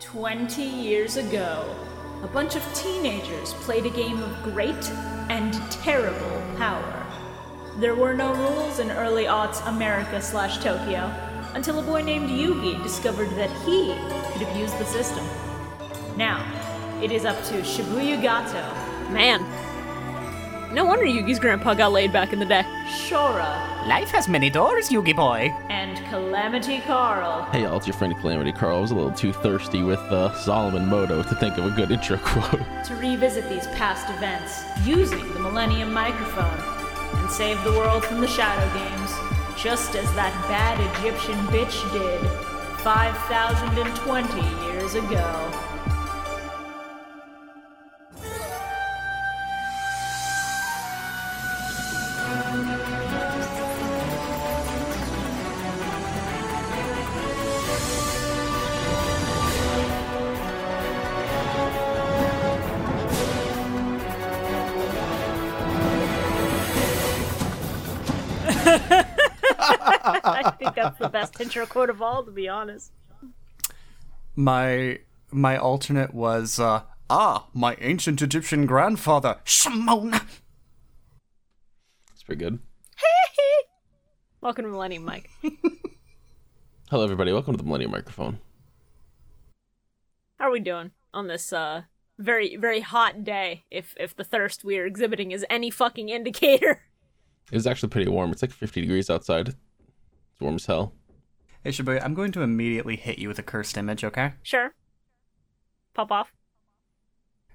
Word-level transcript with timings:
Twenty 0.00 0.64
years 0.64 1.16
ago, 1.16 1.64
a 2.22 2.26
bunch 2.26 2.56
of 2.56 2.74
teenagers 2.74 3.54
played 3.54 3.86
a 3.86 3.90
game 3.90 4.22
of 4.22 4.42
great 4.42 4.90
and 5.30 5.54
terrible 5.70 6.42
power. 6.56 7.06
There 7.78 7.94
were 7.94 8.12
no 8.12 8.34
rules 8.34 8.80
in 8.80 8.90
early 8.90 9.24
aughts 9.24 9.66
America 9.66 10.20
slash 10.20 10.58
Tokyo 10.58 11.10
until 11.54 11.78
a 11.78 11.82
boy 11.82 12.02
named 12.02 12.28
Yugi 12.28 12.82
discovered 12.82 13.30
that 13.30 13.50
he 13.64 13.94
could 14.32 14.48
abuse 14.48 14.72
the 14.74 14.84
system. 14.84 15.24
Now, 16.16 16.44
it 17.02 17.10
is 17.12 17.24
up 17.24 17.42
to 17.44 17.62
Shibuya 17.62 18.20
Gato, 18.20 18.62
Man. 19.12 19.42
No 20.74 20.84
wonder 20.84 21.04
Yugi's 21.06 21.38
grandpa 21.38 21.74
got 21.74 21.92
laid 21.92 22.12
back 22.12 22.32
in 22.32 22.40
the 22.40 22.44
day. 22.44 22.64
Shora, 22.88 23.86
Life 23.86 24.10
has 24.10 24.26
many 24.28 24.50
doors, 24.50 24.88
Yugi 24.88 25.14
boy. 25.14 25.54
and 25.70 25.96
Calamity 26.08 26.80
Carl. 26.80 27.44
Hey 27.52 27.62
y'all, 27.62 27.76
it's 27.76 27.86
your 27.86 27.94
friend 27.94 28.16
Calamity 28.18 28.50
Carl. 28.50 28.78
I 28.78 28.80
was 28.80 28.90
a 28.90 28.94
little 28.96 29.12
too 29.12 29.32
thirsty 29.32 29.84
with 29.84 30.00
uh, 30.00 30.34
Solomon 30.34 30.86
Muto 30.86 31.26
to 31.28 31.34
think 31.36 31.56
of 31.58 31.66
a 31.66 31.70
good 31.70 31.92
intro 31.92 32.16
quote. 32.24 32.60
to 32.86 32.94
revisit 32.96 33.48
these 33.48 33.68
past 33.68 34.10
events 34.10 34.64
using 34.84 35.32
the 35.34 35.38
Millennium 35.38 35.92
Microphone 35.92 36.58
and 37.20 37.30
save 37.30 37.62
the 37.62 37.70
world 37.72 38.04
from 38.04 38.20
the 38.20 38.26
Shadow 38.26 38.66
Games, 38.76 39.12
just 39.62 39.94
as 39.94 40.12
that 40.16 40.32
bad 40.48 40.80
Egyptian 40.98 41.36
bitch 41.54 41.80
did 41.92 42.20
5,020 42.80 44.72
years 44.72 44.96
ago. 44.96 45.50
Intro 71.40 71.66
quote 71.66 71.90
of 71.90 72.00
all, 72.00 72.24
to 72.24 72.30
be 72.30 72.48
honest. 72.48 72.92
My 74.36 75.00
my 75.30 75.56
alternate 75.56 76.14
was 76.14 76.58
uh 76.58 76.82
ah, 77.10 77.46
my 77.52 77.76
ancient 77.80 78.22
Egyptian 78.22 78.66
grandfather, 78.66 79.38
Shimon. 79.44 80.14
It's 82.12 82.22
pretty 82.24 82.44
good. 82.44 82.58
Welcome 84.40 84.64
to 84.64 84.70
Millennium 84.70 85.04
Mike. 85.04 85.30
Hello 86.90 87.02
everybody, 87.02 87.32
welcome 87.32 87.54
to 87.54 87.58
the 87.58 87.64
Millennium 87.64 87.90
Microphone. 87.90 88.38
How 90.38 90.48
are 90.48 90.52
we 90.52 90.60
doing 90.60 90.90
on 91.12 91.28
this 91.28 91.52
uh 91.52 91.82
very 92.18 92.56
very 92.56 92.80
hot 92.80 93.24
day? 93.24 93.64
If 93.70 93.94
if 93.98 94.14
the 94.14 94.22
thirst 94.22 94.64
we 94.64 94.78
are 94.78 94.86
exhibiting 94.86 95.32
is 95.32 95.46
any 95.48 95.70
fucking 95.70 96.08
indicator. 96.10 96.82
It 97.50 97.56
was 97.56 97.66
actually 97.66 97.88
pretty 97.90 98.10
warm. 98.10 98.32
It's 98.32 98.42
like 98.42 98.52
50 98.52 98.80
degrees 98.80 99.10
outside. 99.10 99.48
It's 99.48 100.40
warm 100.40 100.54
as 100.54 100.66
hell. 100.66 100.94
Hey 101.64 101.70
Shibuya, 101.70 102.04
I'm 102.04 102.12
going 102.12 102.30
to 102.32 102.42
immediately 102.42 102.94
hit 102.96 103.18
you 103.18 103.26
with 103.26 103.38
a 103.38 103.42
cursed 103.42 103.78
image, 103.78 104.04
okay? 104.04 104.34
Sure. 104.42 104.74
Pop 105.94 106.12
off. 106.12 106.30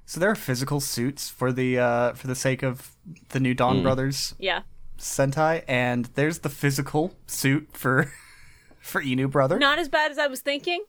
So 0.08 0.20
there 0.20 0.32
are 0.32 0.36
physical 0.36 0.80
suits 0.80 1.30
for 1.30 1.52
the 1.54 1.78
uh 1.78 2.14
for 2.14 2.26
the 2.26 2.34
sake 2.34 2.64
of 2.64 2.96
the 3.30 3.40
new 3.40 3.54
Donbrothers 3.54 4.34
Yeah. 4.40 4.62
Sentai, 4.98 5.64
and 5.68 6.06
there's 6.16 6.40
the 6.40 6.50
physical 6.50 7.14
suit 7.28 7.70
for 7.74 8.12
for 8.82 9.00
Inu 9.04 9.30
brother. 9.30 9.60
Not 9.60 9.78
as 9.78 9.88
bad 9.90 10.10
as 10.10 10.18
I 10.18 10.26
was 10.26 10.42
thinking. 10.42 10.84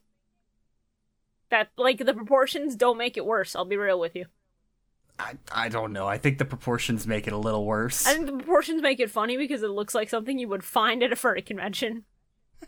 That 1.51 1.69
like 1.77 1.99
the 1.99 2.15
proportions 2.15 2.75
don't 2.75 2.97
make 2.97 3.19
it 3.19 3.27
worse. 3.27 3.55
I'll 3.55 3.67
be 3.67 3.77
real 3.77 4.01
with 4.01 4.17
you. 4.17 4.25
I, 5.19 5.35
I 5.53 5.69
don't 5.69 5.93
know. 5.93 6.07
I 6.07 6.17
think 6.17 6.39
the 6.39 6.47
proportions 6.47 7.07
make 7.07 7.27
it 7.27 7.35
a 7.35 7.39
little 7.39 7.67
worse. 7.67 8.07
I 8.07 8.15
think 8.15 8.25
the 8.25 8.33
proportions 8.33 8.81
make 8.81 8.99
it 8.99 9.11
funny 9.11 9.37
because 9.37 9.63
it 9.63 9.69
looks 9.69 9.95
like 9.95 10.09
something 10.09 10.39
you 10.39 10.49
would 10.49 10.65
find 10.65 11.03
at 11.03 11.13
a 11.13 11.17
furry 11.17 11.43
convention. 11.43 12.05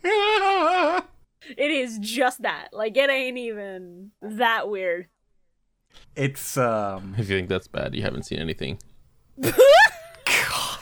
It 0.03 1.71
is 1.71 1.97
just 1.99 2.41
that. 2.43 2.69
Like 2.71 2.95
it 2.95 3.09
ain't 3.09 3.37
even 3.37 4.11
that 4.21 4.69
weird. 4.69 5.07
it's 6.15 6.55
um 6.57 7.15
If 7.17 7.29
you 7.29 7.35
think 7.37 7.49
that's 7.49 7.67
bad, 7.67 7.93
you 7.95 8.01
haven't 8.01 8.23
seen 8.23 8.39
anything. 8.39 8.79
God. 9.41 10.79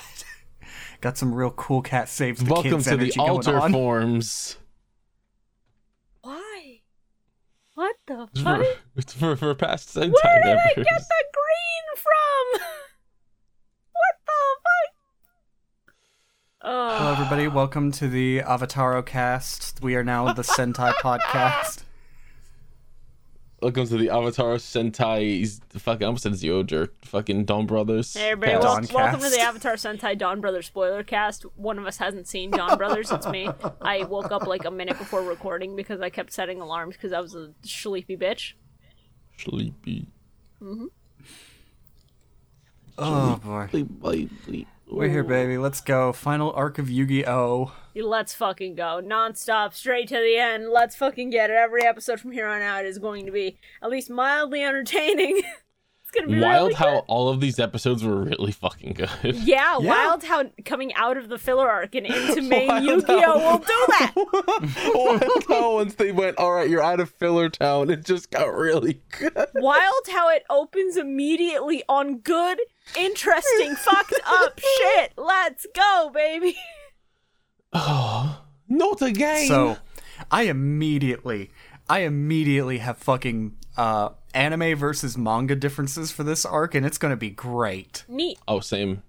Got 1.01 1.17
some 1.17 1.33
real 1.33 1.49
cool 1.51 1.81
cat 1.81 2.09
saves 2.09 2.43
the 2.43 2.51
Welcome 2.51 2.71
kids 2.73 2.83
to 2.85 2.89
the 2.91 2.95
energy 3.03 3.17
going 3.17 3.29
altar 3.31 3.59
on. 3.59 3.71
forms. 3.71 4.57
Why? 6.21 6.81
What 7.73 7.95
the 8.05 8.27
It's 8.33 8.41
fuck? 8.41 8.57
for, 8.63 8.65
it's 8.97 9.13
for, 9.13 9.35
for 9.35 9.55
past 9.55 9.89
Sentai 9.95 10.11
Where 10.11 10.41
did 10.43 10.51
I 10.51 10.55
members. 10.67 10.75
get 10.75 10.85
the 10.85 11.23
green 11.33 11.87
from? 11.97 12.61
What 13.93 14.15
the 14.27 14.41
fuck? 14.61 14.93
Oh, 16.63 16.97
Hello, 16.97 17.11
everybody. 17.13 17.47
Welcome 17.47 17.91
to 17.93 18.07
the 18.07 18.39
Avataro 18.39 19.03
cast. 19.05 19.79
We 19.81 19.95
are 19.95 20.03
now 20.03 20.31
the 20.33 20.43
Sentai 20.43 20.93
podcast. 21.03 21.83
Welcome 23.61 23.87
to 23.87 23.97
the 23.97 24.09
Avatar 24.11 24.55
Sentai. 24.55 25.59
Fucking, 25.79 26.03
I 26.03 26.07
almost 26.07 26.23
said 26.23 26.33
Zyoger. 26.33 26.89
Fucking 27.03 27.45
Donbrothers. 27.45 28.15
Hey 28.17 28.31
everybody, 28.31 28.51
cast. 28.53 28.63
wel- 28.63 28.75
Dawn 28.75 28.87
welcome 28.93 29.19
to 29.21 29.29
the 29.29 29.37
Avataro 29.37 29.73
Sentai 29.73 30.19
Donbrothers 30.19 30.65
spoiler 30.65 31.03
cast. 31.03 31.43
One 31.55 31.79
of 31.79 31.85
us 31.87 31.97
hasn't 31.97 32.27
seen 32.27 32.51
Donbrothers, 32.51 33.13
it's 33.15 33.27
me. 33.27 33.49
I 33.81 34.03
woke 34.03 34.31
up 34.31 34.45
like 34.45 34.65
a 34.65 34.71
minute 34.71 34.97
before 34.99 35.21
recording 35.23 35.75
because 35.75 35.99
I 36.01 36.09
kept 36.09 36.31
setting 36.33 36.59
alarms 36.61 36.95
because 36.95 37.13
I 37.13 37.19
was 37.21 37.33
a 37.35 37.51
sleepy 37.63 38.17
bitch. 38.17 38.53
Sleepy. 39.37 40.07
Mm-hmm. 40.61 40.85
Oh 42.99 43.35
boy. 43.43 43.67
Sleepy. 43.71 44.67
We're 44.93 45.07
here, 45.07 45.23
baby. 45.23 45.57
Let's 45.57 45.79
go. 45.79 46.11
Final 46.11 46.51
arc 46.51 46.77
of 46.77 46.89
Yu-Gi-Oh. 46.89 47.71
Let's 47.95 48.33
fucking 48.33 48.75
go. 48.75 48.99
Non-stop, 48.99 49.73
straight 49.73 50.09
to 50.09 50.15
the 50.15 50.35
end. 50.37 50.67
Let's 50.69 50.97
fucking 50.97 51.29
get 51.29 51.49
it. 51.49 51.55
Every 51.55 51.85
episode 51.85 52.19
from 52.19 52.33
here 52.33 52.45
on 52.45 52.61
out 52.61 52.85
is 52.85 52.99
going 52.99 53.25
to 53.25 53.31
be 53.31 53.57
at 53.81 53.89
least 53.89 54.09
mildly 54.09 54.61
entertaining. 54.65 55.43
It's 56.13 56.25
gonna 56.25 56.35
be 56.37 56.41
Wild 56.43 56.63
really 56.69 56.73
how 56.75 56.91
good. 56.95 57.03
all 57.07 57.29
of 57.29 57.39
these 57.39 57.59
episodes 57.59 58.03
were 58.03 58.23
really 58.23 58.51
fucking 58.51 58.93
good. 58.93 59.09
Yeah, 59.23 59.77
Yeah. 59.79 59.89
wild 59.89 60.23
how 60.23 60.43
coming 60.65 60.93
out 60.95 61.17
of 61.17 61.29
the 61.29 61.37
filler 61.37 61.69
arc 61.69 61.95
and 61.95 62.05
into 62.05 62.41
main 62.49 62.67
Wild 62.67 62.83
Yu-Gi-Oh 62.83 63.37
will 63.51 63.57
do 63.59 63.65
that. 63.89 64.91
Wild 64.93 65.43
how 65.47 65.73
once 65.75 65.95
they 65.95 66.11
went, 66.11 66.37
all 66.37 66.51
right, 66.53 66.69
you're 66.69 66.83
out 66.83 66.99
of 66.99 67.09
filler 67.11 67.49
town, 67.49 67.89
it 67.89 68.03
just 68.05 68.29
got 68.31 68.53
really 68.53 69.01
good. 69.17 69.33
Wild 69.55 70.03
how 70.11 70.29
it 70.29 70.43
opens 70.49 70.97
immediately 70.97 71.83
on 71.87 72.17
good, 72.19 72.59
interesting, 72.97 73.75
fucked 73.75 74.19
up 74.25 74.59
shit. 74.59 75.13
Let's 75.17 75.65
go, 75.75 76.11
baby. 76.13 76.57
Oh, 77.73 78.41
not 78.69 79.01
again. 79.01 79.47
So, 79.47 79.77
I 80.29 80.43
immediately, 80.43 81.51
I 81.89 81.99
immediately 81.99 82.79
have 82.79 82.97
fucking 82.97 83.55
uh, 83.77 84.09
anime 84.33 84.75
versus 84.77 85.17
manga 85.17 85.55
differences 85.55 86.11
for 86.11 86.23
this 86.23 86.45
arc, 86.45 86.75
and 86.75 86.85
it's 86.85 86.97
gonna 86.97 87.15
be 87.17 87.29
great. 87.29 88.03
Neat. 88.07 88.37
oh, 88.47 88.59
same. 88.59 89.03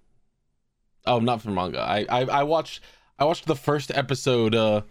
Oh, 1.06 1.18
not 1.18 1.42
for 1.42 1.50
manga. 1.50 1.80
I, 1.80 2.06
I 2.08 2.20
I 2.24 2.42
watched 2.44 2.80
I 3.18 3.24
watched 3.24 3.46
the 3.46 3.56
first 3.56 3.90
episode 3.92 4.54
uh 4.54 4.82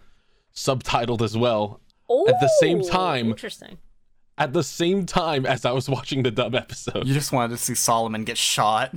subtitled 0.54 1.22
as 1.22 1.36
well 1.36 1.80
At 2.28 2.38
the 2.40 2.50
same 2.60 2.82
time- 2.82 3.28
Interesting. 3.30 3.78
at 4.36 4.52
the 4.52 4.62
same 4.62 5.06
time 5.06 5.46
as 5.46 5.64
I 5.64 5.72
was 5.72 5.88
watching 5.88 6.22
the 6.22 6.30
dub 6.30 6.54
episode 6.54 7.06
You 7.06 7.14
just 7.14 7.32
wanted 7.32 7.56
to 7.56 7.62
see 7.62 7.74
Solomon 7.74 8.24
get 8.24 8.36
shot. 8.36 8.94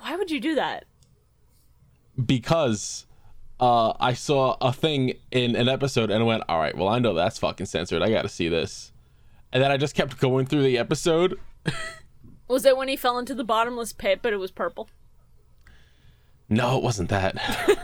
Why 0.00 0.16
would 0.16 0.30
you 0.30 0.40
do 0.40 0.54
that? 0.54 0.84
because 2.26 3.06
uh 3.60 3.92
I 4.00 4.14
saw 4.14 4.56
a 4.60 4.72
thing 4.72 5.14
in 5.30 5.54
an 5.56 5.68
episode 5.68 6.10
and 6.10 6.26
went, 6.26 6.44
all 6.48 6.58
right, 6.58 6.76
well 6.76 6.88
I 6.88 6.98
know 6.98 7.14
that's 7.14 7.38
fucking 7.38 7.66
censored. 7.66 8.02
I 8.02 8.10
got 8.10 8.22
to 8.22 8.28
see 8.28 8.48
this, 8.48 8.89
and 9.52 9.62
then 9.62 9.70
I 9.70 9.76
just 9.76 9.94
kept 9.94 10.18
going 10.18 10.46
through 10.46 10.62
the 10.62 10.78
episode. 10.78 11.38
Was 12.48 12.64
it 12.64 12.76
when 12.76 12.88
he 12.88 12.96
fell 12.96 13.18
into 13.18 13.34
the 13.34 13.44
bottomless 13.44 13.92
pit, 13.92 14.20
but 14.22 14.32
it 14.32 14.38
was 14.38 14.50
purple? 14.50 14.88
No, 16.48 16.76
it 16.78 16.82
wasn't 16.82 17.08
that. 17.10 17.36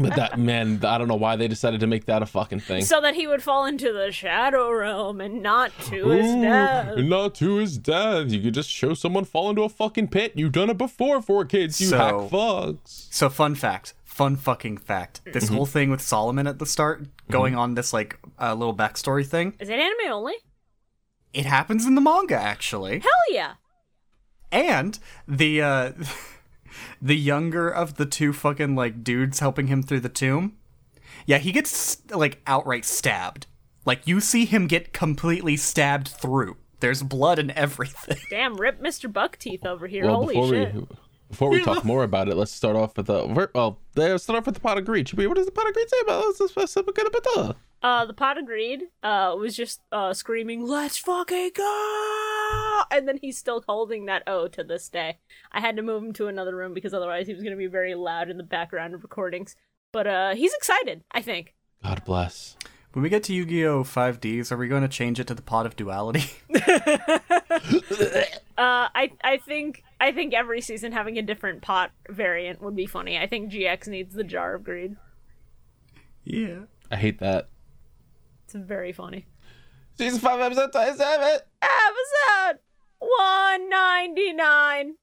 but 0.00 0.16
that 0.16 0.36
man, 0.36 0.80
I 0.84 0.98
don't 0.98 1.06
know 1.06 1.14
why 1.14 1.36
they 1.36 1.46
decided 1.46 1.78
to 1.80 1.86
make 1.86 2.06
that 2.06 2.22
a 2.22 2.26
fucking 2.26 2.58
thing. 2.58 2.84
So 2.84 3.00
that 3.00 3.14
he 3.14 3.28
would 3.28 3.44
fall 3.44 3.64
into 3.64 3.92
the 3.92 4.10
shadow 4.10 4.72
realm 4.72 5.20
and 5.20 5.42
not 5.42 5.70
to 5.84 6.08
his 6.08 6.34
death. 6.34 6.98
Not 6.98 7.36
to 7.36 7.56
his 7.56 7.78
death. 7.78 8.30
You 8.32 8.40
could 8.40 8.54
just 8.54 8.68
show 8.68 8.94
someone 8.94 9.24
fall 9.24 9.50
into 9.50 9.62
a 9.62 9.68
fucking 9.68 10.08
pit. 10.08 10.32
You've 10.34 10.50
done 10.52 10.70
it 10.70 10.76
before 10.78 11.22
for 11.22 11.44
kids. 11.44 11.80
You 11.80 11.86
So- 11.88 11.98
hack 11.98 12.14
fucks. 12.14 13.06
So, 13.12 13.28
fun 13.30 13.54
fact, 13.54 13.94
fun 14.16 14.36
fucking 14.36 14.78
fact. 14.78 15.20
This 15.26 15.44
Mm-hmm. 15.44 15.54
whole 15.54 15.66
thing 15.66 15.90
with 15.90 16.00
Solomon 16.00 16.46
at 16.46 16.58
the 16.58 16.64
start, 16.66 17.06
going 17.30 17.54
on 17.54 17.74
this 17.74 17.92
like 17.92 18.18
uh, 18.40 18.54
little 18.54 18.74
backstory 18.74 19.26
thing, 19.26 19.54
Is 19.60 19.68
it 19.68 19.78
anime 19.78 20.10
only? 20.10 20.34
it 21.34 21.44
happens 21.44 21.84
in 21.86 21.94
the 21.94 22.00
manga 22.00 22.34
actually. 22.36 23.00
Hell 23.00 23.10
yeah. 23.30 23.54
And 24.50 24.98
the 25.28 25.60
uh 25.60 25.92
the 27.02 27.16
younger 27.16 27.68
of 27.68 27.96
the 27.96 28.06
two 28.06 28.32
fucking 28.32 28.74
like 28.74 29.04
dudes 29.04 29.40
helping 29.40 29.66
him 29.66 29.82
through 29.82 30.00
the 30.00 30.08
tomb. 30.08 30.56
Yeah, 31.26 31.38
he 31.38 31.52
gets 31.52 32.00
like 32.10 32.40
outright 32.46 32.84
stabbed 32.86 33.46
Like 33.84 34.06
you 34.06 34.20
see 34.20 34.46
him 34.46 34.66
get 34.66 34.92
completely 34.94 35.56
stabbed 35.58 36.08
through. 36.08 36.56
There's 36.80 37.02
blood 37.02 37.38
and 37.38 37.50
everything. 37.52 38.18
Damn, 38.30 38.56
rip 38.56 38.80
Mr. 38.82 39.10
Buckteeth 39.12 39.66
over 39.66 39.86
here. 39.86 40.04
Well, 40.06 40.22
Holy 40.22 40.34
shit. 40.50 40.74
we 40.74 40.86
before 41.28 41.50
we 41.50 41.62
talk 41.62 41.84
more 41.84 42.02
about 42.04 42.28
it, 42.28 42.36
let's 42.36 42.52
start 42.52 42.76
off 42.76 42.96
with 42.96 43.06
the 43.06 43.26
well. 43.54 43.78
Let's 43.94 44.24
start 44.24 44.38
off 44.38 44.46
with 44.46 44.54
the 44.54 44.60
pot 44.60 44.78
of 44.78 44.84
greed. 44.84 45.06
Chibi, 45.06 45.26
What 45.26 45.36
does 45.36 45.46
the 45.46 45.52
pot 45.52 45.66
of 45.68 45.74
greed 45.74 45.88
say 45.88 45.96
about 46.02 46.24
this? 46.38 47.56
Uh, 47.82 48.04
the 48.06 48.14
pot 48.14 48.38
agreed. 48.38 48.84
Uh, 49.02 49.34
was 49.38 49.54
just 49.56 49.80
uh 49.92 50.12
screaming, 50.14 50.66
"Let's 50.66 50.96
fucking 50.98 51.50
go!" 51.54 52.82
And 52.90 53.06
then 53.06 53.18
he's 53.20 53.38
still 53.38 53.62
holding 53.66 54.06
that 54.06 54.22
O 54.26 54.48
to 54.48 54.64
this 54.64 54.88
day. 54.88 55.18
I 55.52 55.60
had 55.60 55.76
to 55.76 55.82
move 55.82 56.02
him 56.02 56.12
to 56.14 56.26
another 56.28 56.56
room 56.56 56.74
because 56.74 56.94
otherwise 56.94 57.26
he 57.26 57.34
was 57.34 57.42
gonna 57.42 57.56
be 57.56 57.66
very 57.66 57.94
loud 57.94 58.30
in 58.30 58.36
the 58.38 58.42
background 58.42 58.94
of 58.94 59.02
recordings. 59.02 59.56
But 59.92 60.06
uh, 60.06 60.34
he's 60.34 60.54
excited. 60.54 61.04
I 61.10 61.22
think. 61.22 61.54
God 61.82 62.04
bless. 62.04 62.56
When 62.92 63.02
we 63.02 63.10
get 63.10 63.24
to 63.24 63.34
Yu-Gi-Oh! 63.34 63.84
5Ds, 63.84 64.50
are 64.50 64.56
we 64.56 64.68
going 64.68 64.80
to 64.80 64.88
change 64.88 65.20
it 65.20 65.26
to 65.26 65.34
the 65.34 65.42
pot 65.42 65.66
of 65.66 65.76
duality? 65.76 66.30
Uh, 68.58 68.88
I 68.94 69.10
I 69.22 69.36
think 69.36 69.84
I 70.00 70.12
think 70.12 70.34
every 70.34 70.60
season 70.60 70.92
having 70.92 71.16
a 71.18 71.22
different 71.22 71.62
pot 71.62 71.90
variant 72.08 72.60
would 72.62 72.76
be 72.76 72.86
funny. 72.86 73.18
I 73.18 73.26
think 73.26 73.50
GX 73.52 73.88
needs 73.88 74.14
the 74.14 74.24
jar 74.24 74.54
of 74.54 74.64
greed. 74.64 74.96
yeah. 76.24 76.60
I 76.90 76.96
hate 76.96 77.18
that. 77.18 77.48
It's 78.44 78.54
very 78.54 78.92
funny. 78.92 79.26
Season 79.98 80.20
five, 80.20 80.38
episode 80.40 80.70
twenty-seven. 80.70 81.38
Episode 81.62 82.60
one 83.00 83.68
ninety 83.68 84.32
nine. 84.32 84.94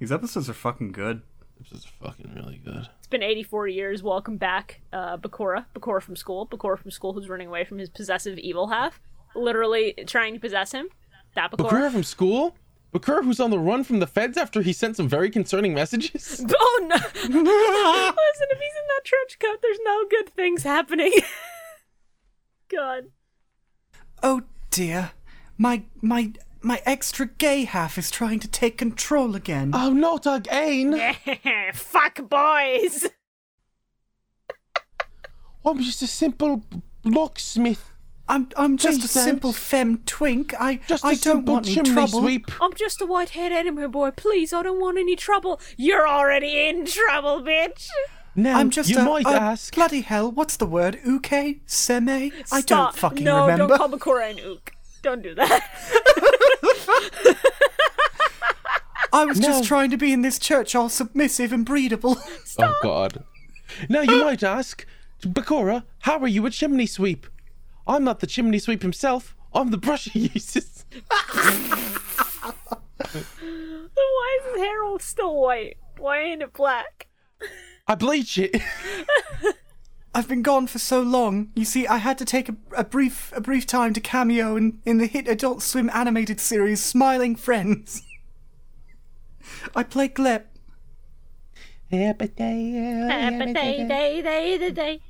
These 0.00 0.10
episodes 0.10 0.50
are 0.50 0.54
fucking 0.54 0.90
good. 0.92 1.22
This 1.60 1.70
is 1.70 1.84
fucking 1.84 2.34
really 2.34 2.60
good. 2.64 2.88
It's 2.98 3.06
been 3.06 3.22
84 3.22 3.68
years. 3.68 4.02
Welcome 4.02 4.36
back, 4.38 4.80
uh, 4.92 5.16
Bakura. 5.16 5.66
Bakura 5.74 6.02
from 6.02 6.16
school. 6.16 6.46
Bakura 6.48 6.76
from 6.76 6.90
school 6.90 7.12
who's 7.12 7.28
running 7.28 7.46
away 7.46 7.64
from 7.64 7.78
his 7.78 7.88
possessive 7.88 8.36
evil 8.38 8.66
half. 8.66 9.00
Literally 9.36 9.94
trying 10.06 10.34
to 10.34 10.40
possess 10.40 10.72
him. 10.72 10.88
That 11.34 11.50
Bakura. 11.52 11.70
Bakura 11.70 11.92
from 11.92 12.04
school. 12.04 12.56
Bakura, 12.92 13.24
who's 13.24 13.40
on 13.40 13.50
the 13.50 13.58
run 13.58 13.82
from 13.82 13.98
the 13.98 14.06
feds 14.06 14.38
after 14.38 14.62
he 14.62 14.72
sent 14.72 14.96
some 14.96 15.08
very 15.08 15.30
concerning 15.30 15.74
messages. 15.74 16.44
Oh 16.56 16.86
no! 16.88 16.96
Listen, 17.22 17.38
if 18.50 18.58
he's 18.58 18.74
in 18.74 18.86
that 18.88 19.04
trench 19.04 19.38
coat, 19.40 19.58
there's 19.62 19.78
no 19.84 20.04
good 20.10 20.28
things 20.28 20.62
happening. 20.64 21.12
God. 22.68 23.04
Oh 24.22 24.42
dear. 24.70 25.12
My 25.56 25.84
my 26.02 26.32
my 26.62 26.82
extra 26.84 27.26
gay 27.26 27.64
half 27.64 27.96
is 27.98 28.10
trying 28.10 28.40
to 28.40 28.48
take 28.48 28.76
control 28.78 29.36
again. 29.36 29.70
Oh, 29.74 29.92
not 29.92 30.26
again! 30.26 31.14
Fuck 31.74 32.28
boys! 32.28 33.06
I'm 35.64 35.80
just 35.80 36.02
a 36.02 36.06
simple 36.06 36.64
locksmith. 37.04 37.93
I'm 38.28 38.48
I'm 38.56 38.76
just 38.78 39.00
Please 39.00 39.10
a 39.10 39.14
don't. 39.14 39.24
simple 39.24 39.52
femme 39.52 39.98
twink. 40.06 40.54
I 40.58 40.80
Just 40.88 41.04
a 41.04 41.08
I 41.08 41.14
don't 41.14 41.44
want 41.44 41.66
any 41.68 41.82
trouble. 41.82 42.20
sweep. 42.22 42.50
I'm 42.60 42.72
just 42.74 43.00
a 43.02 43.06
white-haired 43.06 43.52
anime 43.52 43.90
boy. 43.90 44.12
Please, 44.12 44.52
I 44.54 44.62
don't 44.62 44.80
want 44.80 44.96
any 44.98 45.14
trouble. 45.14 45.60
You're 45.76 46.08
already 46.08 46.66
in 46.66 46.86
trouble, 46.86 47.42
bitch. 47.42 47.86
Now, 48.34 48.58
I'm 48.58 48.70
just 48.70 48.88
you 48.88 48.98
a, 48.98 49.04
might 49.04 49.26
a- 49.26 49.30
ask. 49.30 49.74
bloody 49.74 50.00
hell. 50.00 50.32
What's 50.32 50.56
the 50.56 50.66
word? 50.66 50.98
Uke? 51.06 51.60
Seme? 51.66 52.32
I 52.50 52.60
don't 52.60 52.62
Stop. 52.62 52.96
fucking 52.96 53.24
no, 53.24 53.42
remember. 53.46 53.76
don't 53.76 53.78
call 53.78 53.88
Bakura 53.90 54.30
an 54.30 54.40
ook. 54.40 54.72
Don't 55.02 55.22
do 55.22 55.34
that. 55.34 55.70
I 59.12 59.24
was 59.24 59.38
just 59.38 59.64
trying 59.64 59.90
to 59.90 59.96
be 59.96 60.12
in 60.12 60.22
this 60.22 60.38
church 60.40 60.74
all 60.74 60.88
submissive 60.88 61.52
and 61.52 61.64
breedable. 61.64 62.16
Oh 62.58 62.74
God. 62.82 63.22
Now 63.88 64.00
you 64.00 64.24
might 64.24 64.42
ask, 64.42 64.84
Bakura, 65.22 65.84
how 66.00 66.18
are 66.18 66.26
you 66.28 66.44
a 66.46 66.50
chimney 66.50 66.86
sweep? 66.86 67.26
I'm 67.86 68.04
not 68.04 68.20
the 68.20 68.26
chimney 68.26 68.58
sweep 68.58 68.82
himself. 68.82 69.34
I'm 69.52 69.70
the 69.70 69.78
brush 69.78 70.06
he 70.06 70.30
uses. 70.34 70.84
Why 71.08 72.58
is 74.40 74.46
his 74.46 74.56
hair 74.56 74.84
all 74.84 74.98
still 74.98 75.40
white? 75.40 75.76
Why 75.98 76.20
ain't 76.20 76.42
it 76.42 76.52
black? 76.52 77.08
I 77.86 77.94
bleach 77.94 78.38
it. 78.38 78.56
I've 80.14 80.28
been 80.28 80.42
gone 80.42 80.68
for 80.68 80.78
so 80.78 81.02
long. 81.02 81.50
You 81.54 81.64
see, 81.64 81.86
I 81.86 81.98
had 81.98 82.16
to 82.18 82.24
take 82.24 82.48
a, 82.48 82.56
a 82.76 82.84
brief 82.84 83.32
a 83.34 83.40
brief 83.40 83.66
time 83.66 83.92
to 83.94 84.00
cameo 84.00 84.56
in, 84.56 84.80
in 84.86 84.98
the 84.98 85.06
hit 85.06 85.28
Adult 85.28 85.60
Swim 85.60 85.90
animated 85.92 86.40
series 86.40 86.82
Smiling 86.82 87.36
Friends. 87.36 88.02
I 89.74 89.82
play 89.82 90.08
Glep. 90.08 90.44
Happy 91.90 92.28
day, 92.28 93.52
day, 93.52 94.22
day, 94.22 94.58
day, 94.58 94.70
day. 94.70 95.00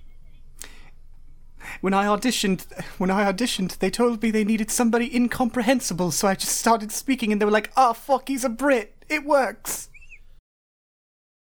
When 1.80 1.94
I 1.94 2.04
auditioned, 2.04 2.66
when 2.98 3.10
I 3.10 3.30
auditioned, 3.30 3.78
they 3.78 3.90
told 3.90 4.22
me 4.22 4.30
they 4.30 4.44
needed 4.44 4.70
somebody 4.70 5.14
incomprehensible, 5.14 6.10
so 6.10 6.28
I 6.28 6.34
just 6.34 6.56
started 6.56 6.92
speaking, 6.92 7.32
and 7.32 7.40
they 7.40 7.44
were 7.44 7.50
like, 7.50 7.72
"Ah, 7.76 7.92
fuck, 7.92 8.28
he's 8.28 8.44
a 8.44 8.48
Brit. 8.48 9.04
It 9.08 9.24
works." 9.24 9.88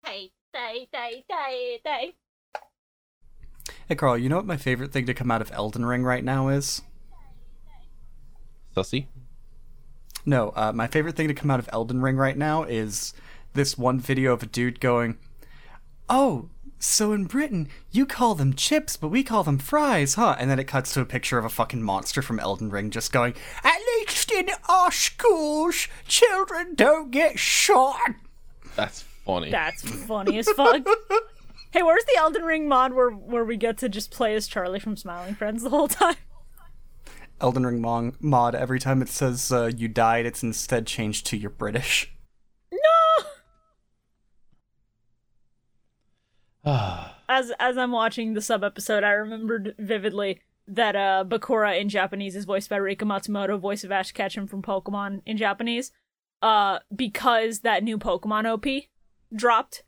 Day, 0.04 0.32
day, 0.52 0.88
day, 0.92 1.24
day, 1.28 1.80
day. 1.84 2.14
Hey, 3.88 3.94
Carl, 3.94 4.18
you 4.18 4.28
know 4.28 4.36
what 4.36 4.46
my 4.46 4.56
favorite 4.56 4.92
thing 4.92 5.06
to 5.06 5.14
come 5.14 5.30
out 5.30 5.42
of 5.42 5.50
Elden 5.52 5.84
Ring 5.84 6.04
right 6.04 6.24
now 6.24 6.48
is? 6.48 6.82
Sussy. 8.74 9.06
No, 10.26 10.52
uh, 10.56 10.72
my 10.72 10.86
favorite 10.86 11.16
thing 11.16 11.28
to 11.28 11.34
come 11.34 11.50
out 11.50 11.60
of 11.60 11.68
Elden 11.72 12.00
Ring 12.00 12.16
right 12.16 12.36
now 12.36 12.62
is 12.62 13.12
this 13.52 13.76
one 13.76 14.00
video 14.00 14.32
of 14.32 14.42
a 14.42 14.46
dude 14.46 14.80
going, 14.80 15.18
"Oh, 16.08 16.48
so 16.84 17.12
in 17.12 17.24
Britain 17.24 17.68
you 17.90 18.06
call 18.06 18.34
them 18.34 18.54
chips, 18.54 18.96
but 18.96 19.08
we 19.08 19.22
call 19.22 19.42
them 19.44 19.58
fries, 19.58 20.14
huh?" 20.14 20.36
And 20.38 20.50
then 20.50 20.58
it 20.58 20.66
cuts 20.66 20.92
to 20.94 21.00
a 21.00 21.04
picture 21.06 21.38
of 21.38 21.44
a 21.44 21.48
fucking 21.48 21.82
monster 21.82 22.22
from 22.22 22.38
Elden 22.38 22.70
Ring 22.70 22.90
just 22.90 23.12
going, 23.12 23.34
"At 23.62 23.78
least 23.98 24.30
in 24.30 24.50
our 24.68 24.92
schools, 24.92 25.88
children 26.06 26.74
don't 26.74 27.10
get 27.10 27.38
shot." 27.38 28.14
That's 28.76 29.02
funny. 29.24 29.50
That's 29.50 29.82
funny 29.82 30.38
as 30.38 30.48
fuck. 30.50 30.86
hey, 31.72 31.82
where's 31.82 32.04
the 32.04 32.16
Elden 32.18 32.42
Ring 32.42 32.68
mod 32.68 32.92
where 32.92 33.10
where 33.10 33.44
we 33.44 33.56
get 33.56 33.78
to 33.78 33.88
just 33.88 34.10
play 34.10 34.34
as 34.34 34.46
Charlie 34.46 34.80
from 34.80 34.96
Smiling 34.96 35.34
Friends 35.34 35.62
the 35.62 35.70
whole 35.70 35.88
time? 35.88 36.16
Elden 37.40 37.66
Ring 37.66 37.80
mon- 37.80 38.16
mod. 38.20 38.54
Every 38.54 38.78
time 38.78 39.02
it 39.02 39.08
says 39.08 39.50
uh, 39.50 39.70
you 39.76 39.88
died, 39.88 40.24
it's 40.26 40.42
instead 40.42 40.86
changed 40.86 41.26
to 41.26 41.36
you're 41.36 41.50
British. 41.50 42.12
No. 42.72 42.78
Ah, 43.20 43.26
As 47.28 47.52
as 47.58 47.78
I'm 47.78 47.92
watching 47.92 48.34
the 48.34 48.40
sub 48.42 48.62
episode, 48.62 49.02
I 49.02 49.12
remembered 49.12 49.74
vividly 49.78 50.40
that 50.68 50.94
uh 50.94 51.24
Bakura 51.26 51.78
in 51.80 51.88
Japanese 51.88 52.36
is 52.36 52.44
voiced 52.44 52.68
by 52.68 52.76
Rika 52.76 53.04
Matsumoto, 53.04 53.58
voice 53.58 53.82
of 53.84 53.90
Ash 53.92 54.12
Ketchum 54.12 54.46
from 54.46 54.62
Pokemon 54.62 55.22
in 55.26 55.36
Japanese. 55.36 55.92
Uh, 56.42 56.80
because 56.94 57.60
that 57.60 57.82
new 57.82 57.96
Pokemon 57.96 58.44
OP 58.44 58.84
dropped, 59.34 59.82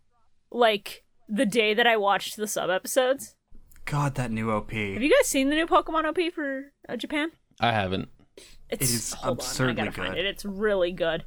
like 0.50 1.04
the 1.28 1.44
day 1.44 1.74
that 1.74 1.86
I 1.86 1.98
watched 1.98 2.36
the 2.36 2.46
sub 2.46 2.70
episodes. 2.70 3.34
God, 3.84 4.14
that 4.14 4.30
new 4.30 4.50
OP. 4.50 4.70
Have 4.70 5.02
you 5.02 5.14
guys 5.14 5.26
seen 5.26 5.50
the 5.50 5.54
new 5.54 5.66
Pokemon 5.66 6.04
OP 6.06 6.32
for 6.32 6.72
uh, 6.88 6.96
Japan? 6.96 7.30
I 7.60 7.72
haven't. 7.72 8.08
It's 8.70 8.90
is 8.90 9.12
hold 9.12 9.38
absurdly 9.38 9.72
on, 9.72 9.78
I 9.80 9.90
gotta 9.90 9.96
find 9.96 10.14
good. 10.14 10.24
it. 10.24 10.26
It's 10.26 10.44
really 10.44 10.92
good. 10.92 11.24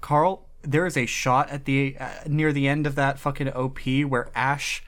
Carl, 0.00 0.45
there 0.66 0.86
is 0.86 0.96
a 0.96 1.06
shot 1.06 1.50
at 1.50 1.64
the 1.64 1.96
uh, 1.98 2.08
near 2.26 2.52
the 2.52 2.66
end 2.68 2.86
of 2.86 2.94
that 2.96 3.18
fucking 3.18 3.48
OP 3.50 3.80
where 4.08 4.28
Ash 4.34 4.82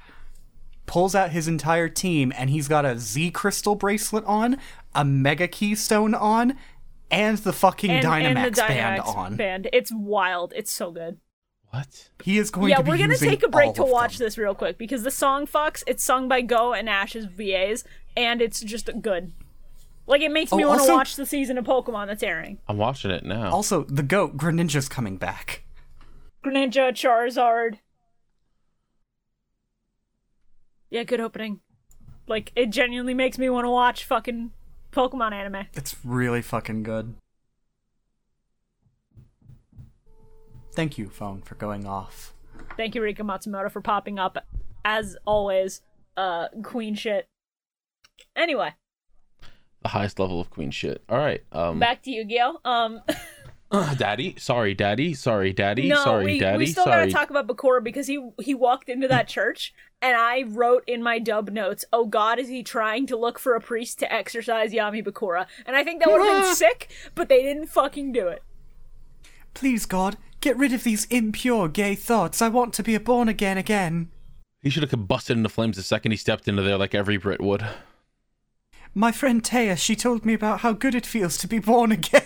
pulls 0.87 1.14
out 1.14 1.30
his 1.30 1.47
entire 1.49 1.88
team 1.88 2.32
and 2.37 2.50
he's 2.50 2.68
got 2.68 2.85
a 2.85 2.99
Z 2.99 3.30
crystal 3.32 3.75
bracelet 3.75 4.25
on, 4.25 4.56
a 4.94 5.04
Mega 5.04 5.47
Keystone 5.49 6.14
on, 6.14 6.56
and 7.11 7.38
the 7.38 7.52
fucking 7.52 7.90
And, 7.90 8.04
Dynamax, 8.06 8.37
and 8.47 8.54
the 8.54 8.62
band 8.62 9.00
on. 9.00 9.37
band. 9.37 9.68
It's 9.73 9.92
wild. 9.92 10.52
It's 10.56 10.73
so 10.73 10.90
good. 10.90 11.18
What? 11.70 12.08
He 12.25 12.38
is 12.38 12.50
going 12.50 12.70
yeah, 12.70 12.78
to 12.78 12.82
be 12.82 12.90
we're 12.90 12.97
gonna 12.99 13.16
take 13.18 13.42
a 13.42 13.49
break 13.49 13.75
to 13.75 13.85
watch 13.85 14.16
them. 14.16 14.25
this 14.26 14.38
real 14.38 14.54
quick 14.54 14.78
because 14.78 15.02
the 15.02 15.11
song 15.11 15.47
"Fucks" 15.47 15.85
it's 15.87 16.02
sung 16.02 16.26
by 16.26 16.42
Goh 16.42 16.78
and 16.78 16.88
Ash's 16.88 17.26
VAs, 17.26 17.85
and 18.16 18.40
it's 18.40 18.61
just 18.61 18.88
good. 19.02 19.32
Like 20.06 20.23
it 20.23 20.30
makes 20.30 20.50
me 20.50 20.64
Oh, 20.64 20.68
want 20.68 20.87
to 20.87 20.90
watch 20.92 21.16
the 21.16 21.26
season 21.26 21.58
of 21.58 21.66
Pokemon 21.66 22.06
that's 22.06 22.23
airing. 22.23 22.56
I'm 22.66 22.78
watching 22.78 23.11
it 23.11 23.23
now. 23.26 23.50
Also, 23.50 23.85
the 23.85 24.02
goat 24.02 24.38
Greninja's 24.38 24.88
coming 24.88 25.18
back. 25.18 25.62
Greninja, 26.45 26.92
Charizard. 26.92 27.78
Yeah, 30.90 31.04
good 31.04 31.21
opening. 31.21 31.61
Like 32.26 32.52
it 32.54 32.71
genuinely 32.71 33.14
makes 33.14 33.38
me 33.38 33.49
want 33.50 33.64
to 33.64 33.71
watch 33.71 34.04
fucking 34.04 34.52
Pokemon 34.92 35.33
anime. 35.33 35.66
It's 35.75 35.97
really 36.04 36.42
fucking 36.42 36.83
good. 36.83 37.14
Thank 40.75 40.97
you, 40.97 41.09
phone, 41.09 41.42
for 41.42 41.57
going 41.57 41.87
off. 41.87 42.35
Thank 42.76 42.95
you, 42.95 43.02
Rika 43.02 43.25
Matsumoto, 43.25 43.71
for 43.71 43.80
popping 43.80 44.18
up. 44.18 44.38
As 44.85 45.16
always, 45.26 45.80
uh, 46.16 46.49
queen 46.62 46.95
shit. 46.95 47.28
Anyway, 48.37 48.75
the 49.83 49.88
highest 49.88 50.18
level 50.18 50.40
of 50.40 50.50
queen 50.50 50.71
shit. 50.71 51.02
All 51.09 51.18
right. 51.18 51.42
Um. 51.52 51.78
back 51.78 52.02
to 52.02 52.11
Yu-Gi-Oh. 52.11 52.59
Um, 52.64 53.00
Uh, 53.70 53.94
daddy, 53.96 54.34
sorry, 54.38 54.75
daddy, 54.75 55.14
sorry, 55.14 55.52
daddy, 55.52 55.88
no, 55.88 56.02
sorry, 56.02 56.25
we, 56.25 56.38
daddy, 56.38 56.58
we 56.58 56.66
still 56.66 56.84
sorry. 56.84 57.06
gotta 57.06 57.12
talk 57.12 57.30
about 57.30 57.46
Bakura 57.46 57.82
because 57.82 58.06
he 58.06 58.30
he 58.40 58.54
walked 58.54 58.88
into 58.88 59.08
that 59.08 59.28
church 59.28 59.75
and 60.00 60.16
I 60.16 60.42
wrote 60.42 60.84
in 60.87 61.02
my 61.02 61.18
dub 61.18 61.50
notes, 61.50 61.84
"Oh 61.92 62.06
God, 62.06 62.38
is 62.38 62.48
he 62.48 62.62
trying 62.62 63.06
to 63.06 63.16
look 63.16 63.38
for 63.38 63.54
a 63.54 63.60
priest 63.60 63.98
to 64.00 64.12
exorcise 64.12 64.72
Yami 64.72 65.04
Bakura?" 65.04 65.46
And 65.66 65.76
I 65.76 65.84
think 65.84 66.00
that 66.00 66.10
would 66.10 66.22
have 66.22 66.44
been 66.44 66.54
sick, 66.54 66.88
but 67.14 67.28
they 67.28 67.42
didn't 67.42 67.66
fucking 67.66 68.12
do 68.12 68.28
it. 68.28 68.42
Please, 69.54 69.87
God, 69.87 70.16
get 70.40 70.56
rid 70.56 70.72
of 70.72 70.84
these 70.84 71.06
impure 71.06 71.68
gay 71.68 71.94
thoughts. 71.94 72.40
I 72.40 72.48
want 72.48 72.75
to 72.75 72.82
be 72.82 72.94
a 72.94 73.00
born 73.00 73.28
again 73.28 73.58
again. 73.58 74.10
He 74.60 74.70
should 74.70 74.82
have 74.82 74.90
combusted 74.90 75.37
into 75.37 75.48
flames 75.48 75.76
the 75.76 75.82
second 75.82 76.12
he 76.12 76.16
stepped 76.16 76.48
into 76.48 76.62
there, 76.62 76.78
like 76.78 76.94
every 76.94 77.16
Brit 77.16 77.40
would. 77.40 77.64
My 78.94 79.12
friend 79.12 79.42
Taya, 79.42 79.76
she 79.76 79.94
told 79.94 80.25
me 80.25 80.34
about 80.34 80.60
how 80.60 80.72
good 80.72 80.94
it 80.94 81.06
feels 81.06 81.37
to 81.38 81.46
be 81.46 81.58
born 81.58 81.92
again. 81.92 82.22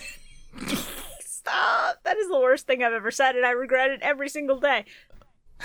Stop! 1.42 1.98
That 2.04 2.16
is 2.16 2.28
the 2.28 2.38
worst 2.38 2.66
thing 2.66 2.82
I've 2.82 2.92
ever 2.92 3.10
said, 3.10 3.36
and 3.36 3.44
I 3.44 3.50
regret 3.50 3.90
it 3.90 4.00
every 4.02 4.28
single 4.28 4.60
day. 4.60 4.84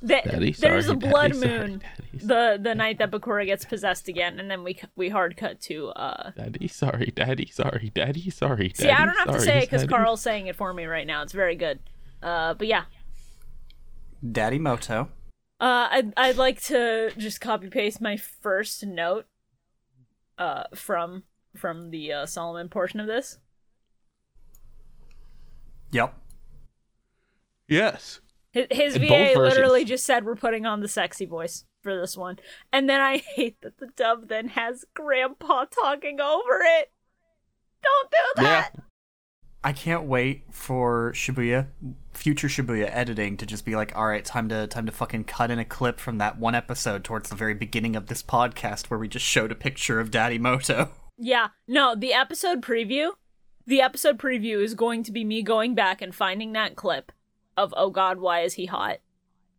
The- 0.00 0.22
Daddy, 0.24 0.52
there's 0.52 0.86
sorry, 0.86 0.96
a 0.96 1.00
blood 1.00 1.32
daddy, 1.32 1.40
sorry, 1.40 1.58
moon 1.58 1.78
daddy, 1.80 2.24
the 2.24 2.58
the 2.62 2.74
night 2.76 2.98
that 2.98 3.10
Bakura 3.10 3.44
gets 3.46 3.64
possessed 3.64 4.06
again, 4.06 4.38
and 4.38 4.48
then 4.48 4.62
we 4.62 4.78
we 4.94 5.08
hard 5.08 5.36
cut 5.36 5.60
to 5.62 5.88
uh. 5.88 6.30
Daddy, 6.36 6.68
sorry, 6.68 7.12
daddy, 7.16 7.46
sorry, 7.46 7.90
daddy, 7.92 8.30
sorry. 8.30 8.70
See, 8.76 8.88
I 8.88 9.04
don't 9.04 9.16
have 9.16 9.32
to 9.32 9.40
say 9.40 9.58
it 9.58 9.60
because. 9.62 9.86
Carl's 9.86 10.20
saying 10.20 10.46
it 10.46 10.54
for 10.54 10.72
me 10.72 10.84
right 10.84 11.04
now. 11.04 11.22
It's 11.22 11.32
very 11.32 11.56
good. 11.56 11.80
Uh, 12.22 12.54
but 12.54 12.68
yeah, 12.68 12.84
Daddy 14.30 14.60
Muto. 14.60 15.08
Uh, 15.60 15.88
I'd 15.90 16.12
I'd 16.16 16.36
like 16.36 16.62
to 16.66 17.10
just 17.18 17.40
copy 17.40 17.68
paste 17.68 18.00
my 18.00 18.16
first 18.16 18.86
note, 18.86 19.26
uh, 20.38 20.64
from 20.76 21.24
from 21.56 21.90
the 21.90 22.12
uh, 22.12 22.26
Solomon 22.26 22.68
portion 22.68 23.00
of 23.00 23.08
this. 23.08 23.38
Yep. 25.92 26.14
Yes. 27.68 28.20
His, 28.52 28.66
his 28.70 28.96
In 28.96 29.02
VA 29.02 29.34
literally 29.36 29.84
just 29.84 30.04
said 30.04 30.24
we're 30.24 30.34
putting 30.34 30.66
on 30.66 30.80
the 30.80 30.88
sexy 30.88 31.26
voice 31.26 31.64
for 31.82 31.98
this 31.98 32.16
one, 32.16 32.38
and 32.72 32.88
then 32.88 33.00
I 33.00 33.18
hate 33.36 33.60
that 33.62 33.78
the 33.78 33.88
dub 33.88 34.28
then 34.28 34.48
has 34.48 34.84
Grandpa 34.94 35.66
talking 35.66 36.20
over 36.20 36.60
it. 36.62 36.90
Don't 37.82 38.10
do 38.10 38.42
that. 38.42 38.72
Yeah. 38.74 38.82
I 39.62 39.72
can't 39.72 40.04
wait 40.04 40.44
for 40.50 41.12
Shibuya, 41.14 41.66
future 42.14 42.46
Shibuya 42.46 42.88
editing 42.92 43.36
to 43.38 43.44
just 43.46 43.64
be 43.64 43.74
like, 43.74 43.94
all 43.96 44.06
right, 44.06 44.24
time 44.24 44.48
to 44.50 44.66
time 44.68 44.86
to 44.86 44.92
fucking 44.92 45.24
cut 45.24 45.50
in 45.50 45.58
a 45.58 45.64
clip 45.64 45.98
from 45.98 46.18
that 46.18 46.38
one 46.38 46.54
episode 46.54 47.02
towards 47.02 47.28
the 47.28 47.34
very 47.34 47.54
beginning 47.54 47.96
of 47.96 48.06
this 48.06 48.22
podcast 48.22 48.86
where 48.86 48.98
we 48.98 49.08
just 49.08 49.26
showed 49.26 49.50
a 49.50 49.56
picture 49.56 49.98
of 50.00 50.10
Daddy 50.10 50.38
Muto. 50.38 50.90
Yeah, 51.20 51.48
no, 51.66 51.96
the 51.96 52.12
episode 52.12 52.62
preview, 52.62 53.10
the 53.68 53.80
episode 53.82 54.18
preview 54.18 54.62
is 54.62 54.74
going 54.74 55.02
to 55.04 55.12
be 55.12 55.24
me 55.24 55.42
going 55.42 55.74
back 55.74 56.02
and 56.02 56.14
finding 56.14 56.52
that 56.52 56.74
clip 56.74 57.12
of 57.56 57.72
oh 57.76 57.90
god, 57.90 58.18
why 58.18 58.40
is 58.40 58.54
he 58.54 58.66
hot? 58.66 58.98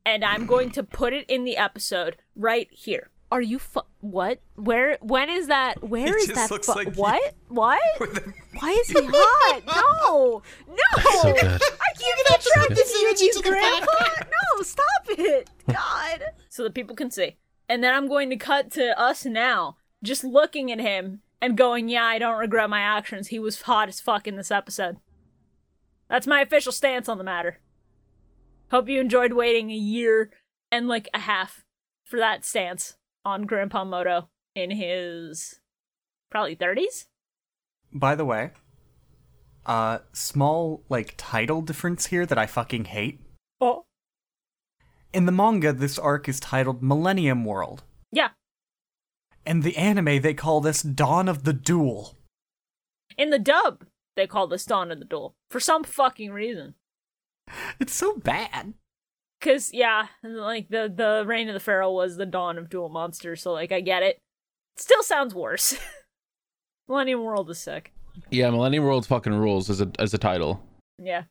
And 0.05 0.25
I'm 0.25 0.45
going 0.45 0.71
to 0.71 0.83
put 0.83 1.13
it 1.13 1.29
in 1.29 1.43
the 1.43 1.55
episode 1.57 2.17
right 2.35 2.67
here. 2.71 3.09
Are 3.31 3.41
you 3.41 3.59
fu- 3.59 3.81
what? 4.01 4.39
Where 4.55 4.97
when 5.01 5.29
is 5.29 5.47
that? 5.47 5.83
Where 5.87 6.07
It 6.07 6.21
is 6.21 6.27
just 6.27 6.35
that? 6.35 6.49
looks 6.51 6.65
fu- 6.65 6.73
like 6.73 6.87
you- 6.87 6.93
what? 6.93 7.33
What? 7.49 7.79
The- 7.99 8.33
Why 8.59 8.71
is 8.71 8.87
he 8.87 8.95
hot? 9.13 9.61
No. 9.67 10.41
No. 10.67 11.03
So. 11.21 11.29
I 11.29 11.33
can't 11.99 12.27
get 12.27 12.39
attracted 12.39 12.77
to 12.87 12.97
you, 12.99 13.15
you 13.19 13.41
grandpa. 13.43 13.91
No, 14.57 14.63
stop 14.63 15.05
it. 15.09 15.49
God. 15.67 16.23
So 16.49 16.63
that 16.63 16.73
people 16.73 16.95
can 16.95 17.11
see. 17.11 17.37
And 17.67 17.83
then 17.83 17.93
I'm 17.93 18.07
going 18.07 18.29
to 18.31 18.35
cut 18.37 18.71
to 18.71 18.99
us 18.99 19.25
now, 19.25 19.77
just 20.01 20.23
looking 20.23 20.71
at 20.71 20.79
him 20.79 21.21
and 21.41 21.57
going, 21.57 21.89
yeah, 21.89 22.03
I 22.03 22.19
don't 22.19 22.39
regret 22.39 22.69
my 22.69 22.81
actions. 22.81 23.27
He 23.27 23.39
was 23.39 23.61
hot 23.61 23.89
as 23.89 23.99
fuck 23.99 24.27
in 24.27 24.35
this 24.35 24.51
episode. 24.51 24.97
That's 26.09 26.27
my 26.27 26.41
official 26.41 26.71
stance 26.71 27.07
on 27.07 27.17
the 27.17 27.23
matter. 27.23 27.59
Hope 28.71 28.89
you 28.89 28.99
enjoyed 28.99 29.33
waiting 29.33 29.71
a 29.71 29.75
year 29.75 30.31
and 30.71 30.87
like 30.87 31.09
a 31.13 31.19
half 31.19 31.65
for 32.03 32.17
that 32.17 32.45
stance 32.45 32.95
on 33.23 33.43
Grandpa 33.43 33.85
Muto 33.85 34.27
in 34.55 34.71
his 34.71 35.59
probably 36.29 36.55
30s. 36.55 37.05
By 37.93 38.15
the 38.15 38.25
way, 38.25 38.51
uh, 39.65 39.99
small 40.13 40.83
like 40.89 41.15
title 41.17 41.61
difference 41.61 42.07
here 42.07 42.25
that 42.25 42.37
I 42.37 42.45
fucking 42.45 42.85
hate. 42.85 43.21
Oh. 43.59 43.85
In 45.13 45.25
the 45.25 45.31
manga, 45.31 45.73
this 45.73 45.97
arc 45.97 46.29
is 46.29 46.39
titled 46.39 46.83
Millennium 46.83 47.45
World. 47.45 47.83
Yeah. 48.11 48.29
In 49.45 49.61
the 49.61 49.77
anime, 49.77 50.21
they 50.21 50.33
call 50.33 50.61
this 50.61 50.81
Dawn 50.81 51.27
of 51.27 51.43
the 51.43 51.53
Duel. 51.53 52.17
In 53.17 53.29
the 53.29 53.39
dub, 53.39 53.85
they 54.15 54.27
call 54.27 54.47
this 54.47 54.65
Dawn 54.65 54.91
of 54.91 54.99
the 54.99 55.05
Duel 55.05 55.35
for 55.49 55.59
some 55.59 55.83
fucking 55.83 56.31
reason. 56.31 56.75
It's 57.79 57.93
so 57.93 58.15
bad. 58.17 58.73
Cause 59.41 59.71
yeah, 59.73 60.07
like 60.21 60.67
the 60.69 60.91
the 60.93 61.23
Reign 61.25 61.47
of 61.47 61.53
the 61.53 61.61
Pharaoh 61.61 61.93
was 61.93 62.17
the 62.17 62.25
dawn 62.25 62.57
of 62.57 62.69
dual 62.69 62.89
monsters, 62.89 63.41
so 63.41 63.53
like 63.53 63.71
I 63.71 63.79
get 63.79 64.03
it. 64.03 64.19
Still 64.75 65.01
sounds 65.01 65.33
worse. 65.33 65.77
Millennium 66.89 67.23
World 67.23 67.49
is 67.49 67.59
sick. 67.59 67.93
Yeah, 68.31 68.49
Millennium 68.49 68.83
World 68.83 69.07
fucking 69.07 69.33
rules 69.33 69.69
as 69.69 69.79
a 69.79 69.89
as 69.97 70.13
a 70.13 70.17
title. 70.17 70.61
Yeah. 71.01 71.23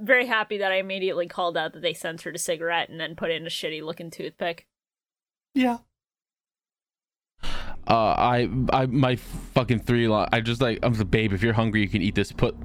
Very 0.00 0.26
happy 0.26 0.58
that 0.58 0.72
I 0.72 0.76
immediately 0.76 1.28
called 1.28 1.56
out 1.56 1.74
that 1.74 1.82
they 1.82 1.92
censored 1.92 2.34
a 2.34 2.38
cigarette 2.38 2.88
and 2.88 2.98
then 2.98 3.14
put 3.14 3.30
in 3.30 3.46
a 3.46 3.50
shitty 3.50 3.82
looking 3.82 4.10
toothpick. 4.10 4.66
Yeah. 5.54 5.78
Uh, 7.42 8.14
I, 8.16 8.48
I, 8.72 8.86
my 8.86 9.16
fucking 9.16 9.80
three 9.80 10.06
line. 10.06 10.28
I 10.32 10.40
just 10.40 10.60
like, 10.60 10.78
I'm 10.82 10.94
the 10.94 11.04
babe. 11.04 11.32
If 11.32 11.42
you're 11.42 11.52
hungry, 11.52 11.80
you 11.80 11.88
can 11.88 12.02
eat 12.02 12.14
this. 12.14 12.30
Put. 12.30 12.56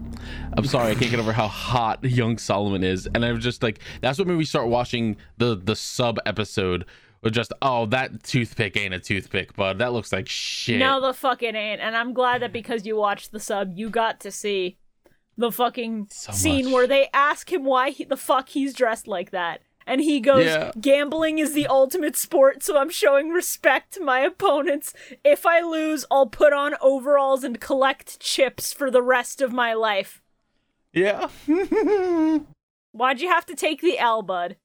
I'm 0.56 0.66
sorry, 0.66 0.92
I 0.92 0.96
can't 0.96 1.10
get 1.10 1.20
over 1.20 1.34
how 1.34 1.48
hot 1.48 2.04
young 2.04 2.38
Solomon 2.38 2.84
is, 2.84 3.08
and 3.08 3.26
I 3.26 3.32
was 3.32 3.44
just 3.44 3.64
like, 3.64 3.80
that's 4.02 4.20
what 4.20 4.28
made 4.28 4.38
me 4.38 4.46
start 4.46 4.68
watching 4.68 5.18
the 5.38 5.56
the 5.56 5.76
sub 5.76 6.20
episode. 6.26 6.86
Or 7.24 7.32
just, 7.32 7.52
oh, 7.64 7.88
that 7.88 8.22
toothpick 8.22 8.78
ain't 8.78 8.94
a 8.94 9.00
toothpick, 9.00 9.56
bud. 9.56 9.80
That 9.80 9.94
looks 9.94 10.14
like 10.14 10.30
shit. 10.30 10.78
No, 10.78 11.02
the 11.02 11.12
fuck 11.12 11.42
it 11.42 11.56
ain't. 11.56 11.82
And 11.82 11.96
I'm 11.98 12.14
glad 12.14 12.44
that 12.44 12.54
because 12.54 12.86
you 12.86 12.98
watched 12.98 13.32
the 13.32 13.40
sub, 13.40 13.76
you 13.76 13.90
got 13.90 14.20
to 14.20 14.32
see 14.32 14.78
the 15.38 15.52
fucking 15.52 16.08
So 16.12 16.32
scene 16.32 16.66
much. 16.66 16.74
where 16.74 16.88
they 16.88 17.10
ask 17.14 17.52
him 17.52 17.64
why 17.64 17.90
he, 17.92 18.04
the 18.06 18.18
fuck 18.18 18.50
he's 18.50 18.74
dressed 18.74 19.08
like 19.08 19.32
that. 19.32 19.62
And 19.88 20.02
he 20.02 20.20
goes, 20.20 20.46
Yeah. 20.46 20.72
Gambling 20.82 21.38
is 21.38 21.54
the 21.54 21.68
ultimate 21.68 22.16
sport, 22.16 22.64
so 22.64 22.78
I'm 22.78 22.90
showing 22.90 23.30
respect 23.30 23.94
to 23.94 24.04
my 24.04 24.22
opponents. 24.22 24.94
If 25.24 25.46
I 25.46 25.60
lose, 25.62 26.06
I'll 26.10 26.26
put 26.26 26.54
on 26.54 26.74
overalls 26.82 27.44
and 27.44 27.62
collect 27.62 28.20
chips 28.20 28.74
for 28.74 28.90
the 28.90 29.04
rest 29.04 29.42
of 29.42 29.54
my 29.54 29.74
life. 29.76 30.24
yeah. 30.94 31.28
Why'd 32.92 33.20
you 33.20 33.28
have 33.28 33.46
to 33.48 33.56
take 33.56 33.82
the 33.82 34.00
L, 34.00 34.22
bud? 34.22 34.56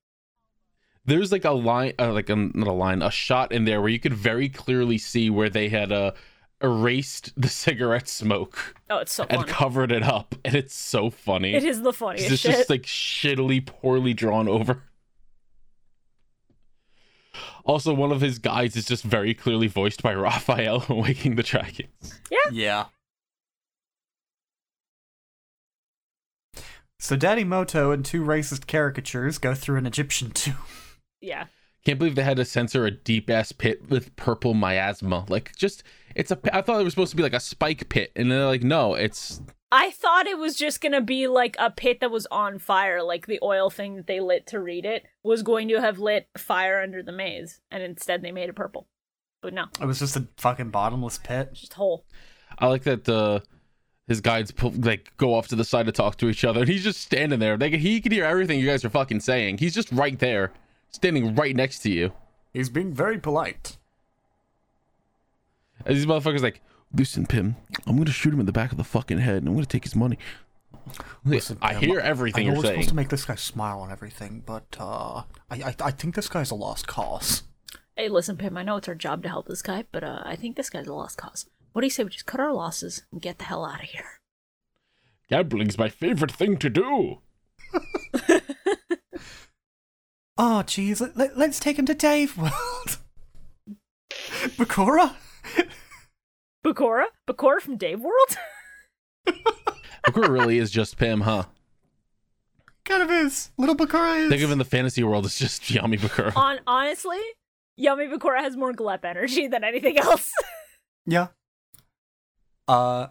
There's 1.05 1.33
like 1.33 1.45
a 1.45 1.51
line, 1.51 1.95
uh, 1.99 2.13
like 2.13 2.29
a, 2.31 2.37
not 2.37 2.69
a 2.69 2.73
line, 2.73 3.03
a 3.03 3.11
shot 3.11 3.51
in 3.53 3.65
there 3.65 3.81
where 3.81 3.91
you 3.91 3.99
could 3.99 4.15
very 4.15 4.49
clearly 4.49 4.99
see 4.99 5.29
where 5.31 5.51
they 5.51 5.69
had 5.69 5.91
uh, 5.91 6.13
erased 6.63 7.33
the 7.41 7.49
cigarette 7.65 8.09
smoke 8.09 8.75
Oh, 8.91 8.99
it's 8.99 9.13
so 9.13 9.25
and 9.31 9.47
covered 9.47 9.93
it 9.93 10.03
up, 10.03 10.35
and 10.45 10.55
it's 10.55 10.75
so 10.75 11.11
funny. 11.11 11.55
It 11.55 11.65
is 11.65 11.83
the 11.83 11.93
funniest 11.93 12.31
It's 12.33 12.43
shit. 12.43 12.53
just 12.57 12.71
like 12.71 12.83
shittily, 12.83 13.65
poorly 13.65 14.15
drawn 14.15 14.49
over. 14.49 14.83
Also, 17.65 17.95
one 17.95 18.11
of 18.11 18.21
his 18.21 18.39
guides 18.39 18.75
is 18.77 18.85
just 18.87 19.05
very 19.05 19.33
clearly 19.35 19.69
voiced 19.69 20.03
by 20.03 20.13
Raphael 20.15 20.85
Waking 20.89 21.37
the 21.37 21.43
Dragons. 21.43 22.19
Yeah. 22.31 22.39
Yeah. 22.51 22.85
So 26.99 27.17
Daddy 27.17 27.45
Muto 27.45 27.95
and 27.95 28.05
two 28.05 28.23
racist 28.23 28.67
caricatures 28.67 29.39
go 29.39 29.55
through 29.55 29.79
an 29.79 29.87
Egyptian 29.87 30.31
tomb. 30.33 30.57
yeah. 31.21 31.47
Can't 31.85 31.99
believe 31.99 32.15
they 32.15 32.23
had 32.23 32.37
to 32.37 32.45
censor 32.45 32.85
a 32.87 32.91
deep 32.91 33.31
ass 33.31 33.53
pit 33.53 33.89
with 33.89 34.15
purple 34.17 34.53
miasma. 34.55 35.25
Like, 35.29 35.57
just 35.57 35.83
it's 36.15 36.31
a. 36.31 36.37
pi- 36.37 36.59
I 36.59 36.63
thought 36.63 36.81
it 36.81 36.85
was 36.85 36.93
supposed 36.93 37.11
to 37.13 37.17
be 37.17 37.23
like 37.23 37.33
a 37.33 37.41
spike 37.41 37.89
pit, 37.89 38.13
and 38.15 38.31
they're 38.31 38.47
like, 38.47 38.63
no, 38.63 38.95
it's 38.95 39.41
I 39.73 39.91
thought 39.93 40.27
it 40.27 40.37
was 40.37 40.57
just 40.57 40.81
gonna 40.81 41.01
be 41.01 41.27
like 41.29 41.57
a 41.59 41.71
pit 41.71 42.01
that 42.01 42.11
was 42.11 42.27
on 42.31 42.59
fire, 42.59 43.03
like 43.03 43.27
the 43.27 43.39
oil 43.43 43.71
thing 43.71 43.97
that 43.97 44.07
they 44.07 44.21
lit 44.21 44.47
to 44.49 44.61
read 44.61 44.85
it 44.85 45.05
was 45.23 45.43
going 45.43 45.69
to 45.69 45.81
have 45.81 45.99
lit 45.99 46.29
fire 46.37 46.81
under 46.83 47.03
the 47.03 47.13
maze, 47.13 47.61
and 47.71 47.83
instead 47.83 48.21
they 48.23 48.33
made 48.33 48.49
it 48.51 48.57
purple. 48.57 48.87
But 49.43 49.55
no, 49.55 49.67
It 49.81 49.87
was 49.87 50.01
just 50.01 50.17
a 50.17 50.27
fucking 50.37 50.69
bottomless 50.71 51.17
pit. 51.19 51.55
just 51.55 51.73
hole. 51.75 52.05
I 52.59 52.67
like 52.67 52.83
that 52.83 53.05
the 53.05 53.43
his 54.07 54.21
guides 54.21 54.51
pull, 54.51 54.73
like 54.73 55.13
go 55.17 55.35
off 55.35 55.49
to 55.49 55.57
the 55.57 55.65
side 55.65 55.87
to 55.87 55.93
talk 55.93 56.17
to 56.19 56.29
each 56.29 56.45
other, 56.45 56.61
and 56.61 56.69
he's 56.69 56.85
just 56.85 57.01
standing 57.01 57.39
there. 57.39 57.57
Like 57.57 57.73
he 57.75 58.01
can 58.03 58.13
hear 58.13 58.25
everything 58.25 58.61
you 58.61 58.67
guys 58.67 58.85
are 58.85 58.91
fucking 58.91 59.21
saying. 59.21 59.59
He's 59.59 59.73
just 59.75 59.91
right 59.93 60.19
there, 60.19 60.53
standing 60.91 61.35
right 61.35 61.55
next 61.55 61.81
to 61.81 61.91
you. 61.91 62.13
He's 62.53 62.69
being 62.69 62.93
very 62.93 63.19
polite. 63.19 63.77
And 65.85 65.97
these 65.97 66.07
motherfuckers 66.07 66.43
like, 66.43 66.61
listen, 66.95 67.27
Pim, 67.27 67.57
I'm 67.87 67.97
gonna 67.97 68.11
shoot 68.11 68.35
him 68.35 68.41
in 68.41 68.47
the 68.47 68.53
back 68.53 68.73
of 68.73 68.79
the 68.79 68.85
fucking 68.85 69.19
head, 69.19 69.39
and 69.39 69.49
I'm 69.49 69.55
gonna 69.55 69.67
take 69.67 69.85
his 69.85 69.97
money. 69.97 70.19
Listen, 71.25 71.59
I 71.63 71.75
Pim, 71.75 71.89
hear 71.91 72.01
I 72.01 72.05
everything 72.05 72.47
know 72.47 72.53
you're 72.55 72.57
we're 72.59 72.65
saying. 72.65 72.75
supposed 72.75 72.89
to 72.91 72.95
make 72.97 73.09
this 73.09 73.25
guy 73.25 73.35
smile 73.37 73.83
and 73.83 73.93
everything, 73.93 74.43
but 74.45 74.65
uh, 74.79 75.23
I, 75.51 75.63
I 75.63 75.75
I 75.81 75.91
think 75.91 76.15
this 76.15 76.29
guy's 76.29 76.51
a 76.51 76.55
lost 76.55 76.87
cause. 76.87 77.45
Hey, 77.97 78.09
listen, 78.09 78.37
Pim. 78.37 78.57
I 78.57 78.63
know 78.63 78.77
it's 78.77 78.89
our 78.89 78.95
job 78.95 79.23
to 79.23 79.29
help 79.29 79.47
this 79.47 79.63
guy, 79.63 79.85
but 79.93 80.03
uh, 80.03 80.23
I 80.25 80.37
think 80.37 80.57
this 80.57 80.71
guy's 80.71 80.87
a 80.87 80.95
lost 80.95 81.19
cause. 81.19 81.47
What 81.73 81.83
do 81.83 81.87
you 81.87 81.91
say 81.91 82.03
we 82.03 82.11
just 82.11 82.27
cut 82.27 82.41
our 82.41 82.53
losses 82.53 83.03
and 83.13 83.21
get 83.23 83.39
the 83.39 83.45
hell 83.45 83.65
out 83.65 83.83
of 83.83 83.89
here? 83.91 84.21
Gambling's 85.29 85.79
my 85.79 85.89
favorite 85.89 86.33
thing 86.33 86.57
to 86.59 86.69
do. 86.71 87.19
Oh, 90.43 90.63
jeez, 90.65 91.03
let, 91.03 91.19
let, 91.19 91.37
let's 91.37 91.61
take 91.61 91.79
him 91.79 91.85
to 91.85 91.93
Dave 91.93 92.39
World. 92.39 92.97
Bakura? 94.57 95.15
Bakura? 96.65 97.05
Bakura 97.29 97.61
from 97.61 97.77
Dave 97.77 98.01
World? 98.01 98.39
Bakura 100.07 100.31
really 100.31 100.57
is 100.57 100.71
just 100.71 100.97
Pim, 100.97 101.21
huh? 101.21 101.43
Kind 102.87 103.03
of 103.03 103.11
is. 103.11 103.51
Little 103.59 103.77
Bakura 103.77 104.25
is. 104.25 104.31
Think 104.31 104.43
of 104.43 104.51
in 104.51 104.57
the 104.57 104.65
fantasy 104.65 105.05
world, 105.05 105.27
it's 105.27 105.39
just 105.39 105.61
Yami 105.65 105.99
Bakura. 106.01 106.35
On 106.35 106.59
honestly, 106.67 107.21
Yami 107.79 108.11
Bakura 108.11 108.41
has 108.41 108.57
more 108.57 108.73
Glep 108.73 109.05
energy 109.05 109.47
than 109.47 109.63
anything 109.63 109.99
else. 109.99 110.33
Yeah. 111.07 111.29
Uh, 112.69 113.09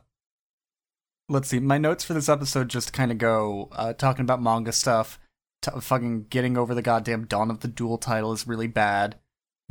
let's 1.28 1.50
see. 1.50 1.60
My 1.60 1.78
notes 1.80 2.04
for 2.04 2.14
this 2.14 2.30
episode 2.30 2.70
just 2.70 2.94
kind 2.94 3.12
of 3.12 3.18
go 3.18 3.68
uh, 3.74 3.94
talking 3.94 4.22
about 4.22 4.42
manga 4.42 4.72
stuff. 4.72 5.20
T- 5.62 5.72
fucking 5.80 6.26
getting 6.30 6.58
over 6.58 6.74
the 6.74 6.82
goddamn 6.82 7.26
Dawn 7.26 7.52
of 7.52 7.60
the 7.60 7.68
Duel 7.68 7.98
title 7.98 8.32
is 8.32 8.48
really 8.48 8.68
bad. 8.68 9.16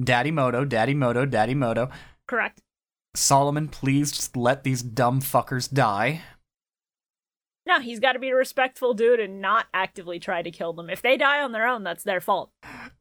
Daddy 0.03 0.31
Muto, 0.31 0.69
Daddy 0.69 0.95
Muto, 0.95 1.29
Daddy 1.29 1.55
Muto. 1.55 1.91
Correct. 2.27 2.61
Solomon, 3.15 3.69
please 3.69 4.13
just 4.13 4.37
let 4.37 4.65
these 4.65 4.83
dumb 4.83 5.21
fuckers 5.21 5.73
die. 5.73 6.23
No, 7.67 7.81
he's 7.81 8.01
got 8.01 8.13
to 8.13 8.19
be 8.19 8.31
a 8.31 8.35
respectful 8.35 8.95
dude 8.95 9.21
and 9.21 9.43
not 9.43 9.67
actively 9.75 10.19
try 10.19 10.41
to 10.41 10.51
kill 10.51 10.73
them. 10.73 10.89
If 10.89 11.03
they 11.03 11.19
die 11.19 11.43
on 11.43 11.53
their 11.53 11.67
own, 11.67 11.85
that's 11.85 12.03
their 12.05 12.21
fault. 12.21 12.51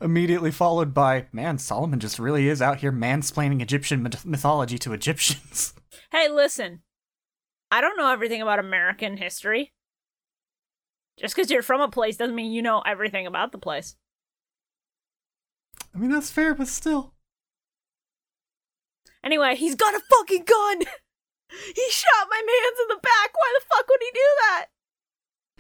Immediately 0.02 0.52
followed 0.52 0.94
by, 0.94 1.28
man, 1.32 1.58
Solomon 1.58 2.00
just 2.02 2.20
really 2.20 2.50
is 2.50 2.62
out 2.62 2.80
here 2.80 2.92
mansplaining 2.92 3.62
Egyptian 3.62 4.04
myth- 4.04 4.26
mythology 4.26 4.78
to 4.80 4.94
Egyptians. 4.94 5.74
Hey, 6.12 6.30
listen. 6.30 6.84
I 7.70 7.82
don't 7.82 7.98
know 7.98 8.10
everything 8.12 8.42
about 8.42 8.60
American 8.60 9.18
history. 9.18 9.74
Just 11.20 11.36
because 11.36 11.50
you're 11.50 11.64
from 11.64 11.82
a 11.82 11.90
place 11.90 12.18
doesn't 12.18 12.36
mean 12.36 12.52
you 12.52 12.62
know 12.62 12.82
everything 12.86 13.26
about 13.26 13.52
the 13.52 13.58
place. 13.58 13.96
I 15.94 15.98
mean, 15.98 16.12
that's 16.12 16.30
fair, 16.30 16.54
but 16.54 16.68
still. 16.68 17.14
Anyway, 19.24 19.56
he's 19.56 19.76
got 19.76 19.96
a 19.96 20.02
fucking 20.10 20.44
gun! 20.46 20.82
He 21.50 21.86
shot 21.92 22.28
my 22.30 22.44
mans 22.46 22.78
in 22.82 22.88
the 22.90 23.00
back! 23.02 23.30
Why 23.34 23.58
the 23.58 23.66
fuck 23.74 23.88
would 23.88 24.02
he 24.02 24.12
do 24.14 24.20
that? 24.40 24.66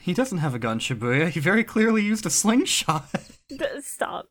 He 0.01 0.13
doesn't 0.13 0.39
have 0.39 0.53
a 0.53 0.59
gun, 0.59 0.79
Shibuya. 0.79 1.29
He 1.29 1.39
very 1.39 1.63
clearly 1.63 2.03
used 2.03 2.25
a 2.25 2.29
slingshot. 2.29 3.09
D- 3.49 3.57
stop. 3.81 4.27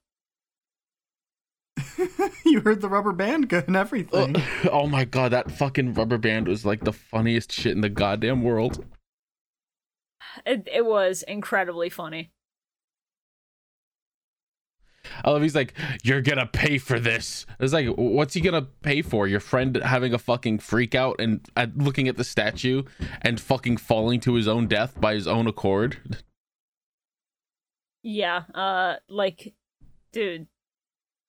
you 2.44 2.60
heard 2.60 2.82
the 2.82 2.90
rubber 2.90 3.12
band 3.12 3.48
go 3.48 3.62
and 3.66 3.74
everything. 3.74 4.36
Uh, 4.36 4.68
oh 4.70 4.86
my 4.86 5.06
god, 5.06 5.32
that 5.32 5.50
fucking 5.50 5.94
rubber 5.94 6.18
band 6.18 6.46
was 6.46 6.66
like 6.66 6.84
the 6.84 6.92
funniest 6.92 7.50
shit 7.50 7.72
in 7.72 7.80
the 7.80 7.88
goddamn 7.88 8.42
world. 8.42 8.84
It, 10.44 10.68
it 10.72 10.84
was 10.84 11.22
incredibly 11.22 11.88
funny. 11.88 12.30
I 15.24 15.30
love 15.30 15.42
he's 15.42 15.54
like, 15.54 15.72
You're 16.02 16.20
gonna 16.20 16.46
pay 16.46 16.78
for 16.78 16.98
this. 16.98 17.46
It's 17.60 17.72
like, 17.72 17.86
what's 17.96 18.34
he 18.34 18.40
gonna 18.40 18.62
pay 18.82 19.02
for? 19.02 19.26
Your 19.28 19.40
friend 19.40 19.76
having 19.76 20.12
a 20.12 20.18
fucking 20.18 20.58
freak 20.58 20.94
out 20.94 21.16
and 21.20 21.48
uh, 21.56 21.66
looking 21.76 22.08
at 22.08 22.16
the 22.16 22.24
statue 22.24 22.82
and 23.22 23.40
fucking 23.40 23.76
falling 23.78 24.20
to 24.20 24.34
his 24.34 24.48
own 24.48 24.66
death 24.66 25.00
by 25.00 25.14
his 25.14 25.26
own 25.26 25.46
accord? 25.46 26.22
Yeah, 28.08 28.44
uh, 28.54 28.96
like, 29.08 29.54
dude, 30.12 30.46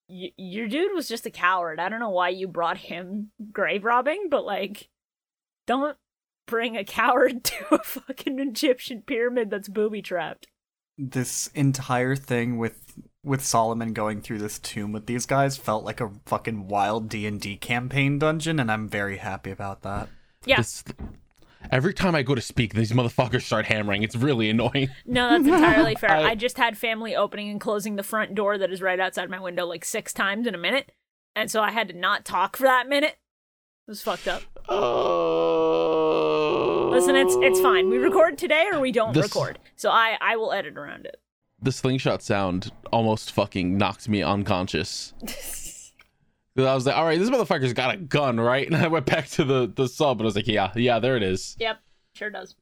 y- 0.07 0.33
your 0.37 0.67
dude 0.67 0.93
was 0.93 1.07
just 1.07 1.25
a 1.25 1.31
coward. 1.31 1.79
I 1.79 1.89
don't 1.89 1.99
know 1.99 2.11
why 2.11 2.29
you 2.29 2.47
brought 2.47 2.77
him 2.77 3.31
grave 3.51 3.83
robbing, 3.83 4.27
but 4.29 4.45
like, 4.45 4.87
don't 5.65 5.97
bring 6.47 6.75
a 6.75 6.83
coward 6.83 7.43
to 7.43 7.75
a 7.75 7.83
fucking 7.83 8.39
Egyptian 8.39 9.03
pyramid 9.03 9.49
that's 9.51 9.69
booby 9.69 10.01
trapped. 10.01 10.47
this 10.97 11.47
entire 11.53 12.15
thing 12.15 12.57
with 12.57 12.95
with 13.23 13.43
Solomon 13.45 13.93
going 13.93 14.21
through 14.21 14.37
this 14.39 14.57
tomb 14.57 14.91
with 14.93 15.05
these 15.05 15.25
guys 15.25 15.57
felt 15.57 15.83
like 15.83 15.99
a 16.01 16.09
fucking 16.25 16.67
wild 16.69 17.09
D&D 17.09 17.57
campaign 17.57 18.17
dungeon 18.19 18.59
and 18.59 18.71
I'm 18.71 18.87
very 18.87 19.17
happy 19.17 19.51
about 19.51 19.81
that. 19.83 20.07
Yeah, 20.45 20.57
This- 20.57 20.83
every 21.69 21.93
time 21.93 22.15
I 22.15 22.23
go 22.23 22.33
to 22.35 22.39
speak, 22.41 22.73
these 22.73 22.93
motherfuckers 22.93 23.41
start 23.41 23.65
hammering. 23.65 24.01
It's 24.03 24.15
really 24.15 24.49
annoying. 24.49 24.89
no, 25.05 25.29
that's 25.29 25.45
entirely 25.45 25.95
fair. 25.99 26.11
I- 26.11 26.29
I 26.29 26.35
just 26.35 26.57
had 26.57 26.77
family 26.77 27.15
opening 27.17 27.49
and 27.49 27.59
closing 27.59 27.97
the 27.97 28.03
front 28.03 28.33
door 28.33 28.57
that 28.57 28.71
is 28.71 28.81
right 28.81 28.99
outside 28.99 29.29
my 29.29 29.39
window 29.41 29.65
like 29.65 29.83
six 29.83 30.13
times 30.13 30.47
in 30.47 30.55
a 30.55 30.59
minute, 30.59 30.93
and 31.35 31.51
so 31.51 31.61
I 31.61 31.71
had 31.71 31.89
to 31.89 31.93
not 31.93 32.23
talk 32.23 32.55
for 32.55 32.63
that 32.63 32.87
minute. 32.87 33.17
It 33.87 33.91
was 33.91 34.01
fucked 34.01 34.29
up. 34.29 34.43
Oh. 34.69 36.26
Listen, 36.91 37.15
it's 37.15 37.35
it's 37.41 37.59
fine. 37.61 37.89
We 37.89 37.97
record 37.97 38.37
today 38.37 38.65
or 38.71 38.79
we 38.79 38.91
don't 38.91 39.13
This- 39.13 39.23
record, 39.25 39.59
so 39.75 39.89
I 39.89 40.17
I 40.21 40.35
will 40.35 40.51
edit 40.51 40.77
around 40.77 41.05
it. 41.05 41.17
The 41.61 41.71
slingshot 41.71 42.21
sound 42.21 42.71
almost 42.91 43.31
fucking 43.31 43.77
knocked 43.77 44.07
me 44.09 44.21
unconscious. 44.23 45.13
'Cause 46.55 46.65
I 46.65 46.73
was 46.73 46.85
like, 46.87 46.95
all 46.95 47.05
right, 47.05 47.19
this 47.19 47.29
motherfucker's 47.29 47.73
got 47.73 47.93
a 47.93 47.97
gun, 47.97 48.39
right? 48.39 48.65
And 48.71 48.75
I 48.75 48.87
went 48.87 49.05
back 49.05 49.27
to 49.29 49.43
the, 49.43 49.71
the 49.75 49.87
sub 49.87 50.17
and 50.19 50.21
I 50.21 50.25
was 50.25 50.35
like, 50.35 50.47
yeah, 50.47 50.71
yeah, 50.75 50.97
there 50.97 51.15
it 51.15 51.21
is. 51.21 51.55
Yep, 51.59 51.77
sure 52.13 52.31
does. 52.31 52.55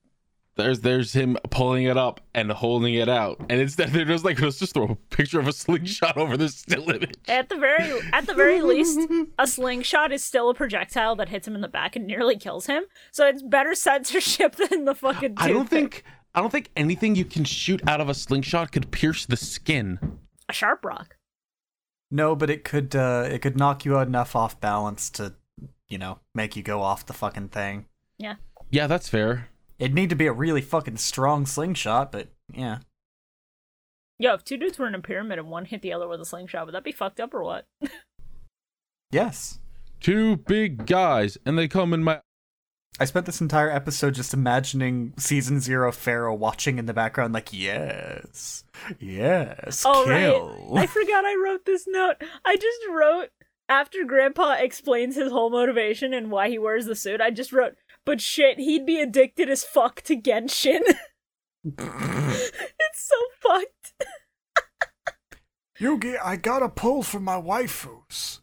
There's 0.57 0.79
there's 0.79 1.11
him 1.11 1.35
pulling 1.49 1.83
it 1.83 1.97
up 1.97 2.21
and 2.33 2.49
holding 2.51 2.93
it 2.93 3.09
out. 3.09 3.37
And 3.49 3.59
instead 3.59 3.89
they're 3.89 4.05
just 4.05 4.23
like, 4.23 4.39
let's 4.39 4.57
just 4.57 4.73
throw 4.73 4.85
a 4.85 4.95
picture 4.95 5.39
of 5.39 5.47
a 5.49 5.51
slingshot 5.53 6.15
over 6.15 6.37
this 6.37 6.55
still 6.55 6.89
image. 6.89 7.11
At 7.27 7.49
the 7.49 7.57
very 7.57 7.99
at 8.13 8.25
the 8.25 8.33
very 8.33 8.61
least, 8.73 8.99
a 9.37 9.47
slingshot 9.47 10.13
is 10.13 10.23
still 10.23 10.49
a 10.49 10.53
projectile 10.53 11.15
that 11.17 11.27
hits 11.29 11.45
him 11.47 11.55
in 11.55 11.61
the 11.61 11.67
back 11.67 11.95
and 11.97 12.07
nearly 12.07 12.37
kills 12.37 12.67
him. 12.67 12.83
So 13.11 13.27
it's 13.27 13.41
better 13.41 13.75
censorship 13.75 14.55
than 14.69 14.85
the 14.85 14.95
fucking. 14.95 15.33
I 15.37 15.47
don't 15.49 15.63
toothpick. 15.69 15.93
think 15.93 16.03
I 16.33 16.39
don't 16.41 16.51
think 16.51 16.69
anything 16.77 17.15
you 17.15 17.25
can 17.25 17.43
shoot 17.43 17.81
out 17.87 17.99
of 17.99 18.07
a 18.07 18.13
slingshot 18.13 18.71
could 18.71 18.91
pierce 18.91 19.25
the 19.25 19.37
skin. 19.37 19.99
a 20.47 20.53
sharp 20.53 20.85
rock. 20.85 21.17
No, 22.11 22.33
but 22.35 22.49
it 22.49 22.63
could 22.63 22.95
uh 22.95 23.27
it 23.29 23.41
could 23.41 23.57
knock 23.57 23.83
you 23.83 23.97
enough 23.99 24.37
off 24.37 24.61
balance 24.61 25.09
to, 25.11 25.33
you 25.89 25.97
know, 25.97 26.19
make 26.33 26.55
you 26.55 26.63
go 26.63 26.81
off 26.81 27.05
the 27.05 27.13
fucking 27.13 27.49
thing. 27.49 27.87
Yeah. 28.17 28.35
Yeah, 28.69 28.87
that's 28.87 29.09
fair. 29.09 29.49
It'd 29.79 29.93
need 29.93 30.09
to 30.09 30.15
be 30.15 30.27
a 30.27 30.33
really 30.33 30.61
fucking 30.61 30.97
strong 30.97 31.45
slingshot, 31.45 32.11
but 32.11 32.29
yeah. 32.53 32.79
Yo, 34.17 34.33
if 34.33 34.43
two 34.45 34.55
dudes 34.57 34.79
were 34.79 34.87
in 34.87 34.95
a 34.95 35.01
pyramid 35.01 35.37
and 35.39 35.49
one 35.49 35.65
hit 35.65 35.81
the 35.81 35.91
other 35.91 36.07
with 36.07 36.21
a 36.21 36.25
slingshot, 36.25 36.65
would 36.65 36.75
that 36.75 36.83
be 36.85 36.91
fucked 36.93 37.19
up 37.19 37.33
or 37.33 37.43
what? 37.43 37.65
Yes. 39.11 39.59
Two 39.99 40.37
big 40.37 40.85
guys 40.85 41.37
and 41.45 41.57
they 41.57 41.67
come 41.67 41.93
in 41.93 42.03
my 42.03 42.21
I 42.99 43.05
spent 43.05 43.25
this 43.25 43.41
entire 43.41 43.69
episode 43.69 44.13
just 44.13 44.33
imagining 44.33 45.13
season 45.17 45.59
zero 45.59 45.91
Pharaoh 45.91 46.33
watching 46.33 46.77
in 46.79 46.85
the 46.85 46.93
background, 46.93 47.33
like, 47.33 47.51
yes, 47.51 48.63
yes, 48.99 49.83
Oh 49.85 50.05
kill. 50.05 50.67
right, 50.73 50.83
I 50.83 50.87
forgot 50.87 51.25
I 51.25 51.35
wrote 51.35 51.65
this 51.65 51.85
note. 51.87 52.15
I 52.45 52.55
just 52.55 52.79
wrote 52.89 53.29
after 53.67 54.05
Grandpa 54.05 54.55
explains 54.59 55.15
his 55.15 55.31
whole 55.31 55.49
motivation 55.49 56.13
and 56.13 56.31
why 56.31 56.47
he 56.49 56.57
wears 56.57 56.85
the 56.85 56.95
suit. 56.95 57.19
I 57.19 57.31
just 57.31 57.51
wrote, 57.51 57.75
but 58.05 58.21
shit, 58.21 58.59
he'd 58.59 58.85
be 58.85 58.99
addicted 58.99 59.49
as 59.49 59.63
fuck 59.63 60.01
to 60.03 60.15
Genshin. 60.15 60.81
it's 61.63 62.93
so 62.93 63.15
fucked. 63.41 63.93
Yugi, 65.79 66.15
I 66.23 66.35
got 66.37 66.63
a 66.63 66.69
pull 66.69 67.03
from 67.03 67.23
my 67.23 67.41
waifus. 67.41 68.39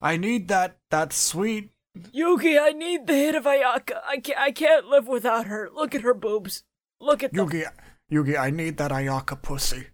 I 0.00 0.16
need 0.16 0.48
that 0.48 0.78
that 0.90 1.12
sweet. 1.12 1.70
Yugi, 1.96 2.60
I 2.60 2.70
need 2.72 3.06
the 3.06 3.14
hit 3.14 3.34
of 3.34 3.44
Ayaka. 3.44 4.00
I 4.06 4.18
can't, 4.18 4.38
I 4.38 4.50
can't 4.50 4.86
live 4.86 5.06
without 5.08 5.46
her. 5.46 5.68
Look 5.72 5.94
at 5.94 6.02
her 6.02 6.14
boobs. 6.14 6.64
Look 7.00 7.22
at 7.22 7.32
them. 7.32 7.48
Yugi, 7.48 7.66
Yugi, 8.10 8.38
I 8.38 8.50
need 8.50 8.76
that 8.78 8.90
Ayaka 8.90 9.40
pussy. 9.40 9.88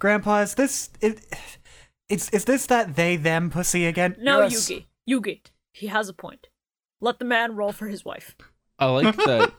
Grandpa, 0.00 0.40
is 0.40 0.54
this 0.54 0.90
it? 1.00 1.20
Is 2.08 2.28
is 2.30 2.44
this 2.44 2.66
that 2.66 2.96
they 2.96 3.16
them 3.16 3.50
pussy 3.50 3.86
again? 3.86 4.16
No, 4.18 4.42
Yes. 4.42 4.68
Yugi. 4.68 4.86
Yugi. 5.08 5.40
He 5.72 5.86
has 5.86 6.08
a 6.08 6.12
point. 6.12 6.48
Let 7.02 7.18
the 7.18 7.24
man 7.26 7.54
roll 7.56 7.72
for 7.72 7.88
his 7.88 8.04
wife. 8.04 8.34
I 8.78 8.86
like 8.86 9.14
that 9.16 9.52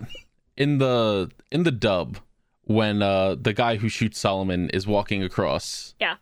in 0.57 0.77
the 0.79 1.29
in 1.51 1.63
the 1.63 1.71
dub 1.71 2.17
when 2.63 3.01
uh 3.03 3.35
the 3.35 3.53
guy 3.53 3.75
who 3.75 3.89
shoots 3.89 4.17
Solomon 4.17 4.69
is 4.71 4.87
walking 4.87 5.21
across 5.21 5.93
Yeah. 5.99 6.15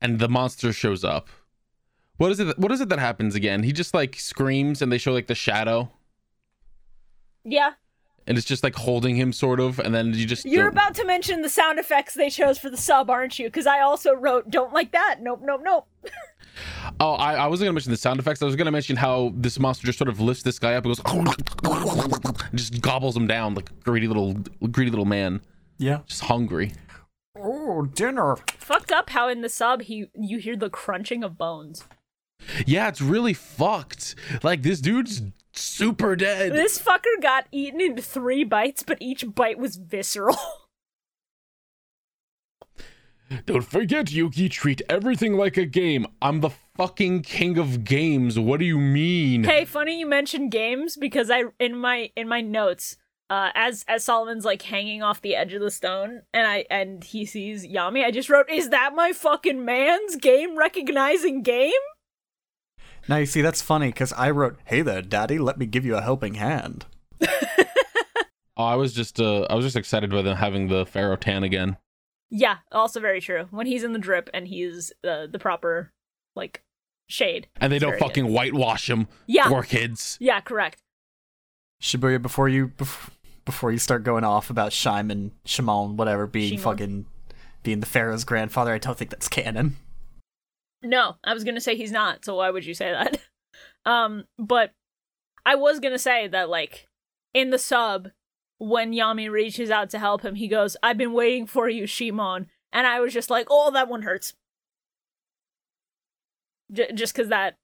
and 0.00 0.18
the 0.18 0.28
monster 0.28 0.72
shows 0.72 1.04
up. 1.04 1.28
What 2.16 2.30
is 2.32 2.40
it 2.40 2.58
what 2.58 2.72
is 2.72 2.80
it 2.80 2.88
that 2.90 2.98
happens 2.98 3.34
again? 3.34 3.62
He 3.62 3.72
just 3.72 3.94
like 3.94 4.16
screams 4.16 4.82
and 4.82 4.90
they 4.92 4.98
show 4.98 5.12
like 5.12 5.28
the 5.28 5.34
shadow 5.34 5.90
Yeah. 7.44 7.72
And 8.26 8.38
it's 8.38 8.46
just 8.46 8.62
like 8.62 8.74
holding 8.74 9.16
him 9.16 9.32
sort 9.32 9.60
of 9.60 9.78
and 9.78 9.94
then 9.94 10.14
you 10.14 10.26
just 10.26 10.44
You're 10.44 10.64
don't- 10.64 10.72
about 10.72 10.94
to 10.96 11.04
mention 11.04 11.42
the 11.42 11.48
sound 11.48 11.78
effects 11.78 12.14
they 12.14 12.30
chose 12.30 12.58
for 12.58 12.70
the 12.70 12.76
sub, 12.76 13.10
aren't 13.10 13.38
you? 13.38 13.46
Because 13.48 13.66
I 13.66 13.80
also 13.80 14.14
wrote, 14.14 14.50
don't 14.50 14.72
like 14.72 14.92
that. 14.92 15.16
Nope, 15.20 15.40
nope, 15.44 15.60
nope. 15.64 15.86
Oh, 17.00 17.12
I, 17.14 17.34
I 17.34 17.46
wasn't 17.46 17.66
gonna 17.68 17.72
mention 17.74 17.92
the 17.92 17.96
sound 17.96 18.20
effects. 18.20 18.42
I 18.42 18.44
was 18.44 18.56
gonna 18.56 18.70
mention 18.70 18.94
how 18.96 19.32
this 19.34 19.58
monster 19.58 19.86
just 19.86 19.98
sort 19.98 20.10
of 20.10 20.20
lifts 20.20 20.42
this 20.42 20.58
guy 20.58 20.74
up 20.74 20.84
and 20.84 20.94
goes 20.94 21.24
and 21.64 22.36
just 22.54 22.80
gobbles 22.82 23.16
him 23.16 23.26
down 23.26 23.54
like 23.54 23.70
greedy 23.82 24.06
little 24.06 24.34
greedy 24.70 24.90
little 24.90 25.06
man. 25.06 25.40
Yeah. 25.78 26.00
Just 26.06 26.24
hungry. 26.24 26.72
Oh, 27.38 27.86
dinner. 27.86 28.36
Fucked 28.58 28.92
up 28.92 29.08
how 29.10 29.30
in 29.30 29.40
the 29.40 29.48
sub 29.48 29.82
he 29.82 30.10
you 30.14 30.36
hear 30.38 30.54
the 30.54 30.68
crunching 30.68 31.24
of 31.24 31.38
bones. 31.38 31.84
Yeah, 32.66 32.88
it's 32.88 33.00
really 33.00 33.32
fucked. 33.32 34.14
Like 34.42 34.60
this 34.62 34.80
dude's 34.80 35.22
super 35.52 36.16
dead. 36.16 36.52
This 36.52 36.78
fucker 36.78 37.20
got 37.20 37.46
eaten 37.52 37.80
in 37.80 37.96
three 37.96 38.44
bites, 38.44 38.82
but 38.82 38.98
each 39.00 39.34
bite 39.34 39.58
was 39.58 39.76
visceral. 39.76 40.36
Don't 43.46 43.62
forget, 43.62 44.06
Yugi, 44.06 44.50
treat 44.50 44.82
everything 44.88 45.36
like 45.36 45.56
a 45.56 45.64
game. 45.64 46.06
I'm 46.20 46.40
the 46.40 46.50
fucking 46.76 47.22
king 47.22 47.58
of 47.58 47.84
games. 47.84 48.38
What 48.38 48.60
do 48.60 48.66
you 48.66 48.78
mean? 48.78 49.44
hey, 49.44 49.64
funny 49.64 49.98
you 49.98 50.06
mentioned 50.06 50.50
games 50.50 50.96
because 50.96 51.30
I 51.30 51.44
in 51.58 51.76
my 51.76 52.10
in 52.14 52.28
my 52.28 52.40
notes, 52.40 52.96
uh, 53.30 53.50
as 53.54 53.84
as 53.88 54.04
Solomon's 54.04 54.44
like 54.44 54.62
hanging 54.62 55.02
off 55.02 55.22
the 55.22 55.34
edge 55.34 55.54
of 55.54 55.62
the 55.62 55.70
stone, 55.70 56.22
and 56.34 56.46
I 56.46 56.66
and 56.70 57.02
he 57.02 57.24
sees 57.24 57.66
Yami, 57.66 58.04
I 58.04 58.10
just 58.10 58.28
wrote, 58.28 58.50
"Is 58.50 58.68
that 58.70 58.94
my 58.94 59.12
fucking 59.12 59.64
man's 59.64 60.16
game 60.16 60.56
recognizing 60.56 61.42
game?" 61.42 61.72
Now 63.08 63.16
you 63.16 63.26
see 63.26 63.42
that's 63.42 63.62
funny 63.62 63.88
because 63.88 64.12
I 64.14 64.30
wrote, 64.30 64.58
"Hey 64.64 64.82
there, 64.82 65.02
Daddy, 65.02 65.38
let 65.38 65.58
me 65.58 65.66
give 65.66 65.84
you 65.84 65.96
a 65.96 66.02
helping 66.02 66.34
hand." 66.34 66.86
Oh, 68.54 68.64
I 68.64 68.74
was 68.74 68.92
just 68.92 69.18
uh 69.18 69.46
I 69.48 69.54
was 69.54 69.64
just 69.64 69.76
excited 69.76 70.10
by 70.10 70.20
them 70.22 70.36
having 70.36 70.68
the 70.68 70.84
Pharaoh 70.84 71.16
tan 71.16 71.42
again. 71.42 71.78
Yeah, 72.30 72.58
also 72.70 73.00
very 73.00 73.20
true. 73.20 73.46
When 73.50 73.66
he's 73.66 73.82
in 73.82 73.92
the 73.94 73.98
drip 73.98 74.28
and 74.34 74.46
he's 74.46 74.92
uh, 75.02 75.26
the 75.26 75.38
proper 75.38 75.90
like 76.36 76.62
shade. 77.08 77.48
And 77.60 77.72
they 77.72 77.78
don't 77.78 77.98
fucking 77.98 78.26
good. 78.26 78.32
whitewash 78.32 78.90
him. 78.90 79.08
Yeah. 79.26 79.48
Poor 79.48 79.62
kids. 79.62 80.18
Yeah, 80.20 80.40
correct. 80.40 80.82
Shibuya, 81.80 82.20
before 82.20 82.48
you 82.48 82.68
bef- 82.68 83.10
before 83.44 83.72
you 83.72 83.78
start 83.78 84.04
going 84.04 84.22
off 84.22 84.50
about 84.50 84.72
Shimon, 84.72 85.32
Shimon, 85.46 85.96
whatever, 85.96 86.26
being 86.26 86.50
Shimon. 86.58 86.62
fucking 86.62 87.06
being 87.62 87.80
the 87.80 87.86
Pharaoh's 87.86 88.24
grandfather, 88.24 88.72
I 88.74 88.78
don't 88.78 88.96
think 88.98 89.10
that's 89.10 89.28
canon. 89.28 89.76
No, 90.82 91.16
I 91.22 91.34
was 91.34 91.44
gonna 91.44 91.60
say 91.60 91.76
he's 91.76 91.92
not, 91.92 92.24
so 92.24 92.36
why 92.36 92.50
would 92.50 92.64
you 92.64 92.74
say 92.74 92.90
that? 92.90 93.20
Um, 93.84 94.26
but 94.38 94.72
I 95.46 95.56
was 95.56 95.80
gonna 95.80 95.98
say 95.98 96.28
that 96.28 96.48
like 96.48 96.88
in 97.34 97.50
the 97.50 97.58
sub, 97.58 98.10
when 98.58 98.92
Yami 98.92 99.30
reaches 99.30 99.70
out 99.70 99.90
to 99.90 99.98
help 99.98 100.22
him, 100.22 100.36
he 100.36 100.48
goes, 100.48 100.76
I've 100.82 100.98
been 100.98 101.12
waiting 101.12 101.46
for 101.46 101.68
you, 101.68 101.86
Shimon. 101.86 102.48
And 102.72 102.86
I 102.86 103.00
was 103.00 103.12
just 103.12 103.30
like, 103.30 103.48
oh, 103.50 103.72
that 103.72 103.88
one 103.88 104.02
hurts. 104.02 104.34
J- 106.72 106.92
just 106.94 107.14
because 107.14 107.28
that. 107.28 107.56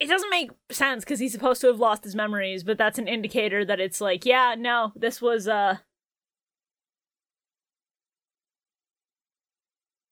It 0.00 0.06
doesn't 0.08 0.30
make 0.30 0.50
sense 0.70 1.04
because 1.04 1.20
he's 1.20 1.32
supposed 1.32 1.60
to 1.62 1.68
have 1.68 1.78
lost 1.78 2.04
his 2.04 2.14
memories, 2.14 2.64
but 2.64 2.78
that's 2.78 2.98
an 2.98 3.08
indicator 3.08 3.64
that 3.64 3.80
it's 3.80 4.00
like, 4.00 4.24
yeah, 4.26 4.54
no, 4.58 4.92
this 4.96 5.22
was, 5.22 5.48
uh. 5.48 5.78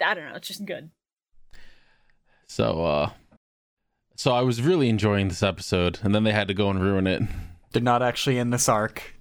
I 0.01 0.15
don't 0.15 0.29
know, 0.29 0.35
it's 0.37 0.49
just 0.49 0.65
good. 0.67 0.91
So 2.53 2.85
uh 2.85 3.11
so 4.15 4.33
I 4.33 4.43
was 4.43 4.61
really 4.61 4.91
enjoying 4.91 5.29
this 5.29 5.43
episode 5.43 6.01
and 6.03 6.15
then 6.15 6.25
they 6.25 6.33
had 6.33 6.49
to 6.49 6.55
go 6.55 6.69
and 6.69 6.83
ruin 6.83 7.07
it. 7.07 7.23
They're 7.71 7.81
not 7.81 8.03
actually 8.03 8.37
in 8.37 8.51
this 8.51 8.69
arc. 8.69 9.15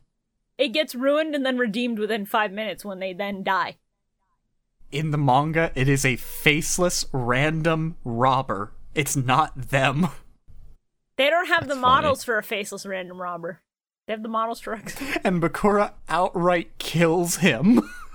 It 0.58 0.74
gets 0.74 0.94
ruined 0.94 1.34
and 1.34 1.46
then 1.46 1.58
redeemed 1.58 1.98
within 1.98 2.26
five 2.26 2.52
minutes 2.52 2.84
when 2.84 3.00
they 3.00 3.14
then 3.14 3.42
die. 3.42 3.78
In 4.92 5.12
the 5.12 5.18
manga, 5.18 5.72
it 5.76 5.88
is 5.88 6.04
a 6.04 6.18
faceless 6.18 7.06
random 7.14 7.96
robber. 8.04 8.74
It's 8.96 9.16
not 9.16 9.70
them. 9.70 10.10
They 11.16 11.30
don't 11.30 11.48
have 11.48 11.70
the 11.70 11.76
That's 11.76 11.80
models 11.80 12.26
for 12.26 12.38
a 12.38 12.44
faceless 12.44 12.86
random 12.86 13.22
robber. 13.22 13.62
They 14.08 14.14
have 14.14 14.24
the 14.24 14.30
models 14.30 14.60
for 14.60 14.74
X. 14.74 15.02
And 15.24 15.42
Bakura 15.42 15.94
outright 16.10 16.78
kills 16.80 17.38
him. 17.38 17.82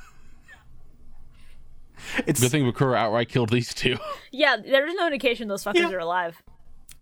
it's 2.27 2.41
Good 2.41 2.51
thing 2.51 2.65
Bakura 2.71 2.97
outright 2.97 3.29
killed 3.29 3.51
these 3.51 3.73
two. 3.75 3.97
yeah, 4.33 4.57
there's 4.57 4.95
no 4.95 5.07
indication 5.07 5.49
those 5.49 5.65
fuckers 5.65 5.77
Yeah. 5.77 5.93
are 5.93 5.99
alive. 5.99 6.43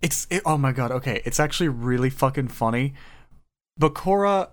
It's 0.02 0.26
it, 0.30 0.42
oh 0.44 0.58
my 0.58 0.72
god. 0.72 0.90
Okay, 0.92 1.22
it's 1.24 1.40
actually 1.40 1.68
really 1.68 2.10
fucking 2.10 2.48
funny. 2.48 2.94
Bakura 3.80 4.50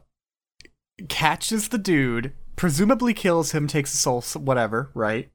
catches 1.10 1.70
the 1.70 1.78
dude, 1.78 2.34
presumably 2.56 3.14
kills 3.14 3.52
him, 3.52 3.68
takes 3.68 3.92
his 3.92 4.00
soul, 4.02 4.22
whatever, 4.42 4.92
right? 4.94 5.30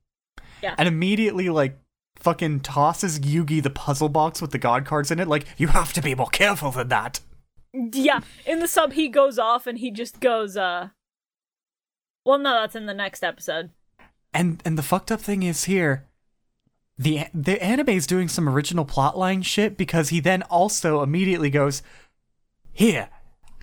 Yeah. 0.63 0.75
And 0.79 0.89
immediately 0.89 1.49
like 1.49 1.79
fucking 2.17 2.61
tosses 2.61 3.21
Yugi 3.21 3.63
the 3.63 3.71
puzzle 3.71 4.09
box 4.09 4.41
with 4.41 4.53
the 4.53 4.59
god 4.59 4.85
cards 4.87 5.11
in 5.11 5.21
it. 5.21 5.29
Like 5.29 5.45
you 5.59 5.69
have 5.69 5.93
to 5.95 6.03
be 6.03 6.15
more 6.15 6.29
careful 6.29 6.71
than 6.71 6.89
that. 6.89 7.21
Yeah, 7.73 8.21
in 8.47 8.61
the 8.61 8.69
sub 8.69 8.95
he 8.95 9.09
goes 9.09 9.39
off 9.39 9.67
and 9.67 9.79
he 9.79 9.91
just 9.91 10.21
goes, 10.21 10.57
uh. 10.57 10.89
Well, 12.25 12.39
no, 12.39 12.61
that's 12.63 12.75
in 12.75 12.87
the 12.87 12.95
next 12.95 13.23
episode. 13.23 13.71
And 14.37 14.63
and 14.65 14.77
the 14.79 14.83
fucked 14.83 15.11
up 15.11 15.21
thing 15.21 15.43
is 15.43 15.65
here. 15.65 16.05
The 16.99 17.27
the 17.35 17.63
anime 17.63 17.91
is 17.91 18.07
doing 18.07 18.29
some 18.29 18.49
original 18.49 18.85
plotline 18.85 19.45
shit 19.45 19.77
because 19.77 20.09
he 20.11 20.21
then 20.21 20.43
also 20.45 21.03
immediately 21.03 21.51
goes, 21.51 21.83
"Here, 22.73 23.09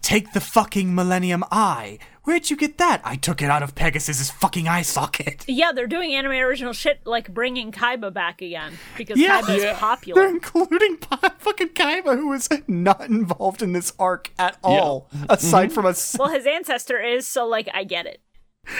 take 0.01 0.33
the 0.33 0.39
fucking 0.41 0.93
Millennium 0.93 1.43
Eye. 1.51 1.99
Where'd 2.25 2.49
you 2.49 2.55
get 2.55 2.77
that? 2.77 3.01
I 3.03 3.15
took 3.17 3.41
it 3.41 3.49
out 3.49 3.63
of 3.63 3.75
Pegasus's 3.75 4.31
fucking 4.31 4.67
eye 4.67 4.81
socket." 4.83 5.43
Yeah, 5.47 5.71
they're 5.73 5.87
doing 5.87 6.13
anime 6.13 6.31
original 6.33 6.73
shit 6.73 7.01
like 7.05 7.33
bringing 7.33 7.71
Kaiba 7.71 8.13
back 8.13 8.41
again 8.41 8.73
because 8.97 9.17
Yeah. 9.19 9.41
Kaiba 9.41 9.57
is 9.57 9.63
Yeah. 9.63 9.77
popular. 9.79 10.21
They're 10.21 10.29
including 10.29 10.97
Pa- 11.01 11.33
fucking 11.39 11.69
Kaiba, 11.69 12.15
who 12.15 12.31
is 12.33 12.47
not 12.67 13.01
involved 13.01 13.61
in 13.61 13.73
this 13.73 13.93
arc 13.99 14.31
at 14.39 14.57
all, 14.63 15.09
aside 15.29 15.73
from 15.73 15.85
a 15.85 15.89
s- 15.89 16.15
Well, 16.17 16.29
his 16.29 16.45
ancestor 16.45 16.99
is, 16.99 17.27
so 17.27 17.45
like 17.47 17.67
I 17.73 17.83
get 17.83 18.05
it. 18.05 18.21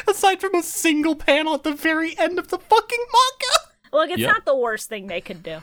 Aside 0.08 0.39
from 0.41 0.56
a 0.56 0.63
single 0.63 1.15
panel 1.15 1.54
at 1.54 1.63
the 1.63 1.74
very 1.74 2.17
end 2.17 2.39
of 2.39 2.48
the 2.50 2.58
fucking 2.58 3.00
manga. 3.13 3.69
Look, 3.91 4.10
it's 4.10 4.19
Yep. 4.22 4.30
not 4.32 4.46
the 4.46 4.56
worst 4.56 4.89
thing 4.89 5.08
they 5.08 5.22
could 5.22 5.43
do. 5.43 5.60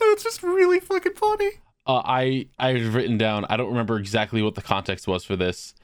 It's 0.00 0.22
just 0.22 0.42
really 0.42 0.80
fucking 0.80 1.14
funny. 1.14 1.50
Uh, 1.86 2.02
I 2.04 2.46
I 2.58 2.72
had 2.72 2.82
written 2.82 3.18
down. 3.18 3.46
I 3.50 3.56
don't 3.56 3.68
remember 3.68 3.98
exactly 3.98 4.42
what 4.42 4.54
the 4.54 4.62
context 4.62 5.06
was 5.08 5.24
for 5.24 5.36
this. 5.36 5.74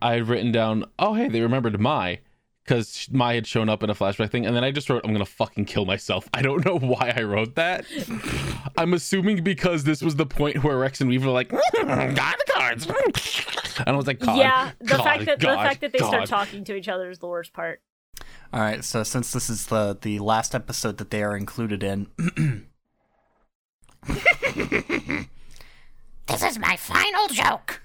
I 0.00 0.14
had 0.14 0.28
written 0.28 0.52
down. 0.52 0.84
Oh 0.98 1.14
hey, 1.14 1.28
they 1.28 1.40
remembered 1.40 1.78
Mai 1.80 2.20
because 2.64 3.08
Mai 3.12 3.34
had 3.34 3.46
shown 3.46 3.68
up 3.68 3.82
in 3.82 3.90
a 3.90 3.94
flashback 3.94 4.30
thing, 4.30 4.46
and 4.46 4.56
then 4.56 4.64
I 4.64 4.70
just 4.70 4.88
wrote, 4.88 5.02
"I'm 5.04 5.12
gonna 5.12 5.24
fucking 5.26 5.66
kill 5.66 5.84
myself." 5.84 6.28
I 6.32 6.40
don't 6.42 6.64
know 6.64 6.78
why 6.78 7.12
I 7.16 7.22
wrote 7.22 7.54
that. 7.56 7.84
I'm 8.78 8.94
assuming 8.94 9.44
because 9.44 9.84
this 9.84 10.02
was 10.02 10.16
the 10.16 10.26
point 10.26 10.64
where 10.64 10.78
Rex 10.78 11.00
and 11.00 11.10
Weevil 11.10 11.28
were 11.28 11.34
like, 11.34 11.48
"Mm, 11.74 12.16
"God 12.16 12.36
cards," 12.48 12.86
and 13.86 13.88
I 13.88 13.92
was 13.92 14.06
like, 14.06 14.20
God, 14.20 14.38
yeah, 14.38 14.70
the 14.80 14.96
God, 14.96 15.04
fact 15.04 15.24
that 15.26 15.40
the 15.40 15.46
fact 15.46 15.80
that 15.80 15.92
they 15.92 15.98
start 15.98 16.26
talking 16.28 16.64
to 16.64 16.74
each 16.74 16.88
other 16.88 17.10
is 17.10 17.18
the 17.18 17.26
worst 17.26 17.52
part. 17.52 17.80
All 18.52 18.60
right, 18.60 18.84
so 18.84 19.02
since 19.02 19.32
this 19.32 19.50
is 19.50 19.66
the 19.66 19.98
the 20.00 20.18
last 20.20 20.54
episode 20.54 20.98
that 20.98 21.10
they 21.10 21.22
are 21.22 21.36
included 21.36 21.82
in, 21.82 22.06
This 26.26 26.42
is 26.42 26.58
my 26.58 26.76
final 26.76 27.28
joke. 27.28 27.82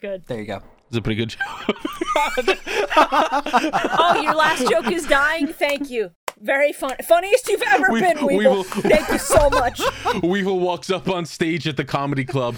Good. 0.00 0.24
there 0.26 0.40
you 0.40 0.46
go. 0.46 0.62
It's 0.88 0.96
a 0.96 1.02
pretty 1.02 1.16
good 1.16 1.30
joke. 1.30 1.40
Oh, 2.96 4.20
your 4.22 4.34
last 4.34 4.68
joke 4.70 4.90
is 4.92 5.06
dying. 5.06 5.46
Thank 5.48 5.90
you. 5.90 6.12
Very 6.40 6.72
fun. 6.72 6.96
Funniest 7.06 7.48
you've 7.48 7.62
ever 7.62 7.86
We- 7.90 8.00
been, 8.00 8.26
we 8.26 8.36
Weevil. 8.38 8.52
will- 8.56 8.64
Thank 8.64 9.08
you 9.08 9.18
so 9.18 9.48
much. 9.50 9.80
Weevil 10.22 10.58
walks 10.60 10.90
up 10.90 11.08
on 11.08 11.24
stage 11.26 11.66
at 11.68 11.76
the 11.76 11.84
comedy 11.84 12.24
club. 12.24 12.56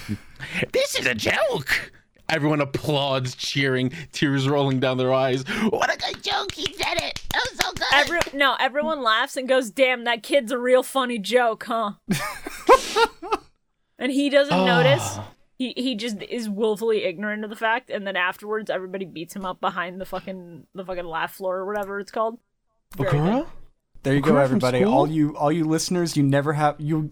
This 0.72 0.98
is 0.98 1.06
a 1.06 1.14
joke. 1.14 1.92
Everyone 2.28 2.60
applauds, 2.60 3.36
cheering, 3.36 3.92
tears 4.10 4.48
rolling 4.48 4.80
down 4.80 4.96
their 4.98 5.12
eyes. 5.14 5.44
What 5.70 5.94
a 5.94 5.96
Good 5.98 6.24
joke. 6.24 6.52
He 6.52 6.66
did 6.66 7.00
it. 7.02 7.22
That 7.32 7.46
was 7.50 7.58
so 7.60 7.72
good. 7.72 7.86
Every 7.92 8.18
no, 8.38 8.56
everyone 8.58 9.00
laughs 9.02 9.36
and 9.36 9.48
goes, 9.48 9.70
"Damn, 9.70 10.04
that 10.04 10.22
kid's 10.24 10.50
a 10.50 10.58
real 10.58 10.82
funny 10.82 11.18
joke, 11.20 11.64
huh?" 11.68 11.92
and 13.98 14.10
he 14.12 14.28
doesn't 14.28 14.52
ah. 14.52 14.64
notice. 14.64 15.18
He 15.56 15.72
he 15.76 15.94
just 15.94 16.20
is 16.22 16.48
willfully 16.50 17.04
ignorant 17.04 17.44
of 17.44 17.50
the 17.50 17.56
fact, 17.56 17.90
and 17.90 18.06
then 18.06 18.16
afterwards, 18.16 18.70
everybody 18.70 19.04
beats 19.04 19.34
him 19.36 19.44
up 19.46 19.60
behind 19.60 20.00
the 20.00 20.04
fucking 20.04 20.66
the 20.74 20.84
fucking 20.84 21.06
laugh 21.06 21.32
floor 21.34 21.58
or 21.58 21.66
whatever 21.66 22.00
it's 22.00 22.10
called. 22.10 22.38
Very 22.96 23.10
good. 23.12 23.46
Bakura? 24.07 24.12
There 24.12 24.14
you 24.14 24.21
go, 24.23 24.37
everybody. 24.37 24.85
All 24.85 25.07
you 25.09 25.37
all 25.37 25.51
you 25.53 25.64
listeners, 25.64 26.16
you 26.16 26.23
never 26.23 26.53
have 26.55 26.77
you 26.79 27.11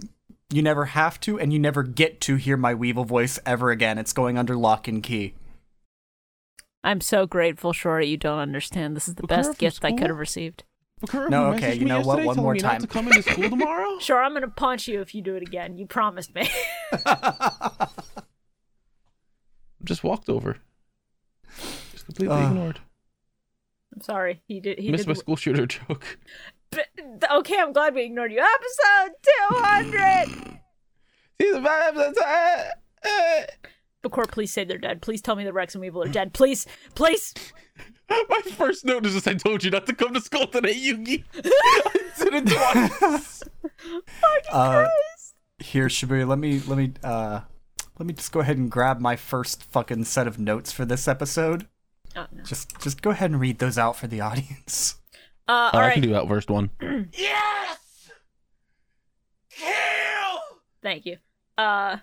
you 0.51 0.63
never 0.63 0.85
have 0.87 1.19
to, 1.21 1.39
and 1.41 1.53
you 1.53 1.59
never 1.59 1.83
get 1.83 2.21
to 2.23 2.37
hear 2.37 2.57
my 2.57 2.75
Weevil 2.75 3.05
voice 3.05 3.39
ever 3.45 3.71
again. 3.71 3.99
It's 3.99 4.13
going 4.13 4.39
under 4.39 4.57
lock 4.57 4.87
and 4.89 5.03
key. 5.03 5.35
I'm 6.85 7.01
so 7.01 7.27
grateful, 7.27 7.73
Shora. 7.73 8.07
You 8.07 8.17
don't 8.17 8.39
understand. 8.39 8.95
This 8.95 9.09
is 9.09 9.15
the 9.15 9.23
Bakura 9.23 9.29
best 9.29 9.47
from 9.51 9.57
gift 9.57 9.85
I 9.85 9.93
could 9.93 10.09
have 10.09 10.19
received. 10.19 10.65
Bakura, 11.01 11.31
No, 11.31 11.51
who 11.51 11.57
okay, 11.57 11.75
you 11.75 11.87
know 11.87 12.01
what? 12.03 12.23
One 12.25 12.37
more 12.37 12.53
me 12.53 12.61
not 12.61 12.73
time. 12.73 12.81
to 12.83 12.87
come 12.87 13.09
into 13.09 13.23
school 13.23 13.49
tomorrow. 13.51 13.99
Sure, 14.01 14.23
I'm 14.23 14.35
gonna 14.35 14.49
punch 14.49 14.87
you 14.87 15.01
if 15.01 15.15
you 15.15 15.23
do 15.23 15.35
it 15.35 15.43
again. 15.43 15.77
You 15.79 15.87
promised 15.87 16.35
me. 16.35 16.49
Just 19.83 20.05
walked 20.05 20.29
over. 20.29 20.59
Just 21.93 22.07
completely 22.07 22.37
Uh, 22.37 22.49
ignored. 22.49 22.81
I'm 23.95 24.01
sorry. 24.01 24.43
He 24.49 24.61
did. 24.61 24.79
He 24.79 24.91
Missed 24.91 25.05
did. 25.05 25.09
my 25.09 25.15
school 25.15 25.37
shooter 25.37 25.67
joke. 25.89 26.19
But- 26.75 27.31
okay, 27.39 27.57
I'm 27.59 27.73
glad 27.73 27.95
we 27.95 28.05
ignored 28.05 28.33
you. 28.33 28.41
Episode 28.41 29.15
200. 29.51 30.59
See 31.41 31.51
the 31.53 31.59
vibes. 31.59 32.15
uh, 32.19 33.09
uh. 33.09 33.43
Bakor, 34.05 34.31
please 34.31 34.53
say 34.53 34.65
they're 34.65 34.79
dead. 34.79 35.01
Please 35.03 35.21
tell 35.23 35.35
me 35.37 35.45
that 35.45 35.53
Rex 35.55 35.75
and 35.75 35.81
Weevil 35.83 36.03
are 36.05 36.09
dead. 36.09 36.33
Please, 36.35 36.67
please. 36.95 37.35
My 38.11 38.41
first 38.53 38.85
note 38.85 39.07
is 39.07 39.15
just 39.15 39.27
I 39.27 39.35
told 39.35 39.65
you 39.65 39.71
not 39.71 39.87
to 39.87 39.95
come 39.95 40.13
to 40.13 40.21
school 40.21 40.47
today, 40.47 40.75
Yugi. 40.75 41.25
I 41.37 42.13
did 42.19 42.35
it 42.35 42.47
twice. 42.49 43.43
Uh, 44.53 44.87
here, 45.59 45.89
Shibuya, 45.89 46.27
let 46.27 46.39
me 46.39 46.61
let 46.67 46.79
me 46.79 46.93
uh 47.03 47.41
let 47.99 48.07
me 48.07 48.13
just 48.15 48.33
go 48.33 48.41
ahead 48.41 48.57
and 48.57 48.71
grab 48.71 49.01
my 49.01 49.17
first 49.17 49.63
fucking 49.65 50.05
set 50.05 50.27
of 50.27 50.39
notes 50.39 50.73
for 50.73 50.85
this 50.85 51.07
episode. 51.09 51.67
Oh 52.17 52.27
no. 52.33 52.43
Just 52.45 52.79
just 52.81 53.03
go 53.03 53.11
ahead 53.11 53.31
and 53.31 53.41
read 53.41 53.59
those 53.59 53.77
out 53.79 53.97
for 53.97 54.07
the 54.07 54.21
audience. 54.21 54.97
Uh, 55.47 55.71
Oh, 55.73 55.79
I 55.79 55.81
right. 55.83 55.93
can 55.95 56.03
do 56.03 56.11
that 56.13 56.27
first 56.29 56.51
one. 56.51 56.71
Yes. 57.17 58.11
Kill. 59.51 60.41
Thank 60.83 61.07
you. 61.07 61.19
Uh, 61.57 61.99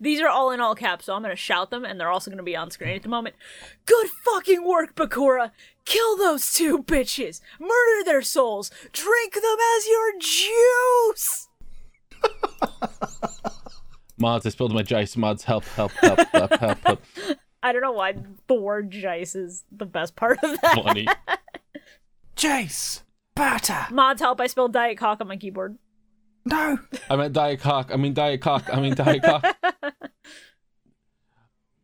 these 0.00 0.20
are 0.20 0.28
all 0.28 0.50
in 0.50 0.60
all 0.60 0.74
caps, 0.74 1.04
so 1.04 1.14
I'm 1.14 1.22
gonna 1.22 1.36
shout 1.36 1.70
them, 1.70 1.84
and 1.84 2.00
they're 2.00 2.10
also 2.10 2.30
gonna 2.30 2.42
be 2.42 2.56
on 2.56 2.70
screen 2.70 2.96
at 2.96 3.02
the 3.02 3.08
moment. 3.08 3.36
Good 3.84 4.08
fucking 4.24 4.64
work, 4.66 4.94
Bakura! 4.94 5.50
Kill 5.84 6.16
those 6.16 6.52
two 6.52 6.82
bitches! 6.82 7.40
Murder 7.60 8.04
their 8.04 8.22
souls! 8.22 8.70
Drink 8.92 9.34
them 9.34 9.56
as 9.76 9.86
your 9.86 10.12
juice! 10.18 11.48
Mods, 14.18 14.46
I 14.46 14.48
spilled 14.48 14.72
my 14.72 14.82
jice. 14.82 15.16
Mods, 15.16 15.44
help, 15.44 15.64
help, 15.64 15.92
help, 15.92 16.18
help, 16.30 16.50
help, 16.58 16.78
help. 16.84 17.02
I 17.62 17.72
don't 17.72 17.82
know 17.82 17.92
why 17.92 18.14
the 18.46 18.54
word 18.54 18.90
jice 18.90 19.34
is 19.36 19.64
the 19.70 19.84
best 19.86 20.16
part 20.16 20.38
of 20.42 20.58
that. 20.62 20.74
Funny. 20.82 21.06
Jace, 22.36 23.02
Berta, 23.34 23.86
Mods 23.90 24.20
help, 24.20 24.40
I 24.40 24.46
spelled 24.46 24.72
Diet 24.72 24.98
Cock 24.98 25.20
on 25.20 25.28
my 25.28 25.36
keyboard. 25.36 25.78
no. 26.44 26.78
I 27.08 27.16
meant 27.16 27.32
Diet 27.32 27.60
Cock. 27.60 27.90
I 27.92 27.96
mean 27.96 28.14
Diet 28.14 28.40
Cock. 28.40 28.68
I 28.72 28.80
mean 28.80 28.94
Diet 28.94 29.22
Cock. 29.22 29.56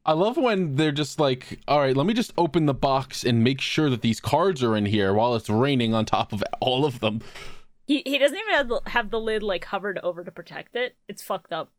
I 0.04 0.14
love 0.14 0.36
when 0.36 0.74
they're 0.74 0.90
just 0.90 1.20
like, 1.20 1.60
all 1.68 1.78
right, 1.78 1.96
let 1.96 2.06
me 2.06 2.12
just 2.14 2.32
open 2.36 2.66
the 2.66 2.74
box 2.74 3.22
and 3.24 3.44
make 3.44 3.60
sure 3.60 3.88
that 3.88 4.02
these 4.02 4.18
cards 4.20 4.60
are 4.62 4.76
in 4.76 4.84
here 4.86 5.14
while 5.14 5.36
it's 5.36 5.48
raining 5.48 5.94
on 5.94 6.04
top 6.04 6.32
of 6.32 6.42
all 6.60 6.84
of 6.84 6.98
them. 7.00 7.20
He 7.86 8.02
he 8.04 8.18
doesn't 8.18 8.36
even 8.36 8.54
have 8.54 8.68
the, 8.68 8.80
have 8.86 9.10
the 9.10 9.20
lid 9.20 9.42
like 9.44 9.64
hovered 9.66 9.98
over 10.02 10.24
to 10.24 10.30
protect 10.32 10.74
it. 10.74 10.96
It's 11.08 11.22
fucked 11.22 11.52
up. 11.52 11.70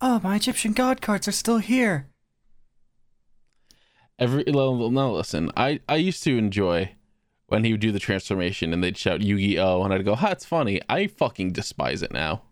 Oh, 0.00 0.20
my 0.22 0.36
Egyptian 0.36 0.74
god 0.74 1.00
cards 1.00 1.26
are 1.26 1.32
still 1.32 1.58
here. 1.58 2.08
Every 4.18 4.44
no, 4.46 4.88
no, 4.90 5.12
listen, 5.14 5.50
I 5.56 5.80
I 5.88 5.96
used 5.96 6.22
to 6.24 6.36
enjoy 6.36 6.92
when 7.46 7.64
he 7.64 7.72
would 7.72 7.80
do 7.80 7.92
the 7.92 7.98
transformation 7.98 8.72
and 8.72 8.82
they'd 8.84 8.96
shout 8.98 9.22
Yu-Gi-Oh 9.22 9.82
and 9.84 9.94
I'd 9.94 10.04
go, 10.04 10.14
"Ha, 10.16 10.30
it's 10.30 10.44
funny." 10.44 10.80
I 10.88 11.06
fucking 11.06 11.52
despise 11.52 12.02
it 12.02 12.12
now. 12.12 12.42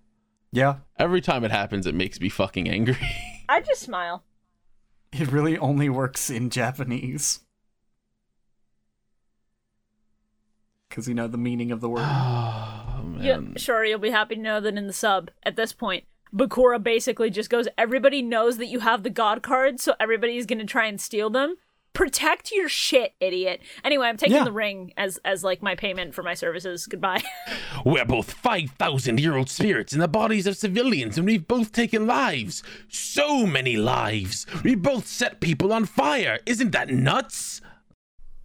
Yeah, 0.52 0.76
Every 0.98 1.20
time 1.20 1.44
it 1.44 1.50
happens, 1.50 1.86
it 1.86 1.94
makes 1.94 2.18
me 2.20 2.28
fucking 2.30 2.68
angry. 2.68 2.96
I 3.48 3.60
just 3.60 3.82
smile. 3.82 4.24
it 5.12 5.30
really 5.30 5.58
only 5.58 5.88
works 5.90 6.30
in 6.30 6.48
Japanese. 6.50 7.40
Because 10.88 11.08
you 11.08 11.14
know 11.14 11.26
the 11.28 11.36
meaning 11.38 11.72
of 11.72 11.80
the 11.80 11.88
word. 11.90 12.02
oh 12.06 13.16
Yeah, 13.20 13.38
man. 13.38 13.56
sure, 13.56 13.84
you'll 13.84 13.98
be 13.98 14.10
happy 14.10 14.36
to 14.36 14.40
know 14.40 14.60
that 14.60 14.76
in 14.78 14.86
the 14.86 14.92
sub, 14.92 15.30
at 15.42 15.56
this 15.56 15.72
point, 15.72 16.04
Bakura 16.34 16.82
basically 16.82 17.30
just 17.30 17.50
goes, 17.50 17.68
everybody 17.78 18.20
knows 18.22 18.58
that 18.58 18.66
you 18.66 18.80
have 18.80 19.02
the 19.02 19.10
god 19.10 19.42
cards, 19.42 19.82
so 19.82 19.94
everybody's 20.00 20.46
gonna 20.46 20.64
try 20.64 20.86
and 20.86 21.00
steal 21.00 21.30
them. 21.30 21.56
Protect 21.92 22.52
your 22.52 22.68
shit, 22.68 23.14
idiot. 23.20 23.62
Anyway, 23.82 24.06
I'm 24.06 24.18
taking 24.18 24.36
Yeah. 24.36 24.44
the 24.44 24.52
ring 24.52 24.92
as 24.98 25.18
as 25.24 25.42
like 25.42 25.62
my 25.62 25.74
payment 25.74 26.14
for 26.14 26.22
my 26.22 26.34
services. 26.34 26.86
Goodbye. 26.86 27.22
We're 27.86 28.04
both 28.04 28.32
5,000 28.34 29.18
year 29.18 29.34
old 29.34 29.48
spirits 29.48 29.94
in 29.94 30.00
the 30.00 30.08
bodies 30.08 30.46
of 30.46 30.58
civilians, 30.58 31.16
and 31.16 31.26
we've 31.26 31.48
both 31.48 31.72
taken 31.72 32.06
lives. 32.06 32.62
So 32.88 33.46
many 33.46 33.76
lives. 33.78 34.44
We 34.62 34.74
both 34.74 35.06
set 35.06 35.40
people 35.40 35.72
on 35.72 35.86
fire. 35.86 36.38
Isn't 36.44 36.72
that 36.72 36.90
nuts? 36.90 37.62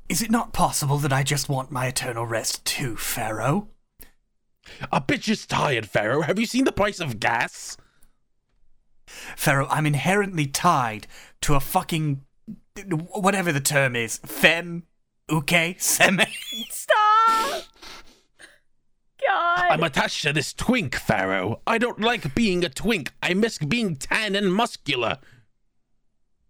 Is 0.08 0.22
it 0.22 0.32
not 0.32 0.54
possible 0.54 0.98
that 1.00 1.12
I 1.12 1.24
just 1.24 1.50
want 1.50 1.72
my 1.72 1.88
eternal 1.88 2.26
rest 2.26 2.64
too, 2.64 2.96
Pharaoh? 2.96 3.68
A 4.92 5.02
bitch 5.02 5.28
is 5.30 5.46
tired, 5.46 5.88
Pharaoh. 5.88 6.22
Have 6.22 6.40
you 6.40 6.46
seen 6.46 6.66
the 6.66 6.72
price 6.72 7.00
of 7.00 7.20
gas? 7.20 7.78
Pharaoh, 9.36 9.68
I'm 9.70 9.86
inherently 9.86 10.48
tied 10.48 11.08
to 11.42 11.56
a 11.56 11.60
fucking. 11.60 12.22
whatever 12.88 13.52
the 13.52 13.60
term 13.60 13.96
is. 13.96 14.18
Fem? 14.26 14.84
Uke? 15.30 15.48
Seme? 15.78 16.28
Stop! 16.70 17.64
God. 19.28 19.68
I'm 19.70 19.84
attached 19.84 20.24
to 20.24 20.34
this 20.34 20.54
twink, 20.54 20.96
Pharaoh. 20.96 21.62
I 21.68 21.78
don't 21.78 22.00
like 22.02 22.34
being 22.34 22.64
a 22.66 22.70
twink. 22.70 23.14
I 23.22 23.34
miss 23.34 23.58
being 23.60 23.96
tan 23.96 24.36
and 24.36 24.54
muscular. 24.54 25.20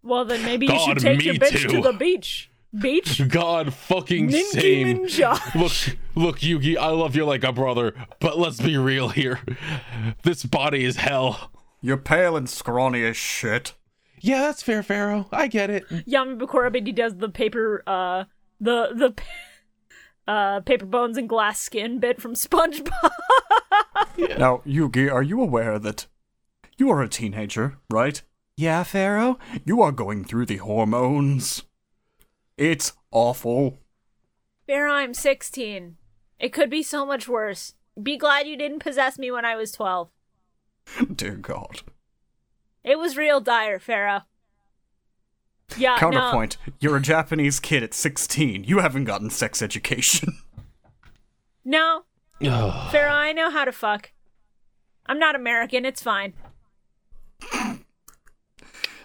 well, 0.02 0.24
then 0.24 0.44
maybe 0.44 0.66
you 0.66 0.78
should 0.78 0.98
take 0.98 1.22
your 1.22 1.34
bitch 1.34 1.62
too. 1.62 1.68
to 1.68 1.80
the 1.82 1.92
beach. 1.92 2.50
Beach? 2.78 3.20
God 3.28 3.74
fucking 3.74 4.30
same. 4.30 5.06
Look, 5.54 5.72
look, 6.14 6.38
Yugi, 6.40 6.76
I 6.76 6.88
love 6.88 7.14
you 7.14 7.24
like 7.24 7.44
a 7.44 7.52
brother, 7.52 7.94
but 8.20 8.38
let's 8.38 8.60
be 8.60 8.76
real 8.76 9.10
here. 9.10 9.40
This 10.22 10.44
body 10.44 10.84
is 10.84 10.96
hell. 10.96 11.50
You're 11.80 11.98
pale 11.98 12.36
and 12.36 12.48
scrawny 12.48 13.04
as 13.04 13.16
shit. 13.16 13.74
Yeah, 14.20 14.42
that's 14.42 14.62
fair, 14.62 14.82
Pharaoh. 14.82 15.26
I 15.32 15.48
get 15.48 15.68
it. 15.68 15.88
Yami 15.88 16.38
Bakura 16.38 16.70
Baby 16.72 16.92
does 16.92 17.16
the 17.16 17.28
paper, 17.28 17.82
uh, 17.86 18.24
the, 18.60 18.90
the, 18.94 19.14
uh, 20.32 20.60
paper 20.60 20.86
bones 20.86 21.18
and 21.18 21.28
glass 21.28 21.60
skin 21.60 21.98
bit 21.98 22.20
from 22.20 22.34
SpongeBob. 22.34 23.10
Now, 24.38 24.62
Yugi, 24.66 25.12
are 25.12 25.22
you 25.22 25.42
aware 25.42 25.78
that 25.78 26.06
you 26.76 26.90
are 26.90 27.02
a 27.02 27.08
teenager, 27.08 27.78
right? 27.90 28.22
Yeah, 28.56 28.82
Pharaoh? 28.84 29.38
You 29.64 29.82
are 29.82 29.92
going 29.92 30.24
through 30.24 30.46
the 30.46 30.58
hormones. 30.58 31.64
It's 32.62 32.92
awful. 33.10 33.80
Bear, 34.68 34.86
I'm 34.86 35.14
16. 35.14 35.96
It 36.38 36.52
could 36.52 36.70
be 36.70 36.84
so 36.84 37.04
much 37.04 37.26
worse. 37.26 37.74
Be 38.00 38.16
glad 38.16 38.46
you 38.46 38.56
didn't 38.56 38.78
possess 38.78 39.18
me 39.18 39.32
when 39.32 39.44
I 39.44 39.56
was 39.56 39.72
12. 39.72 40.10
Dear 41.12 41.34
God. 41.34 41.82
It 42.84 43.00
was 43.00 43.16
real 43.16 43.40
dire, 43.40 43.80
Pharaoh. 43.80 44.22
Yeah, 45.76 45.98
Counterpoint. 45.98 46.56
You're 46.78 46.98
a 46.98 47.02
Japanese 47.02 47.58
kid 47.58 47.82
at 47.82 47.94
16. 47.94 48.62
You 48.62 48.78
haven't 48.78 49.06
gotten 49.06 49.30
sex 49.30 49.60
education. 49.60 50.38
No, 51.64 52.04
no, 52.40 52.86
Pharaoh, 52.92 53.10
I 53.10 53.32
know 53.32 53.50
how 53.50 53.64
to 53.64 53.72
fuck. 53.72 54.12
I'm 55.06 55.18
not 55.18 55.34
American, 55.34 55.84
it's 55.84 56.00
fine. 56.00 56.34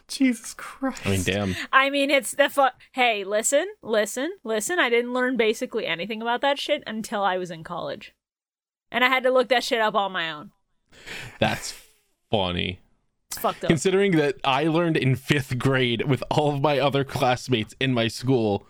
Jesus 0.07 0.53
Christ. 0.53 1.05
I 1.05 1.09
mean, 1.09 1.23
damn. 1.23 1.55
I 1.71 1.89
mean, 1.89 2.09
it's 2.09 2.31
the 2.31 2.49
fuck. 2.49 2.75
Hey, 2.93 3.23
listen, 3.23 3.67
listen, 3.81 4.31
listen. 4.43 4.79
I 4.79 4.89
didn't 4.89 5.13
learn 5.13 5.37
basically 5.37 5.85
anything 5.85 6.21
about 6.21 6.41
that 6.41 6.59
shit 6.59 6.83
until 6.87 7.23
I 7.23 7.37
was 7.37 7.51
in 7.51 7.63
college. 7.63 8.13
And 8.91 9.03
I 9.03 9.09
had 9.09 9.23
to 9.23 9.31
look 9.31 9.49
that 9.49 9.63
shit 9.63 9.81
up 9.81 9.95
on 9.95 10.11
my 10.11 10.31
own. 10.31 10.51
That's 11.39 11.73
funny. 12.31 12.79
It's 13.29 13.37
fucked 13.37 13.65
up. 13.65 13.67
Considering 13.67 14.13
that 14.13 14.35
I 14.43 14.63
learned 14.63 14.95
in 14.95 15.15
fifth 15.15 15.59
grade 15.59 16.07
with 16.07 16.23
all 16.31 16.53
of 16.53 16.61
my 16.61 16.79
other 16.79 17.03
classmates 17.03 17.75
in 17.79 17.93
my 17.93 18.07
school, 18.07 18.65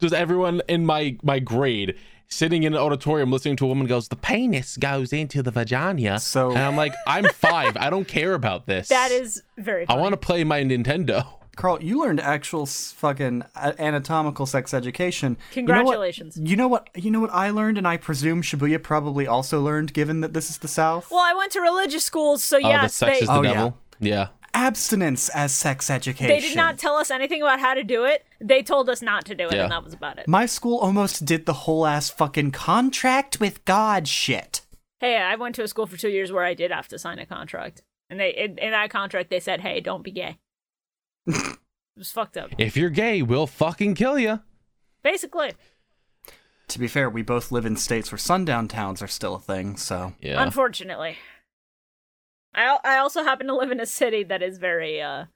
just 0.00 0.14
everyone 0.14 0.62
in 0.68 0.84
my 0.84 1.16
my 1.22 1.38
grade 1.38 1.96
sitting 2.32 2.62
in 2.62 2.72
an 2.74 2.78
auditorium 2.78 3.30
listening 3.30 3.56
to 3.56 3.64
a 3.64 3.68
woman 3.68 3.86
goes, 3.86 4.08
"The 4.08 4.16
penis 4.16 4.76
goes 4.76 5.12
into 5.12 5.42
the 5.42 5.50
vagina." 5.50 6.18
So- 6.18 6.50
and 6.50 6.58
I'm 6.58 6.76
like, 6.76 6.94
I'm 7.06 7.24
five. 7.26 7.76
I 7.76 7.90
don't 7.90 8.08
care 8.08 8.34
about 8.34 8.66
this. 8.66 8.88
that 8.88 9.10
is 9.10 9.42
very 9.58 9.86
I 9.88 9.94
want 9.94 10.12
to 10.12 10.16
play 10.16 10.44
my 10.44 10.62
Nintendo. 10.62 11.26
Carl, 11.54 11.82
you 11.82 12.00
learned 12.00 12.18
actual 12.18 12.64
fucking 12.64 13.44
uh, 13.54 13.72
anatomical 13.78 14.46
sex 14.46 14.72
education. 14.72 15.36
Congratulations. 15.52 16.38
You 16.42 16.56
know, 16.56 16.66
what, 16.66 16.88
you 16.94 17.10
know 17.10 17.20
what? 17.20 17.28
You 17.30 17.30
know 17.30 17.34
what 17.34 17.46
I 17.46 17.50
learned, 17.50 17.76
and 17.76 17.86
I 17.86 17.98
presume 17.98 18.40
Shibuya 18.40 18.82
probably 18.82 19.26
also 19.26 19.60
learned, 19.60 19.92
given 19.92 20.22
that 20.22 20.32
this 20.32 20.48
is 20.48 20.58
the 20.58 20.68
South. 20.68 21.10
Well, 21.10 21.20
I 21.20 21.34
went 21.34 21.52
to 21.52 21.60
religious 21.60 22.04
schools, 22.06 22.42
so 22.42 22.56
oh, 22.56 22.60
yes, 22.60 22.82
that 22.82 22.92
sex 22.92 23.18
they, 23.18 23.22
is 23.24 23.28
the 23.28 23.34
Oh, 23.34 23.42
yeah. 23.42 23.52
devil. 23.52 23.78
Yeah. 24.00 24.28
Abstinence 24.54 25.28
as 25.30 25.52
sex 25.54 25.88
education. 25.90 26.28
they 26.28 26.40
did 26.40 26.56
not 26.56 26.78
tell 26.78 26.96
us 26.96 27.10
anything 27.10 27.40
about 27.42 27.58
how 27.60 27.74
to 27.74 27.82
do 27.82 28.04
it. 28.04 28.24
They 28.40 28.62
told 28.62 28.90
us 28.90 29.00
not 29.00 29.24
to 29.26 29.34
do 29.34 29.46
it, 29.48 29.54
Yeah. 29.54 29.62
and 29.64 29.72
that 29.72 29.82
was 29.82 29.94
about 29.94 30.18
it. 30.18 30.28
My 30.28 30.46
school 30.46 30.78
almost 30.78 31.24
did 31.24 31.46
the 31.46 31.52
whole 31.54 31.86
ass 31.86 32.10
fucking 32.10 32.50
contract 32.50 33.40
with 33.40 33.64
God 33.64 34.06
shit. 34.06 34.60
Hey, 35.00 35.16
I 35.16 35.36
went 35.36 35.54
to 35.56 35.62
a 35.62 35.68
school 35.68 35.86
for 35.86 35.96
two 35.96 36.10
years 36.10 36.30
where 36.30 36.44
I 36.44 36.54
did 36.54 36.70
have 36.70 36.86
to 36.88 36.98
sign 36.98 37.18
a 37.18 37.26
contract, 37.26 37.82
and 38.10 38.20
they 38.20 38.30
in, 38.30 38.58
in 38.58 38.70
that 38.72 38.90
contract 38.90 39.30
they 39.30 39.40
said, 39.40 39.60
"Hey, 39.62 39.80
don't 39.80 40.04
be 40.04 40.10
gay." 40.12 40.38
it 41.26 41.58
was 41.96 42.10
fucked 42.12 42.36
up. 42.36 42.50
If 42.58 42.76
you're 42.76 42.90
gay, 42.90 43.22
we'll 43.22 43.46
fucking 43.46 43.94
kill 43.94 44.18
you. 44.18 44.40
Basically, 45.02 45.52
To 46.68 46.78
be 46.78 46.86
fair, 46.88 47.10
we 47.10 47.22
both 47.22 47.50
live 47.50 47.66
in 47.66 47.76
states 47.76 48.12
where 48.12 48.18
sundown 48.18 48.68
towns 48.68 49.02
are 49.02 49.08
still 49.08 49.34
a 49.34 49.40
thing, 49.40 49.76
so. 49.76 50.12
Yeah. 50.20 50.42
unfortunately, 50.42 51.16
I 52.54 52.78
I 52.84 52.98
also 52.98 53.22
happen 53.22 53.46
to 53.46 53.54
live 53.56 53.70
in 53.70 53.80
a 53.80 53.86
city 53.86 54.22
that 54.24 54.42
is 54.42 54.58
very 54.58 55.00
uh 55.00 55.26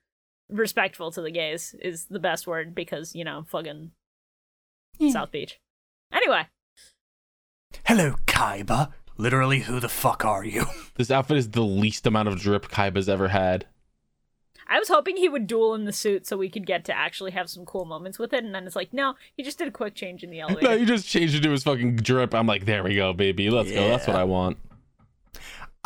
respectful 0.48 1.10
to 1.12 1.20
the 1.22 1.30
gays. 1.30 1.74
Is 1.80 2.06
the 2.06 2.18
best 2.20 2.46
word 2.46 2.74
because 2.74 3.14
you 3.14 3.24
know 3.24 3.44
fucking 3.48 3.90
South 5.10 5.30
Beach. 5.30 5.58
Anyway, 6.12 6.46
Hello, 7.84 8.14
Kaiba. 8.26 8.92
Literally, 9.18 9.60
who 9.60 9.80
the 9.80 9.88
fuck 9.88 10.24
are 10.24 10.44
you? 10.44 10.66
This 10.96 11.10
outfit 11.10 11.36
is 11.36 11.50
the 11.50 11.62
least 11.62 12.06
amount 12.06 12.28
of 12.28 12.40
drip 12.40 12.68
Kaiba's 12.68 13.06
ever 13.08 13.28
had. 13.28 13.66
I 14.66 14.78
was 14.78 14.88
hoping 14.88 15.16
he 15.18 15.28
would 15.28 15.46
duel 15.46 15.74
in 15.74 15.84
the 15.84 15.92
suit 15.92 16.26
so 16.26 16.36
we 16.38 16.48
could 16.48 16.66
get 16.66 16.86
to 16.86 16.96
actually 16.96 17.32
have 17.32 17.50
some 17.50 17.66
cool 17.66 17.84
moments 17.84 18.18
with 18.18 18.32
it, 18.32 18.42
and 18.42 18.54
then 18.54 18.66
it's 18.66 18.74
like, 18.74 18.94
no, 18.94 19.14
he 19.36 19.42
just 19.42 19.58
did 19.58 19.68
a 19.68 19.70
quick 19.70 19.94
change 19.94 20.24
in 20.24 20.30
the 20.30 20.40
elevator. 20.40 20.60
No, 20.62 20.68
elevator. 20.70 20.80
you 20.90 20.96
just 20.96 21.06
changed 21.08 21.34
into 21.34 21.50
his 21.50 21.62
fucking 21.64 21.96
drip. 21.96 22.34
I'm 22.34 22.46
like, 22.46 22.64
there 22.64 22.82
we 22.82 22.94
go, 22.96 23.12
baby. 23.12 23.50
Let's 23.50 23.70
go. 23.70 23.88
That's 23.88 24.06
what 24.06 24.16
I 24.16 24.24
want. 24.24 24.56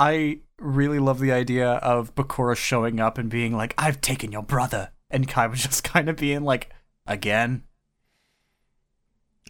I 0.00 0.38
really 0.58 0.98
love 0.98 1.20
the 1.20 1.30
idea 1.30 1.72
of 1.72 2.14
Bakura 2.14 2.56
showing 2.56 3.00
up 3.00 3.18
and 3.18 3.28
being 3.28 3.54
like, 3.54 3.74
I've 3.76 4.00
taken 4.00 4.32
your 4.32 4.42
brother. 4.42 4.92
And 5.10 5.28
Kai 5.28 5.46
was 5.46 5.62
just 5.64 5.84
kind 5.84 6.08
of 6.08 6.16
being 6.16 6.42
like, 6.42 6.70
again. 7.06 7.64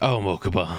Oh, 0.00 0.18
Mokuba. 0.18 0.78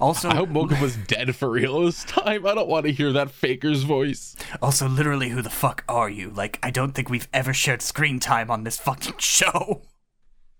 Also, 0.00 0.30
I 0.30 0.36
hope 0.36 0.48
Mokuba's 0.48 0.96
dead 1.08 1.36
for 1.36 1.50
real 1.50 1.82
this 1.82 2.04
time. 2.04 2.46
I 2.46 2.54
don't 2.54 2.68
want 2.68 2.86
to 2.86 2.92
hear 2.92 3.12
that 3.12 3.30
faker's 3.30 3.82
voice. 3.82 4.34
also, 4.62 4.88
literally, 4.88 5.28
who 5.28 5.42
the 5.42 5.50
fuck 5.50 5.84
are 5.90 6.08
you? 6.08 6.30
Like, 6.30 6.58
I 6.62 6.70
don't 6.70 6.92
think 6.92 7.10
we've 7.10 7.28
ever 7.34 7.52
shared 7.52 7.82
screen 7.82 8.18
time 8.18 8.50
on 8.50 8.64
this 8.64 8.78
fucking 8.78 9.16
show. 9.18 9.82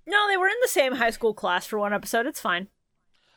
no, 0.06 0.28
they 0.28 0.36
were 0.36 0.48
in 0.48 0.56
the 0.60 0.68
same 0.68 0.96
high 0.96 1.10
school 1.10 1.32
class 1.32 1.64
for 1.66 1.78
one 1.78 1.94
episode. 1.94 2.26
It's 2.26 2.40
fine. 2.40 2.68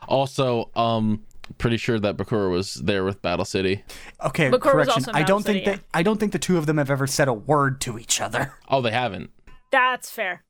Also, 0.10 0.72
um, 0.76 1.24
pretty 1.58 1.78
sure 1.78 2.00
that 2.00 2.18
Bakura 2.18 2.52
was 2.52 2.76
there 2.76 3.04
with 3.04 3.22
Battle 3.22 3.46
City. 3.46 3.84
Okay, 4.24 4.50
Bakura 4.50 4.52
was 4.52 4.62
correction. 4.62 4.94
also 4.94 5.12
I 5.12 5.24
don't 5.24 5.42
Battle 5.42 5.42
think 5.42 5.66
City, 5.66 5.78
that 5.78 5.84
I 5.94 6.04
don't 6.04 6.20
think 6.20 6.32
the 6.32 6.40
two 6.40 6.58
of 6.58 6.66
them 6.66 6.78
have 6.78 6.90
ever 6.90 7.08
said 7.08 7.28
a 7.28 7.34
word 7.34 7.82
to 7.82 7.98
each 8.00 8.22
other. 8.22 8.54
Oh, 8.68 8.82
they 8.82 8.92
haven't. 8.92 9.32
That's 9.72 10.10
fair. 10.10 10.44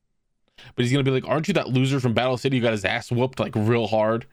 But 0.76 0.84
he's 0.84 0.92
gonna 0.92 1.04
be 1.04 1.12
like, 1.12 1.28
"Aren't 1.28 1.48
you 1.48 1.54
that 1.56 1.70
loser 1.70 2.00
from 2.00 2.14
Battle 2.14 2.38
City 2.38 2.58
who 2.58 2.64
got 2.64 2.74
his 2.74 2.86
ass 2.86 3.12
whooped 3.12 3.40
like 3.40 3.56
real 3.56 3.88
hard?" 3.88 4.26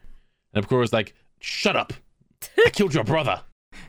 And 0.53 0.67
Bakura's 0.67 0.93
like, 0.93 1.15
"Shut 1.41 1.77
up! 1.77 1.93
I 2.67 2.71
killed 2.71 2.95
your 2.95 3.05
brother." 3.05 3.43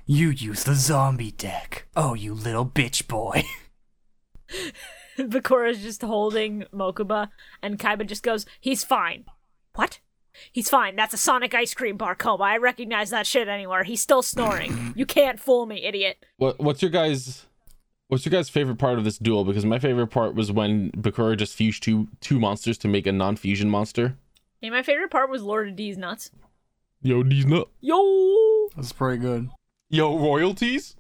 You 0.06 0.30
use 0.30 0.64
the 0.64 0.76
zombie 0.76 1.32
deck. 1.32 1.88
Oh, 1.96 2.14
you 2.14 2.34
little 2.34 2.66
bitch 2.66 3.08
boy. 3.08 3.44
Bakura's 5.18 5.82
just 5.82 6.02
holding 6.02 6.64
Mokuba, 6.74 7.30
and 7.62 7.80
Kaiba 7.80 8.06
just 8.06 8.24
goes, 8.24 8.46
He's 8.60 8.84
fine. 8.84 9.26
What? 9.76 10.00
He's 10.52 10.70
fine. 10.70 10.96
That's 10.96 11.14
a 11.14 11.18
Sonic 11.18 11.54
ice 11.54 11.74
cream 11.74 11.98
bar 11.98 12.16
coma. 12.16 12.44
I 12.44 12.58
recognize 12.58 13.10
that 13.12 13.26
shit 13.28 13.48
anywhere. 13.48 13.84
He's 13.84 14.02
still 14.02 14.22
snoring. 14.22 14.86
You 14.98 15.06
can't 15.06 15.40
fool 15.40 15.66
me, 15.68 15.84
idiot. 15.86 16.18
What 16.38 16.60
What's 16.60 16.82
your 16.82 16.90
guys? 16.92 17.46
What's 18.08 18.26
your 18.26 18.32
guys' 18.32 18.50
favorite 18.50 18.78
part 18.78 18.98
of 18.98 19.04
this 19.04 19.18
duel? 19.18 19.44
Because 19.44 19.66
my 19.66 19.80
favorite 19.80 20.08
part 20.08 20.34
was 20.34 20.52
when 20.52 20.92
Bakura 20.92 21.38
just 21.38 21.54
fused 21.56 21.84
two 21.84 22.08
two 22.22 22.40
monsters 22.40 22.78
to 22.80 22.88
make 22.88 23.06
a 23.06 23.12
non-fusion 23.12 23.70
monster. 23.70 24.18
Hey, 24.62 24.70
my 24.70 24.82
favorite 24.82 25.12
part 25.12 25.30
was 25.30 25.44
Lord 25.44 25.68
of 25.68 25.76
D's 25.76 25.98
nuts. 25.98 26.32
Yo, 27.04 27.22
D's 27.22 27.46
nut. 27.46 27.68
Yo! 27.82 28.68
That's 28.76 28.92
pretty 28.92 29.20
good. 29.22 29.50
Yo, 29.90 30.18
royalties. 30.18 30.96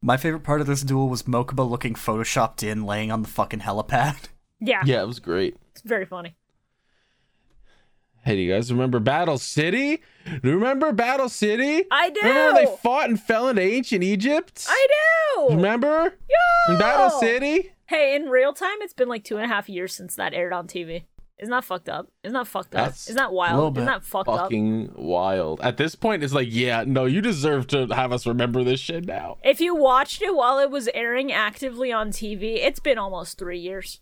My 0.00 0.16
favorite 0.16 0.42
part 0.44 0.60
of 0.60 0.66
this 0.66 0.82
duel 0.82 1.08
was 1.08 1.24
Mokuba 1.24 1.68
looking 1.68 1.94
photoshopped 1.94 2.62
in, 2.62 2.84
laying 2.84 3.10
on 3.12 3.22
the 3.22 3.28
fucking 3.28 3.60
helipad. 3.60 4.16
Yeah, 4.60 4.82
Yeah, 4.86 5.02
it 5.02 5.06
was 5.06 5.18
great. 5.20 5.56
it's 5.72 5.82
very 5.82 6.06
funny. 6.06 6.36
Hey, 8.24 8.36
do 8.36 8.40
you 8.42 8.54
guys 8.54 8.72
remember 8.72 9.00
Battle 9.00 9.36
City? 9.36 10.00
Do 10.42 10.48
you 10.48 10.54
remember 10.54 10.92
Battle 10.92 11.28
City? 11.28 11.84
I 11.90 12.08
do! 12.08 12.20
Remember 12.22 12.54
when 12.54 12.64
they 12.64 12.76
fought 12.82 13.10
and 13.10 13.20
fell 13.20 13.48
into 13.48 13.60
ancient 13.60 14.02
Egypt? 14.02 14.64
I 14.66 14.86
do! 15.36 15.54
Remember? 15.56 16.14
In 16.68 16.78
Battle 16.78 17.10
City? 17.20 17.72
Hey, 17.84 18.16
in 18.16 18.30
real 18.30 18.54
time, 18.54 18.78
it's 18.80 18.94
been 18.94 19.10
like 19.10 19.24
two 19.24 19.36
and 19.36 19.44
a 19.44 19.48
half 19.48 19.68
years 19.68 19.94
since 19.94 20.16
that 20.16 20.32
aired 20.32 20.54
on 20.54 20.66
TV. 20.66 21.02
Isn't 21.38 21.50
that 21.50 21.64
fucked 21.64 21.90
up? 21.90 22.08
Isn't 22.22 22.32
that 22.32 22.46
fucked 22.46 22.74
up? 22.74 22.86
That's 22.86 23.08
Isn't 23.08 23.16
that 23.18 23.32
wild? 23.32 23.76
Isn't 23.76 23.86
that 23.86 24.04
fucked 24.04 24.28
up? 24.28 24.38
Fucking 24.40 24.92
wild. 24.96 25.60
At 25.60 25.76
this 25.76 25.94
point, 25.94 26.24
it's 26.24 26.32
like, 26.32 26.48
yeah, 26.50 26.84
no, 26.86 27.04
you 27.04 27.20
deserve 27.20 27.66
to 27.68 27.88
have 27.88 28.10
us 28.10 28.26
remember 28.26 28.64
this 28.64 28.80
shit 28.80 29.04
now. 29.04 29.36
If 29.44 29.60
you 29.60 29.74
watched 29.74 30.22
it 30.22 30.34
while 30.34 30.58
it 30.60 30.70
was 30.70 30.88
airing 30.94 31.30
actively 31.30 31.92
on 31.92 32.10
TV, 32.10 32.56
it's 32.64 32.80
been 32.80 32.96
almost 32.96 33.36
three 33.36 33.58
years. 33.58 34.00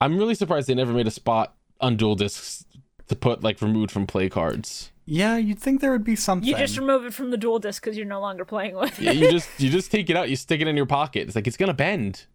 I'm 0.00 0.16
really 0.16 0.34
surprised 0.34 0.68
they 0.68 0.74
never 0.74 0.92
made 0.92 1.06
a 1.06 1.10
spot 1.10 1.54
on 1.80 1.96
duel 1.96 2.14
disks 2.14 2.64
to 3.08 3.16
put 3.16 3.42
like 3.42 3.60
removed 3.60 3.90
from 3.90 4.06
play 4.06 4.28
cards. 4.28 4.90
Yeah, 5.06 5.36
you'd 5.36 5.58
think 5.58 5.80
there 5.80 5.90
would 5.90 6.04
be 6.04 6.14
something. 6.16 6.48
You 6.48 6.56
just 6.56 6.78
remove 6.78 7.04
it 7.04 7.12
from 7.12 7.30
the 7.30 7.36
dual 7.36 7.58
disc 7.58 7.82
because 7.82 7.96
you're 7.96 8.06
no 8.06 8.20
longer 8.20 8.44
playing 8.44 8.76
with 8.76 8.98
Yeah, 9.00 9.10
it. 9.10 9.16
you 9.16 9.30
just 9.30 9.48
you 9.58 9.68
just 9.70 9.90
take 9.90 10.08
it 10.08 10.16
out, 10.16 10.30
you 10.30 10.36
stick 10.36 10.60
it 10.60 10.68
in 10.68 10.76
your 10.76 10.86
pocket. 10.86 11.26
It's 11.26 11.34
like 11.34 11.46
it's 11.46 11.56
gonna 11.56 11.74
bend. 11.74 12.26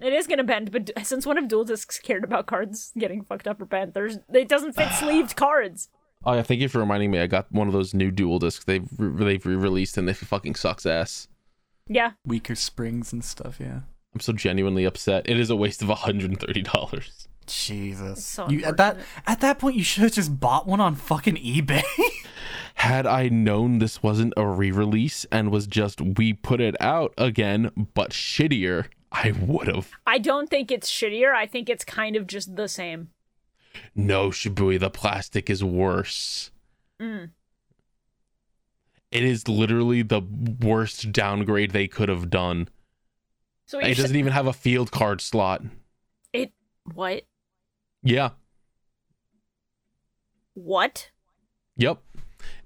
It 0.00 0.12
is 0.12 0.26
gonna 0.26 0.44
bend, 0.44 0.70
but 0.72 0.90
since 1.04 1.26
one 1.26 1.38
of 1.38 1.48
duel 1.48 1.64
disks 1.64 1.98
cared 1.98 2.24
about 2.24 2.46
cards 2.46 2.92
getting 2.98 3.22
fucked 3.24 3.46
up 3.48 3.60
or 3.60 3.64
bent? 3.66 3.94
There's 3.94 4.18
it 4.32 4.48
doesn't 4.48 4.74
fit 4.74 4.90
sleeved 4.92 5.36
cards. 5.36 5.88
Oh 6.24 6.34
yeah, 6.34 6.42
thank 6.42 6.60
you 6.60 6.68
for 6.68 6.78
reminding 6.78 7.10
me. 7.10 7.18
I 7.18 7.26
got 7.26 7.50
one 7.50 7.66
of 7.66 7.72
those 7.72 7.92
new 7.94 8.10
duel 8.12 8.38
disks 8.38 8.64
they've 8.64 8.88
re- 8.96 9.24
they've 9.24 9.44
re-released 9.44 9.98
and 9.98 10.06
they 10.08 10.12
fucking 10.14 10.54
sucks 10.54 10.86
ass. 10.86 11.26
Yeah, 11.88 12.12
weaker 12.24 12.54
springs 12.54 13.12
and 13.12 13.24
stuff. 13.24 13.56
Yeah. 13.60 13.80
I'm 14.14 14.20
so 14.20 14.32
genuinely 14.32 14.84
upset. 14.84 15.28
It 15.28 15.38
is 15.38 15.50
a 15.50 15.56
waste 15.56 15.82
of 15.82 15.88
$130. 15.88 17.26
Jesus. 17.46 18.24
so 18.24 18.48
you, 18.48 18.62
at 18.64 18.76
that 18.76 18.98
at 19.26 19.40
that 19.40 19.58
point, 19.58 19.76
you 19.76 19.82
should 19.82 20.04
have 20.04 20.12
just 20.12 20.38
bought 20.38 20.66
one 20.66 20.80
on 20.80 20.94
fucking 20.94 21.36
eBay. 21.36 21.82
Had 22.76 23.06
I 23.06 23.28
known 23.28 23.78
this 23.78 24.02
wasn't 24.02 24.32
a 24.36 24.46
re-release 24.46 25.26
and 25.30 25.50
was 25.50 25.66
just 25.66 26.00
we 26.00 26.32
put 26.32 26.60
it 26.60 26.76
out 26.80 27.12
again 27.18 27.88
but 27.94 28.10
shittier, 28.10 28.86
I 29.10 29.32
would 29.32 29.68
have. 29.68 29.90
I 30.06 30.18
don't 30.18 30.48
think 30.48 30.70
it's 30.70 30.90
shittier. 30.90 31.34
I 31.34 31.46
think 31.46 31.68
it's 31.68 31.84
kind 31.84 32.16
of 32.16 32.26
just 32.26 32.56
the 32.56 32.68
same. 32.68 33.10
No, 33.94 34.28
Shibui, 34.28 34.78
the 34.78 34.90
plastic 34.90 35.50
is 35.50 35.64
worse. 35.64 36.50
Mm. 37.00 37.30
It 39.10 39.24
is 39.24 39.48
literally 39.48 40.02
the 40.02 40.22
worst 40.60 41.12
downgrade 41.12 41.72
they 41.72 41.88
could 41.88 42.08
have 42.08 42.30
done. 42.30 42.68
So 43.66 43.78
It 43.78 43.96
doesn't 43.96 44.16
even 44.16 44.32
have 44.32 44.46
a 44.46 44.52
field 44.52 44.90
card 44.90 45.20
slot. 45.20 45.62
it 46.32 46.52
what 46.94 47.24
Yeah. 48.02 48.30
what 50.54 51.10
Yep. 51.76 51.98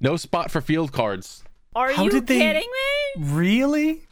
No 0.01 0.17
spot 0.17 0.51
for 0.51 0.61
field 0.61 0.93
cards. 0.93 1.45
are 1.75 1.93
How 1.93 2.05
you 2.05 2.11
did 2.11 2.27
they- 2.27 2.39
kidding 2.39 2.69
me? 3.17 3.23
really? 3.35 4.07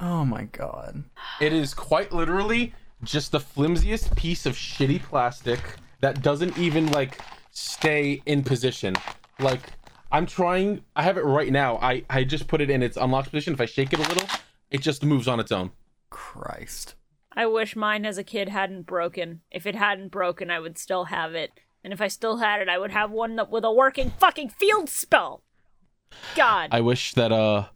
Oh 0.00 0.24
my 0.24 0.44
god. 0.44 1.04
It 1.40 1.52
is 1.52 1.72
quite 1.72 2.12
literally 2.12 2.74
just 3.02 3.30
the 3.32 3.40
flimsiest 3.40 4.14
piece 4.16 4.44
of 4.44 4.54
shitty 4.56 5.02
plastic 5.02 5.60
that 6.00 6.20
doesn't 6.22 6.58
even 6.58 6.90
like 6.92 7.18
stay 7.52 8.20
in 8.26 8.42
position. 8.42 8.94
Like 9.38 9.60
I'm 10.12 10.26
trying 10.26 10.84
I 10.94 11.02
have 11.02 11.16
it 11.16 11.24
right 11.24 11.50
now. 11.52 11.78
I 11.78 12.04
I 12.10 12.24
just 12.24 12.46
put 12.48 12.60
it 12.60 12.68
in 12.70 12.82
its 12.82 12.96
unlocked 12.96 13.30
position. 13.30 13.54
If 13.54 13.60
I 13.60 13.66
shake 13.66 13.92
it 13.92 14.00
a 14.00 14.02
little, 14.02 14.28
it 14.70 14.80
just 14.80 15.04
moves 15.04 15.28
on 15.28 15.40
its 15.40 15.52
own. 15.52 15.70
Christ. 16.10 16.94
I 17.32 17.46
wish 17.46 17.76
mine 17.76 18.06
as 18.06 18.16
a 18.18 18.24
kid 18.24 18.48
hadn't 18.48 18.86
broken. 18.86 19.42
If 19.50 19.66
it 19.66 19.74
hadn't 19.74 20.08
broken, 20.08 20.50
I 20.50 20.58
would 20.58 20.78
still 20.78 21.04
have 21.04 21.34
it. 21.34 21.50
And 21.84 21.92
if 21.92 22.00
I 22.00 22.08
still 22.08 22.38
had 22.38 22.60
it, 22.60 22.68
I 22.68 22.78
would 22.78 22.90
have 22.90 23.10
one 23.10 23.36
that 23.36 23.50
with 23.50 23.64
a 23.64 23.72
working 23.72 24.10
fucking 24.18 24.48
field 24.50 24.88
spell. 24.88 25.42
God. 26.34 26.70
I 26.72 26.80
wish 26.80 27.14
that 27.14 27.32
uh 27.32 27.66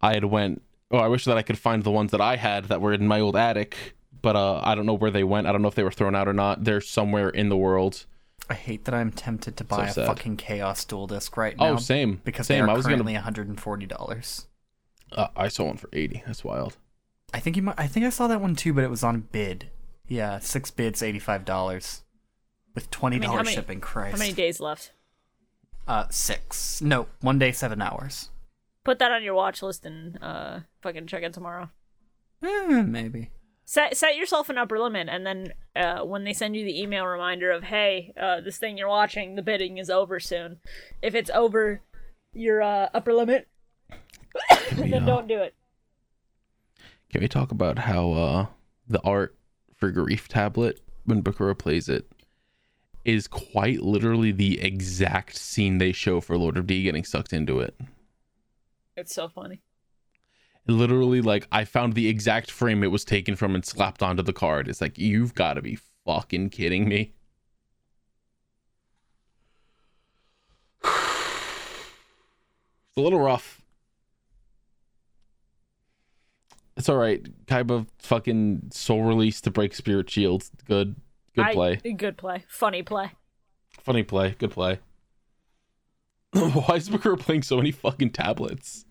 I 0.00 0.14
had 0.14 0.24
went 0.24 0.62
oh 0.90 0.98
I 0.98 1.08
wish 1.08 1.24
that 1.24 1.36
I 1.36 1.42
could 1.42 1.58
find 1.58 1.82
the 1.82 1.90
ones 1.90 2.12
that 2.12 2.20
I 2.20 2.36
had 2.36 2.66
that 2.66 2.80
were 2.80 2.92
in 2.92 3.08
my 3.08 3.20
old 3.20 3.36
attic, 3.36 3.96
but 4.22 4.36
uh 4.36 4.60
I 4.62 4.74
don't 4.74 4.86
know 4.86 4.94
where 4.94 5.10
they 5.10 5.24
went. 5.24 5.46
I 5.46 5.52
don't 5.52 5.62
know 5.62 5.68
if 5.68 5.74
they 5.74 5.82
were 5.82 5.90
thrown 5.90 6.14
out 6.14 6.28
or 6.28 6.32
not. 6.32 6.64
They're 6.64 6.80
somewhere 6.80 7.28
in 7.28 7.48
the 7.48 7.56
world. 7.56 8.06
I 8.48 8.54
hate 8.54 8.84
that 8.86 8.94
I'm 8.94 9.12
tempted 9.12 9.56
to 9.58 9.64
buy 9.64 9.88
a 9.88 9.92
fucking 9.92 10.38
Chaos 10.38 10.84
Duel 10.84 11.06
Disk 11.06 11.36
right 11.36 11.56
now. 11.56 11.66
Oh, 11.66 11.72
now. 11.72 11.78
same. 11.78 12.20
Because 12.24 12.46
same. 12.46 12.64
they 12.64 12.72
I 12.72 12.74
was 12.74 12.86
currently 12.86 13.14
gonna 13.14 13.30
$140. 13.30 14.46
Uh, 15.12 15.28
I 15.36 15.48
saw 15.48 15.64
one 15.64 15.76
for 15.76 15.88
80. 15.92 16.22
That's 16.26 16.44
wild. 16.44 16.76
I 17.32 17.40
think 17.40 17.56
you 17.56 17.62
might. 17.62 17.74
I 17.78 17.86
think 17.86 18.06
I 18.06 18.10
saw 18.10 18.26
that 18.28 18.40
one 18.40 18.56
too, 18.56 18.72
but 18.72 18.84
it 18.84 18.90
was 18.90 19.02
on 19.04 19.28
bid. 19.32 19.70
Yeah, 20.06 20.38
six 20.38 20.70
bids, 20.70 21.02
eighty-five 21.02 21.44
dollars, 21.44 22.02
with 22.74 22.90
twenty 22.90 23.18
dollars 23.18 23.36
how 23.36 23.42
many- 23.42 23.54
shipping. 23.54 23.80
Christ. 23.80 24.12
How 24.12 24.18
many 24.18 24.32
days 24.32 24.60
left? 24.60 24.92
Uh, 25.86 26.06
six. 26.10 26.80
No, 26.80 27.06
one 27.20 27.38
day, 27.38 27.52
seven 27.52 27.82
hours. 27.82 28.30
Put 28.84 28.98
that 29.00 29.12
on 29.12 29.22
your 29.22 29.34
watch 29.34 29.62
list 29.62 29.84
and 29.84 30.18
uh 30.22 30.60
fucking 30.80 31.06
check 31.06 31.22
it 31.22 31.34
tomorrow. 31.34 31.68
Eh, 32.42 32.82
maybe. 32.82 33.30
Set 33.66 33.94
set 33.98 34.16
yourself 34.16 34.48
an 34.48 34.56
upper 34.56 34.78
limit, 34.78 35.08
and 35.10 35.26
then 35.26 35.52
uh, 35.76 36.02
when 36.06 36.24
they 36.24 36.32
send 36.32 36.56
you 36.56 36.64
the 36.64 36.80
email 36.80 37.04
reminder 37.04 37.50
of 37.50 37.64
hey, 37.64 38.14
uh, 38.18 38.40
this 38.40 38.56
thing 38.56 38.78
you're 38.78 38.88
watching, 38.88 39.34
the 39.34 39.42
bidding 39.42 39.76
is 39.76 39.90
over 39.90 40.18
soon. 40.18 40.60
If 41.02 41.14
it's 41.14 41.28
over 41.28 41.82
your 42.32 42.62
uh, 42.62 42.88
upper 42.94 43.12
limit, 43.12 43.46
then 44.72 44.88
Yeah. 44.88 44.98
don't 45.06 45.28
do 45.28 45.40
it. 45.40 45.54
Can 47.10 47.22
we 47.22 47.28
talk 47.28 47.50
about 47.50 47.78
how 47.78 48.12
uh 48.12 48.46
the 48.88 49.00
art 49.02 49.36
for 49.76 49.90
Grief 49.90 50.28
Tablet 50.28 50.80
when 51.04 51.22
Bakura 51.22 51.56
plays 51.56 51.88
it 51.88 52.10
is 53.04 53.26
quite 53.26 53.80
literally 53.80 54.32
the 54.32 54.60
exact 54.60 55.36
scene 55.36 55.78
they 55.78 55.92
show 55.92 56.20
for 56.20 56.36
Lord 56.36 56.58
of 56.58 56.66
D 56.66 56.82
getting 56.82 57.04
sucked 57.04 57.32
into 57.32 57.58
it. 57.60 57.74
It's 58.96 59.14
so 59.14 59.28
funny. 59.28 59.62
Literally, 60.66 61.22
like 61.22 61.48
I 61.50 61.64
found 61.64 61.94
the 61.94 62.08
exact 62.08 62.50
frame 62.50 62.84
it 62.84 62.88
was 62.90 63.06
taken 63.06 63.34
from 63.36 63.54
and 63.54 63.64
slapped 63.64 64.02
onto 64.02 64.22
the 64.22 64.34
card. 64.34 64.68
It's 64.68 64.82
like 64.82 64.98
you've 64.98 65.34
got 65.34 65.54
to 65.54 65.62
be 65.62 65.78
fucking 66.04 66.50
kidding 66.50 66.88
me. 66.88 67.14
It's 72.90 72.96
a 72.96 73.00
little 73.00 73.20
rough. 73.20 73.57
It's 76.78 76.88
all 76.88 76.96
right. 76.96 77.22
Kaiba 77.46 77.86
fucking 77.98 78.70
soul 78.72 79.02
release 79.02 79.40
to 79.42 79.50
break 79.50 79.74
spirit 79.74 80.08
shields. 80.08 80.50
Good. 80.66 80.96
Good 81.34 81.44
I- 81.46 81.52
play. 81.52 81.76
good 81.76 82.16
play. 82.16 82.44
Funny 82.48 82.82
play. 82.82 83.12
Funny 83.82 84.02
play. 84.04 84.36
Good 84.38 84.52
play. 84.52 84.78
Why 86.32 86.76
is 86.76 86.88
Bakura 86.88 87.18
playing 87.18 87.42
so 87.42 87.56
many 87.56 87.72
fucking 87.72 88.10
tablets? 88.10 88.84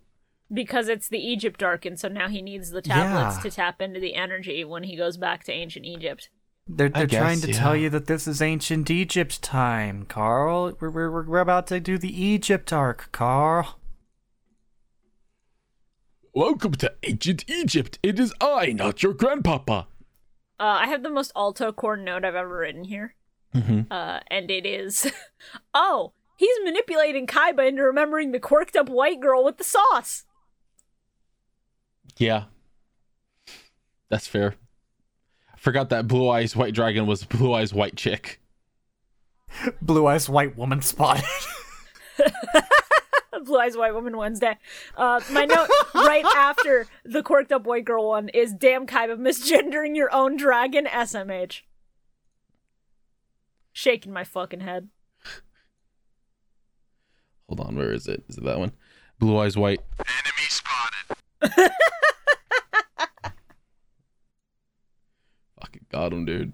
Because 0.51 0.87
it's 0.87 1.07
the 1.09 1.19
Egypt 1.19 1.61
arc, 1.61 1.85
and 1.85 1.99
so 1.99 2.07
now 2.07 2.29
he 2.29 2.41
needs 2.41 2.71
the 2.71 2.81
tablets 2.81 3.37
Yeah. 3.37 3.41
to 3.43 3.51
tap 3.51 3.81
into 3.81 3.99
the 3.99 4.15
energy 4.15 4.63
when 4.63 4.83
he 4.83 4.95
goes 4.95 5.17
back 5.17 5.43
to 5.45 5.51
ancient 5.51 5.85
Egypt. 5.85 6.29
They're, 6.67 6.91
I 6.93 7.05
they're 7.05 7.19
trying 7.19 7.39
guess, 7.39 7.47
to 7.47 7.53
tell 7.53 7.75
yeah. 7.75 7.83
you 7.83 7.89
that 7.91 8.07
this 8.07 8.27
is 8.27 8.41
ancient 8.41 8.89
Egypt 8.89 9.41
time, 9.41 10.05
Carl. 10.05 10.73
We're, 10.79 10.89
we're, 10.89 11.11
we're- 11.11 11.27
we're 11.27 11.39
about 11.39 11.67
to 11.67 11.79
do 11.79 11.97
the 11.97 12.21
Egypt 12.23 12.73
arc, 12.73 13.09
Carl. 13.11 13.77
Welcome 16.37 16.73
to 16.73 16.93
ancient 17.01 17.49
Egypt. 17.49 17.97
It 18.03 18.19
is 18.19 18.31
I, 18.39 18.71
not 18.71 19.01
your 19.01 19.15
grandpapa. 19.15 19.87
Uh, 20.59 20.63
I 20.63 20.85
have 20.85 21.01
the 21.01 21.09
most 21.09 21.31
alto 21.35 21.71
core 21.71 21.97
note 21.97 22.23
I've 22.23 22.35
ever 22.35 22.59
written 22.59 22.83
here. 22.83 23.15
Mm-hmm. 23.55 23.91
Uh, 23.91 24.19
and 24.29 24.51
it 24.51 24.63
is, 24.63 25.11
oh, 25.73 26.13
he's 26.35 26.55
manipulating 26.63 27.25
Kaiba 27.25 27.67
into 27.67 27.81
remembering 27.81 28.33
the 28.33 28.39
quirked 28.39 28.75
up 28.75 28.87
white 28.87 29.19
girl 29.19 29.43
with 29.43 29.57
the 29.57 29.63
sauce. 29.63 30.25
Yeah. 32.17 32.43
That's 34.09 34.27
fair. 34.27 34.53
I 35.51 35.57
forgot 35.57 35.89
that 35.89 36.07
Blue 36.07 36.29
Eyes 36.29 36.55
White 36.55 36.75
Dragon 36.75 37.07
was 37.07 37.23
Blue 37.23 37.51
Eyes 37.51 37.73
White 37.73 37.95
Chick. 37.95 38.39
Blue 39.81 40.05
eyes 40.05 40.29
white 40.29 40.55
woman 40.55 40.83
spotted. 40.83 41.25
Blue 43.47 43.57
Eyes 43.59 43.75
White 43.77 43.93
Woman 43.93 44.17
Wednesday. 44.17 44.57
Uh, 44.95 45.21
my 45.31 45.45
note 45.45 45.69
right 45.95 46.25
after 46.35 46.85
the 47.03 47.23
quirked 47.23 47.51
up 47.51 47.65
white 47.65 47.85
girl 47.85 48.09
one 48.09 48.29
is 48.29 48.53
damn 48.53 48.85
Kaiba 48.85 49.17
misgendering 49.17 49.95
your 49.95 50.13
own 50.13 50.35
dragon 50.37 50.85
SMH. 50.85 51.61
Shaking 53.71 54.11
my 54.13 54.23
fucking 54.23 54.59
head. 54.59 54.89
Hold 57.47 57.61
on, 57.61 57.75
where 57.75 57.93
is 57.93 58.07
it? 58.07 58.23
Is 58.27 58.37
it 58.37 58.43
that 58.43 58.59
one? 58.59 58.73
Blue 59.19 59.37
Eyes 59.39 59.55
White. 59.55 59.79
Enemy 59.99 60.47
spotted. 60.49 61.17
Fucking 65.61 65.85
got 65.89 66.11
him, 66.11 66.25
dude. 66.25 66.53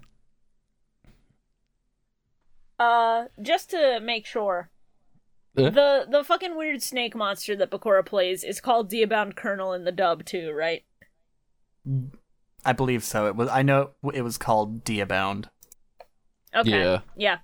Uh, 2.78 3.24
just 3.42 3.70
to 3.70 3.98
make 4.00 4.26
sure? 4.26 4.70
The 5.54 6.06
the 6.10 6.24
fucking 6.24 6.56
weird 6.56 6.82
snake 6.82 7.14
monster 7.14 7.54
that 7.56 7.70
Bakura 7.70 8.04
plays 8.04 8.44
is 8.44 8.60
called 8.60 8.90
Diabound 8.90 9.36
Colonel 9.36 9.72
in 9.72 9.84
the 9.84 9.92
dub 9.92 10.24
too, 10.24 10.52
right? 10.52 10.84
I 12.64 12.72
believe 12.72 13.04
so. 13.04 13.26
It 13.26 13.36
was. 13.36 13.48
I 13.48 13.62
know 13.62 13.90
it 14.12 14.22
was 14.22 14.38
called 14.38 14.84
Diabound. 14.84 15.50
Okay. 16.54 16.70
Yeah. 16.70 17.00
Yeah. 17.16 17.38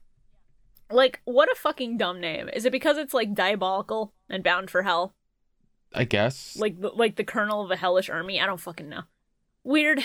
Like, 0.90 1.20
what 1.24 1.50
a 1.50 1.54
fucking 1.54 1.98
dumb 1.98 2.20
name. 2.20 2.48
Is 2.48 2.64
it 2.64 2.72
because 2.72 2.96
it's 2.98 3.14
like 3.14 3.34
diabolical 3.34 4.12
and 4.28 4.42
bound 4.42 4.70
for 4.70 4.82
hell? 4.82 5.14
I 5.94 6.04
guess. 6.04 6.56
Like, 6.56 6.80
the, 6.80 6.88
like 6.88 7.16
the 7.16 7.24
colonel 7.24 7.62
of 7.62 7.70
a 7.70 7.76
hellish 7.76 8.10
army? 8.10 8.40
I 8.40 8.46
don't 8.46 8.60
fucking 8.60 8.88
know. 8.88 9.02
Weird. 9.62 10.00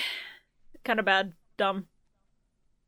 Kind 0.83 0.99
of 0.99 1.05
bad. 1.05 1.33
Dumb. 1.57 1.87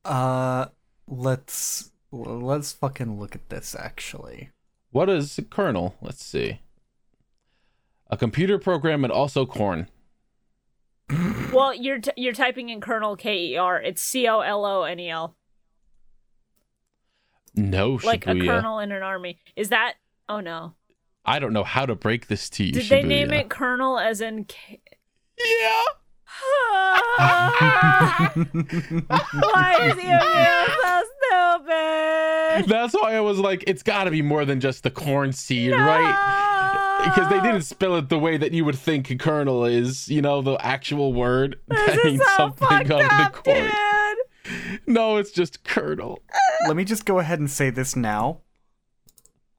Uh, 0.04 0.68
let's 1.08 1.92
let's 2.12 2.72
fucking 2.74 3.20
look 3.20 3.36
at 3.36 3.50
this. 3.50 3.76
Actually, 3.78 4.52
what 4.98 5.10
is 5.12 5.40
kernel? 5.52 5.94
Let's 6.02 6.24
see. 6.26 6.60
A 8.10 8.18
computer 8.18 8.58
program 8.58 9.04
and 9.04 9.14
also 9.14 9.46
corn. 9.46 9.90
Well, 11.54 11.76
you're 11.76 12.00
t- 12.00 12.12
you're 12.18 12.34
typing 12.34 12.70
in 12.70 12.82
kernel 12.82 13.16
K 13.16 13.50
E 13.50 13.58
R. 13.58 13.80
It's 13.80 14.02
C 14.02 14.28
O 14.28 14.40
L 14.40 14.66
O 14.66 14.84
N 14.84 15.00
E 15.00 15.10
L. 15.10 15.36
No, 17.56 18.00
Like 18.04 18.26
a 18.26 18.32
Shibuya. 18.32 18.48
colonel 18.48 18.80
in 18.80 18.92
an 18.92 19.04
army. 19.04 19.38
Is 19.56 19.70
that? 19.70 19.94
Oh 20.28 20.40
no. 20.40 20.74
I 21.26 21.38
don't 21.38 21.54
know 21.54 21.64
how 21.64 21.86
to 21.86 21.94
break 21.94 22.26
this 22.28 22.50
to 22.52 22.64
you. 22.64 22.72
Did 22.72 22.90
they 22.90 23.04
name 23.04 23.32
it 23.32 23.50
Colonel 23.50 24.00
as 24.00 24.20
in? 24.20 24.46
K- 24.46 24.82
Yeah. 25.38 25.84
Ah. 27.20 28.32
Why 28.36 29.78
is 29.82 29.96
Yu-Gi-Oh 29.96 30.66
so 30.82 31.04
stupid? 31.60 32.27
That's 32.68 32.94
why 32.94 33.16
I 33.16 33.20
was 33.22 33.38
like, 33.40 33.64
it's 33.68 33.84
got 33.84 34.06
to 34.06 34.12
be 34.12 34.22
more 34.22 34.46
than 34.46 34.60
just 34.60 34.84
the 34.84 34.92
corn 34.92 35.32
seed, 35.34 35.72
right? 35.72 37.04
Because 37.06 37.30
they 37.30 37.40
didn't 37.42 37.62
spell 37.62 37.96
it 37.98 38.10
the 38.10 38.18
way 38.20 38.38
that 38.38 38.52
you 38.54 38.66
would 38.66 38.76
think 38.78 39.20
kernel 39.20 39.66
is. 39.66 40.10
You 40.10 40.22
know, 40.22 40.42
the 40.42 40.54
actual 40.66 41.14
word 41.14 41.58
that 41.68 41.86
This 41.88 41.98
is 42.00 42.04
means 42.06 42.22
so 42.22 42.36
something 42.38 42.68
fucked 42.68 42.92
on 42.92 43.02
up, 43.06 43.34
the 43.34 43.40
corn. 43.42 43.70
dude. 44.44 44.80
No, 44.88 45.18
it's 45.18 45.32
just 45.32 45.64
kernel. 45.64 46.20
let 46.68 46.76
me 46.76 46.84
just 46.84 47.06
go 47.06 47.20
ahead 47.20 47.40
and 47.40 47.50
say 47.52 47.70
this 47.70 47.96
now. 47.96 48.42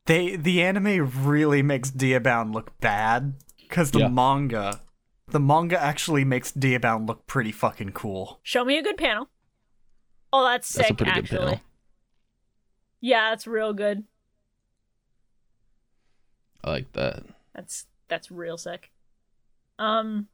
They 0.07 0.37
the 0.37 0.63
anime 0.63 1.11
really 1.27 1.63
makes 1.63 1.91
Diabound 1.91 2.55
look 2.55 2.79
bad 2.81 3.35
because 3.61 3.91
the 3.91 4.01
Yeah. 4.01 4.09
manga, 4.09 4.81
the 5.29 5.41
manga 5.41 5.81
actually 5.81 6.25
makes 6.25 6.51
Diabound 6.51 7.07
look 7.07 7.27
pretty 7.27 7.53
fucking 7.53 7.93
cool. 7.93 8.41
Show 8.43 8.65
me 8.65 8.79
a 8.79 8.83
good 8.83 8.97
panel. 8.97 9.29
Oh, 10.33 10.45
that's 10.45 10.67
sick. 10.67 10.89
That's 10.89 10.91
a 10.91 10.95
pretty 10.95 11.13
good 11.13 11.25
actually. 11.25 11.61
Yeah, 13.01 13.31
that's 13.31 13.47
real 13.47 13.73
good. 13.73 14.05
I 16.65 16.71
like 16.71 16.93
that. 16.93 17.25
That's 17.55 17.87
that's 18.09 18.31
real 18.31 18.59
sick. 18.59 18.91
Um, 19.79 20.29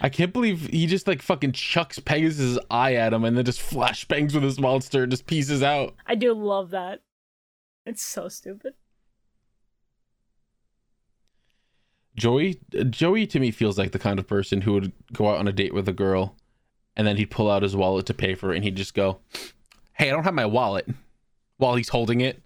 I 0.00 0.08
can't 0.08 0.32
believe 0.32 0.68
he 0.68 0.86
just 0.86 1.06
like 1.06 1.20
fucking 1.20 1.52
chucks 1.52 1.98
Pegasus' 1.98 2.58
eye 2.70 2.94
at 2.94 3.12
him 3.12 3.24
and 3.24 3.36
then 3.36 3.44
just 3.44 3.60
flashbangs 3.60 4.34
with 4.34 4.42
his 4.42 4.58
monster 4.58 5.02
and 5.02 5.10
just 5.10 5.26
pieces 5.26 5.62
out. 5.62 5.94
I 6.06 6.14
do 6.14 6.32
love 6.32 6.70
that. 6.70 7.00
It's 7.84 8.02
so 8.02 8.28
stupid. 8.28 8.74
Joey, 12.14 12.60
Joey 12.90 13.26
to 13.26 13.40
me 13.40 13.50
feels 13.50 13.78
like 13.78 13.92
the 13.92 13.98
kind 13.98 14.18
of 14.18 14.26
person 14.26 14.62
who 14.62 14.74
would 14.74 14.92
go 15.12 15.30
out 15.30 15.38
on 15.38 15.48
a 15.48 15.52
date 15.52 15.72
with 15.74 15.88
a 15.88 15.94
girl, 15.94 16.36
and 16.94 17.06
then 17.06 17.16
he'd 17.16 17.30
pull 17.30 17.50
out 17.50 17.62
his 17.62 17.74
wallet 17.74 18.06
to 18.06 18.14
pay 18.14 18.34
for 18.34 18.52
it, 18.52 18.56
and 18.56 18.64
he'd 18.64 18.76
just 18.76 18.94
go, 18.94 19.20
"Hey, 19.94 20.08
I 20.08 20.12
don't 20.12 20.24
have 20.24 20.34
my 20.34 20.46
wallet," 20.46 20.88
while 21.56 21.76
he's 21.76 21.88
holding 21.90 22.20
it. 22.20 22.42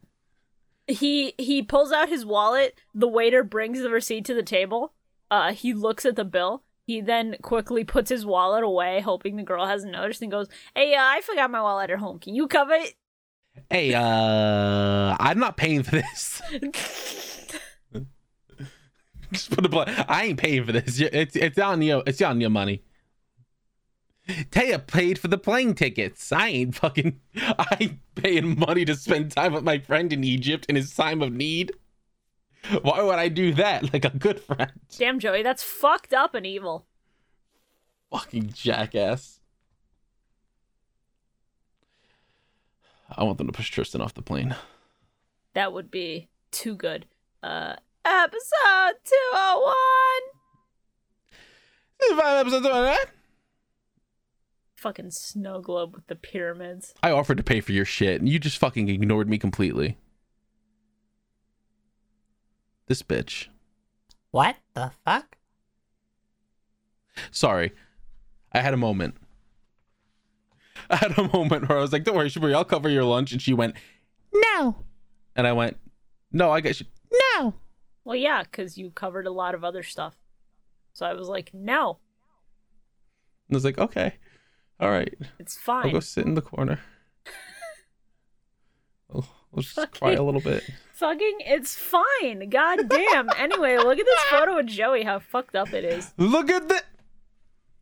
He 0.87 1.35
he 1.39 1.63
pulls 1.63 1.93
out 1.93 2.09
his 2.09 2.25
wallet. 2.25 2.79
The 2.95 3.09
waiter 3.09 3.43
brings 3.43 3.81
the 3.81 3.91
receipt 3.91 4.25
to 4.27 4.35
the 4.35 4.43
table. 4.43 4.93
Uh, 5.31 5.53
he 5.53 5.75
looks 5.75 6.05
at 6.05 6.17
the 6.17 6.25
bill. 6.25 6.63
He 6.87 7.01
then 7.01 7.37
quickly 7.43 7.83
puts 7.83 8.11
his 8.11 8.25
wallet 8.25 8.63
away, 8.63 9.01
hoping 9.01 9.35
the 9.37 9.43
girl 9.43 9.67
hasn't 9.67 9.93
noticed, 9.93 10.23
and 10.23 10.31
goes, 10.31 10.47
"Hey, 10.75 10.95
uh, 10.95 11.03
I 11.03 11.21
forgot 11.23 11.51
my 11.51 11.61
wallet 11.61 11.91
at 11.91 11.99
home. 11.99 12.21
Can 12.21 12.35
you 12.35 12.47
cover 12.47 12.75
it?" 12.75 12.95
Hey, 13.71 13.95
uh, 13.95 15.17
I'm 15.19 15.39
not 15.41 15.57
paying 15.57 15.83
for 15.83 15.97
this. 15.97 16.41
just 19.33 19.51
put 19.51 19.67
a 19.67 19.69
bl- 19.69 19.83
I 20.09 20.27
ain't 20.27 20.39
paying 20.39 20.65
for 20.65 20.73
this. 20.73 21.01
It's 21.01 21.35
it's 21.35 21.59
on 21.59 21.83
your 21.83 22.05
it's 22.07 22.23
on 22.23 22.41
your 22.41 22.51
money. 22.51 22.83
Téa 24.29 24.85
paid 24.85 25.19
for 25.19 25.29
the 25.29 25.39
plane 25.39 25.75
tickets. 25.75 26.33
I 26.33 26.49
ain't 26.49 26.75
fucking. 26.75 27.21
I 27.37 27.77
ain't 27.81 27.99
paying 28.17 28.59
money 28.59 28.85
to 28.85 28.95
spend 28.97 29.31
time 29.31 29.53
with 29.53 29.63
my 29.63 29.79
friend 29.79 30.13
in 30.13 30.25
Egypt 30.25 30.67
in 30.69 30.75
his 30.77 30.95
time 30.95 31.23
of 31.23 31.33
need. 31.33 31.73
Why 32.83 33.03
would 33.03 33.19
I 33.19 33.29
do 33.29 33.55
that? 33.55 33.85
Like 33.93 34.05
a 34.05 34.11
good 34.11 34.41
friend. 34.41 34.73
Damn, 34.99 35.21
Joey, 35.21 35.43
that's 35.45 35.63
fucked 35.63 36.13
up 36.13 36.35
and 36.35 36.45
evil. 36.45 36.87
Fucking 38.11 38.51
jackass. 38.53 39.39
I 43.17 43.23
want 43.23 43.39
them 43.39 43.47
to 43.47 43.53
push 43.53 43.71
Tristan 43.71 44.01
off 44.01 44.15
the 44.15 44.23
plane. 44.23 44.57
That 45.55 45.73
would 45.73 45.91
be 45.91 46.29
too 46.51 46.75
good. 46.75 47.07
Uh, 47.43 47.77
episode 48.05 48.95
two 49.05 49.31
oh 49.33 50.23
one. 52.11 52.19
Five 52.19 52.39
episodes 52.41 52.67
of 52.67 52.73
that. 52.73 53.07
Fucking 54.87 55.11
snow 55.11 55.61
globe 55.61 55.97
with 55.97 56.07
the 56.07 56.15
pyramids. 56.15 56.95
I 57.03 57.11
offered 57.11 57.39
to 57.39 57.43
pay 57.43 57.61
for 57.61 57.73
your 57.73 57.85
shit, 57.85 58.21
and 58.21 58.29
you 58.29 58.39
just 58.39 58.57
fucking 58.57 58.89
ignored 58.89 59.29
me 59.29 59.37
completely. 59.37 59.99
This 62.87 63.03
bitch. 63.03 63.49
What 64.31 64.55
the 64.75 64.93
fuck? 65.05 65.39
Sorry. 67.33 67.73
I 68.53 68.61
had 68.61 68.75
a 68.75 68.77
moment. 68.77 69.17
I 70.91 70.95
had 70.95 71.19
a 71.19 71.33
moment 71.33 71.69
where 71.69 71.79
I 71.79 71.81
was 71.81 71.93
like, 71.93 72.05
don't 72.05 72.15
worry, 72.15 72.31
Shibuya, 72.31 72.55
I'll 72.55 72.65
cover 72.65 72.89
your 72.89 73.03
lunch. 73.03 73.33
And 73.33 73.43
she 73.43 73.53
went, 73.55 73.75
No. 74.33 74.85
and 75.35 75.49
I 75.49 75.53
went, 75.53 75.79
no, 76.31 76.53
I 76.53 76.61
guess 76.61 76.79
you. 76.79 76.87
No. 77.35 77.55
Well, 78.05 78.15
yeah, 78.15 78.45
because 78.45 78.79
you 78.79 78.91
covered 78.93 79.27
a 79.27 79.33
lot 79.33 79.57
of 79.57 79.65
other 79.65 79.83
stuff. 79.83 80.15
So 80.93 81.05
I 81.05 81.15
was 81.15 81.27
like, 81.27 81.53
no, 81.53 81.99
And 83.49 83.57
I 83.57 83.57
was 83.57 83.65
like, 83.65 83.79
okay. 83.79 84.15
All 84.79 84.91
right. 84.91 85.15
it's 85.39 85.57
fine. 85.57 85.87
I'll 85.87 85.93
go 85.93 86.01
sit 86.01 86.27
in 86.27 86.35
the 86.35 86.43
corner. 86.43 86.81
I'll, 89.15 89.27
Let's 89.53 89.75
just 89.75 89.93
cry 89.93 90.13
a 90.13 90.23
little 90.23 90.41
bit. 90.43 90.65
Fucking, 90.95 91.39
it's 91.41 91.75
fine. 91.75 92.49
God 92.51 92.89
damn. 92.91 93.29
anyway, 93.39 93.79
look 93.79 93.99
at 93.99 94.05
this 94.05 94.21
photo 94.31 94.59
of 94.59 94.67
Joey. 94.67 95.03
How 95.05 95.19
fucked 95.19 95.57
up 95.57 95.73
it 95.73 95.85
is. 95.85 96.13
Look 96.19 96.51
at 96.51 96.69
that. 96.69 96.85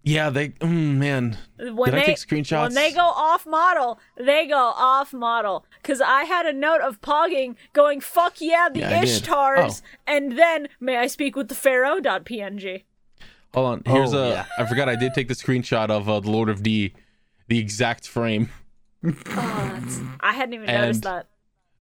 Yeah, 0.05 0.28
they. 0.30 0.51
Mm, 0.51 0.97
man, 0.97 1.38
When 1.57 1.90
Did 1.90 1.95
I 1.95 2.01
they 2.01 2.07
take 2.07 2.16
screenshots? 2.18 2.62
when 2.62 2.74
they 2.74 2.92
go 2.92 3.01
off 3.07 3.47
model, 3.47 3.99
they 4.18 4.47
go 4.47 4.59
off 4.76 5.12
model. 5.14 5.64
Cause 5.82 6.01
I 6.01 6.24
had 6.24 6.45
a 6.47 6.53
note 6.53 6.82
of 6.82 7.01
pogging 7.01 7.57
going 7.72 8.01
fuck 8.01 8.34
yeah 8.40 8.68
the 8.72 8.80
Yeah, 8.80 9.03
Ishtars, 9.03 9.80
Oh. 9.82 9.86
and 10.07 10.38
then 10.38 10.68
may 10.78 10.99
I 10.99 11.07
speak 11.07 11.34
with 11.36 11.49
the 11.49 11.55
Pharaoh.png. 11.55 12.82
hold 13.55 13.66
on. 13.66 13.82
Here's 13.86 14.12
Oh, 14.12 14.22
a. 14.24 14.28
yeah. 14.30 14.46
I 14.59 14.66
forgot 14.66 14.88
I 14.88 14.96
did 14.96 15.14
take 15.14 15.28
the 15.28 15.34
screenshot 15.34 15.88
of 15.90 16.09
uh, 16.09 16.20
the 16.20 16.30
Lord 16.30 16.48
of 16.48 16.62
D, 16.62 16.92
the 17.48 17.59
exact 17.59 18.07
frame. 18.07 18.50
I 19.26 20.32
hadn't 20.34 20.55
even 20.55 20.66
noticed 20.66 21.02
that. 21.02 21.28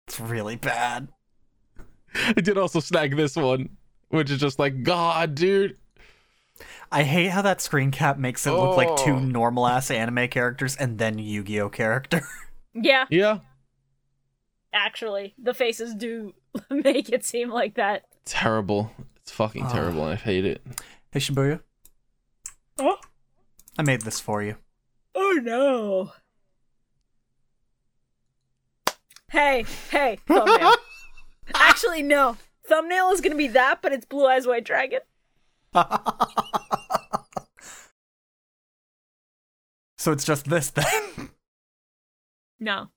It's 0.06 0.18
really 0.20 0.56
bad. 0.56 1.08
I 2.14 2.32
did 2.40 2.58
also 2.58 2.80
snag 2.80 3.16
this 3.16 3.36
one, 3.36 3.68
which 4.08 4.30
is 4.30 4.38
just 4.40 4.58
like 4.58 4.82
God, 4.82 5.34
dude. 5.34 5.76
I 6.92 7.04
hate 7.04 7.28
how 7.28 7.42
that 7.42 7.60
screen 7.60 7.90
cap 7.90 8.18
makes 8.18 8.46
it 8.46 8.50
look 8.50 8.76
like 8.76 8.96
two 8.96 9.18
normal 9.18 9.66
ass 9.66 9.90
anime 9.90 10.28
characters 10.28 10.76
and 10.76 10.98
then 10.98 11.18
Yu 11.18 11.42
Gi 11.44 11.60
Oh 11.60 11.68
character. 11.68 12.22
Yeah, 12.74 13.06
Yeah, 13.10 13.38
actually, 14.72 15.34
the 15.36 15.52
faces 15.54 15.92
do 15.96 16.34
make 16.70 17.08
it 17.08 17.24
seem 17.24 17.50
like 17.50 17.74
that. 17.74 18.04
terrible. 18.24 18.92
It's 19.22 19.32
fucking 19.32 19.66
terrible, 19.68 20.04
and 20.04 20.12
I 20.12 20.16
hate 20.16 20.44
it. 20.44 20.62
Hey 21.12 21.20
Shibuya, 21.20 21.60
Oh, 22.78 22.98
I 23.78 23.82
made 23.82 24.02
this 24.02 24.20
for 24.20 24.42
you. 24.42 24.56
oh 25.14 25.38
no. 25.42 26.12
Hey, 29.30 29.64
hey, 29.90 30.18
thumbnail. 30.26 30.74
Actually, 31.54 32.02
no. 32.02 32.36
Thumbnail 32.66 33.10
is 33.10 33.20
gonna 33.20 33.36
be 33.36 33.48
that, 33.48 33.80
but 33.82 33.92
it's 33.92 34.04
Blue 34.04 34.26
Eyes 34.26 34.46
White 34.46 34.64
Dragon. 34.64 35.00
so 39.98 40.12
it's 40.12 40.24
just 40.24 40.46
this 40.48 40.70
then. 40.70 41.30
No. 42.58 42.88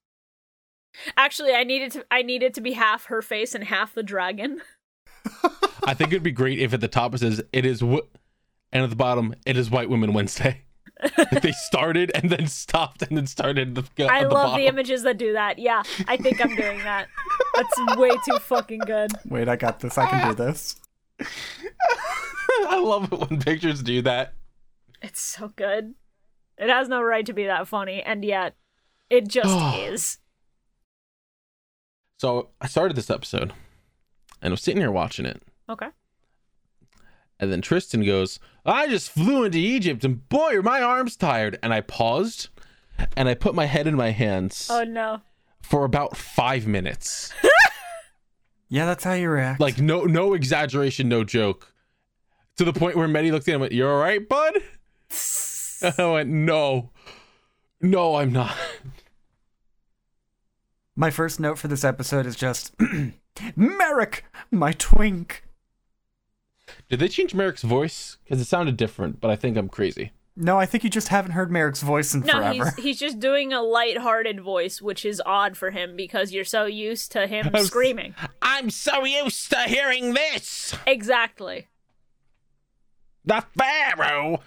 Actually, 1.18 1.53
I 1.53 1.64
needed 1.64 1.91
to. 1.93 2.05
I 2.11 2.22
needed 2.22 2.53
to 2.55 2.61
be 2.61 2.74
half 2.74 3.05
her 3.05 3.22
face 3.22 3.53
and 3.55 3.64
half 3.66 3.93
the 3.93 4.03
dragon. 4.03 4.61
I 5.86 5.94
think 5.94 6.12
it'd 6.12 6.24
be 6.24 6.32
great 6.32 6.60
if 6.60 6.74
at 6.74 6.82
the 6.82 6.88
top 6.88 7.14
it 7.14 7.20
says 7.20 7.42
it 7.52 7.66
is 7.66 7.80
w-, 7.80 8.08
and 8.72 8.84
at 8.84 8.90
the 8.90 8.96
bottom 8.96 9.34
it 9.46 9.58
is 9.58 9.70
White 9.70 9.90
Women 9.90 10.14
Wednesday. 10.14 10.62
If 11.02 11.42
they 11.42 11.52
started 11.52 12.12
and 12.16 12.30
then 12.30 12.48
stopped 12.48 13.02
and 13.02 13.18
then 13.18 13.28
started 13.28 13.76
the, 13.76 14.10
I 14.10 14.24
the 14.24 14.30
love 14.30 14.48
bottom. 14.48 14.62
the 14.62 14.68
images 14.68 15.04
that 15.04 15.18
do 15.18 15.34
that. 15.34 15.60
Yeah, 15.60 15.84
I 16.08 16.18
think 16.18 16.40
I'm 16.44 16.56
doing 16.56 16.78
that. 16.80 17.08
That's 17.56 17.98
way 17.98 18.12
too 18.26 18.40
fucking 18.40 18.80
good. 18.86 19.12
Wait, 19.26 19.50
I 19.50 19.56
got 19.56 19.80
this. 19.80 19.98
I 19.98 20.08
can 20.10 20.30
do 20.30 20.36
this. 20.44 20.76
I 22.68 22.80
love 22.80 23.12
it 23.12 23.20
when 23.20 23.40
pictures 23.42 23.82
do 23.84 24.02
that. 24.04 24.34
It's 25.02 25.20
so 25.22 25.50
good. 25.50 25.96
It 26.58 26.70
has 26.70 26.88
no 26.88 27.02
right 27.02 27.26
to 27.26 27.34
be 27.34 27.46
that 27.46 27.68
funny, 27.68 28.02
and 28.02 28.24
yet 28.24 28.56
it 29.10 29.28
just 29.28 29.76
is. 29.78 30.20
So 32.20 32.50
I 32.62 32.68
started 32.68 32.96
this 32.96 33.10
episode 33.10 33.52
and 34.42 34.52
I 34.52 34.54
was 34.54 34.62
sitting 34.62 34.80
here 34.82 34.92
watching 34.92 35.26
it. 35.26 35.42
Okay. 35.70 35.88
And 37.39 37.51
then 37.51 37.61
Tristan 37.61 38.05
goes, 38.05 38.39
I 38.66 38.88
just 38.88 39.09
flew 39.09 39.43
into 39.43 39.57
Egypt 39.57 40.03
and 40.05 40.28
boy, 40.30 40.57
are 40.57 40.61
my 40.64 40.82
arms 40.82 41.16
tired. 41.18 41.57
And 41.64 41.74
I 41.74 41.82
paused 41.82 42.49
and 43.18 43.28
I 43.28 43.34
put 43.34 43.55
my 43.55 43.66
head 43.66 43.88
in 43.88 43.95
my 43.95 44.11
hands 44.11 44.68
Oh 44.72 44.84
no. 44.84 45.22
for 45.61 45.84
about 45.84 46.16
five 46.18 46.68
minutes. 46.68 47.34
Yeah, 48.70 48.88
that's 48.88 49.03
how 49.03 49.14
you 49.14 49.30
react. 49.30 49.59
like, 49.59 49.78
no, 49.78 50.05
no 50.05 50.34
exaggeration, 50.34 51.07
no 51.07 51.24
joke. 51.24 51.72
To 52.57 52.64
the 52.64 52.74
point 52.74 52.95
where 52.95 53.07
Meddy 53.07 53.32
looked 53.32 53.47
at 53.47 53.51
him 53.51 53.55
and 53.55 53.61
went, 53.61 53.74
You're 53.74 53.91
all 53.93 54.01
right, 54.01 54.28
bud? 54.28 54.53
I 55.99 56.05
went, 56.11 56.30
No. 56.30 56.89
No, 57.82 58.16
I'm 58.16 58.32
not. 58.34 58.55
My 60.95 61.11
first 61.11 61.39
note 61.39 61.59
for 61.59 61.68
this 61.68 61.84
episode 61.84 62.26
is 62.26 62.36
just 62.36 62.74
Marik, 63.55 64.26
my 64.49 64.72
twink. 64.74 65.43
Did 66.94 67.00
they 67.00 67.08
change 67.08 67.34
Marik's 67.34 67.64
voice? 67.64 68.20
Because 68.24 68.39
it 68.39 68.46
sounded 68.46 68.78
different, 68.78 69.20
but 69.20 69.32
I 69.32 69.36
think 69.36 69.58
I'm 69.58 69.68
crazy. 69.68 70.12
No, 70.36 70.60
I 70.60 70.68
think 70.68 70.84
you 70.84 70.91
just 70.91 71.08
haven't 71.08 71.32
heard 71.32 71.50
Marik's 71.50 71.82
voice 71.82 72.14
in 72.14 72.20
No, 72.20 72.34
forever. 72.34 72.54
he's 72.76 72.84
he's 72.84 73.00
just 73.00 73.20
doing 73.20 73.52
a 73.52 73.64
light-hearted 73.64 74.39
voice, 74.39 74.80
which 74.80 75.04
is 75.04 75.20
odd 75.26 75.58
for 75.58 75.72
him 75.72 75.96
because 75.96 76.34
you're 76.34 76.46
so 76.46 76.66
used 76.66 77.12
to 77.14 77.26
him 77.26 77.50
I'm 77.52 77.64
screaming. 77.64 78.14
I'm 78.44 78.70
so 78.70 79.06
used 79.06 79.50
to 79.50 79.62
hearing 79.62 80.14
this. 80.14 80.76
Exactly. 80.86 81.68
The 83.26 83.44
Pharaoh. 83.58 84.41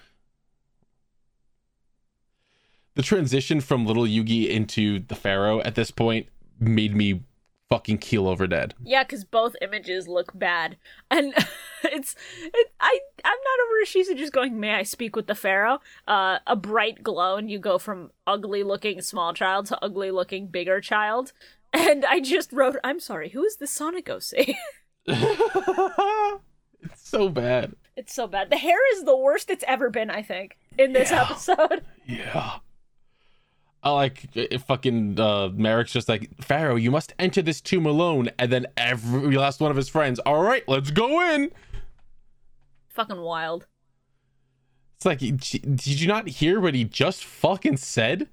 The 2.95 3.03
transition 3.03 3.59
from 3.59 3.85
Little 3.85 4.05
Yugi 4.05 4.47
into 4.47 4.99
the 4.99 5.15
Pharaoh 5.15 5.59
at 5.63 5.75
this 5.75 5.91
point 5.91 6.27
made 6.61 6.95
me 6.95 7.23
fucking 7.69 7.97
keel 7.97 8.27
over 8.27 8.47
dead. 8.47 8.73
Yeah, 8.83 9.03
because 9.03 9.23
both 9.25 9.55
images 9.61 10.07
look 10.07 10.31
bad, 10.37 10.77
and 11.11 11.33
it's 11.83 12.15
it, 12.41 12.71
I 12.79 12.99
I'm 13.23 13.31
not 13.31 13.65
over 13.65 13.83
Ishizu 13.85 14.17
just 14.17 14.33
going. 14.33 14.59
May 14.59 14.73
I 14.75 14.83
speak 14.83 15.15
with 15.15 15.27
the 15.27 15.35
pharaoh? 15.35 15.79
Uh, 16.07 16.39
a 16.47 16.55
bright 16.55 17.03
glow, 17.03 17.35
and 17.37 17.49
you 17.51 17.59
go 17.59 17.77
from 17.77 18.11
ugly 18.25 18.63
looking 18.63 19.01
small 19.01 19.33
child 19.33 19.65
to 19.67 19.83
ugly 19.83 20.11
looking 20.11 20.47
bigger 20.47 20.81
child. 20.81 21.33
And 21.73 22.05
I 22.05 22.21
just 22.21 22.53
wrote, 22.53 22.77
I'm 22.83 22.99
sorry, 22.99 23.29
who 23.29 23.43
is 23.43 23.57
the 23.57 23.67
Sonic 23.67 24.09
OC? 24.09 24.55
it's 25.05 26.39
so 26.95 27.29
bad. 27.29 27.73
it's 27.95 28.13
so 28.13 28.25
bad. 28.27 28.49
The 28.49 28.57
hair 28.57 28.77
is 28.95 29.03
the 29.03 29.17
worst 29.17 29.49
it's 29.49 29.63
ever 29.67 29.89
been, 29.89 30.09
I 30.09 30.21
think, 30.21 30.57
in 30.77 30.93
this 30.93 31.11
Yeah. 31.11 31.23
episode. 31.23 31.83
Yeah. 32.07 32.59
I 33.87 33.91
like 33.91 34.35
it 34.35 34.61
fucking 34.63 35.17
uh 35.17 35.47
Marik's 35.49 35.93
just 35.93 36.09
like 36.09 36.29
Pharaoh, 36.41 36.75
you 36.75 36.91
must 36.91 37.13
enter 37.17 37.41
this 37.41 37.61
tomb 37.61 37.85
alone, 37.85 38.29
and 38.37 38.51
then 38.51 38.67
every 38.75 39.37
last 39.37 39.61
one 39.61 39.71
of 39.71 39.77
his 39.77 39.87
friends. 39.87 40.19
All 40.19 40.43
right, 40.43 40.67
let's 40.67 40.91
go 40.91 41.21
in. 41.33 41.51
Fucking 42.89 43.21
wild. 43.21 43.65
It's 44.97 45.05
like, 45.05 45.19
did 45.19 46.01
you 46.01 46.07
not 46.07 46.27
hear 46.27 46.59
what 46.59 46.75
he 46.75 46.83
just 46.83 47.23
fucking 47.23 47.77
said? 47.77 48.27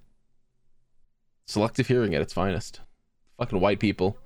Selective 1.46 1.86
hearing 1.86 2.16
at 2.16 2.22
its 2.22 2.32
finest. 2.32 2.80
Fucking 3.38 3.60
white 3.60 3.78
people. 3.78 4.18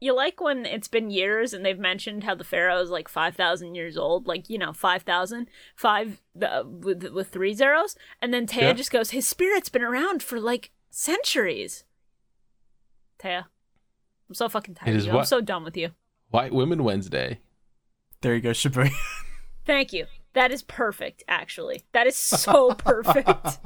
You 0.00 0.14
like 0.16 0.40
when 0.40 0.64
it's 0.64 0.88
been 0.88 1.10
years 1.10 1.52
and 1.52 1.64
they've 1.64 1.78
mentioned 1.78 2.24
how 2.24 2.34
the 2.34 2.42
pharaoh 2.44 2.80
is 2.80 2.88
like 2.88 3.06
5,000 3.08 3.74
years 3.74 3.98
old, 3.98 4.26
like, 4.26 4.48
you 4.48 4.56
know, 4.56 4.72
5,000, 4.72 5.46
five 5.76 6.22
uh, 6.42 6.62
with, 6.66 7.04
with 7.12 7.28
three 7.28 7.52
zeros. 7.52 7.96
And 8.22 8.32
then 8.32 8.46
Téa 8.46 8.60
Yeah. 8.62 8.72
just 8.72 8.90
goes, 8.90 9.10
his 9.10 9.26
spirit's 9.28 9.68
been 9.68 9.82
around 9.82 10.22
for 10.22 10.40
like 10.40 10.70
centuries. 10.88 11.84
Téa, 13.22 13.44
I'm 14.28 14.34
so 14.34 14.48
fucking 14.48 14.74
tired 14.76 14.88
of 14.90 14.96
is 14.96 15.06
you. 15.06 15.12
I'm 15.12 15.24
so 15.26 15.40
done 15.42 15.64
with 15.64 15.76
you. 15.76 15.90
White 16.30 16.52
Women 16.54 16.82
Wednesday. 16.82 17.40
there 18.22 18.34
you 18.34 18.40
go, 18.40 18.50
Shibuya. 18.50 18.90
Thank 19.66 19.92
you. 19.92 20.06
That 20.32 20.50
is 20.50 20.62
perfect, 20.62 21.24
actually. 21.28 21.82
That 21.92 22.06
is 22.06 22.16
so 22.16 22.72
perfect. 22.78 23.58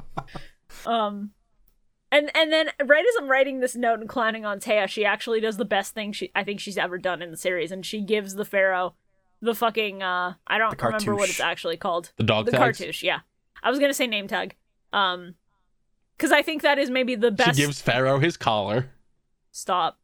um, 0.87 1.31
and 2.15 2.31
and 2.35 2.53
then 2.53 2.71
right 2.85 3.05
as 3.05 3.15
I'm 3.19 3.29
writing 3.29 3.61
this 3.61 3.75
note 3.75 3.99
and 3.99 4.09
clowning 4.09 4.45
on 4.45 4.61
Téa, 4.61 4.89
she 4.89 5.05
actually 5.05 5.41
does 5.41 5.57
the 5.57 5.65
best 5.65 5.95
thing 5.95 6.13
she 6.13 6.31
I 6.35 6.45
think 6.45 6.61
she's 6.61 6.79
ever 6.79 6.97
done 6.97 7.21
in 7.23 7.31
the 7.31 7.37
series, 7.37 7.73
and 7.73 7.85
she 7.85 8.01
gives 8.01 8.35
the 8.35 8.45
pharaoh 8.45 8.95
the 9.43 9.55
fucking 9.55 10.03
uh 10.03 10.35
I 10.47 10.59
don't 10.59 10.81
remember 10.81 11.17
what 11.17 11.29
it's 11.29 11.41
actually 11.41 11.77
called. 11.77 12.13
The 12.17 12.23
dog 12.23 12.47
the 12.47 12.53
tags. 12.53 12.79
cartouche, 12.79 13.03
yeah. 13.03 13.21
I 13.63 13.71
was 13.71 13.79
gonna 13.81 13.95
say 13.95 14.07
name 14.07 14.29
tag, 14.29 14.55
um, 14.93 15.35
because 16.17 16.31
I 16.31 16.43
think 16.43 16.63
that 16.63 16.79
is 16.79 16.89
maybe 16.89 17.17
the 17.17 17.31
best. 17.33 17.57
She 17.57 17.63
gives 17.65 17.81
Pharaoh 17.81 18.21
his 18.21 18.37
collar. 18.37 18.91
Stop. 19.51 19.99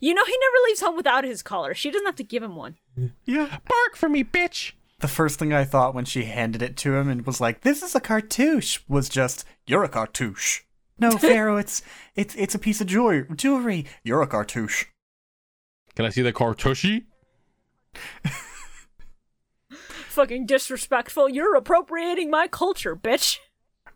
You 0.00 0.14
know 0.14 0.24
he 0.24 0.32
never 0.32 0.64
leaves 0.68 0.80
home 0.80 0.96
without 0.96 1.24
his 1.24 1.42
collar. 1.42 1.74
She 1.74 1.90
doesn't 1.90 2.06
have 2.06 2.16
to 2.16 2.24
give 2.24 2.42
him 2.42 2.56
one. 2.56 2.76
yeah. 3.24 3.58
Bark 3.68 3.96
for 3.96 4.08
me, 4.08 4.22
bitch. 4.22 4.72
The 5.00 5.08
first 5.08 5.38
thing 5.38 5.52
I 5.52 5.64
thought 5.64 5.94
when 5.94 6.04
she 6.04 6.24
handed 6.24 6.62
it 6.62 6.76
to 6.78 6.94
him 6.94 7.08
and 7.08 7.26
was 7.26 7.40
like, 7.40 7.62
"This 7.62 7.82
is 7.82 7.94
a 7.94 8.00
cartouche," 8.00 8.80
was 8.86 9.08
just, 9.08 9.44
"You're 9.66 9.84
a 9.84 9.88
cartouche." 9.88 10.60
No, 10.98 11.12
Pharaoh, 11.12 11.56
it's 11.56 11.82
it's 12.14 12.34
it's 12.36 12.54
a 12.54 12.58
piece 12.58 12.80
of 12.80 12.86
jewelry. 12.86 13.26
Jewelry. 13.34 13.86
You're 14.04 14.22
a 14.22 14.26
cartouche. 14.26 14.86
Can 15.94 16.04
I 16.04 16.10
see 16.10 16.22
the 16.22 16.32
cartouche? 16.32 17.02
Fucking 19.70 20.46
disrespectful. 20.46 21.28
You're 21.28 21.54
appropriating 21.54 22.30
my 22.30 22.46
culture, 22.46 22.94
bitch. 22.94 23.38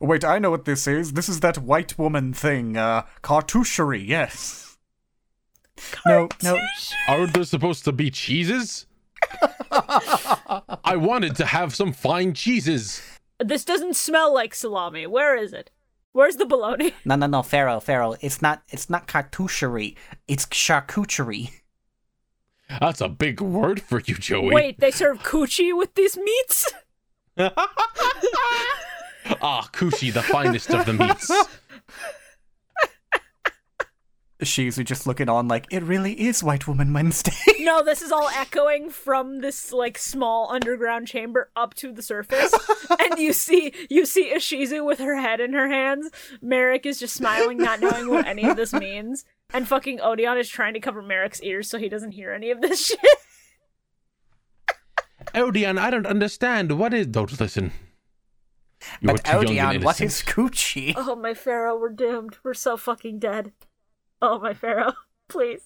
Wait, 0.00 0.24
I 0.24 0.38
know 0.38 0.50
what 0.50 0.64
this 0.64 0.86
is. 0.86 1.12
This 1.12 1.28
is 1.28 1.40
that 1.40 1.58
white 1.58 1.98
woman 1.98 2.32
thing. 2.32 2.76
Uh, 2.76 3.02
cartoucherie. 3.22 4.06
Yes. 4.06 4.76
No, 6.06 6.28
no. 6.42 6.58
Are 7.08 7.26
there 7.26 7.44
supposed 7.44 7.84
to 7.84 7.92
be 7.92 8.10
cheeses? 8.10 8.86
I 9.70 10.96
wanted 10.96 11.36
to 11.36 11.46
have 11.46 11.74
some 11.74 11.92
fine 11.92 12.32
cheeses. 12.34 13.02
This 13.38 13.64
doesn't 13.64 13.96
smell 13.96 14.32
like 14.32 14.54
salami. 14.54 15.06
Where 15.06 15.36
is 15.36 15.52
it? 15.52 15.70
Where's 16.16 16.36
the 16.36 16.46
bologna? 16.46 16.94
No, 17.04 17.14
no, 17.14 17.26
no, 17.26 17.42
Pharaoh, 17.42 17.78
Pharaoh. 17.78 18.14
It's 18.22 18.40
not. 18.40 18.62
It's 18.70 18.88
not 18.88 19.06
cartoucherie. 19.06 19.96
It's 20.26 20.46
charcuterie. 20.46 21.50
That's 22.80 23.02
a 23.02 23.08
big 23.10 23.42
word 23.42 23.82
for 23.82 24.00
you, 24.00 24.14
Joey. 24.14 24.54
Wait, 24.54 24.80
they 24.80 24.90
serve 24.90 25.18
coochie 25.18 25.76
with 25.76 25.94
these 25.94 26.16
meats? 26.16 26.72
Ah, 29.42 29.68
Kushi, 29.72 30.12
the 30.14 30.22
finest 30.22 30.70
of 30.70 30.86
the 30.86 30.92
meats. 30.92 31.28
She's 34.42 34.76
just 34.76 35.06
looking 35.06 35.30
on 35.30 35.48
like 35.48 35.66
it 35.70 35.82
really 35.82 36.12
is 36.20 36.42
White 36.44 36.68
Woman 36.68 36.92
Wednesday. 36.92 37.32
No, 37.66 37.82
this 37.82 38.00
is 38.00 38.12
all 38.12 38.28
echoing 38.28 38.90
from 38.90 39.40
this 39.40 39.72
like 39.72 39.98
small 39.98 40.48
underground 40.52 41.08
chamber 41.08 41.50
up 41.56 41.74
to 41.74 41.90
the 41.90 42.00
surface, 42.00 42.54
and 43.00 43.18
you 43.18 43.32
see 43.32 43.72
you 43.90 44.06
see 44.06 44.32
Ishizu 44.32 44.86
with 44.86 45.00
her 45.00 45.16
head 45.16 45.40
in 45.40 45.52
her 45.52 45.68
hands. 45.68 46.08
Marik 46.40 46.86
is 46.86 47.00
just 47.00 47.14
smiling, 47.14 47.58
not 47.58 47.80
knowing 47.80 48.08
what 48.08 48.24
any 48.24 48.44
of 48.44 48.56
this 48.56 48.72
means, 48.86 49.24
and 49.52 49.66
fucking 49.66 49.98
Odion 49.98 50.38
is 50.38 50.48
trying 50.48 50.74
to 50.74 50.80
cover 50.80 51.02
Marik's 51.02 51.42
ears 51.42 51.68
so 51.68 51.76
he 51.76 51.88
doesn't 51.88 52.12
hear 52.12 52.30
any 52.32 52.52
of 52.52 52.60
this 52.60 52.86
shit. 52.86 53.00
Odion, 55.34 55.76
I 55.78 55.90
don't 55.90 56.06
understand. 56.06 56.78
What 56.78 56.94
is. 56.94 57.08
Don't 57.08 57.40
listen. 57.40 57.72
You're 59.00 59.14
but 59.14 59.24
too 59.24 59.30
young 59.32 59.40
and 59.40 59.48
Odion, 59.48 59.84
what 59.84 60.00
innocent. 60.00 60.28
is 60.28 60.34
coochie? 60.34 60.94
Oh 60.96 61.16
my 61.16 61.34
Pharaoh, 61.34 61.76
we're 61.78 61.88
doomed. 61.88 62.36
We're 62.44 62.54
so 62.54 62.76
fucking 62.76 63.18
dead. 63.18 63.52
Oh 64.22 64.38
my 64.38 64.54
Pharaoh, 64.54 64.94
please. 65.28 65.62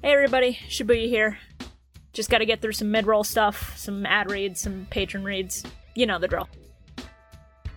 Hey 0.00 0.12
everybody, 0.12 0.58
Shibuya 0.68 1.08
here. 1.08 1.38
Just 2.12 2.30
gotta 2.30 2.44
get 2.44 2.60
through 2.60 2.72
some 2.72 2.90
mid-roll 2.90 3.24
stuff, 3.24 3.76
some 3.76 4.06
ad 4.06 4.30
reads, 4.30 4.60
some 4.60 4.86
patron 4.90 5.24
reads. 5.24 5.64
You 5.96 6.06
know 6.06 6.18
the 6.20 6.28
drill. 6.28 6.48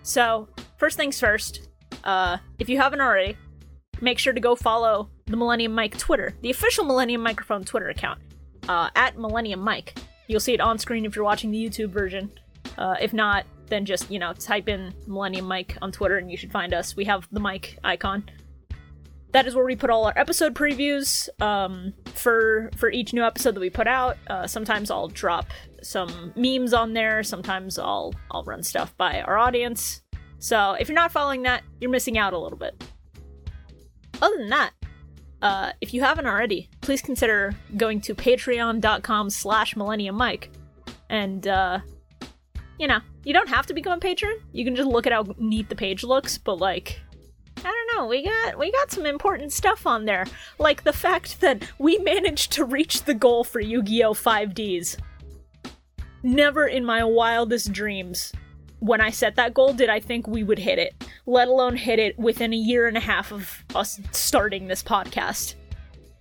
So, 0.02 0.48
first 0.76 0.96
things 0.96 1.18
first, 1.18 1.68
uh, 2.04 2.38
if 2.60 2.68
you 2.68 2.78
haven't 2.78 3.00
already, 3.00 3.36
make 4.00 4.20
sure 4.20 4.32
to 4.32 4.40
go 4.40 4.54
follow 4.54 5.10
the 5.26 5.36
Millennium 5.36 5.74
Mic 5.74 5.96
Twitter, 5.98 6.34
the 6.40 6.50
official 6.50 6.84
Millennium 6.84 7.20
Microphone 7.20 7.64
Twitter 7.64 7.88
account, 7.88 8.20
uh, 8.68 8.90
at 8.94 9.18
Millennium 9.18 9.62
Mic. 9.62 9.98
You'll 10.28 10.40
see 10.40 10.54
it 10.54 10.60
on 10.60 10.78
screen 10.78 11.04
if 11.04 11.16
you're 11.16 11.24
watching 11.24 11.50
the 11.50 11.64
YouTube 11.64 11.90
version. 11.90 12.30
Uh, 12.78 12.96
if 13.00 13.12
not, 13.12 13.44
then 13.68 13.84
just, 13.84 14.10
you 14.10 14.18
know, 14.18 14.32
type 14.32 14.68
in 14.68 14.92
Millennium 15.06 15.48
Mic 15.48 15.76
on 15.82 15.90
Twitter 15.92 16.18
and 16.18 16.30
you 16.30 16.36
should 16.36 16.52
find 16.52 16.72
us. 16.72 16.96
We 16.96 17.04
have 17.04 17.28
the 17.32 17.40
mic 17.40 17.78
icon. 17.82 18.28
That 19.32 19.46
is 19.46 19.54
where 19.54 19.64
we 19.64 19.76
put 19.76 19.90
all 19.90 20.04
our 20.04 20.12
episode 20.16 20.54
previews 20.54 21.28
um, 21.42 21.92
for 22.14 22.70
for 22.76 22.90
each 22.90 23.12
new 23.12 23.24
episode 23.24 23.54
that 23.54 23.60
we 23.60 23.68
put 23.68 23.86
out. 23.86 24.16
Uh, 24.28 24.46
sometimes 24.46 24.90
I'll 24.90 25.08
drop 25.08 25.46
some 25.82 26.32
memes 26.36 26.72
on 26.72 26.94
there. 26.94 27.22
Sometimes 27.22 27.78
I'll 27.78 28.14
I'll 28.30 28.44
run 28.44 28.62
stuff 28.62 28.96
by 28.96 29.20
our 29.22 29.36
audience. 29.36 30.00
So 30.38 30.72
if 30.72 30.88
you're 30.88 30.94
not 30.94 31.12
following 31.12 31.42
that, 31.42 31.64
you're 31.80 31.90
missing 31.90 32.16
out 32.16 32.32
a 32.32 32.38
little 32.38 32.56
bit. 32.56 32.82
Other 34.22 34.36
than 34.38 34.48
that, 34.48 34.70
uh, 35.42 35.72
if 35.80 35.92
you 35.92 36.02
haven't 36.02 36.26
already, 36.26 36.68
please 36.80 37.02
consider 37.02 37.54
going 37.76 38.00
to 38.02 38.14
patreon.com 38.14 39.30
slash 39.30 39.76
millennium 39.76 40.16
mic. 40.16 40.50
And, 41.08 41.46
uh, 41.46 41.80
you 42.78 42.86
know, 42.86 43.00
you 43.24 43.32
don't 43.32 43.48
have 43.48 43.66
to 43.66 43.74
become 43.74 43.98
a 43.98 44.00
patron. 44.00 44.38
You 44.52 44.64
can 44.64 44.76
just 44.76 44.88
look 44.88 45.06
at 45.06 45.12
how 45.12 45.26
neat 45.38 45.68
the 45.68 45.76
page 45.76 46.04
looks, 46.04 46.38
but 46.38 46.58
like, 46.58 47.00
I 47.58 47.62
don't 47.62 47.96
know, 47.96 48.06
we 48.06 48.24
got 48.24 48.58
we 48.58 48.70
got 48.70 48.90
some 48.90 49.06
important 49.06 49.52
stuff 49.52 49.86
on 49.86 50.04
there. 50.04 50.26
Like 50.58 50.84
the 50.84 50.92
fact 50.92 51.40
that 51.40 51.62
we 51.78 51.98
managed 51.98 52.52
to 52.52 52.64
reach 52.64 53.04
the 53.04 53.14
goal 53.14 53.44
for 53.44 53.60
Yu-Gi-Oh! 53.60 54.14
5Ds. 54.14 54.98
Never 56.22 56.66
in 56.66 56.84
my 56.84 57.02
wildest 57.02 57.72
dreams 57.72 58.32
when 58.80 59.00
I 59.00 59.10
set 59.10 59.36
that 59.36 59.54
goal 59.54 59.72
did 59.72 59.88
I 59.88 60.00
think 60.00 60.26
we 60.26 60.44
would 60.44 60.58
hit 60.58 60.78
it, 60.78 61.04
let 61.26 61.48
alone 61.48 61.76
hit 61.76 61.98
it 61.98 62.18
within 62.18 62.52
a 62.52 62.56
year 62.56 62.86
and 62.86 62.96
a 62.96 63.00
half 63.00 63.32
of 63.32 63.64
us 63.74 64.00
starting 64.12 64.66
this 64.68 64.82
podcast. 64.82 65.54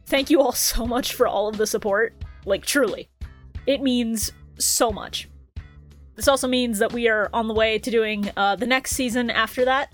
Thank 0.06 0.30
you 0.30 0.42
all 0.42 0.52
so 0.52 0.86
much 0.86 1.14
for 1.14 1.28
all 1.28 1.48
of 1.48 1.58
the 1.58 1.68
support. 1.68 2.14
Like, 2.46 2.66
truly. 2.66 3.10
It 3.66 3.82
means 3.82 4.32
so 4.60 4.92
much. 4.92 5.28
This 6.16 6.28
also 6.28 6.48
means 6.48 6.80
that 6.80 6.94
we 6.94 7.10
are 7.10 7.30
on 7.34 7.48
the 7.48 7.54
way 7.54 7.78
to 7.80 7.92
doing 7.92 8.30
uh, 8.38 8.56
the 8.56 8.68
next 8.68 8.92
season 8.92 9.30
after 9.30 9.66
that, 9.66 9.92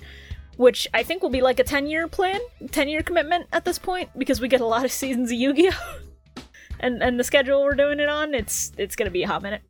which 0.57 0.87
I 0.93 1.01
think 1.01 1.23
will 1.23 1.29
be 1.29 1.41
like 1.41 1.59
a 1.59 1.63
10 1.63 1.87
year 1.87 2.07
plan, 2.07 2.39
10 2.71 2.89
year 2.89 3.01
commitment 3.01 3.47
at 3.53 3.65
this 3.65 3.79
point, 3.79 4.09
because 4.17 4.39
we 4.39 4.47
get 4.47 4.61
a 4.61 4.65
lot 4.65 4.85
of 4.85 4.91
seasons 4.91 5.31
of 5.31 5.37
Yu 5.37 5.53
Gi 5.53 5.69
Oh! 5.71 5.99
and, 6.79 7.01
and 7.01 7.19
the 7.19 7.23
schedule 7.23 7.63
we're 7.63 7.73
doing 7.73 7.99
it 7.99 8.09
on, 8.09 8.35
it's, 8.35 8.71
it's 8.77 8.95
gonna 8.95 9.09
be 9.09 9.23
a 9.23 9.27
hot 9.27 9.41
minute. 9.41 9.61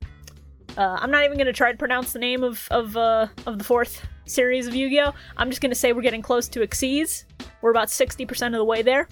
Uh, 0.77 0.97
I'm 0.99 1.11
not 1.11 1.25
even 1.25 1.37
gonna 1.37 1.53
try 1.53 1.71
to 1.71 1.77
pronounce 1.77 2.13
the 2.13 2.19
name 2.19 2.43
of 2.43 2.67
of 2.71 2.95
uh, 2.95 3.27
of 3.45 3.57
the 3.57 3.63
fourth 3.63 4.07
series 4.25 4.67
of 4.67 4.75
Yu-Gi-Oh. 4.75 5.13
I'm 5.37 5.49
just 5.49 5.61
gonna 5.61 5.75
say 5.75 5.91
we're 5.91 6.01
getting 6.01 6.21
close 6.21 6.47
to 6.49 6.61
Xyz. 6.61 7.25
We're 7.61 7.71
about 7.71 7.89
60% 7.89 8.47
of 8.47 8.53
the 8.53 8.65
way 8.65 8.81
there. 8.81 9.07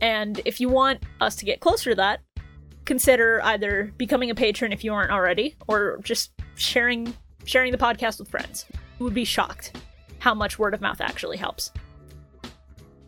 And 0.00 0.40
if 0.44 0.60
you 0.60 0.68
want 0.68 1.02
us 1.20 1.36
to 1.36 1.44
get 1.44 1.60
closer 1.60 1.90
to 1.90 1.96
that, 1.96 2.20
consider 2.84 3.40
either 3.44 3.92
becoming 3.96 4.30
a 4.30 4.34
patron 4.34 4.72
if 4.72 4.84
you 4.84 4.92
aren't 4.92 5.12
already, 5.12 5.56
or 5.68 5.98
just 6.02 6.32
sharing 6.54 7.14
sharing 7.44 7.72
the 7.72 7.78
podcast 7.78 8.18
with 8.18 8.28
friends. 8.28 8.66
You 8.98 9.04
would 9.04 9.14
be 9.14 9.24
shocked 9.24 9.76
how 10.18 10.34
much 10.34 10.58
word 10.58 10.74
of 10.74 10.80
mouth 10.80 11.00
actually 11.00 11.36
helps. 11.36 11.70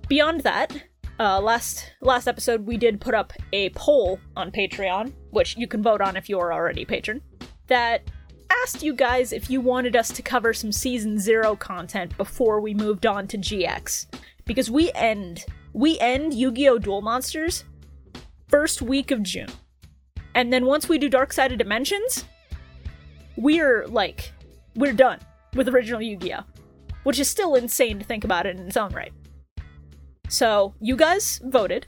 Beyond 0.09 0.43
that, 0.43 0.77
uh, 1.19 1.41
last 1.41 1.93
last 2.03 2.29
episode 2.29 2.67
we 2.67 2.77
did 2.77 3.01
put 3.01 3.15
up 3.15 3.33
a 3.55 3.71
poll 3.71 4.21
on 4.37 4.51
Patreon, 4.51 5.13
which 5.31 5.57
you 5.57 5.67
can 5.67 5.83
vote 5.83 6.03
on 6.03 6.17
if 6.17 6.29
you 6.29 6.39
are 6.39 6.53
already 6.53 6.83
a 6.83 6.87
patron 6.87 7.23
that 7.69 8.03
asked 8.63 8.83
you 8.83 8.95
guys 8.95 9.33
if 9.33 9.49
you 9.51 9.61
wanted 9.61 9.95
us 9.95 10.09
to 10.09 10.23
cover 10.23 10.53
some 10.53 10.73
season 10.73 11.19
0 11.19 11.57
content 11.57 12.17
before 12.17 12.61
we 12.61 12.75
moved 12.75 13.07
on 13.07 13.27
to 13.29 13.39
GX 13.39 14.07
because 14.45 14.71
we 14.71 14.91
end 14.93 15.45
we 15.73 15.99
end 16.01 16.35
Yu-Gi-Oh 16.35 16.79
Duel 16.79 17.03
Monsters 17.03 17.65
first 18.49 18.81
week 18.83 19.11
of 19.11 19.23
June. 19.23 19.51
And 20.35 20.53
then 20.53 20.67
once 20.67 20.89
we 20.89 20.99
do 20.99 21.09
Dark 21.09 21.33
Side 21.33 21.53
of 21.53 21.59
Dimensions, 21.59 22.25
we're 23.37 23.87
like 23.87 24.33
we're 24.75 24.93
done 24.93 25.21
with 25.55 25.69
original 25.69 26.01
Yu-Gi-Oh, 26.01 26.45
which 27.05 27.19
is 27.19 27.29
still 27.29 27.55
insane 27.55 27.99
to 27.99 28.05
think 28.05 28.25
about 28.25 28.47
it 28.47 28.59
in 28.59 28.67
its 28.67 28.77
own 28.77 28.93
right. 28.93 29.13
So, 30.31 30.75
you 30.81 30.95
guys 30.95 31.41
voted 31.45 31.87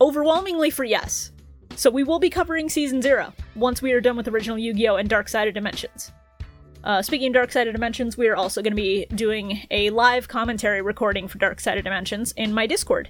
overwhelmingly 0.00 0.68
for 0.68 0.84
yes. 0.84 1.32
So 1.74 1.90
we 1.90 2.04
will 2.04 2.18
be 2.18 2.28
covering 2.28 2.68
season 2.68 3.00
zero 3.00 3.32
once 3.54 3.82
we 3.82 3.92
are 3.92 4.00
done 4.00 4.16
with 4.16 4.28
original 4.28 4.58
Yu-Gi-Oh 4.58 4.96
and 4.96 5.08
Dark 5.08 5.28
Side 5.28 5.48
of 5.48 5.54
Dimensions. 5.54 6.12
Uh, 6.84 7.00
speaking 7.00 7.28
of 7.28 7.34
Dark 7.34 7.52
Side 7.52 7.68
of 7.68 7.74
Dimensions, 7.74 8.16
we 8.16 8.26
are 8.28 8.36
also 8.36 8.62
going 8.62 8.72
to 8.72 8.76
be 8.76 9.06
doing 9.14 9.66
a 9.70 9.90
live 9.90 10.28
commentary 10.28 10.82
recording 10.82 11.28
for 11.28 11.38
Dark 11.38 11.60
Side 11.60 11.78
of 11.78 11.84
Dimensions 11.84 12.32
in 12.32 12.52
my 12.52 12.66
Discord. 12.66 13.08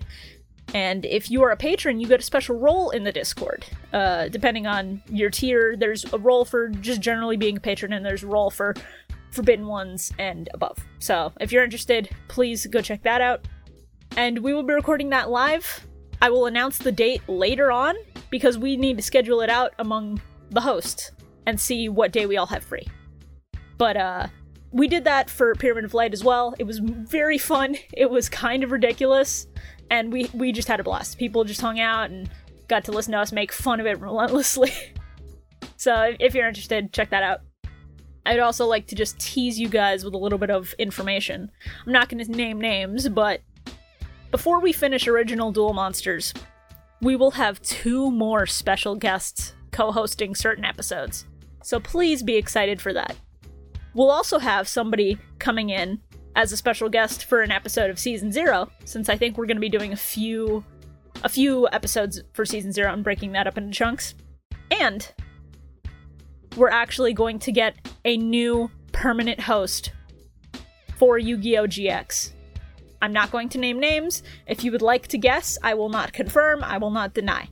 And 0.74 1.05
if 1.05 1.30
you 1.30 1.43
are 1.43 1.51
a 1.51 1.57
patron, 1.57 2.01
you 2.01 2.07
get 2.07 2.20
a 2.20 2.24
special 2.24 2.59
role 2.59 2.90
in 2.90 3.05
the 3.05 3.12
Discord. 3.12 3.64
Uh, 3.93 4.28
depending 4.28 4.66
on 4.66 5.03
your 5.09 5.30
tier, 5.30 5.76
there's 5.76 6.05
a 6.12 6.18
role 6.18 6.45
for 6.45 6.68
just 6.68 7.01
generally 7.01 7.36
being 7.36 7.57
a 7.57 7.61
patron, 7.61 7.93
and 7.93 8.05
there's 8.05 8.22
a 8.22 8.26
role 8.26 8.51
for 8.51 8.74
Forbidden 9.30 9.66
Ones 9.66 10.12
and 10.18 10.49
above. 10.55 10.78
So 10.99 11.32
if 11.40 11.53
you're 11.53 11.64
interested, 11.64 12.11
please 12.28 12.66
go 12.66 12.80
check 12.80 13.03
that 13.03 13.20
out. 13.20 13.47
And 14.16 14.38
we 14.38 14.53
will 14.53 14.62
be 14.62 14.74
recording 14.74 15.11
that 15.11 15.30
live. 15.30 15.86
I 16.20 16.30
will 16.30 16.47
announce 16.47 16.78
the 16.78 16.93
date 16.93 17.22
later 17.28 17.72
on 17.72 17.97
because 18.30 18.59
we 18.59 18.76
need 18.76 18.99
to 18.99 19.03
schedule 19.03 19.40
it 19.40 19.51
out 19.51 19.72
among 19.78 20.20
the 20.55 20.61
hosts 20.61 21.12
and 21.46 21.61
see 21.61 21.88
what 21.88 22.12
day 22.12 22.26
we 22.26 22.36
all 22.36 22.46
have 22.46 22.64
free. 22.64 22.86
But 23.78 23.96
uh 23.96 24.26
we 24.70 24.88
did 24.88 25.05
that 25.05 25.28
for 25.28 25.55
Pyramid 25.55 25.84
of 25.84 25.92
Light 25.92 26.14
as 26.14 26.24
well. 26.24 26.55
It 26.59 26.64
was 26.64 26.78
very 26.78 27.36
fun. 27.36 27.76
It 27.92 28.11
was 28.11 28.28
kind 28.28 28.64
of 28.64 28.72
ridiculous 28.72 29.46
and 29.90 30.12
we 30.12 30.30
we 30.32 30.53
just 30.53 30.68
had 30.68 30.80
a 30.80 30.84
blast. 30.84 31.18
People 31.18 31.44
just 31.44 31.61
hung 31.61 31.80
out 31.80 32.11
and 32.11 32.28
got 32.68 32.84
to 32.84 32.92
listen 32.92 33.12
to 33.12 33.18
us 33.18 33.32
make 33.32 33.53
fun 33.53 33.80
of 33.80 33.86
it 33.86 34.00
relentlessly. 34.00 34.72
so 35.76 36.14
if 36.18 36.34
you're 36.34 36.48
interested, 36.48 36.92
check 36.92 37.11
that 37.11 37.22
out. 37.22 37.40
I'd 38.24 38.38
also 38.38 38.66
like 38.66 38.86
to 38.88 38.94
just 38.94 39.18
tease 39.18 39.59
you 39.59 39.68
guys 39.68 40.05
with 40.05 40.14
a 40.14 40.18
little 40.18 40.38
bit 40.38 40.50
of 40.50 40.74
information. 40.78 41.50
I'm 41.84 41.92
not 41.92 42.09
going 42.09 42.24
to 42.24 42.30
name 42.30 42.61
names, 42.61 43.09
but 43.09 43.40
before 44.30 44.61
we 44.61 44.72
finish 44.72 45.09
original 45.09 45.50
Duel 45.50 45.72
Monsters, 45.72 46.32
we 47.00 47.16
will 47.16 47.32
have 47.32 47.61
two 47.62 48.11
more 48.11 48.46
special 48.46 48.94
guests 48.94 49.55
co 49.73 49.91
hosting 49.91 50.35
certain 50.35 50.64
episodes. 50.64 51.27
So 51.62 51.81
please 51.81 52.23
be 52.23 52.37
excited 52.37 52.81
for 52.81 52.93
that. 52.93 53.16
We'll 53.95 54.11
also 54.11 54.39
have 54.39 54.68
somebody 54.68 55.18
coming 55.39 55.70
in 55.70 56.01
as 56.35 56.53
a 56.53 56.57
special 56.57 56.89
guest 56.89 57.25
for 57.25 57.43
an 57.43 57.51
episode 57.51 57.91
of 57.91 57.99
season 57.99 58.33
0 58.33 58.70
since 58.85 59.09
I 59.09 59.16
think 59.16 59.37
we're 59.37 59.47
going 59.47 59.57
to 59.57 59.61
be 59.61 59.68
doing 59.68 59.93
a 59.93 59.97
few 59.97 60.64
a 61.25 61.29
few 61.29 61.68
episodes 61.73 62.23
for 62.33 62.45
season 62.45 62.73
0 62.73 62.93
and 62.93 63.05
breaking 63.05 63.33
that 63.33 63.47
up 63.47 63.59
into 63.59 63.73
chunks. 63.73 64.14
And 64.70 65.12
we're 66.57 66.70
actually 66.70 67.12
going 67.12 67.39
to 67.41 67.53
get 67.53 67.77
a 68.05 68.16
new 68.16 68.70
permanent 68.93 69.41
host 69.41 69.93
for 70.97 71.18
Yu-Gi-Oh 71.18 71.66
GX. 71.66 72.33
I'm 73.01 73.12
not 73.12 73.31
going 73.31 73.49
to 73.51 73.59
name 73.59 73.79
names. 73.79 74.23
If 74.47 74.64
you 74.64 74.73
would 74.73 74.83
like 74.83 75.09
to 75.09 75.18
guess, 75.18 75.59
I 75.62 75.75
will 75.75 75.89
not 75.89 76.12
confirm, 76.12 76.62
I 76.62 76.79
will 76.79 76.91
not 76.91 77.14
deny. 77.14 77.49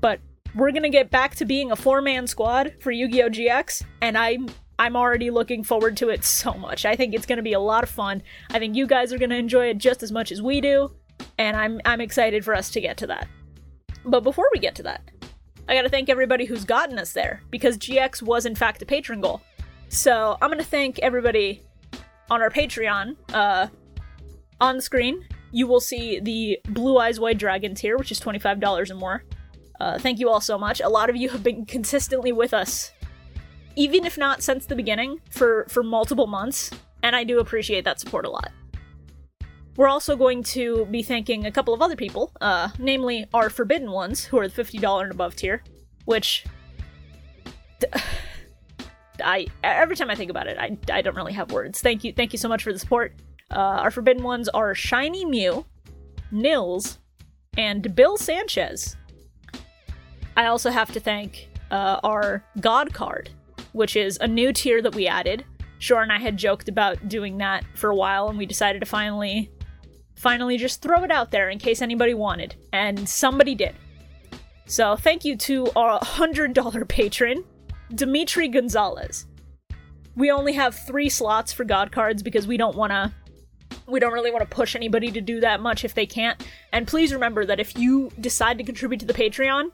But 0.00 0.20
we're 0.56 0.72
gonna 0.72 0.88
get 0.88 1.10
back 1.10 1.34
to 1.36 1.44
being 1.44 1.70
a 1.70 1.76
four-man 1.76 2.26
squad 2.26 2.72
for 2.80 2.90
Yu-Gi-Oh! 2.90 3.28
GX, 3.28 3.84
and 4.00 4.16
I'm 4.16 4.48
I'm 4.78 4.96
already 4.96 5.30
looking 5.30 5.64
forward 5.64 5.96
to 5.98 6.10
it 6.10 6.24
so 6.24 6.52
much. 6.52 6.84
I 6.84 6.96
think 6.96 7.14
it's 7.14 7.26
gonna 7.26 7.42
be 7.42 7.52
a 7.52 7.60
lot 7.60 7.84
of 7.84 7.90
fun. 7.90 8.22
I 8.50 8.58
think 8.58 8.74
you 8.74 8.86
guys 8.86 9.12
are 9.12 9.18
gonna 9.18 9.36
enjoy 9.36 9.66
it 9.66 9.78
just 9.78 10.02
as 10.02 10.10
much 10.10 10.32
as 10.32 10.40
we 10.40 10.60
do, 10.60 10.90
and 11.38 11.56
I'm 11.56 11.80
I'm 11.84 12.00
excited 12.00 12.44
for 12.44 12.54
us 12.54 12.70
to 12.70 12.80
get 12.80 12.96
to 12.98 13.06
that. 13.08 13.28
But 14.04 14.22
before 14.22 14.48
we 14.52 14.58
get 14.58 14.74
to 14.76 14.82
that, 14.84 15.02
I 15.68 15.74
gotta 15.74 15.90
thank 15.90 16.08
everybody 16.08 16.46
who's 16.46 16.64
gotten 16.64 16.98
us 16.98 17.12
there, 17.12 17.42
because 17.50 17.76
GX 17.76 18.22
was 18.22 18.46
in 18.46 18.54
fact 18.54 18.80
a 18.82 18.86
patron 18.86 19.20
goal. 19.20 19.42
So 19.88 20.38
I'm 20.40 20.50
gonna 20.50 20.64
thank 20.64 20.98
everybody 21.00 21.62
on 22.30 22.40
our 22.40 22.50
Patreon. 22.50 23.16
Uh, 23.32 23.68
on 24.58 24.76
the 24.76 24.82
screen, 24.82 25.26
you 25.52 25.66
will 25.66 25.80
see 25.80 26.18
the 26.18 26.58
Blue 26.70 26.96
Eyes 26.96 27.20
White 27.20 27.38
Dragon 27.38 27.74
tier, 27.74 27.98
which 27.98 28.10
is 28.10 28.18
$25 28.18 28.90
and 28.90 28.98
more. 28.98 29.22
Uh, 29.80 29.98
thank 29.98 30.18
you 30.18 30.28
all 30.28 30.40
so 30.40 30.58
much. 30.58 30.80
A 30.80 30.88
lot 30.88 31.10
of 31.10 31.16
you 31.16 31.28
have 31.30 31.42
been 31.42 31.66
consistently 31.66 32.32
with 32.32 32.54
us, 32.54 32.92
even 33.74 34.04
if 34.04 34.16
not 34.16 34.42
since 34.42 34.66
the 34.66 34.76
beginning, 34.76 35.20
for, 35.30 35.66
for 35.68 35.82
multiple 35.82 36.26
months, 36.26 36.70
and 37.02 37.14
I 37.14 37.24
do 37.24 37.40
appreciate 37.40 37.84
that 37.84 38.00
support 38.00 38.24
a 38.24 38.30
lot. 38.30 38.50
We're 39.76 39.88
also 39.88 40.16
going 40.16 40.42
to 40.44 40.86
be 40.86 41.02
thanking 41.02 41.44
a 41.44 41.50
couple 41.50 41.74
of 41.74 41.82
other 41.82 41.96
people, 41.96 42.32
uh, 42.40 42.70
namely 42.78 43.26
our 43.34 43.50
Forbidden 43.50 43.90
Ones, 43.90 44.24
who 44.24 44.38
are 44.38 44.48
the 44.48 44.64
$50 44.64 45.02
and 45.02 45.12
above 45.12 45.36
tier, 45.36 45.62
which. 46.04 46.44
I 49.24 49.46
every 49.64 49.96
time 49.96 50.10
I 50.10 50.14
think 50.14 50.30
about 50.30 50.46
it, 50.46 50.58
I, 50.58 50.76
I 50.92 51.00
don't 51.00 51.16
really 51.16 51.32
have 51.32 51.50
words. 51.50 51.80
Thank 51.80 52.04
you, 52.04 52.12
thank 52.12 52.34
you 52.34 52.38
so 52.38 52.50
much 52.50 52.62
for 52.62 52.70
the 52.70 52.78
support. 52.78 53.14
Uh, 53.50 53.80
our 53.80 53.90
forbidden 53.90 54.22
ones 54.22 54.48
are 54.50 54.74
Shiny 54.74 55.24
Mew, 55.24 55.64
Nills, 56.32 56.98
and 57.56 57.94
Bill 57.94 58.18
Sanchez. 58.18 58.96
I 60.36 60.46
also 60.46 60.70
have 60.70 60.92
to 60.92 61.00
thank 61.00 61.48
uh, 61.70 61.98
our 62.04 62.44
God 62.60 62.92
card, 62.92 63.30
which 63.72 63.96
is 63.96 64.18
a 64.20 64.28
new 64.28 64.52
tier 64.52 64.82
that 64.82 64.94
we 64.94 65.06
added. 65.06 65.44
Shore 65.78 66.02
and 66.02 66.12
I 66.12 66.18
had 66.18 66.36
joked 66.36 66.68
about 66.68 67.08
doing 67.08 67.38
that 67.38 67.64
for 67.74 67.90
a 67.90 67.96
while, 67.96 68.28
and 68.28 68.38
we 68.38 68.46
decided 68.46 68.80
to 68.80 68.86
finally, 68.86 69.50
finally 70.14 70.58
just 70.58 70.82
throw 70.82 71.04
it 71.04 71.10
out 71.10 71.30
there 71.30 71.48
in 71.48 71.58
case 71.58 71.80
anybody 71.80 72.14
wanted, 72.14 72.54
and 72.72 73.08
somebody 73.08 73.54
did. 73.54 73.74
So 74.66 74.96
thank 74.96 75.24
you 75.24 75.36
to 75.36 75.70
our 75.76 75.98
hundred 76.02 76.52
dollar 76.52 76.84
patron, 76.84 77.44
Demitri 77.94 78.48
Gonzalez. 78.48 79.26
We 80.16 80.30
only 80.30 80.54
have 80.54 80.74
three 80.74 81.08
slots 81.08 81.52
for 81.52 81.64
God 81.64 81.92
cards 81.92 82.22
because 82.22 82.46
we 82.46 82.56
don't 82.56 82.76
want 82.76 82.90
to. 82.90 83.12
We 83.86 84.00
don't 84.00 84.12
really 84.12 84.32
want 84.32 84.48
to 84.48 84.54
push 84.54 84.74
anybody 84.74 85.12
to 85.12 85.20
do 85.20 85.40
that 85.40 85.60
much 85.60 85.84
if 85.84 85.94
they 85.94 86.06
can't. 86.06 86.44
And 86.72 86.86
please 86.86 87.12
remember 87.12 87.46
that 87.46 87.60
if 87.60 87.78
you 87.78 88.10
decide 88.20 88.58
to 88.58 88.64
contribute 88.64 88.98
to 89.00 89.06
the 89.06 89.14
Patreon, 89.14 89.70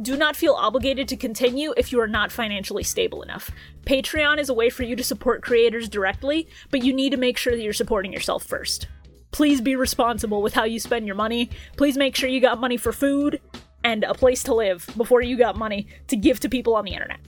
do 0.00 0.16
not 0.16 0.36
feel 0.36 0.54
obligated 0.54 1.08
to 1.08 1.16
continue 1.16 1.72
if 1.76 1.92
you 1.92 2.00
are 2.00 2.08
not 2.08 2.32
financially 2.32 2.82
stable 2.82 3.22
enough. 3.22 3.50
Patreon 3.86 4.38
is 4.38 4.48
a 4.48 4.54
way 4.54 4.70
for 4.70 4.82
you 4.82 4.96
to 4.96 5.04
support 5.04 5.42
creators 5.42 5.88
directly, 5.88 6.48
but 6.70 6.82
you 6.82 6.92
need 6.92 7.10
to 7.10 7.16
make 7.16 7.36
sure 7.36 7.54
that 7.54 7.62
you're 7.62 7.72
supporting 7.72 8.12
yourself 8.12 8.44
first. 8.44 8.88
Please 9.30 9.60
be 9.60 9.76
responsible 9.76 10.42
with 10.42 10.54
how 10.54 10.64
you 10.64 10.80
spend 10.80 11.06
your 11.06 11.16
money. 11.16 11.50
Please 11.76 11.96
make 11.96 12.16
sure 12.16 12.28
you 12.28 12.40
got 12.40 12.60
money 12.60 12.76
for 12.76 12.92
food 12.92 13.40
and 13.82 14.04
a 14.04 14.14
place 14.14 14.42
to 14.44 14.54
live 14.54 14.88
before 14.96 15.22
you 15.22 15.36
got 15.36 15.56
money 15.56 15.86
to 16.08 16.16
give 16.16 16.40
to 16.40 16.48
people 16.48 16.74
on 16.74 16.84
the 16.84 16.92
internet. 16.92 17.20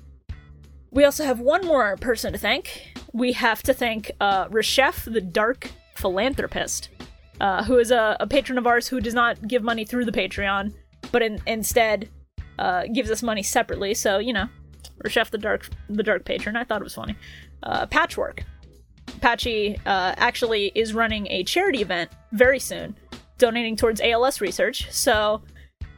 We 0.90 1.04
also 1.04 1.24
have 1.24 1.40
one 1.40 1.66
more 1.66 1.96
person 1.96 2.32
to 2.32 2.38
thank. 2.38 2.94
We 3.12 3.32
have 3.32 3.62
to 3.64 3.74
thank 3.74 4.10
uh, 4.20 4.48
Reshef, 4.48 5.12
the 5.12 5.20
Dark 5.20 5.70
Philanthropist, 5.96 6.88
uh, 7.40 7.64
who 7.64 7.78
is 7.78 7.90
a, 7.90 8.16
a, 8.18 8.26
patron 8.26 8.56
of 8.56 8.66
ours 8.66 8.88
who 8.88 9.00
does 9.00 9.12
not 9.12 9.46
give 9.46 9.62
money 9.62 9.84
through 9.84 10.06
the 10.06 10.12
Patreon, 10.12 10.72
but 11.12 11.22
in, 11.22 11.40
instead 11.46 12.08
uh, 12.59 12.84
gives 12.92 13.11
us 13.11 13.22
money 13.22 13.42
separately. 13.42 13.94
So 13.94 14.18
you 14.18 14.32
know, 14.32 14.48
Reshef, 15.04 15.30
the 15.30 15.38
Dark, 15.38 15.68
the 15.88 16.02
Dark 16.02 16.24
Patron. 16.24 16.57
I 16.57 16.64
thought 16.64 16.80
it 16.80 16.84
was 16.84 16.94
funny. 16.94 17.16
Uh, 17.62 17.86
Patchwork. 17.86 18.44
Patchy 19.20 19.76
uh, 19.86 20.14
actually 20.16 20.72
is 20.74 20.92
running 20.92 21.26
a 21.28 21.44
charity 21.44 21.80
event 21.80 22.11
very 22.32 22.59
soon, 22.59 22.96
donating 23.38 23.76
towards 23.76 24.00
ALS 24.00 24.40
research. 24.40 24.90
So 24.90 25.42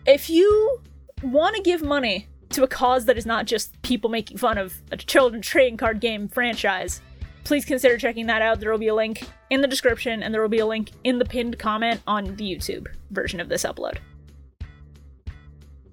if 0.07 0.31
you 0.31 0.81
want 1.23 1.57
to 1.57 1.63
give 1.63 1.83
money 1.83 2.29
to 2.51 2.63
a 2.63 2.69
cause 2.69 3.05
that 3.07 3.19
is 3.19 3.27
not 3.27 3.47
just 3.47 3.81
people 3.83 4.09
making 4.09 4.39
fun 4.39 4.59
of 4.59 4.75
a 4.93 4.97
children's 4.97 5.47
trading 5.47 5.77
card 5.77 6.01
game 6.01 6.29
franchise, 6.29 7.01
please 7.45 7.65
consider 7.65 7.99
checking 7.99 8.27
that 8.27 8.43
out. 8.43 8.61
There 8.61 8.71
will 8.71 8.79
be 8.79 8.89
a 8.89 8.95
link 8.95 9.27
in 9.51 9.61
the 9.61 9.69
description, 9.69 10.23
and 10.23 10.33
there 10.33 10.41
will 10.41 10.49
be 10.49 10.59
a 10.59 10.67
link 10.67 10.91
in 11.05 11.19
the 11.19 11.25
pinned 11.25 11.59
comment 11.59 12.01
on 12.07 12.37
the 12.37 12.45
YouTube 12.45 12.87
version 13.11 13.41
of 13.41 13.49
this 13.49 13.65
upload. 13.65 13.99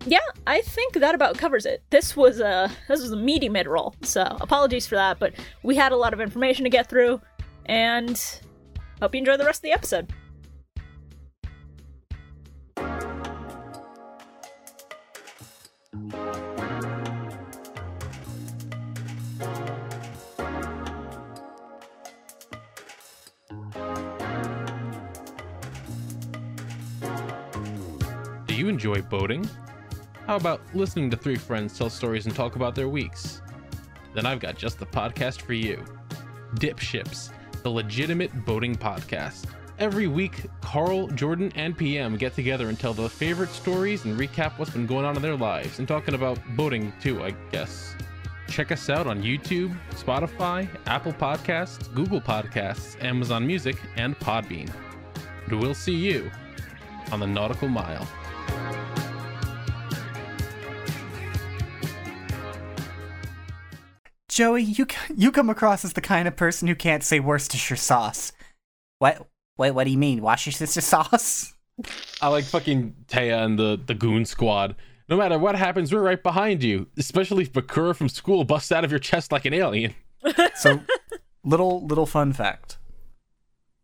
Yeah, 0.08 0.20
I 0.46 0.62
think 0.62 0.94
that 0.94 1.16
about 1.16 1.36
covers 1.36 1.66
it. 1.66 1.84
This 1.90 2.16
was 2.16 2.40
a 2.40 2.70
this 2.88 3.02
was 3.02 3.12
a 3.12 3.18
meaty 3.18 3.50
mid 3.50 3.66
roll, 3.66 3.96
so 4.04 4.22
apologies 4.40 4.86
for 4.86 4.94
that, 4.96 5.18
but 5.18 5.34
we 5.64 5.76
had 5.76 5.92
a 5.92 5.96
lot 5.96 6.14
of 6.14 6.22
information 6.22 6.64
to 6.64 6.70
get 6.70 6.88
through, 6.88 7.22
and 7.66 8.22
hope 9.02 9.16
you 9.16 9.20
enjoy 9.20 9.36
the 9.36 9.46
rest 9.46 9.60
of 9.60 9.64
the 9.64 9.72
episode. 9.72 10.14
Do 28.46 28.54
you 28.54 28.70
enjoy 28.70 29.02
boating? 29.02 29.50
How 30.28 30.38
about 30.38 30.60
listening 30.74 31.12
to 31.12 31.18
three 31.18 31.36
friends 31.36 31.78
tell 31.78 31.88
stories 31.88 32.26
and 32.26 32.36
talk 32.36 32.56
about 32.56 32.74
their 32.74 32.90
weeks? 32.90 33.44
Then 34.16 34.26
I've 34.26 34.40
got 34.40 34.58
just 34.58 34.80
the 34.80 34.86
podcast 34.88 35.42
for 35.42 35.54
you 35.54 35.86
DipShips, 36.56 37.30
the 37.62 37.70
legitimate 37.70 38.34
boating 38.44 38.76
podcast. 38.76 39.46
Every 39.78 40.08
week, 40.08 40.46
Carl, 40.62 41.08
Jordan, 41.10 41.52
and 41.54 41.78
PM 41.78 42.18
get 42.18 42.34
together 42.34 42.70
and 42.70 42.80
tell 42.80 42.94
their 42.94 43.08
favorite 43.08 43.50
stories 43.50 44.06
and 44.06 44.20
recap 44.20 44.58
what's 44.58 44.72
been 44.72 44.88
going 44.88 45.06
on 45.06 45.16
in 45.16 45.22
their 45.22 45.36
lives 45.36 45.78
and 45.78 45.88
talking 45.88 46.16
about 46.16 46.40
boating 46.56 46.92
too, 47.00 47.24
I 47.24 47.32
guess. 47.52 47.96
Check 48.48 48.72
us 48.72 48.90
out 48.90 49.06
on 49.06 49.22
YouTube, 49.22 49.78
Spotify, 49.92 50.68
Apple 50.88 51.14
Podcasts, 51.14 51.94
Google 51.94 52.22
Podcasts, 52.22 53.00
Amazon 53.04 53.46
Music, 53.46 53.76
and 53.96 54.18
Podbean. 54.18 54.74
And 55.48 55.60
we'll 55.60 55.76
see 55.76 55.96
you 55.96 56.32
on 57.12 57.20
the 57.20 57.28
Nautical 57.28 57.68
Mile. 57.68 58.08
Joey, 64.36 64.64
you 64.64 64.86
you 65.16 65.32
come 65.32 65.50
across 65.50 65.86
as 65.86 65.94
the 65.94 66.02
kind 66.02 66.28
of 66.28 66.36
person 66.36 66.68
who 66.68 66.76
can't 66.76 67.06
say 67.06 67.22
Worcestershire 67.22 67.78
sauce. 67.78 68.34
What? 69.00 69.26
Wait, 69.58 69.72
what 69.72 69.86
do 69.86 69.92
you 69.92 69.98
mean, 69.98 70.22
Worcestershire 70.22 70.82
sauce? 70.82 71.54
I 72.22 72.28
like 72.28 72.44
fucking 72.44 72.96
Téa 73.08 73.46
and 73.46 73.58
the 73.58 73.80
the 73.84 73.94
goon 73.94 74.26
squad. 74.26 74.76
No 75.08 75.16
matter 75.16 75.40
what 75.40 75.56
happens, 75.56 75.94
we're 75.94 76.02
right 76.02 76.22
behind 76.22 76.64
you. 76.64 76.88
Especially 76.98 77.44
if 77.44 77.54
Bakura 77.54 77.96
from 77.96 78.10
school 78.10 78.44
busts 78.44 78.74
out 78.74 78.84
of 78.84 78.92
your 78.92 79.00
chest 79.00 79.32
like 79.32 79.46
an 79.46 79.54
alien. 79.54 79.96
So, 80.56 80.82
little 81.46 81.88
little 81.88 82.06
fun 82.06 82.34
fact. 82.34 82.78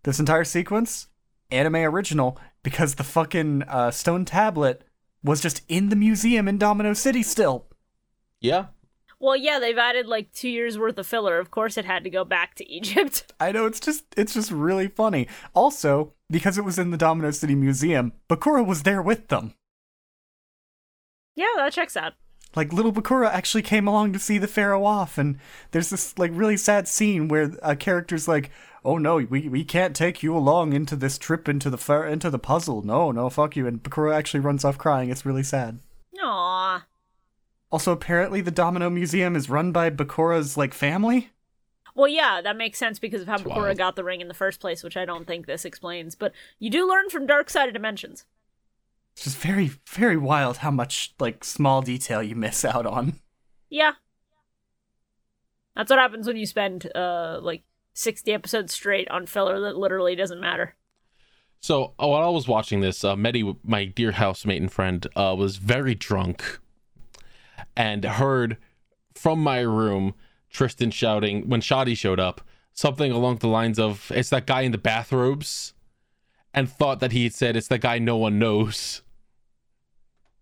This 0.04 0.20
entire 0.20 0.44
sequence, 0.44 1.08
anime 1.50 1.78
original, 1.78 2.38
because 2.62 2.96
the 2.96 3.06
fucking 3.06 3.64
uh, 3.70 3.92
stone 3.92 4.26
tablet 4.26 4.84
was 5.24 5.40
just 5.40 5.62
in 5.70 5.88
the 5.88 5.96
museum 5.96 6.50
in 6.50 6.58
Domino 6.58 6.92
City 6.94 7.24
still. 7.24 7.68
Yeah. 8.42 8.66
Well, 9.22 9.36
yeah, 9.36 9.60
they've 9.60 9.78
added 9.78 10.08
like 10.08 10.32
two 10.34 10.50
years 10.50 10.80
worth 10.80 10.98
of 10.98 11.06
filler. 11.06 11.38
Of 11.38 11.52
course, 11.52 11.78
it 11.78 11.86
had 11.86 12.04
to 12.04 12.10
go 12.10 12.26
back 12.26 12.56
to 12.56 12.68
Egypt. 12.68 13.32
I 13.40 13.52
know 13.52 13.68
it's 13.68 13.80
just 13.80 14.04
it's 14.18 14.34
just 14.34 14.50
really 14.50 14.88
funny. 14.88 15.28
Also, 15.54 16.14
because 16.30 16.58
it 16.58 16.66
was 16.66 16.80
in 16.80 16.90
the 16.90 16.98
Domino 16.98 17.30
City 17.30 17.54
Museum, 17.54 18.14
Bakura 18.28 18.66
was 18.66 18.82
there 18.82 19.02
with 19.02 19.28
them. 19.28 19.54
Yeah, 21.36 21.54
that 21.58 21.72
checks 21.72 21.96
out. 21.96 22.14
Like 22.56 22.74
little 22.74 22.92
Bakura 22.92 23.32
actually 23.32 23.62
came 23.62 23.88
along 23.88 24.12
to 24.14 24.20
see 24.20 24.40
the 24.40 24.48
pharaoh 24.48 24.84
off, 24.84 25.20
and 25.20 25.38
there's 25.70 25.92
this 25.92 26.18
like 26.18 26.32
really 26.34 26.58
sad 26.58 26.88
scene 26.88 27.28
where 27.28 27.52
a 27.62 27.76
character's 27.76 28.28
like, 28.28 28.50
"Oh 28.84 28.98
no, 28.98 29.18
we 29.18 29.48
we 29.48 29.64
can't 29.64 29.96
take 29.96 30.24
you 30.24 30.36
along 30.36 30.74
into 30.74 30.96
this 30.96 31.20
trip 31.20 31.48
into 31.48 31.70
the 31.70 31.78
phar- 31.78 32.08
into 32.08 32.32
the 32.32 32.40
puzzle. 32.40 32.82
No, 32.82 33.12
no, 33.12 33.30
fuck 33.30 33.56
you." 33.56 33.68
And 33.68 33.84
Bakura 33.84 34.16
actually 34.16 34.40
runs 34.40 34.66
off 34.66 34.80
crying. 34.80 35.12
It's 35.12 35.28
really 35.28 35.44
sad. 35.44 35.80
Aww. 36.20 36.82
Also, 37.72 37.92
apparently, 37.92 38.42
the 38.42 38.52
Domino 38.52 38.90
Museum 38.90 39.36
is 39.36 39.50
run 39.50 39.72
by 39.72 39.90
Bakura's 39.90 40.58
like 40.58 40.74
family. 40.74 41.30
Well, 41.96 42.08
yeah, 42.08 42.42
that 42.42 42.58
makes 42.58 42.78
sense 42.80 43.00
because 43.00 43.22
of 43.22 43.28
how 43.28 43.36
It's 43.36 43.44
Bakura 43.44 43.56
wild. 43.58 43.78
got 43.78 43.96
the 43.96 44.04
ring 44.04 44.22
in 44.22 44.28
the 44.28 44.34
first 44.34 44.60
place, 44.60 44.84
which 44.84 44.96
I 44.98 45.06
don't 45.06 45.26
think 45.28 45.46
this 45.46 45.66
explains. 45.66 46.16
But 46.16 46.34
you 46.60 46.70
do 46.70 46.88
learn 46.88 47.10
from 47.10 47.26
Dark 47.26 47.50
Side 47.50 47.68
of 47.68 47.74
Dimensions. 47.74 48.26
It's 49.14 49.26
just 49.26 49.38
very, 49.38 49.72
very 49.90 50.16
wild 50.16 50.58
how 50.58 50.72
much 50.72 51.14
like 51.20 51.44
small 51.44 51.82
detail 51.82 52.24
you 52.24 52.36
miss 52.36 52.64
out 52.64 52.86
on. 52.86 53.20
Yeah. 53.70 53.94
That's 55.76 55.90
what 55.90 56.00
happens 56.00 56.28
when 56.28 56.38
you 56.38 56.46
spend 56.46 56.90
uh 56.96 57.40
like 57.42 57.64
60 57.94 58.32
episodes 58.32 58.74
straight 58.74 59.10
on 59.12 59.26
filler 59.26 59.60
that 59.62 59.76
literally 59.78 60.16
doesn't 60.16 60.40
matter. 60.40 60.76
So 61.60 61.94
uh, 62.02 62.08
while 62.08 62.24
I 62.26 62.30
was 62.30 62.48
watching 62.48 62.80
this, 62.80 63.04
uh, 63.04 63.16
Medi, 63.18 63.56
my 63.64 63.84
dear 63.86 64.14
housemate 64.14 64.62
and 64.62 64.72
friend, 64.72 65.06
uh, 65.16 65.36
was 65.38 65.58
very 65.58 65.94
drunk 65.94 66.60
and 67.76 68.04
heard 68.04 68.58
from 69.14 69.40
my 69.40 69.60
room 69.60 70.14
Tristan 70.50 70.92
shouting 70.92 71.48
when 71.50 71.62
Shadi 71.62 71.98
showed 71.98 72.20
up 72.20 72.42
something 72.74 73.12
along 73.12 73.38
the 73.38 73.48
lines 73.48 73.80
of 73.80 74.12
"It's 74.14 74.30
that 74.30 74.46
guy 74.46 74.62
in 74.62 74.72
the 74.72 74.78
bathrobes," 74.78 75.74
and 76.54 76.70
thought 76.70 77.00
that 77.00 77.12
he 77.12 77.24
had 77.24 77.34
said 77.34 77.56
"It's 77.56 77.68
that 77.70 77.80
guy 77.82 78.00
no 78.00 78.18
one 78.18 78.40
knows," 78.40 79.02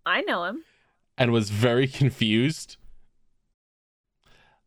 I 0.05 0.21
know 0.21 0.45
him. 0.45 0.63
and 1.17 1.31
was 1.31 1.49
very 1.49 1.87
confused. 1.87 2.77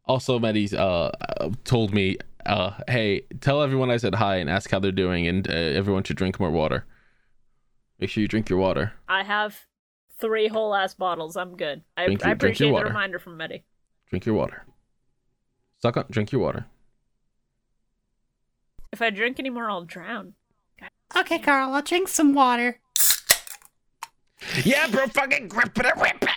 Also, 0.05 0.39
uh, 0.43 0.77
uh, 0.79 1.51
told 1.65 1.95
me, 1.95 2.17
uh, 2.45 2.73
"Hey, 2.89 3.23
tell 3.41 3.63
everyone 3.63 3.91
I 3.91 3.97
said 3.97 4.17
hi 4.17 4.37
and 4.37 4.51
ask 4.51 4.71
how 4.71 4.79
they're 4.79 4.93
doing, 4.93 5.27
and 5.27 5.49
uh, 5.49 5.53
everyone 5.53 6.03
should 6.03 6.17
drink 6.17 6.39
more 6.41 6.51
water. 6.51 6.85
Make 7.99 8.11
sure 8.11 8.21
you 8.21 8.29
drink 8.29 8.49
your 8.51 8.59
water." 8.59 8.93
I 9.09 9.23
have 9.23 9.67
three 10.23 10.49
whole 10.49 10.75
ass 10.75 10.95
bottles. 10.95 11.37
I'm 11.37 11.57
good. 11.57 11.83
I, 11.99 12.07
Drink 12.07 12.25
I 12.25 12.29
your- 12.31 12.35
drink 12.37 12.59
your 12.61 12.68
appreciate 12.70 12.79
the 12.85 12.89
reminder 12.89 13.18
from 13.18 13.37
Medi. 13.37 13.62
Drink 14.09 14.25
your 14.25 14.35
water. 14.37 14.64
Suck 15.83 15.97
on. 15.99 16.07
Drink 16.11 16.33
your 16.33 16.41
water. 16.41 16.64
If 18.93 19.03
I 19.03 19.11
drink 19.11 19.39
anymore, 19.39 19.68
I'll 19.70 19.85
drown. 19.85 20.35
Okay, 21.16 21.39
Carl, 21.39 21.75
I'll 21.75 21.83
drink 21.83 22.09
some 22.09 22.33
water. 22.35 22.79
Yeah, 24.64 24.87
bro, 24.89 25.07
fucking 25.07 25.49
grip 25.49 25.77
it 25.79 25.87
and 25.87 26.01
whip 26.01 26.23
it. 26.23 26.29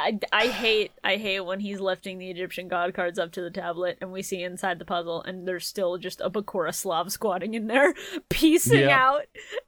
I, 0.00 0.18
I 0.32 0.46
hate 0.46 0.92
I 1.02 1.16
hate 1.16 1.40
when 1.40 1.58
he's 1.58 1.80
lifting 1.80 2.18
the 2.18 2.30
Egyptian 2.30 2.68
god 2.68 2.94
cards 2.94 3.18
up 3.18 3.32
to 3.32 3.40
the 3.40 3.50
tablet 3.50 3.98
and 4.00 4.12
we 4.12 4.22
see 4.22 4.44
inside 4.44 4.78
the 4.78 4.84
puzzle 4.84 5.22
and 5.24 5.46
there's 5.46 5.66
still 5.66 5.98
just 5.98 6.20
a 6.20 6.30
Bakura 6.30 6.72
Slav 6.72 7.10
squatting 7.10 7.54
in 7.54 7.66
there, 7.66 7.94
piecing 8.30 8.78
Yeah. 8.82 8.96
out, 8.96 9.22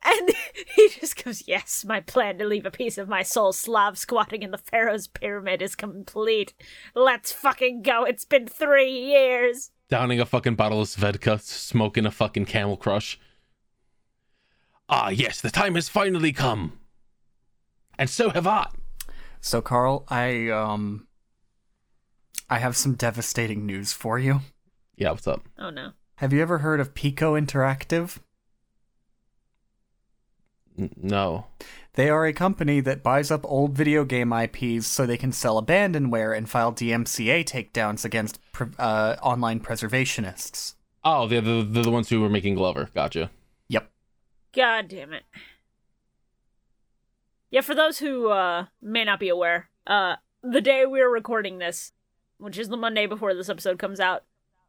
and 0.05 0.31
he 0.77 0.89
just 0.89 1.23
goes, 1.25 1.49
"Yes, 1.49 1.85
my 1.85 1.99
plan 2.01 2.39
to 2.39 2.47
leave 2.47 2.65
a 2.65 2.71
piece 2.71 2.97
of 2.97 3.09
my 3.09 3.23
soul 3.25 3.53
Slav 3.53 3.99
squatting 3.99 4.43
in 4.43 4.53
the 4.53 4.59
Pharaoh's 4.59 5.09
pyramid 5.09 5.61
is 5.63 5.75
complete. 5.75 6.55
Let's 6.95 7.33
fucking 7.33 7.83
go. 7.83 8.05
It's 8.05 8.25
been 8.25 8.47
three 8.47 8.91
years." 8.93 9.73
Downing 9.89 10.21
a 10.21 10.27
fucking 10.27 10.55
bottle 10.55 10.81
of 10.81 10.87
Svedka, 10.87 11.41
smoking 11.41 12.07
a 12.07 12.13
fucking 12.13 12.45
Camel 12.45 12.77
Crush. 12.77 13.19
Ah, 14.89 15.09
yes, 15.09 15.41
the 15.41 15.51
time 15.51 15.75
has 15.75 15.89
finally 15.89 16.33
come. 16.33 16.79
And 17.99 18.09
so 18.09 18.31
have 18.31 18.47
I. 18.47 18.69
So, 19.41 19.61
Carl, 19.61 20.05
I 20.09 20.49
um, 20.51 21.07
I 22.49 22.59
have 22.59 22.77
some 22.77 22.95
devastating 22.95 23.67
news 23.67 23.93
for 23.93 24.19
you. 24.19 24.41
Yeah, 24.97 25.13
what's 25.13 25.27
up? 25.27 25.49
Oh 25.59 25.71
no. 25.71 25.93
Have 26.17 26.33
you 26.33 26.43
ever 26.43 26.59
heard 26.59 26.81
of 26.81 26.95
Piko 26.95 27.41
Interactive? 27.41 28.19
N- 30.79 30.93
no. 30.97 31.47
They 31.95 32.09
are 32.11 32.27
a 32.27 32.33
company 32.33 32.81
that 32.81 33.03
buys 33.03 33.31
up 33.31 33.45
old 33.45 33.73
video 33.73 34.05
game 34.05 34.33
IPs 34.33 34.87
so 34.87 35.07
they 35.07 35.17
can 35.17 35.33
sell 35.33 35.61
abandonware 35.61 36.37
and 36.37 36.49
file 36.49 36.73
DMCA 36.73 37.45
takedowns 37.45 38.05
against 38.05 38.39
pre- 38.53 38.69
uh, 38.79 39.17
online 39.23 39.61
preservationists. 39.61 40.75
Oh, 41.03 41.27
they're 41.27 41.41
the, 41.41 41.67
they're 41.69 41.83
the 41.83 41.91
ones 41.91 42.09
who 42.09 42.21
were 42.21 42.29
making 42.29 42.55
Glover. 42.55 42.91
Gotcha. 42.95 43.31
Yep. 43.69 43.91
God 44.55 44.89
damn 44.89 45.13
it. 45.13 45.25
Yeah, 47.51 47.63
for 47.63 47.75
those 47.75 47.99
who 47.99 48.29
uh 48.31 48.67
may 48.81 49.05
not 49.05 49.21
be 49.21 49.29
aware, 49.29 49.69
uh 49.87 50.17
the 50.43 50.61
day 50.61 50.87
we 50.87 51.01
are 51.01 51.11
recording 51.11 51.59
this, 51.59 51.93
which 52.39 52.59
is 52.59 52.69
the 52.69 52.77
Monday 52.77 53.07
before 53.07 53.35
this 53.35 53.49
episode 53.49 53.79
comes 53.79 54.01
out, 54.01 54.25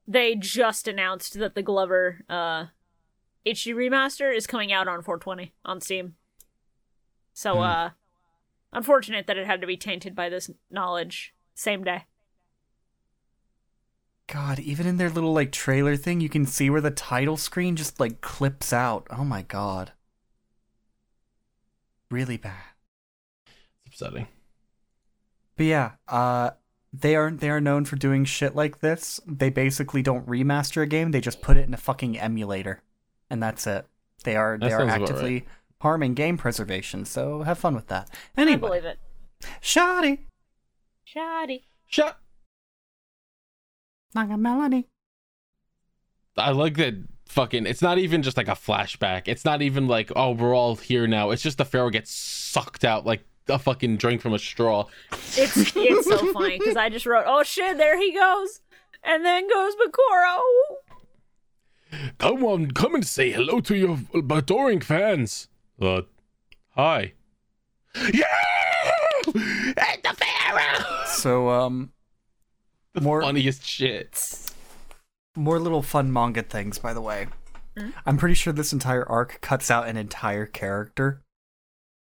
they 0.08 0.36
just 0.36 0.88
announced 0.88 1.38
that 1.40 1.56
the 1.56 1.62
Glover 1.64 2.26
uh 2.30 2.66
HD 3.46 3.74
remaster 3.74 4.36
is 4.36 4.48
coming 4.48 4.72
out 4.72 4.88
on 4.88 5.02
420 5.02 5.54
on 5.66 5.82
Steam. 5.82 6.16
So 7.34 7.54
Hmm. 7.56 7.62
uh 7.62 7.90
unfortunate 8.74 9.28
that 9.28 9.38
it 9.38 9.46
had 9.46 9.62
to 9.62 9.68
be 9.68 9.78
tainted 9.78 10.16
by 10.16 10.30
this 10.30 10.50
knowledge 10.70 11.34
same 11.54 11.84
day. 11.84 12.06
God, 14.28 14.60
even 14.60 14.88
in 14.88 14.96
their 14.96 15.10
little 15.10 15.34
like 15.34 15.52
trailer 15.52 15.98
thing, 15.98 16.22
you 16.22 16.30
can 16.30 16.46
see 16.46 16.70
where 16.70 16.80
the 16.82 16.90
title 16.90 17.36
screen 17.36 17.76
just 17.76 18.00
like 18.00 18.22
clips 18.22 18.72
out. 18.72 19.06
Oh 19.10 19.26
my 19.26 19.42
god. 19.42 19.92
Really 22.10 22.38
bad. 22.38 22.71
It's 23.92 24.02
upsetting. 24.02 24.28
But 25.58 25.66
yeah, 25.66 25.92
uh 26.08 26.52
they 26.94 27.16
are 27.16 27.32
they 27.32 27.50
are 27.50 27.62
known 27.62 27.86
for 27.86 27.96
doing 27.96 28.26
shit 28.26 28.56
like 28.56 28.80
this. 28.80 29.20
They 29.26 29.50
basically 29.50 30.02
don't 30.02 30.26
remaster 30.28 30.84
a 30.84 30.88
game, 30.88 31.12
they 31.12 31.22
just 31.22 31.42
put 31.42 31.58
it 31.58 31.68
in 31.68 31.74
a 31.74 31.78
fucking 31.78 32.18
emulator. 32.20 32.82
And 33.30 33.42
that's 33.42 33.66
it. 33.68 33.86
They 34.24 34.36
are 34.36 34.58
That 34.58 34.68
they 34.68 34.74
are 34.74 34.80
sounds 34.80 34.96
about 34.96 35.10
actively 35.10 35.46
harming 35.82 36.14
game 36.14 36.38
preservation, 36.38 37.06
so 37.06 37.44
have 37.44 37.58
fun 37.58 37.76
with 37.76 37.88
that. 37.88 38.10
I 38.38 38.56
believe 38.56 38.86
it. 38.86 39.00
Shadi, 39.62 40.20
Shadi. 41.08 41.64
Shut. 41.88 42.18
like 44.14 44.30
a 44.30 44.38
melody. 44.38 44.88
I 46.38 46.52
like 46.52 46.78
that 46.78 46.96
fucking. 47.26 47.66
It's 47.66 47.82
not 47.82 47.98
even 47.98 48.22
just 48.22 48.38
like 48.38 48.48
a 48.48 48.52
flashback. 48.52 49.24
It's 49.26 49.44
not 49.44 49.62
even 49.62 49.88
like, 49.88 50.12
oh, 50.16 50.32
we're 50.32 50.56
all 50.56 50.76
here 50.76 51.08
now. 51.08 51.32
It's 51.32 51.42
just 51.42 51.58
the 51.58 51.66
Pharaoh 51.66 51.90
gets 51.90 52.12
sucked 52.12 52.86
out 52.86 53.06
like 53.06 53.24
a 53.52 53.60
fucking 53.60 53.98
drink 53.98 54.22
from 54.22 54.34
a 54.34 54.40
straw. 54.40 54.86
It's 55.36 55.76
it's 55.76 56.08
so 56.08 56.34
funny 56.34 56.58
because 56.60 56.76
I 56.76 56.90
just 56.90 57.06
wrote, 57.06 57.26
"Oh 57.28 57.44
shit, 57.44 57.78
there 57.78 57.98
he 58.00 58.14
goes," 58.14 58.62
and 59.04 59.24
then 59.26 59.48
goes 59.50 59.74
Bakura. 59.76 60.40
Come 62.18 62.44
on, 62.46 62.72
come 62.72 62.96
and 62.96 63.06
say 63.06 63.32
hello 63.32 63.60
to 63.62 63.76
your 63.76 64.00
adoring 64.30 64.80
fans. 64.82 65.50
Uh, 65.82 66.02
hi. 66.76 67.14
Yeah! 68.14 68.26
And 69.26 70.02
the 70.04 70.16
Pharaoh. 70.16 71.04
So 71.08 71.50
um 71.50 71.92
the 72.94 73.02
more 73.02 73.22
Funniest 73.22 73.66
shit. 73.66 74.52
more 75.36 75.60
little 75.60 75.82
fun 75.82 76.12
manga 76.12 76.42
things 76.44 76.80
by 76.80 76.94
the 76.94 77.02
way. 77.02 77.28
I'm 78.06 78.18
pretty 78.18 78.36
sure 78.36 78.52
this 78.54 78.74
entire 78.74 79.08
arc 79.08 79.40
cuts 79.42 79.70
out 79.72 79.88
an 79.88 79.96
entire 79.98 80.46
character 80.46 81.22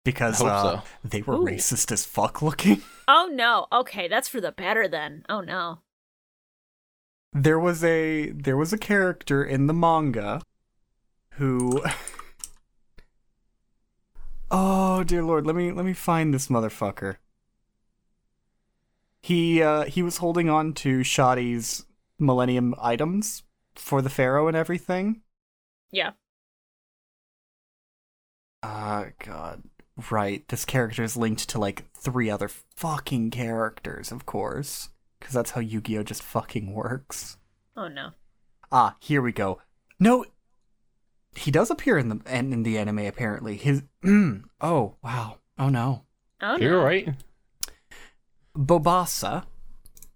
because 0.03 0.41
uh, 0.41 0.81
so. 0.81 0.83
they 1.03 1.21
were 1.21 1.35
Ooh. 1.35 1.45
racist 1.45 1.91
as 1.91 2.05
fuck 2.05 2.41
looking. 2.41 2.81
Oh 3.05 3.29
no. 3.29 3.67
Okay, 3.71 4.07
that's 4.07 4.29
for 4.29 4.39
the 4.39 4.53
better 4.53 4.87
then. 4.87 5.25
Oh 5.27 5.41
no. 5.41 5.79
there 7.33 7.59
was 7.59 7.83
a 7.83 8.29
there 8.31 8.55
was 8.57 8.71
a 8.71 8.77
character 8.77 9.43
in 9.43 9.67
the 9.67 9.73
manga 9.73 10.41
who 11.31 11.83
Oh 14.51 15.03
dear 15.03 15.23
lord, 15.23 15.45
let 15.45 15.55
me 15.55 15.71
let 15.71 15.85
me 15.85 15.93
find 15.93 16.33
this 16.33 16.47
motherfucker. 16.47 17.17
He 19.21 19.61
uh 19.61 19.83
he 19.85 20.03
was 20.03 20.17
holding 20.17 20.49
on 20.49 20.73
to 20.75 20.99
Shadi's 20.99 21.85
Millennium 22.19 22.75
items 22.79 23.43
for 23.75 24.01
the 24.01 24.09
Pharaoh 24.09 24.47
and 24.47 24.55
everything. 24.55 25.21
Yeah. 25.91 26.11
Uh 28.61 29.05
god. 29.19 29.63
Right, 30.09 30.47
this 30.47 30.65
character 30.65 31.03
is 31.03 31.15
linked 31.15 31.47
to 31.49 31.59
like 31.59 31.85
three 31.93 32.29
other 32.29 32.47
fucking 32.47 33.29
characters, 33.31 34.11
of 34.11 34.25
course. 34.25 34.89
Cause 35.21 35.33
that's 35.33 35.51
how 35.51 35.61
Yu-Gi-Oh! 35.61 36.03
just 36.03 36.23
fucking 36.23 36.73
works. 36.73 37.37
Oh 37.77 37.87
no. 37.87 38.11
Ah, 38.71 38.95
here 38.99 39.21
we 39.21 39.31
go. 39.31 39.61
No, 39.99 40.25
he 41.35 41.51
does 41.51 41.69
appear 41.69 41.97
in 41.97 42.09
the 42.09 42.19
in, 42.27 42.51
in 42.51 42.63
the 42.63 42.77
anime. 42.77 42.99
Apparently, 42.99 43.55
his 43.55 43.83
oh 44.61 44.95
wow 45.01 45.37
oh 45.57 45.69
no, 45.69 46.03
Oh 46.41 46.55
no. 46.55 46.57
You're 46.57 46.83
right. 46.83 47.09
Bobasa 48.55 49.45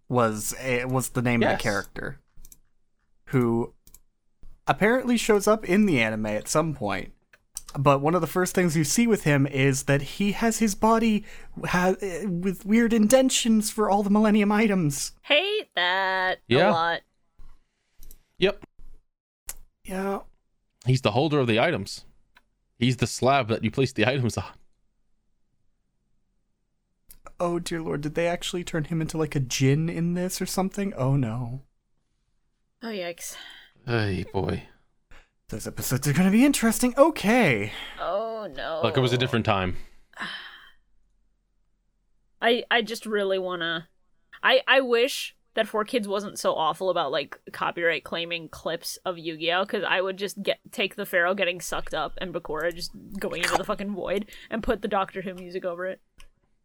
was 0.09 0.53
a, 0.61 0.86
was 0.86 1.09
the 1.09 1.21
name 1.21 1.41
of 1.41 1.49
the 1.49 1.63
character, 1.63 2.19
who 3.28 3.73
apparently 4.67 5.17
shows 5.17 5.47
up 5.47 5.63
in 5.65 5.86
the 5.86 6.01
anime 6.01 6.25
at 6.28 6.47
some 6.47 6.73
point. 6.73 7.13
But 7.78 8.01
one 8.01 8.15
of 8.15 8.22
the 8.22 8.28
first 8.28 8.55
things 8.55 8.78
you 8.78 8.84
see 8.84 9.07
with 9.07 9.24
him 9.24 9.45
is 9.45 9.84
that 9.84 10.01
he 10.01 10.32
has 10.32 10.59
his 10.59 10.74
body 10.74 11.26
ha- 11.65 11.95
with 12.26 12.65
weird 12.65 12.93
indentions 12.93 13.70
for 13.72 13.89
all 13.89 14.03
the 14.03 14.09
Millennium 14.09 14.51
items. 14.51 15.11
Hate 15.24 15.70
that 15.76 16.39
Yeah. 16.47 16.70
a 16.70 16.72
lot. 16.72 17.01
Yep. 18.39 18.63
Yeah, 19.84 20.20
He's 20.86 21.01
the 21.01 21.11
holder 21.11 21.39
of 21.39 21.47
the 21.47 21.59
items. 21.59 22.05
He's 22.80 22.97
the 22.97 23.07
slab 23.07 23.47
that 23.49 23.63
you 23.63 23.72
place 23.72 23.91
the 23.93 24.05
items 24.07 24.38
on. 24.38 24.45
Oh 27.39 27.59
dear 27.59 27.82
lord, 27.82 28.01
did 28.01 28.15
they 28.15 28.28
actually 28.28 28.63
turn 28.63 28.86
him 28.86 29.01
into 29.01 29.18
like 29.18 29.36
a 29.36 29.39
djinn 29.39 29.89
in 29.89 30.13
this 30.13 30.41
or 30.41 30.45
something? 30.45 30.93
Oh 30.95 31.15
no. 31.15 31.61
Oh 32.82 32.88
yikes. 32.88 33.36
Hey, 33.86 34.26
boy. 34.34 34.63
Those 35.49 35.65
episodes 35.65 36.05
are 36.05 36.13
gonna 36.13 36.29
be 36.29 36.43
interesting. 36.43 36.93
Okay. 36.97 37.71
Oh 38.01 38.49
no. 38.53 38.81
Look, 38.83 38.97
it 38.97 38.99
was 38.99 39.13
a 39.13 39.17
different 39.17 39.45
time. 39.45 39.77
I 42.41 42.65
I 42.69 42.81
just 42.81 43.05
really 43.05 43.39
wanna. 43.39 43.87
I 44.43 44.59
I 44.67 44.81
wish 44.81 45.37
that 45.53 45.65
4Kids 45.65 46.05
wasn't 46.05 46.37
so 46.37 46.53
awful 46.53 46.89
about 46.89 47.13
like 47.13 47.39
copyright 47.53 48.03
claiming 48.03 48.49
clips 48.49 48.97
of 49.05 49.17
Yu-Gi-Oh 49.17 49.63
because 49.63 49.85
I 49.87 50.01
would 50.01 50.17
just 50.17 50.43
get 50.43 50.59
take 50.73 50.97
the 50.97 51.05
Pharaoh 51.05 51.33
getting 51.33 51.61
sucked 51.61 51.93
up 51.93 52.15
and 52.17 52.33
Bakura 52.33 52.75
just 52.75 52.91
going 53.17 53.41
into 53.41 53.55
the 53.55 53.63
fucking 53.63 53.95
void 53.95 54.25
and 54.49 54.61
put 54.61 54.81
the 54.81 54.89
Doctor 54.89 55.21
Who 55.21 55.33
music 55.33 55.63
over 55.63 55.85
it. 55.85 56.01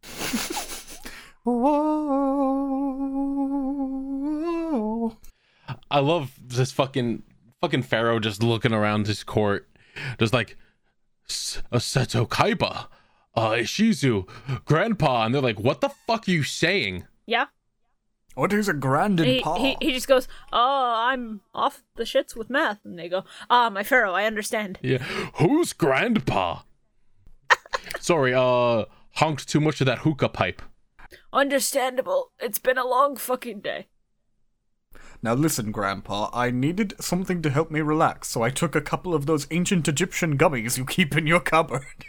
Whoa. 1.45 1.63
I 5.89 6.01
love 6.01 6.33
this 6.45 6.73
fucking 6.73 7.23
fucking 7.63 7.83
pharaoh 7.85 8.19
just 8.19 8.43
looking 8.43 8.73
around 8.75 9.07
his 9.07 9.23
court, 9.25 9.69
just 10.19 10.35
like 10.35 10.57
"S- 11.29 11.63
uh, 11.71 11.79
Seto 11.79 12.29
Kaiba, 12.29 12.89
uh, 13.35 13.51
Ishizu, 13.53 14.29
Grandpa, 14.67 15.25
and 15.25 15.35
they're 15.35 15.41
like, 15.41 15.61
"What 15.61 15.81
the 15.81 15.89
fuck 15.89 16.29
are 16.29 16.31
you 16.33 16.43
saying?" 16.43 17.07
Yeah, 17.25 17.47
What 18.35 18.53
is 18.53 18.69
a 18.69 18.73
grand 18.75 19.21
he, 19.21 19.41
he 19.59 19.77
he 19.81 19.93
just 19.93 20.09
goes, 20.09 20.27
"Oh, 20.53 20.93
I'm 20.97 21.43
off 21.55 21.85
the 21.97 22.03
shits 22.05 22.35
with 22.37 22.51
math," 22.51 22.85
and 22.85 22.99
they 22.99 23.09
go, 23.09 23.25
"Ah, 23.49 23.71
my 23.71 23.83
Pharaoh, 23.85 24.13
I 24.13 24.25
understand." 24.25 24.79
Yeah, 24.83 24.99
who's 25.37 25.73
Grandpa? 25.73 26.63
Sorry, 28.01 28.35
uh, 28.35 28.87
honked 29.17 29.49
too 29.49 29.61
much 29.61 29.81
of 29.81 29.87
that 29.87 29.99
hookah 29.99 30.31
pipe. 30.31 30.61
Understandable. 31.33 32.33
It's 32.41 32.59
been 32.59 32.79
a 32.79 32.87
long 32.87 33.17
fucking 33.17 33.61
day. 33.61 33.87
Now 35.23 35.35
listen, 35.35 35.71
Grandpa, 35.71 36.31
I 36.33 36.51
needed 36.51 36.95
something 37.01 37.43
to 37.43 37.51
help 37.51 37.71
me 37.71 37.81
relax, 37.81 38.29
so 38.29 38.43
I 38.43 38.51
took 38.51 38.75
a 38.75 38.81
couple 38.81 39.15
of 39.15 39.27
those 39.27 39.47
ancient 39.53 39.87
Egyptian 39.87 40.37
gummies 40.37 40.77
you 40.77 40.85
keep 40.85 41.17
in 41.17 41.29
your 41.29 41.39
cupboard. 41.39 42.07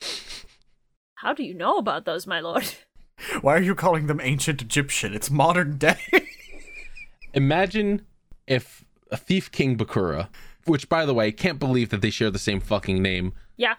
How 1.16 1.32
do 1.32 1.42
you 1.42 1.54
know 1.54 1.76
about 1.76 2.04
those, 2.04 2.26
my 2.26 2.40
lord? 2.40 2.72
Why 3.40 3.56
are 3.56 3.62
you 3.62 3.74
calling 3.74 4.06
them 4.06 4.20
ancient 4.22 4.62
Egyptian? 4.62 5.12
It's 5.12 5.30
modern 5.30 5.76
day. 5.76 5.98
Imagine 7.34 8.02
if 8.46 8.84
a 9.10 9.16
Thief 9.16 9.50
King 9.50 9.76
Bakura, 9.76 10.28
which 10.64 10.88
by 10.88 11.04
the 11.04 11.14
way, 11.14 11.32
can't 11.32 11.58
believe 11.58 11.90
that 11.90 12.00
they 12.00 12.10
share 12.10 12.30
the 12.30 12.38
same 12.38 12.60
fucking 12.60 13.02
name. 13.02 13.32
Yeah. 13.56 13.74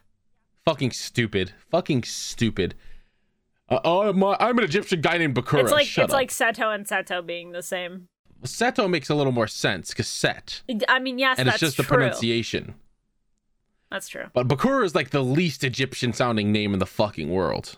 Fucking 0.65 0.91
stupid. 0.91 1.53
Fucking 1.69 2.03
stupid. 2.03 2.75
Uh, 3.69 3.79
oh, 3.83 4.13
my, 4.13 4.35
I'm 4.39 4.57
an 4.57 4.63
Egyptian 4.65 5.01
guy 5.01 5.17
named 5.17 5.35
Bakura. 5.35 5.61
It's 5.61 5.71
like 5.71 5.87
Shut 5.87 6.05
it's 6.05 6.13
up. 6.13 6.17
like 6.17 6.29
Seto 6.29 6.73
and 6.73 6.85
Seto 6.85 7.25
being 7.25 7.51
the 7.51 7.63
same. 7.63 8.07
Seto 8.43 8.89
makes 8.89 9.09
a 9.09 9.15
little 9.15 9.31
more 9.31 9.47
sense 9.47 9.89
because 9.89 10.07
Set, 10.07 10.61
I 10.87 10.99
mean, 10.99 11.17
yes, 11.19 11.39
and 11.39 11.47
that's 11.47 11.55
it's 11.55 11.75
just 11.75 11.77
the 11.77 11.83
pronunciation. 11.83 12.75
That's 13.91 14.07
true. 14.07 14.25
But 14.33 14.47
Bakura 14.47 14.83
is 14.85 14.95
like 14.95 15.11
the 15.11 15.23
least 15.23 15.63
Egyptian 15.63 16.13
sounding 16.13 16.51
name 16.51 16.73
in 16.73 16.79
the 16.79 16.85
fucking 16.85 17.29
world. 17.29 17.77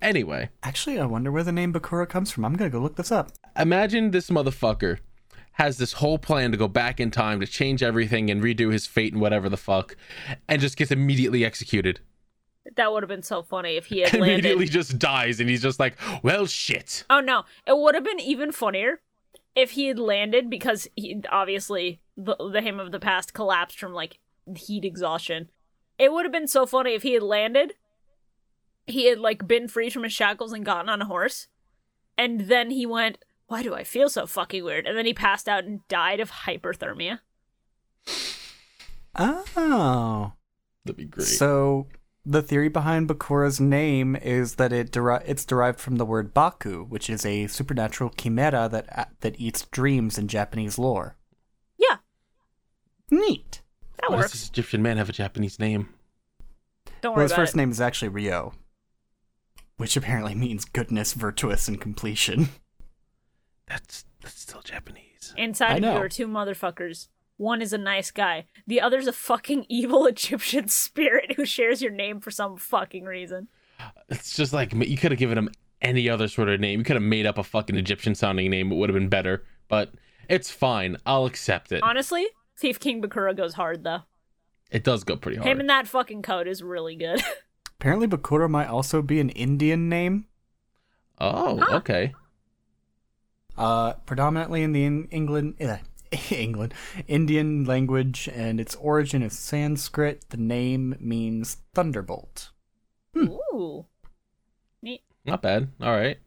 Anyway, 0.00 0.50
Actually, 0.62 0.98
I 1.00 1.06
wonder 1.06 1.32
where 1.32 1.42
the 1.42 1.50
name 1.52 1.72
Bakura 1.72 2.08
comes 2.08 2.30
from. 2.30 2.44
I'm 2.44 2.54
gonna 2.54 2.70
go 2.70 2.78
look 2.78 2.96
this 2.96 3.10
up. 3.10 3.32
imagine 3.58 4.10
this 4.12 4.30
motherfucker 4.30 4.98
has 5.52 5.78
this 5.78 5.94
whole 5.94 6.18
plan 6.18 6.52
to 6.52 6.56
go 6.56 6.68
back 6.68 7.00
in 7.00 7.10
time 7.10 7.40
to 7.40 7.46
change 7.46 7.82
everything 7.82 8.30
and 8.30 8.40
redo 8.40 8.70
his 8.72 8.86
fate 8.86 9.12
and 9.12 9.20
whatever 9.20 9.48
the 9.48 9.56
fuck, 9.56 9.96
and 10.46 10.60
just 10.60 10.76
gets 10.76 10.92
immediately 10.92 11.44
executed. 11.44 11.98
That 12.76 12.92
would 12.92 13.02
have 13.02 13.08
been 13.08 13.24
so 13.24 13.42
funny 13.42 13.76
if 13.76 13.86
he 13.86 14.00
had 14.00 14.14
immediately 14.14 14.50
landed. 14.66 14.70
just 14.72 14.98
dies, 15.00 15.40
and 15.40 15.48
he's 15.48 15.62
just 15.62 15.80
like, 15.80 15.96
well, 16.22 16.46
shit. 16.46 17.04
Oh 17.10 17.18
no, 17.20 17.44
it 17.66 17.76
would 17.76 17.96
have 17.96 18.04
been 18.04 18.20
even 18.20 18.52
funnier 18.52 19.00
if 19.54 19.72
he 19.72 19.86
had 19.86 19.98
landed 19.98 20.50
because 20.50 20.88
he 20.96 21.20
obviously 21.30 22.00
the 22.16 22.36
the 22.52 22.60
him 22.60 22.78
of 22.80 22.92
the 22.92 23.00
past 23.00 23.34
collapsed 23.34 23.78
from 23.78 23.92
like 23.92 24.18
heat 24.56 24.84
exhaustion. 24.84 25.50
It 25.98 26.12
would 26.12 26.24
have 26.24 26.32
been 26.32 26.48
so 26.48 26.64
funny 26.66 26.94
if 26.94 27.02
he 27.02 27.14
had 27.14 27.22
landed. 27.22 27.74
He 28.86 29.06
had 29.06 29.18
like 29.18 29.46
been 29.46 29.68
freed 29.68 29.92
from 29.92 30.04
his 30.04 30.12
shackles 30.12 30.52
and 30.52 30.64
gotten 30.64 30.88
on 30.88 31.02
a 31.02 31.06
horse, 31.06 31.48
and 32.16 32.42
then 32.42 32.70
he 32.70 32.86
went. 32.86 33.18
Why 33.46 33.62
do 33.62 33.74
I 33.74 33.82
feel 33.82 34.10
so 34.10 34.26
fucking 34.26 34.62
weird? 34.62 34.86
And 34.86 34.94
then 34.94 35.06
he 35.06 35.14
passed 35.14 35.48
out 35.48 35.64
and 35.64 35.80
died 35.88 36.20
of 36.20 36.30
hyperthermia. 36.30 37.20
Oh. 39.14 40.32
That'd 40.84 40.96
be 40.96 41.04
great. 41.04 41.26
So 41.26 41.86
the 42.30 42.42
theory 42.42 42.68
behind 42.68 43.08
Bakura's 43.08 43.58
name 43.60 44.14
is 44.16 44.56
that 44.56 44.72
it 44.72 44.92
deri- 44.92 45.22
it's 45.24 45.44
derived 45.44 45.80
from 45.80 45.96
the 45.96 46.04
word 46.04 46.34
Baku, 46.34 46.84
which 46.84 47.08
is 47.08 47.24
a 47.24 47.46
supernatural 47.46 48.10
chimera 48.10 48.68
that 48.68 48.86
uh, 48.98 49.04
that 49.20 49.40
eats 49.40 49.62
dreams 49.66 50.18
in 50.18 50.28
Japanese 50.28 50.78
lore. 50.78 51.16
Yeah, 51.78 51.96
Neat. 53.10 53.62
that 54.00 54.10
Why 54.10 54.16
does 54.16 54.24
works. 54.24 54.32
this 54.32 54.48
Egyptian 54.48 54.82
man 54.82 54.96
have 54.98 55.08
a 55.08 55.12
Japanese 55.12 55.58
name? 55.58 55.88
Don't 57.00 57.12
Well, 57.12 57.16
worry 57.18 57.22
his 57.24 57.32
about 57.32 57.42
first 57.42 57.54
it. 57.54 57.56
name 57.58 57.70
is 57.70 57.80
actually 57.80 58.08
Ryo, 58.08 58.52
which 59.76 59.96
apparently 59.96 60.34
means 60.34 60.64
goodness, 60.64 61.14
virtuous, 61.14 61.66
and 61.68 61.80
completion. 61.80 62.48
That's 63.66 64.04
that's 64.22 64.40
still 64.40 64.62
Japanese. 64.62 65.32
Inside 65.36 65.84
of 65.84 65.94
you 65.94 66.00
are 66.00 66.08
two 66.08 66.26
motherfuckers. 66.26 67.08
One 67.38 67.62
is 67.62 67.72
a 67.72 67.78
nice 67.78 68.10
guy. 68.10 68.44
The 68.66 68.80
other's 68.80 69.06
a 69.06 69.12
fucking 69.12 69.64
evil 69.70 70.06
Egyptian 70.06 70.68
spirit 70.68 71.32
who 71.36 71.46
shares 71.46 71.80
your 71.80 71.90
name 71.92 72.20
for 72.20 72.30
some 72.30 72.56
fucking 72.58 73.04
reason. 73.04 73.48
It's 74.10 74.36
just 74.36 74.52
like 74.52 74.72
you 74.74 74.96
could 74.98 75.12
have 75.12 75.18
given 75.18 75.38
him 75.38 75.48
any 75.80 76.08
other 76.10 76.28
sort 76.28 76.48
of 76.48 76.60
name. 76.60 76.80
You 76.80 76.84
could 76.84 76.96
have 76.96 77.02
made 77.02 77.24
up 77.26 77.38
a 77.38 77.44
fucking 77.44 77.76
Egyptian 77.76 78.14
sounding 78.14 78.50
name. 78.50 78.70
It 78.70 78.74
would 78.74 78.90
have 78.90 78.94
been 78.98 79.08
better. 79.08 79.44
But 79.68 79.92
it's 80.28 80.50
fine. 80.50 80.96
I'll 81.06 81.26
accept 81.26 81.72
it. 81.72 81.82
Honestly, 81.82 82.26
Thief 82.58 82.80
King 82.80 83.00
Bakura 83.00 83.36
goes 83.36 83.54
hard 83.54 83.84
though. 83.84 84.00
It 84.70 84.82
does 84.84 85.04
go 85.04 85.16
pretty 85.16 85.38
hard. 85.38 85.48
Him 85.48 85.60
and 85.60 85.70
that 85.70 85.86
fucking 85.86 86.22
coat 86.22 86.46
is 86.48 86.62
really 86.62 86.96
good. 86.96 87.22
Apparently, 87.80 88.08
Bakura 88.08 88.50
might 88.50 88.66
also 88.66 89.00
be 89.00 89.20
an 89.20 89.30
Indian 89.30 89.88
name, 89.88 90.26
oh, 91.20 91.60
Huh. 91.60 91.76
okay. 91.76 92.12
uh, 93.56 93.92
predominantly 94.04 94.62
in 94.62 94.72
the 94.72 94.84
in- 94.84 95.08
England, 95.12 95.54
uh, 95.60 95.76
England, 96.30 96.74
Indian 97.06 97.64
language, 97.64 98.28
and 98.32 98.60
its 98.60 98.74
origin 98.76 99.22
is 99.22 99.38
Sanskrit. 99.38 100.30
The 100.30 100.36
name 100.36 100.96
means 101.00 101.58
thunderbolt. 101.74 102.50
Ooh. 103.16 103.86
Neat. 104.82 105.02
Not 105.24 105.42
bad. 105.42 105.68
All 105.80 105.92
right. 105.92 106.18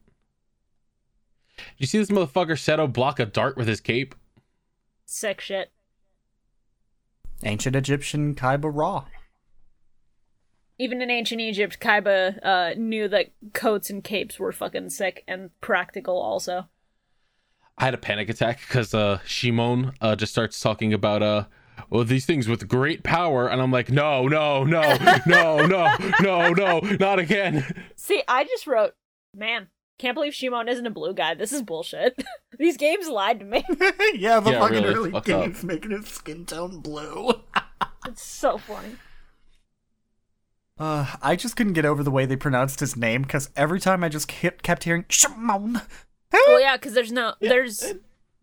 You 1.78 1.88
see 1.88 1.98
this 1.98 2.10
motherfucker 2.10 2.58
Seto 2.58 2.92
block 2.92 3.20
a 3.20 3.26
dart 3.26 3.58
with 3.58 3.68
his 3.68 3.82
cape? 3.82 4.16
Sick 5.06 5.42
shit. 5.42 5.72
Ancient 7.44 7.76
Egyptian 7.76 8.36
Kaiba 8.36 8.72
Ra. 8.74 9.06
Even 10.78 11.02
in 11.02 11.12
ancient 11.12 11.42
Egypt, 11.42 11.80
Kaiba 11.80 12.40
uh, 12.44 12.74
knew 12.76 13.08
that 13.08 13.32
coats 13.54 13.90
and 13.90 14.04
capes 14.04 14.40
were 14.40 14.52
fucking 14.52 14.90
sick 14.90 15.24
and 15.28 15.52
practical 15.62 16.18
also. 16.18 16.68
I 17.82 17.86
had 17.86 17.96
a 17.96 17.98
panic 17.98 18.30
attack 18.30 18.60
because 18.60 18.94
uh, 18.94 19.20
Shimon 19.26 19.94
uh, 20.02 20.16
just 20.16 20.32
starts 20.32 20.60
talking 20.60 20.94
about 20.94 21.24
uh, 21.24 21.46
well, 21.90 22.04
these 22.04 22.28
things 22.28 22.48
with 22.48 22.68
great 22.68 23.02
power, 23.02 23.48
and 23.48 23.60
I'm 23.60 23.72
like, 23.72 23.90
no, 23.90 24.28
no, 24.28 24.64
no, 24.64 24.98
no, 25.26 25.66
no, 25.66 25.96
no, 26.22 26.50
no, 26.54 26.80
not 27.00 27.18
again. 27.18 27.86
See, 27.96 28.22
I 28.28 28.44
just 28.44 28.68
wrote, 28.68 28.94
man, 29.36 29.68
can't 29.98 30.14
believe 30.14 30.36
Shimon 30.36 30.68
isn't 30.70 30.86
a 30.86 30.92
blue 30.92 31.16
guy. 31.16 31.34
This 31.34 31.52
is 31.52 31.64
bullshit. 31.64 32.24
These 32.60 32.78
games 32.78 33.08
lied 33.08 33.40
to 33.40 33.46
me. 33.46 33.66
yeah, 34.14 34.40
the 34.40 34.52
Yeah, 34.52 34.60
fucking 34.60 34.84
really, 34.84 34.94
early 34.94 35.12
fuck 35.12 35.26
games 35.26 35.64
making 35.64 35.90
his 35.90 36.08
skin 36.08 36.46
tone 36.46 36.82
blue. 36.82 37.32
It's 38.08 38.24
so 38.24 38.60
funny. 38.60 38.98
Uh, 40.78 41.08
I 41.20 41.36
just 41.36 41.56
couldn't 41.56 41.74
get 41.74 41.86
over 41.86 42.04
the 42.04 42.12
way 42.12 42.28
they 42.28 42.36
pronounced 42.36 42.80
his 42.80 42.96
name 42.96 43.24
because 43.24 43.50
every 43.56 43.80
time 43.80 44.04
I 44.04 44.10
just 44.10 44.28
kept, 44.28 44.62
kept 44.62 44.84
hearing 44.84 45.06
Shimon. 45.10 45.82
Well, 46.34 46.62
yeah, 46.62 46.78
because 46.78 46.94
there's 46.94 47.12
no, 47.12 47.34
there's 47.40 47.94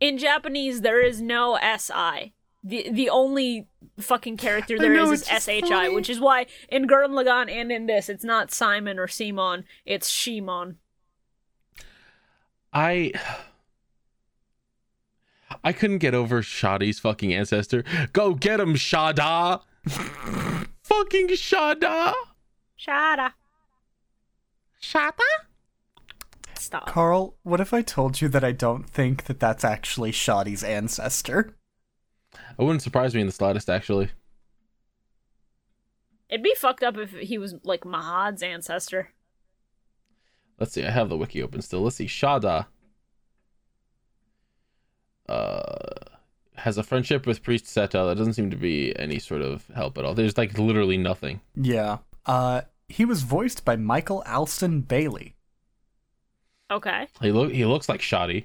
in 0.01 0.18
Japanese 0.18 0.82
there 0.82 1.01
is 1.01 1.20
no 1.20 1.59
si. 1.78 2.32
The 2.64 2.91
the 2.91 3.09
only 3.09 3.66
fucking 3.99 4.36
character 4.36 4.78
there 4.78 4.93
know, 4.93 5.11
is 5.12 5.22
is 5.22 5.45
shi, 5.45 5.61
funny. 5.61 5.95
which 5.95 6.11
is 6.11 6.20
why 6.20 6.47
in 6.68 6.86
Gurren 6.86 7.11
Lagann 7.11 7.51
and 7.51 7.70
in 7.70 7.86
this 7.86 8.09
it's 8.09 8.24
not 8.24 8.51
Simon 8.53 8.99
or 8.99 9.07
Simon, 9.09 9.64
it's 9.86 10.09
Shimon. 10.09 10.78
I 12.72 13.12
I 15.64 15.72
couldn't 15.72 15.99
get 15.99 16.14
over 16.14 16.43
Shadi's 16.43 16.99
fucking 16.99 17.32
ancestor. 17.32 17.84
Go 18.12 18.34
get 18.34 18.61
him, 18.61 18.74
Shada. 18.74 19.62
fucking 20.82 21.28
Shada. 21.28 22.12
Shada. 22.78 23.32
Shada. 24.82 25.12
Stop. 26.59 26.87
Carl, 26.87 27.37
what 27.43 27.61
if 27.61 27.73
I 27.73 27.83
told 27.83 28.21
you 28.21 28.29
that 28.29 28.45
I 28.45 28.53
don't 28.53 28.89
think 28.89 29.25
that 29.25 29.41
that's 29.41 29.65
actually 29.65 30.13
Shadi's 30.13 30.65
ancestor? 30.65 31.57
It 32.33 32.63
wouldn't 32.63 32.83
surprise 32.83 33.15
me 33.15 33.21
in 33.21 33.27
the 33.27 33.33
slightest, 33.33 33.71
actually. 33.71 34.11
It'd 36.29 36.43
be 36.43 36.55
fucked 36.57 36.83
up 36.83 36.97
if 36.99 37.13
he 37.13 37.39
was 37.39 37.55
like 37.63 37.83
Mahad's 37.83 38.43
ancestor. 38.43 39.11
Let's 40.59 40.73
see. 40.73 40.85
I 40.85 40.91
have 40.91 41.09
the 41.09 41.17
wiki 41.17 41.43
open 41.43 41.63
still. 41.63 41.83
Let's 41.83 41.97
see. 41.97 42.07
Shada 42.07 42.67
uh, 45.29 45.65
has 46.57 46.77
a 46.77 46.83
friendship 46.83 47.27
with 47.27 47.43
Priest 47.43 47.65
Seto. 47.67 48.09
That 48.09 48.19
doesn't 48.19 48.35
seem 48.35 48.51
to 48.51 48.57
be 48.57 48.99
any 48.99 49.19
sort 49.19 49.41
of 49.41 49.67
help 49.75 49.97
at 49.97 50.05
all. 50.05 50.15
There's 50.15 50.37
like 50.37 50.59
literally 50.59 50.99
nothing. 50.99 51.41
Yeah. 51.55 51.99
Uh, 52.27 52.63
he 52.89 53.05
was 53.05 53.23
voiced 53.23 53.65
by 53.65 53.77
Michael 53.77 54.23
Alston 54.27 54.83
Baley. 54.83 55.35
Okay. 56.71 57.09
He 57.21 57.33
look 57.33 57.53
he 57.53 57.64
looks 57.64 57.89
like 57.89 58.01
Shadi. 58.01 58.45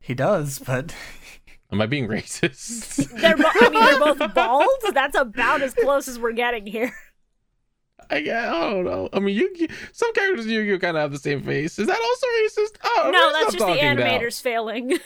He 0.00 0.14
does, 0.14 0.58
but 0.58 0.94
Am 1.70 1.80
I 1.82 1.86
being 1.86 2.08
racist? 2.08 3.10
They're 3.20 3.36
bo- 3.36 3.44
I 3.46 3.68
mean 3.68 3.84
they're 3.84 3.98
both 4.14 4.34
bald. 4.34 4.68
That's 4.94 5.18
about 5.18 5.60
as 5.60 5.74
close 5.74 6.08
as 6.08 6.18
we're 6.18 6.32
getting 6.32 6.66
here. 6.66 6.94
I, 8.10 8.16
I 8.16 8.22
don't 8.70 8.84
know. 8.84 9.10
I 9.12 9.18
mean, 9.18 9.36
you 9.36 9.68
some 9.92 10.14
characters 10.14 10.46
you 10.46 10.60
Yu-Gi-Oh 10.60 10.78
kind 10.78 10.96
of 10.96 11.02
have 11.02 11.12
the 11.12 11.18
same 11.18 11.42
face. 11.42 11.78
Is 11.78 11.88
that 11.88 12.00
also 12.00 12.26
racist? 12.42 12.76
Oh, 12.82 13.10
no, 13.12 13.32
that's 13.32 13.52
just 13.52 13.58
the 13.58 13.64
talking 13.66 13.82
now. 13.96 14.02
animators 14.02 14.40
failing 14.40 14.98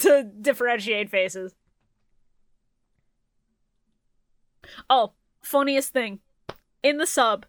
to 0.00 0.30
differentiate 0.40 1.10
faces. 1.10 1.54
Oh, 4.88 5.12
funniest 5.42 5.92
thing. 5.92 6.20
In 6.82 6.96
the 6.96 7.06
sub, 7.06 7.44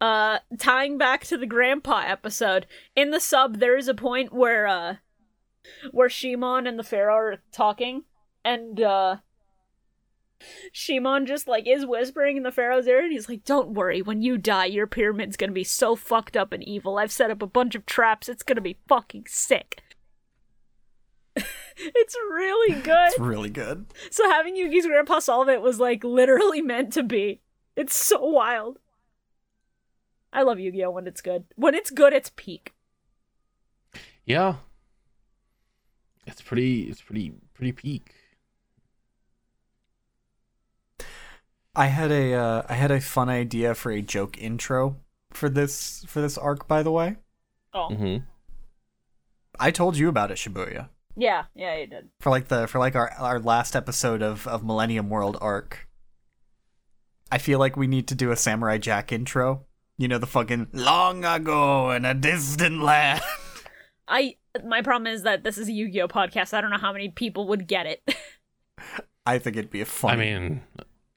uh 0.00 0.38
tying 0.58 0.98
back 0.98 1.24
to 1.26 1.36
the 1.36 1.46
grandpa 1.46 2.02
episode, 2.06 2.66
in 2.94 3.10
the 3.10 3.20
sub 3.20 3.58
there 3.58 3.76
is 3.76 3.88
a 3.88 3.94
point 3.94 4.32
where 4.32 4.66
uh 4.66 4.96
where 5.90 6.08
Shimon 6.08 6.66
and 6.66 6.78
the 6.78 6.84
Pharaoh 6.84 7.16
are 7.16 7.36
talking 7.52 8.04
and 8.44 8.80
uh 8.80 9.16
Shimon 10.72 11.26
just 11.26 11.48
like 11.48 11.66
is 11.66 11.86
whispering 11.86 12.36
in 12.36 12.42
the 12.42 12.52
Pharaoh's 12.52 12.86
ear 12.86 13.02
and 13.02 13.12
he's 13.12 13.28
like, 13.28 13.44
Don't 13.44 13.70
worry, 13.70 14.02
when 14.02 14.22
you 14.22 14.38
die, 14.38 14.66
your 14.66 14.86
pyramid's 14.86 15.36
gonna 15.36 15.52
be 15.52 15.64
so 15.64 15.96
fucked 15.96 16.36
up 16.36 16.52
and 16.52 16.62
evil. 16.62 16.98
I've 16.98 17.12
set 17.12 17.30
up 17.30 17.42
a 17.42 17.46
bunch 17.46 17.74
of 17.74 17.86
traps, 17.86 18.28
it's 18.28 18.42
gonna 18.42 18.60
be 18.60 18.78
fucking 18.86 19.24
sick. 19.28 19.82
it's 21.36 22.14
really 22.30 22.74
good. 22.82 23.08
it's 23.08 23.18
really 23.18 23.50
good. 23.50 23.86
So 24.10 24.28
having 24.30 24.56
Yugi's 24.56 24.86
grandpa 24.86 25.18
solve 25.20 25.48
it 25.48 25.62
was 25.62 25.80
like 25.80 26.04
literally 26.04 26.62
meant 26.62 26.92
to 26.94 27.02
be. 27.02 27.40
It's 27.74 27.94
so 27.94 28.24
wild. 28.24 28.78
I 30.36 30.42
love 30.42 30.60
Yu-Gi-Oh 30.60 30.90
when 30.90 31.06
it's 31.08 31.20
good. 31.20 31.44
When 31.56 31.74
it's 31.74 31.90
good, 31.90 32.12
it's 32.12 32.30
peak. 32.36 32.74
Yeah. 34.24 34.56
It's 36.26 36.42
pretty. 36.42 36.82
It's 36.82 37.00
pretty. 37.00 37.32
Pretty 37.54 37.72
peak. 37.72 38.12
I 41.74 41.86
had 41.86 42.10
a 42.10 42.32
uh, 42.34 42.62
I 42.68 42.74
had 42.74 42.90
a 42.90 43.00
fun 43.00 43.28
idea 43.28 43.74
for 43.74 43.90
a 43.92 44.00
joke 44.00 44.38
intro 44.38 44.96
for 45.30 45.48
this 45.48 46.04
for 46.08 46.20
this 46.20 46.38
arc. 46.38 46.66
By 46.66 46.82
the 46.82 46.90
way, 46.90 47.16
Oh, 47.74 47.94
hmm 47.94 48.16
I 49.58 49.70
told 49.70 49.96
you 49.96 50.08
about 50.08 50.30
it, 50.30 50.36
Shibuya, 50.38 50.88
yeah, 51.16 51.44
yeah, 51.54 51.76
you 51.76 51.86
did. 51.86 52.08
for 52.20 52.30
like 52.30 52.48
the 52.48 52.66
for 52.66 52.78
like 52.78 52.94
our 52.96 53.10
our 53.18 53.38
last 53.38 53.76
episode 53.76 54.22
of 54.22 54.46
of 54.46 54.64
Millennium 54.64 55.10
World 55.10 55.36
arc. 55.40 55.86
I 57.30 57.38
feel 57.38 57.58
like 57.58 57.76
we 57.76 57.86
need 57.86 58.08
to 58.08 58.14
do 58.14 58.30
a 58.30 58.36
Samurai 58.36 58.78
Jack 58.78 59.12
intro. 59.12 59.66
You 59.98 60.08
know 60.08 60.18
the 60.18 60.26
fucking 60.26 60.68
long 60.72 61.24
ago 61.24 61.90
in 61.90 62.04
a 62.04 62.12
distant 62.12 62.82
land. 62.82 63.22
I 64.08 64.36
my 64.64 64.82
problem 64.82 65.12
is 65.12 65.22
that 65.22 65.42
this 65.42 65.58
is 65.58 65.68
a 65.68 65.72
Yu-Gi-Oh 65.72 66.08
podcast. 66.08 66.52
I 66.54 66.60
don't 66.60 66.70
know 66.70 66.78
how 66.78 66.92
many 66.92 67.08
people 67.08 67.48
would 67.48 67.66
get 67.66 67.86
it. 67.86 68.14
I 69.26 69.38
think 69.38 69.56
it'd 69.56 69.70
be 69.70 69.80
a 69.80 69.86
fun. 69.86 70.12
I 70.12 70.16
mean, 70.16 70.62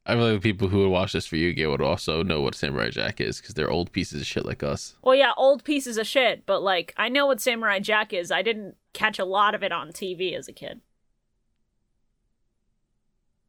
I 0.05 0.15
believe 0.15 0.41
the 0.41 0.51
people 0.51 0.69
who 0.69 0.79
would 0.79 0.89
watch 0.89 1.11
this 1.11 1.27
for 1.27 1.35
Yu-Gi-Oh 1.35 1.69
would 1.69 1.81
also 1.81 2.23
know 2.23 2.41
what 2.41 2.55
Samurai 2.55 2.89
Jack 2.89 3.21
is 3.21 3.39
because 3.39 3.53
they're 3.53 3.69
old 3.69 3.91
pieces 3.91 4.21
of 4.21 4.27
shit 4.27 4.45
like 4.45 4.63
us. 4.63 4.95
well, 5.03 5.13
yeah, 5.13 5.33
old 5.37 5.63
pieces 5.63 5.97
of 5.97 6.07
shit, 6.07 6.45
but 6.45 6.61
like 6.61 6.93
I 6.97 7.09
know 7.09 7.27
what 7.27 7.41
Samurai 7.41 7.79
Jack 7.79 8.13
is. 8.13 8.31
I 8.31 8.41
didn't 8.41 8.75
catch 8.93 9.19
a 9.19 9.25
lot 9.25 9.53
of 9.53 9.61
it 9.61 9.71
on 9.71 9.89
TV 9.89 10.35
as 10.35 10.47
a 10.47 10.53
kid. 10.53 10.81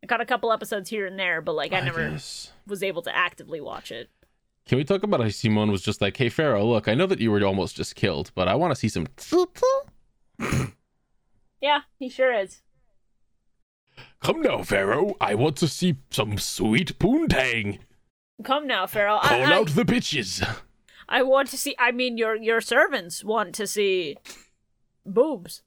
I 0.02 0.06
got 0.06 0.20
a 0.20 0.26
couple 0.26 0.52
episodes 0.52 0.90
here 0.90 1.06
and 1.06 1.18
there, 1.18 1.40
but 1.40 1.54
like 1.54 1.72
I, 1.72 1.80
never 1.80 2.10
guess. 2.10 2.52
was 2.66 2.82
able 2.82 3.02
to 3.02 3.16
actively 3.16 3.60
watch 3.60 3.92
it. 3.92 4.10
Can 4.70 4.78
we 4.78 4.84
talk 4.84 5.02
about 5.02 5.20
how 5.20 5.28
Simone 5.28 5.72
was 5.72 5.82
just 5.82 6.00
like, 6.00 6.16
"Hey 6.16 6.28
Pharaoh, 6.28 6.64
look, 6.64 6.86
I 6.86 6.94
know 6.94 7.06
that 7.06 7.18
you 7.18 7.32
were 7.32 7.44
almost 7.44 7.74
just 7.74 7.96
killed, 7.96 8.30
but 8.36 8.46
I 8.46 8.54
want 8.54 8.70
to 8.70 8.76
see 8.76 8.88
some." 8.88 9.08
Yeah, 11.60 11.80
he 11.98 12.08
sure 12.08 12.32
is. 12.32 12.62
Come 14.22 14.42
now, 14.42 14.62
Pharaoh. 14.62 15.16
I 15.20 15.34
want 15.34 15.56
to 15.56 15.66
see 15.66 15.96
some 16.12 16.38
sweet 16.38 16.96
poontang. 17.00 17.80
Come 18.44 18.68
now, 18.68 18.86
Pharaoh. 18.86 19.18
Call 19.20 19.42
I, 19.42 19.50
I, 19.50 19.52
out 19.52 19.70
the 19.70 19.82
bitches. 19.82 20.40
I 21.08 21.24
want 21.24 21.48
to 21.48 21.58
see. 21.58 21.74
I 21.76 21.90
mean, 21.90 22.16
your 22.16 22.36
your 22.36 22.60
servants 22.60 23.24
want 23.24 23.56
to 23.56 23.66
see 23.66 24.18
boobs. 25.04 25.62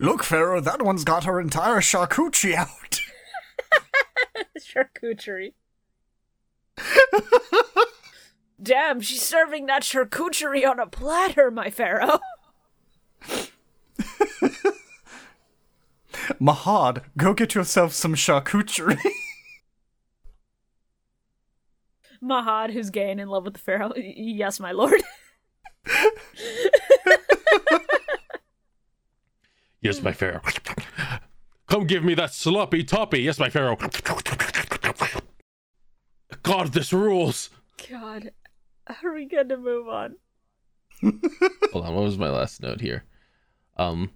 Look, 0.00 0.24
Pharaoh, 0.24 0.60
that 0.60 0.82
one's 0.82 1.04
got 1.04 1.22
her 1.22 1.40
entire 1.40 1.78
charcuterie 1.78 2.54
out. 2.54 3.00
Charcuterie. 4.58 5.52
Damn, 8.62 9.00
she's 9.00 9.22
serving 9.22 9.66
that 9.66 9.82
charcuterie 9.82 10.68
on 10.68 10.78
a 10.78 10.86
platter, 10.86 11.50
my 11.50 11.70
Pharaoh. 11.70 12.20
Mahad, 16.40 17.02
go 17.16 17.34
get 17.34 17.54
yourself 17.54 17.92
some 17.92 18.14
charcuterie. 18.14 19.00
Mahad, 22.22 22.72
who's 22.72 22.90
gay 22.90 23.10
and 23.10 23.20
in 23.20 23.28
love 23.28 23.44
with 23.44 23.54
the 23.54 23.60
Pharaoh. 23.60 23.92
Yes, 23.96 24.60
my 24.60 24.72
lord. 24.72 25.02
Yes, 29.82 30.00
my 30.00 30.12
Pharaoh. 30.12 30.40
Come 31.66 31.88
give 31.88 32.04
me 32.04 32.14
that 32.14 32.32
sloppy 32.32 32.84
toppy. 32.84 33.22
Yes, 33.22 33.40
my 33.40 33.50
Pharaoh. 33.50 33.76
God, 36.44 36.68
this 36.72 36.92
rules. 36.92 37.50
God, 37.90 38.30
are 39.04 39.14
we 39.14 39.26
gonna 39.26 39.56
move 39.56 39.88
on? 39.88 40.16
Hold 41.02 41.86
on, 41.86 41.94
what 41.94 42.04
was 42.04 42.18
my 42.18 42.30
last 42.30 42.62
note 42.62 42.80
here? 42.80 43.04
Um, 43.76 44.10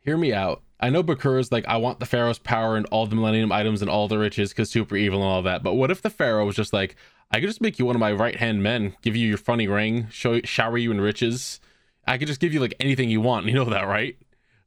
hear 0.00 0.16
me 0.16 0.32
out. 0.32 0.62
I 0.78 0.90
know 0.90 1.02
Bakura's 1.02 1.50
like, 1.50 1.66
I 1.66 1.78
want 1.78 2.00
the 2.00 2.06
Pharaoh's 2.06 2.38
power 2.38 2.76
and 2.76 2.86
all 2.86 3.06
the 3.06 3.16
Millennium 3.16 3.50
items 3.50 3.80
and 3.80 3.90
all 3.90 4.08
the 4.08 4.18
riches 4.18 4.50
because 4.50 4.70
super 4.70 4.94
evil 4.96 5.20
and 5.22 5.28
all 5.28 5.42
that. 5.42 5.62
But 5.62 5.74
what 5.74 5.90
if 5.90 6.02
the 6.02 6.10
Pharaoh 6.10 6.44
was 6.44 6.54
just 6.54 6.72
like, 6.72 6.96
I 7.30 7.40
could 7.40 7.48
just 7.48 7.62
make 7.62 7.78
you 7.78 7.86
one 7.86 7.96
of 7.96 8.00
my 8.00 8.12
right 8.12 8.36
hand 8.36 8.62
men, 8.62 8.94
give 9.02 9.16
you 9.16 9.26
your 9.26 9.38
funny 9.38 9.66
ring, 9.66 10.08
show 10.10 10.40
shower 10.42 10.76
you 10.76 10.90
in 10.90 11.00
riches. 11.00 11.60
I 12.06 12.18
could 12.18 12.28
just 12.28 12.40
give 12.40 12.52
you 12.52 12.60
like 12.60 12.74
anything 12.78 13.08
you 13.08 13.20
want. 13.20 13.46
You 13.46 13.54
know 13.54 13.64
that, 13.64 13.88
right? 13.88 14.16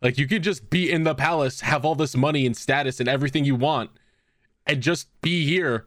Like 0.02 0.18
you 0.18 0.28
could 0.28 0.44
just 0.44 0.70
be 0.70 0.92
in 0.92 1.04
the 1.04 1.16
palace, 1.16 1.62
have 1.62 1.86
all 1.86 1.96
this 1.96 2.16
money 2.16 2.46
and 2.46 2.58
status 2.58 3.00
and 3.00 3.08
everything 3.08 3.46
you 3.46 3.56
want, 3.56 3.92
and 4.66 4.82
just 4.82 5.08
be 5.22 5.46
here. 5.46 5.86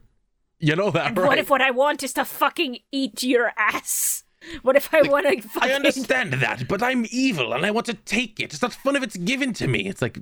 You 0.65 0.77
know 0.77 0.93
that, 0.93 1.09
And 1.09 1.19
right? 1.19 1.27
what 1.27 1.39
if 1.39 1.51
what 1.51 1.61
I 1.61 1.73
want 1.73 2.05
is 2.05 2.13
to 2.15 2.25
fucking 2.25 2.79
eat 2.93 3.25
your 3.25 3.53
ass? 3.59 4.23
What 4.63 4.77
if 4.77 4.95
I 4.95 5.03
want 5.03 5.27
to 5.27 5.43
fucking? 5.49 5.71
I 5.71 5.75
understand 5.75 6.35
that, 6.35 6.69
but 6.69 6.83
I'm 6.85 7.05
evil 7.11 7.53
and 7.53 7.67
I 7.67 7.73
want 7.73 7.87
to 7.87 7.95
take 7.95 8.39
it. 8.39 8.53
It's 8.53 8.63
not 8.63 8.73
fun 8.73 8.95
if 8.95 9.03
it's 9.03 9.17
given 9.17 9.53
to 9.55 9.67
me. 9.67 9.89
It's 9.89 10.01
like, 10.01 10.19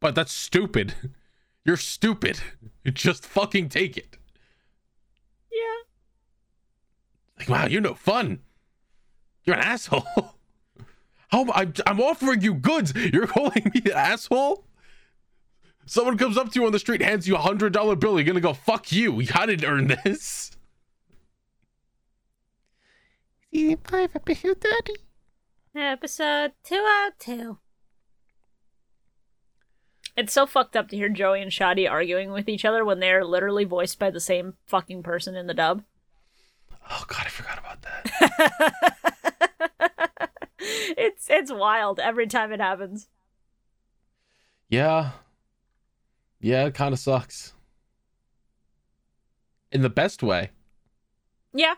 but 0.00 0.14
that's 0.14 0.32
stupid. 0.32 0.94
You're 1.66 1.76
stupid. 1.76 2.40
Just 2.92 3.26
fucking 3.26 3.68
take 3.68 3.98
it. 3.98 4.16
Yeah. 5.52 5.58
Like, 7.38 7.48
wow, 7.48 7.66
you're 7.66 7.80
no 7.80 7.94
fun. 7.94 8.40
You're 9.44 9.56
an 9.56 9.62
asshole. 9.62 10.04
How 11.28 11.40
am 11.40 11.50
I, 11.50 11.70
I'm 11.86 12.00
offering 12.00 12.42
you 12.42 12.54
goods. 12.54 12.92
You're 12.94 13.26
calling 13.26 13.70
me 13.74 13.80
an 13.86 13.92
asshole? 13.92 14.64
Someone 15.86 16.16
comes 16.16 16.38
up 16.38 16.50
to 16.52 16.60
you 16.60 16.66
on 16.66 16.72
the 16.72 16.78
street, 16.78 17.02
hands 17.02 17.28
you 17.28 17.34
a 17.36 17.38
hundred 17.38 17.72
dollar 17.72 17.96
bill. 17.96 18.18
You're 18.18 18.24
gonna 18.24 18.40
go, 18.40 18.54
fuck 18.54 18.90
you. 18.92 19.22
I 19.34 19.46
didn't 19.46 19.68
earn 19.68 19.86
this. 20.04 20.52
Season 23.52 23.78
5, 23.84 24.16
episode 24.16 24.60
30. 24.60 24.94
Episode 25.76 26.52
202. 26.64 27.58
It's 30.16 30.32
so 30.32 30.46
fucked 30.46 30.76
up 30.76 30.88
to 30.88 30.96
hear 30.96 31.08
Joey 31.08 31.42
and 31.42 31.50
Shadi 31.50 31.90
arguing 31.90 32.30
with 32.32 32.48
each 32.48 32.64
other 32.64 32.84
when 32.84 33.00
they're 33.00 33.24
literally 33.24 33.64
voiced 33.64 33.98
by 33.98 34.10
the 34.10 34.20
same 34.20 34.54
fucking 34.66 35.02
person 35.02 35.34
in 35.36 35.46
the 35.46 35.54
dub. 35.54 35.82
Oh 36.90 37.04
god, 37.08 37.24
I 37.26 37.28
forgot 37.28 37.58
about 37.58 37.82
that. 37.82 38.72
it's 40.58 41.28
it's 41.30 41.52
wild 41.52 41.98
every 41.98 42.26
time 42.26 42.52
it 42.52 42.60
happens. 42.60 43.08
Yeah. 44.68 45.10
Yeah, 46.44 46.66
it 46.66 46.74
kind 46.74 46.92
of 46.92 46.98
sucks. 46.98 47.54
In 49.72 49.80
the 49.80 49.88
best 49.88 50.22
way. 50.22 50.50
Yeah. 51.54 51.76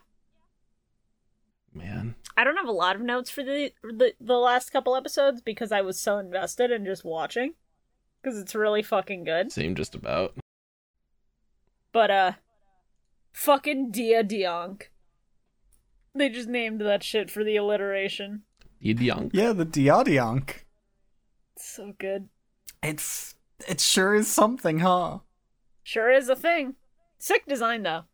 Man. 1.73 2.17
I 2.37 2.43
don't 2.43 2.57
have 2.57 2.67
a 2.67 2.73
lot 2.73 2.97
of 2.97 3.03
notes 3.03 3.31
for 3.31 3.45
the 3.45 3.71
the, 3.85 4.15
the 4.21 4.35
last 4.35 4.71
couple 4.71 4.97
episodes 4.97 5.41
because 5.41 5.71
I 5.71 5.83
was 5.83 6.01
so 6.01 6.19
invested 6.19 6.73
in 6.73 6.85
just 6.85 7.05
watching 7.05 7.55
because 8.21 8.41
it's 8.41 8.57
really 8.57 8.83
fucking 8.83 9.23
good. 9.23 9.53
Same 9.53 9.77
just 9.77 9.95
about. 9.95 10.35
But 11.93 12.11
uh 12.11 12.33
fucking 13.33 13.93
Dia 13.93 14.25
Dionk. 14.25 14.87
They 16.13 16.29
just 16.29 16.49
named 16.49 16.81
that 16.81 17.05
shit 17.05 17.31
for 17.31 17.45
the 17.45 17.55
alliteration. 17.55 18.43
Yid 18.81 18.99
young. 18.99 19.31
yeah, 19.33 19.53
the 19.53 19.65
Diadionk. 19.65 20.65
It's 21.55 21.69
so 21.71 21.95
good. 21.97 22.31
It's 22.83 23.36
it 23.69 23.81
sure 23.81 24.15
is 24.15 24.29
something, 24.29 24.81
huh? 24.81 25.19
Sure 25.83 26.11
is 26.11 26.29
a 26.29 26.37
thing. 26.37 26.75
Sick 27.19 27.47
design 27.47 27.83
though. 27.83 28.05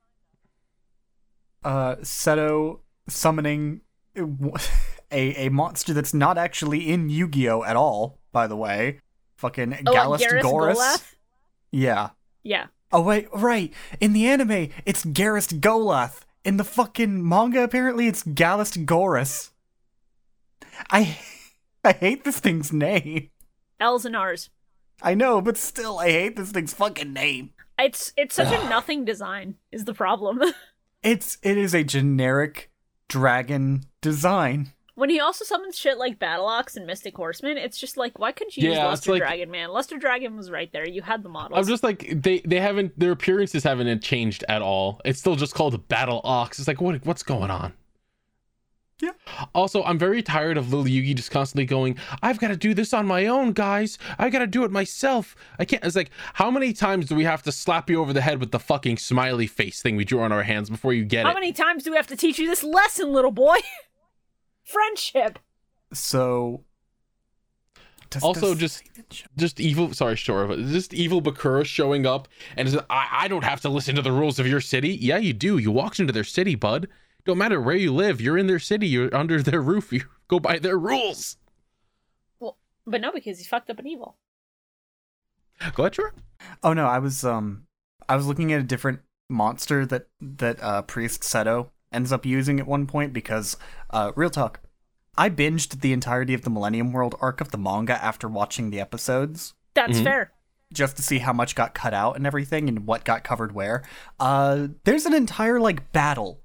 Uh, 1.64 1.97
Seto 1.97 2.81
summoning 3.09 3.81
a, 4.16 5.47
a 5.47 5.48
monster 5.51 5.93
that's 5.93 6.14
not 6.14 6.39
actually 6.39 6.90
in 6.90 7.09
Yu-Gi-Oh 7.09 7.62
at 7.64 7.77
all, 7.77 8.19
by 8.32 8.47
the 8.47 8.56
way. 8.56 9.01
Fucking 9.36 9.82
Oh, 9.86 9.93
Gallus 9.93 10.23
like 10.23 10.43
Gorus. 10.43 11.14
Yeah. 11.70 12.10
Yeah. 12.43 12.66
Oh 12.93 13.01
wait, 13.01 13.28
right. 13.32 13.73
In 14.01 14.12
the 14.12 14.27
anime, 14.27 14.69
it's 14.85 15.05
Garrus 15.05 15.52
Golath. 15.59 16.20
In 16.44 16.56
the 16.56 16.64
fucking 16.64 17.27
manga, 17.27 17.62
apparently, 17.62 18.06
it's 18.09 18.23
Gallus 18.23 18.73
Gorus. 18.77 19.51
I 20.90 21.19
I 21.85 21.93
hate 21.93 22.24
this 22.24 22.39
thing's 22.39 22.73
name. 22.73 23.31
L's 23.81 24.05
and 24.05 24.14
R's. 24.14 24.51
I 25.02 25.14
know, 25.14 25.40
but 25.40 25.56
still, 25.56 25.98
I 25.98 26.10
hate 26.10 26.36
this 26.36 26.50
thing's 26.52 26.72
fucking 26.74 27.12
name. 27.12 27.50
It's 27.78 28.12
it's 28.16 28.34
such 28.36 28.52
a 28.52 28.68
nothing 28.68 29.04
design 29.04 29.56
is 29.70 29.84
the 29.84 29.94
problem. 29.94 30.42
It's 31.02 31.36
it 31.42 31.58
is 31.58 31.74
a 31.74 31.82
generic 31.82 32.70
dragon 33.08 33.82
design. 34.00 34.72
when 34.94 35.10
he 35.10 35.18
also 35.18 35.44
summons 35.44 35.76
shit 35.76 35.98
like 35.98 36.18
Battle 36.20 36.46
Ox 36.46 36.76
and 36.76 36.86
Mystic 36.86 37.16
Horseman, 37.16 37.56
it's 37.56 37.76
just 37.78 37.96
like 37.96 38.18
why 38.20 38.30
couldn't 38.30 38.56
you 38.56 38.68
use 38.68 38.76
Yeah, 38.76 38.82
it's 38.84 38.90
Luster 39.00 39.10
like- 39.12 39.22
Dragon, 39.22 39.50
man? 39.50 39.70
Luster 39.70 39.98
Dragon 39.98 40.36
was 40.36 40.48
right 40.50 40.72
there. 40.72 40.88
You 40.88 41.02
had 41.02 41.24
the 41.24 41.28
models. 41.28 41.58
I'm 41.58 41.66
just 41.70 41.82
like 41.82 42.06
they 42.22 42.38
they 42.46 42.60
haven't 42.60 42.96
their 42.98 43.10
appearances 43.10 43.64
haven't 43.64 44.00
changed 44.00 44.44
at 44.48 44.62
all. 44.62 45.00
It's 45.04 45.18
still 45.18 45.34
just 45.34 45.54
called 45.54 45.88
Battle 45.88 46.20
Ox. 46.22 46.60
It's 46.60 46.68
like 46.68 46.80
what 46.80 47.04
what's 47.04 47.24
going 47.24 47.50
on? 47.50 47.72
Yeah. 49.02 49.10
Also, 49.52 49.82
I'm 49.82 49.98
very 49.98 50.22
tired 50.22 50.56
of 50.56 50.72
little 50.72 50.86
Yugi 50.86 51.14
just 51.16 51.32
constantly 51.32 51.64
going, 51.66 51.96
I've 52.22 52.38
got 52.38 52.48
to 52.48 52.56
do 52.56 52.72
this 52.72 52.94
on 52.94 53.04
my 53.04 53.26
own, 53.26 53.52
guys. 53.52 53.98
I 54.16 54.30
got 54.30 54.38
to 54.38 54.46
do 54.46 54.62
it 54.62 54.70
myself. 54.70 55.34
I 55.58 55.64
can't. 55.64 55.84
It's 55.84 55.96
like, 55.96 56.10
how 56.34 56.52
many 56.52 56.72
times 56.72 57.06
do 57.06 57.16
we 57.16 57.24
have 57.24 57.42
to 57.42 57.50
slap 57.52 57.90
you 57.90 58.00
over 58.00 58.12
the 58.12 58.20
head 58.20 58.38
with 58.38 58.52
the 58.52 58.60
fucking 58.60 58.98
smiley 58.98 59.48
face 59.48 59.82
thing 59.82 59.96
we 59.96 60.04
drew 60.04 60.20
on 60.20 60.30
our 60.30 60.44
hands 60.44 60.70
before 60.70 60.92
you 60.92 61.04
get 61.04 61.24
How 61.24 61.30
it? 61.30 61.34
How 61.34 61.40
many 61.40 61.52
times 61.52 61.82
do 61.82 61.90
we 61.90 61.96
have 61.96 62.06
to 62.06 62.16
teach 62.16 62.38
you 62.38 62.46
this 62.46 62.62
lesson, 62.62 63.12
little 63.12 63.32
boy? 63.32 63.56
Friendship. 64.62 65.40
So. 65.92 66.62
Does- 68.10 68.22
Also, 68.22 68.54
does- 68.54 68.58
just 68.58 68.82
just 69.36 69.58
evil. 69.60 69.92
Sorry, 69.94 70.16
sure, 70.16 70.46
but 70.46 70.58
just 70.58 70.92
evil 70.94 71.22
Bakura 71.22 71.64
showing 71.64 72.06
up 72.06 72.28
and 72.56 72.68
says, 72.70 72.80
I, 72.90 73.08
I 73.22 73.28
don't 73.28 73.42
have 73.44 73.62
to 73.62 73.68
listen 73.70 73.94
to 73.96 74.02
the 74.02 74.12
rules 74.12 74.38
of 74.38 74.46
your 74.46 74.60
city. 74.60 74.90
Yeah, 74.90 75.16
you 75.16 75.32
do. 75.32 75.56
You 75.58 75.70
walked 75.70 75.98
into 75.98 76.12
their 76.12 76.22
city, 76.24 76.54
bud. 76.54 76.88
Don't 77.24 77.38
matter 77.38 77.60
where 77.60 77.76
you 77.76 77.92
live. 77.94 78.20
You're 78.20 78.38
in 78.38 78.46
their 78.48 78.58
city. 78.58 78.88
You're 78.88 79.14
under 79.14 79.40
their 79.42 79.62
roof. 79.62 79.92
You 79.92 80.02
go 80.28 80.40
by 80.40 80.58
their 80.58 80.78
rules. 80.78 81.36
Well, 82.40 82.58
but 82.86 83.00
no, 83.00 83.12
because 83.12 83.38
he's 83.38 83.46
fucked 83.48 83.70
up 83.70 83.78
and 83.78 83.86
evil. 83.88 84.16
Go 85.74 85.84
ahead, 85.84 85.94
sure. 85.94 86.14
Oh 86.62 86.72
no, 86.72 86.86
I 86.86 86.98
was 86.98 87.24
um 87.24 87.66
I 88.08 88.16
was 88.16 88.26
looking 88.26 88.52
at 88.52 88.60
a 88.60 88.64
different 88.64 89.00
monster 89.28 89.86
that 89.86 90.08
that 90.20 90.60
uh 90.62 90.82
Priest 90.82 91.22
Seto 91.22 91.70
ends 91.92 92.10
up 92.10 92.26
using 92.26 92.58
at 92.58 92.66
one 92.66 92.86
point 92.86 93.12
because 93.12 93.56
uh 93.90 94.10
real 94.16 94.30
talk. 94.30 94.60
I 95.16 95.28
binged 95.30 95.80
the 95.82 95.92
entirety 95.92 96.34
of 96.34 96.42
the 96.42 96.50
Millennium 96.50 96.92
World 96.92 97.14
arc 97.20 97.40
of 97.40 97.50
the 97.50 97.58
manga 97.58 98.02
after 98.02 98.26
watching 98.28 98.70
the 98.70 98.80
episodes 98.80 99.54
That's 99.74 99.98
Mhm. 99.98 100.04
fair. 100.04 100.32
just 100.72 100.96
to 100.96 101.02
see 101.02 101.18
how 101.18 101.32
much 101.34 101.54
got 101.54 101.74
cut 101.74 101.92
out 101.94 102.16
and 102.16 102.26
everything 102.26 102.68
and 102.68 102.86
what 102.86 103.04
got 103.04 103.22
covered 103.22 103.52
where. 103.52 103.84
Uh 104.18 104.68
there's 104.84 105.06
an 105.06 105.14
entire 105.14 105.60
like 105.60 105.92
battle 105.92 106.41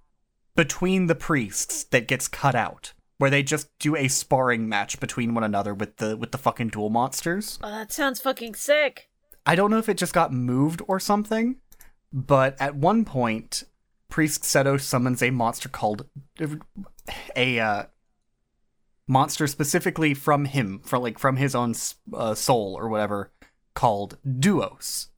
between 0.58 1.08
the 1.08 1.16
priests 1.16 1.86
that 1.86 2.08
gets 2.08 2.28
cut 2.28 2.56
out 2.56 2.92
where 3.18 3.30
they 3.30 3.44
just 3.44 3.68
do 3.80 3.96
a 3.96 4.08
sparring 4.08 4.68
match 4.68 5.00
between 5.00 5.34
one 5.34 5.44
another 5.44 5.74
with 5.74 5.98
the 5.98 6.18
with 6.18 6.32
the 6.32 6.38
fucking 6.38 6.70
duel 6.70 6.90
monsters. 6.90 7.58
Oh, 7.64 7.70
that 7.72 7.92
sounds 7.92 8.20
fucking 8.20 8.56
sick. 8.56 9.10
I 9.46 9.56
don't 9.56 9.72
know 9.72 9.78
if 9.78 9.88
it 9.88 9.98
just 9.98 10.14
got 10.14 10.34
moved 10.34 10.82
or 10.88 11.00
something, 11.00 11.58
but 12.12 12.60
at 12.60 12.76
one 12.76 13.06
point, 13.06 13.64
Priest 14.10 14.44
Seto 14.44 14.80
summons 14.80 15.24
a 15.24 15.30
monster 15.30 15.70
called 15.70 16.06
a 17.36 17.60
uh, 17.60 17.84
monster 19.08 19.48
specifically 19.48 20.14
from 20.14 20.46
him, 20.46 20.80
from 20.84 21.02
like 21.02 21.18
from 21.18 21.38
his 21.38 21.56
own 21.56 21.74
uh, 22.14 22.36
soul 22.36 22.76
or 22.78 22.90
whatever, 22.90 23.32
called 23.74 24.18
Duos. 24.40 25.10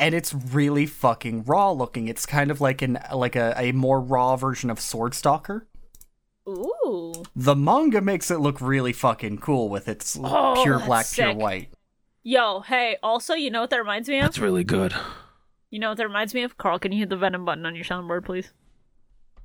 And 0.00 0.14
it's 0.14 0.32
really 0.34 0.86
fucking 0.86 1.44
raw 1.44 1.70
looking. 1.70 2.08
It's 2.08 2.24
kind 2.26 2.50
of 2.50 2.60
like 2.60 2.80
an 2.82 2.98
like 3.14 3.36
a, 3.36 3.54
a 3.56 3.72
more 3.72 4.00
raw 4.00 4.34
version 4.36 4.70
of 4.70 4.78
Swordstalker. 4.78 5.62
Ooh. 6.48 7.12
The 7.36 7.54
manga 7.54 8.00
makes 8.00 8.30
it 8.30 8.38
look 8.40 8.60
really 8.60 8.92
fucking 8.94 9.38
cool 9.38 9.68
with 9.68 9.88
its 9.88 10.18
Oh, 10.20 10.58
pure 10.62 10.78
that's 10.78 10.86
black, 10.86 11.06
pure 11.12 11.34
white. 11.34 11.68
Yo, 12.22 12.60
hey, 12.60 12.96
also, 13.02 13.34
you 13.34 13.50
know 13.50 13.60
what 13.60 13.70
that 13.70 13.78
reminds 13.78 14.08
me 14.08 14.18
of? 14.18 14.24
That's 14.24 14.38
really 14.38 14.64
good. 14.64 14.94
You 15.70 15.78
know 15.78 15.90
what 15.90 15.98
that 15.98 16.06
reminds 16.06 16.34
me 16.34 16.42
of? 16.42 16.58
Carl, 16.58 16.78
can 16.78 16.92
you 16.92 16.98
hit 16.98 17.10
the 17.10 17.16
Venom 17.16 17.44
button 17.44 17.64
on 17.64 17.74
your 17.76 17.84
soundboard, 17.84 18.24
please? 18.24 18.52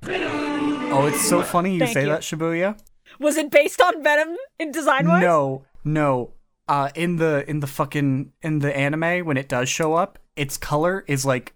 Oh, 0.02 1.06
it's 1.06 1.26
so 1.26 1.42
funny 1.42 1.74
you 1.74 1.80
Thank 1.80 1.92
say 1.92 2.02
you. 2.02 2.08
that, 2.08 2.22
Shibuya. 2.22 2.78
Was 3.20 3.36
it 3.36 3.50
based 3.50 3.80
on 3.80 4.02
Venom 4.02 4.36
in 4.58 4.72
design 4.72 5.06
wise? 5.06 5.22
No, 5.22 5.64
no. 5.84 6.32
Uh, 6.68 6.90
in 6.94 7.16
the 7.16 7.48
in 7.48 7.60
the 7.60 7.66
fucking 7.66 8.32
in 8.42 8.58
the 8.58 8.76
anime 8.76 9.24
when 9.24 9.36
it 9.36 9.48
does 9.48 9.68
show 9.68 9.94
up, 9.94 10.18
its 10.36 10.56
color 10.56 11.04
is 11.08 11.24
like, 11.24 11.54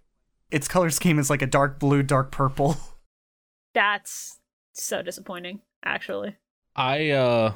its 0.49 0.67
color 0.67 0.89
scheme 0.89 1.19
is 1.19 1.29
like 1.29 1.41
a 1.41 1.47
dark 1.47 1.79
blue, 1.79 2.03
dark 2.03 2.31
purple. 2.31 2.77
That's 3.73 4.39
so 4.73 5.01
disappointing, 5.01 5.61
actually. 5.85 6.35
I 6.75 7.11
uh, 7.11 7.53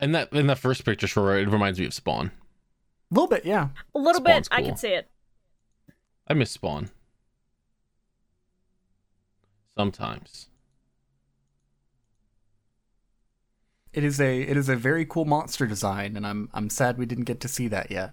in 0.00 0.12
that 0.12 0.32
in 0.32 0.46
that 0.48 0.58
first 0.58 0.84
picture, 0.84 1.06
sure, 1.06 1.38
it 1.38 1.48
reminds 1.48 1.78
me 1.78 1.86
of 1.86 1.94
Spawn. 1.94 2.32
A 3.10 3.14
little 3.14 3.28
bit, 3.28 3.44
yeah. 3.44 3.68
A 3.94 3.98
little 3.98 4.20
Spawn's 4.20 4.48
bit, 4.48 4.56
I 4.56 4.62
can 4.62 4.76
see 4.76 4.88
it. 4.88 5.08
I 6.26 6.34
miss 6.34 6.50
Spawn. 6.50 6.90
Sometimes. 9.76 10.48
It 13.92 14.04
is 14.04 14.20
a 14.20 14.42
it 14.42 14.56
is 14.56 14.68
a 14.68 14.76
very 14.76 15.06
cool 15.06 15.24
monster 15.24 15.66
design, 15.66 16.16
and 16.16 16.26
I'm 16.26 16.50
I'm 16.52 16.68
sad 16.68 16.98
we 16.98 17.06
didn't 17.06 17.24
get 17.24 17.40
to 17.40 17.48
see 17.48 17.68
that 17.68 17.90
yet. 17.90 18.12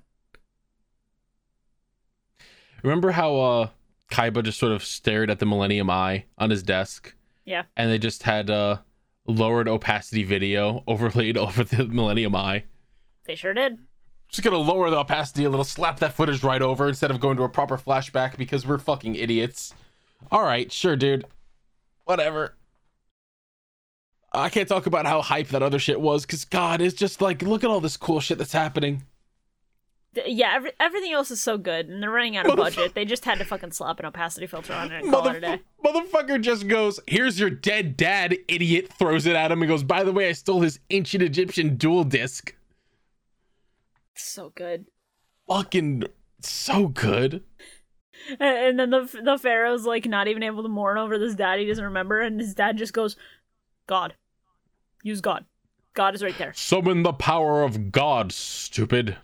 Remember 2.84 3.12
how 3.12 3.36
uh 3.36 3.68
Kaiba 4.12 4.44
just 4.44 4.60
sort 4.60 4.74
of 4.74 4.84
stared 4.84 5.30
at 5.32 5.40
the 5.40 5.46
Millennium 5.46 5.90
Eye 5.90 6.26
on 6.38 6.50
his 6.50 6.62
desk? 6.62 7.16
Yeah. 7.46 7.64
And 7.76 7.90
they 7.90 7.98
just 7.98 8.24
had 8.24 8.50
uh 8.50 8.78
lowered 9.26 9.68
opacity 9.68 10.24
video 10.24 10.84
overlaid 10.88 11.38
over 11.38 11.64
the 11.64 11.86
Millennium 11.86 12.36
Eye. 12.36 12.66
They 13.26 13.36
sure 13.36 13.54
did. 13.54 13.80
Just 14.28 14.44
gonna 14.44 14.58
lower 14.58 14.90
the 14.90 14.98
opacity 14.98 15.46
a 15.46 15.50
little, 15.50 15.64
slap 15.64 16.00
that 16.00 16.14
footage 16.14 16.44
right 16.44 16.62
over 16.62 16.88
instead 16.88 17.12
of 17.12 17.20
going 17.20 17.38
to 17.38 17.44
a 17.44 17.50
proper 17.50 17.78
flashback 17.78 18.38
because 18.38 18.68
we're 18.68 18.80
fucking 18.80 19.16
idiots. 19.16 19.74
Alright, 20.32 20.72
sure, 20.72 20.96
dude. 20.96 21.26
Whatever. 22.06 22.56
I 24.34 24.50
can't 24.50 24.68
talk 24.68 24.88
about 24.88 25.06
how 25.06 25.22
hype 25.22 25.50
that 25.50 25.62
other 25.62 25.78
shit 25.78 26.02
was, 26.02 26.26
because 26.26 26.46
God, 26.46 26.82
it's 26.82 26.96
just 26.96 27.22
like, 27.22 27.44
look 27.44 27.64
at 27.64 27.70
all 27.70 27.80
this 27.80 27.98
cool 27.98 28.20
shit 28.20 28.40
that's 28.40 28.52
happening. 28.52 29.04
Yeah, 30.26 30.54
every- 30.56 30.74
everything 30.80 31.12
else 31.12 31.32
is 31.32 31.42
so 31.42 31.58
good, 31.58 31.88
and 31.90 32.02
they're 32.02 32.10
running 32.12 32.38
out 32.38 32.46
of 32.48 32.56
budget. 32.56 32.94
They 32.94 33.06
just 33.06 33.26
had 33.26 33.40
to 33.40 33.46
fucking 33.46 33.72
slap 33.72 34.00
an 34.00 34.06
opacity 34.06 34.46
filter 34.48 34.74
on 34.74 34.92
it 34.92 35.04
and 35.04 35.12
call 35.12 35.28
it 35.28 35.38
a 35.38 35.40
day. 35.40 35.62
Motherfucker 35.84 36.40
just 36.40 36.68
goes, 36.68 37.00
here's 37.08 37.40
your 37.40 37.50
dead 37.50 37.98
dad, 37.98 38.36
idiot, 38.48 38.92
throws 38.94 39.26
it 39.26 39.36
at 39.36 39.52
him 39.52 39.62
and 39.62 39.70
goes, 39.70 39.84
by 39.84 40.04
the 40.04 40.12
way, 40.12 40.30
I 40.30 40.34
stole 40.34 40.62
his 40.62 40.80
ancient 40.92 41.24
Egyptian 41.24 41.78
duel 41.78 42.04
disk. 42.04 42.56
So 44.16 44.52
good. 44.56 44.86
Fucking 45.48 46.04
so 46.42 46.88
good. 46.88 47.44
And, 48.40 48.42
and 48.42 48.80
then 48.80 48.90
the 48.92 49.20
the 49.24 49.38
pharaoh's 49.38 49.86
like 49.86 50.06
not 50.06 50.28
even 50.28 50.44
able 50.44 50.64
to 50.64 50.70
mourn 50.70 50.98
over 50.98 51.18
this 51.18 51.36
dad 51.36 51.60
he 51.60 51.66
doesn't 51.66 51.84
remember, 51.84 52.22
and 52.22 52.40
his 52.40 52.54
dad 52.54 52.78
just 52.78 52.94
goes, 52.94 53.18
"God, 53.88 54.14
use 55.02 55.20
God. 55.20 55.46
God 55.94 56.16
is 56.16 56.24
right 56.24 56.38
there." 56.38 56.54
Summon 56.54 57.04
the 57.04 57.12
power 57.12 57.64
of 57.64 57.92
God, 57.92 58.32
stupid. 58.32 59.18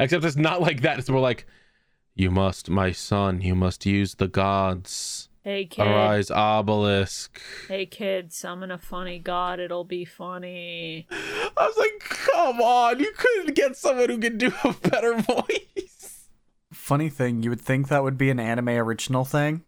Except 0.00 0.24
it's 0.24 0.36
not 0.36 0.60
like 0.60 0.82
that. 0.82 0.98
It's 0.98 1.08
more 1.08 1.20
like, 1.20 1.46
you 2.14 2.30
must, 2.30 2.70
my 2.70 2.92
son, 2.92 3.40
you 3.40 3.54
must 3.54 3.84
use 3.86 4.14
the 4.14 4.28
gods. 4.28 5.28
Hey 5.42 5.66
kid, 5.66 5.86
Arise, 5.86 6.30
obelisk. 6.30 7.38
hey 7.68 7.84
kid, 7.84 8.32
summon 8.32 8.70
a 8.70 8.78
funny 8.78 9.18
god. 9.18 9.60
It'll 9.60 9.84
be 9.84 10.04
funny. 10.06 11.06
I 11.10 11.50
was 11.66 11.76
like, 11.76 12.00
come 12.00 12.60
on, 12.62 12.98
you 12.98 13.12
couldn't 13.16 13.54
get 13.54 13.76
someone 13.76 14.08
who 14.08 14.18
could 14.18 14.38
do 14.38 14.52
a 14.64 14.72
better 14.72 15.14
voice. 15.18 16.28
Funny 16.72 17.10
thing, 17.10 17.42
you 17.42 17.50
would 17.50 17.60
think 17.60 17.88
that 17.88 18.02
would 18.02 18.16
be 18.16 18.30
an 18.30 18.40
anime 18.40 18.70
original 18.70 19.24
thing. 19.26 19.64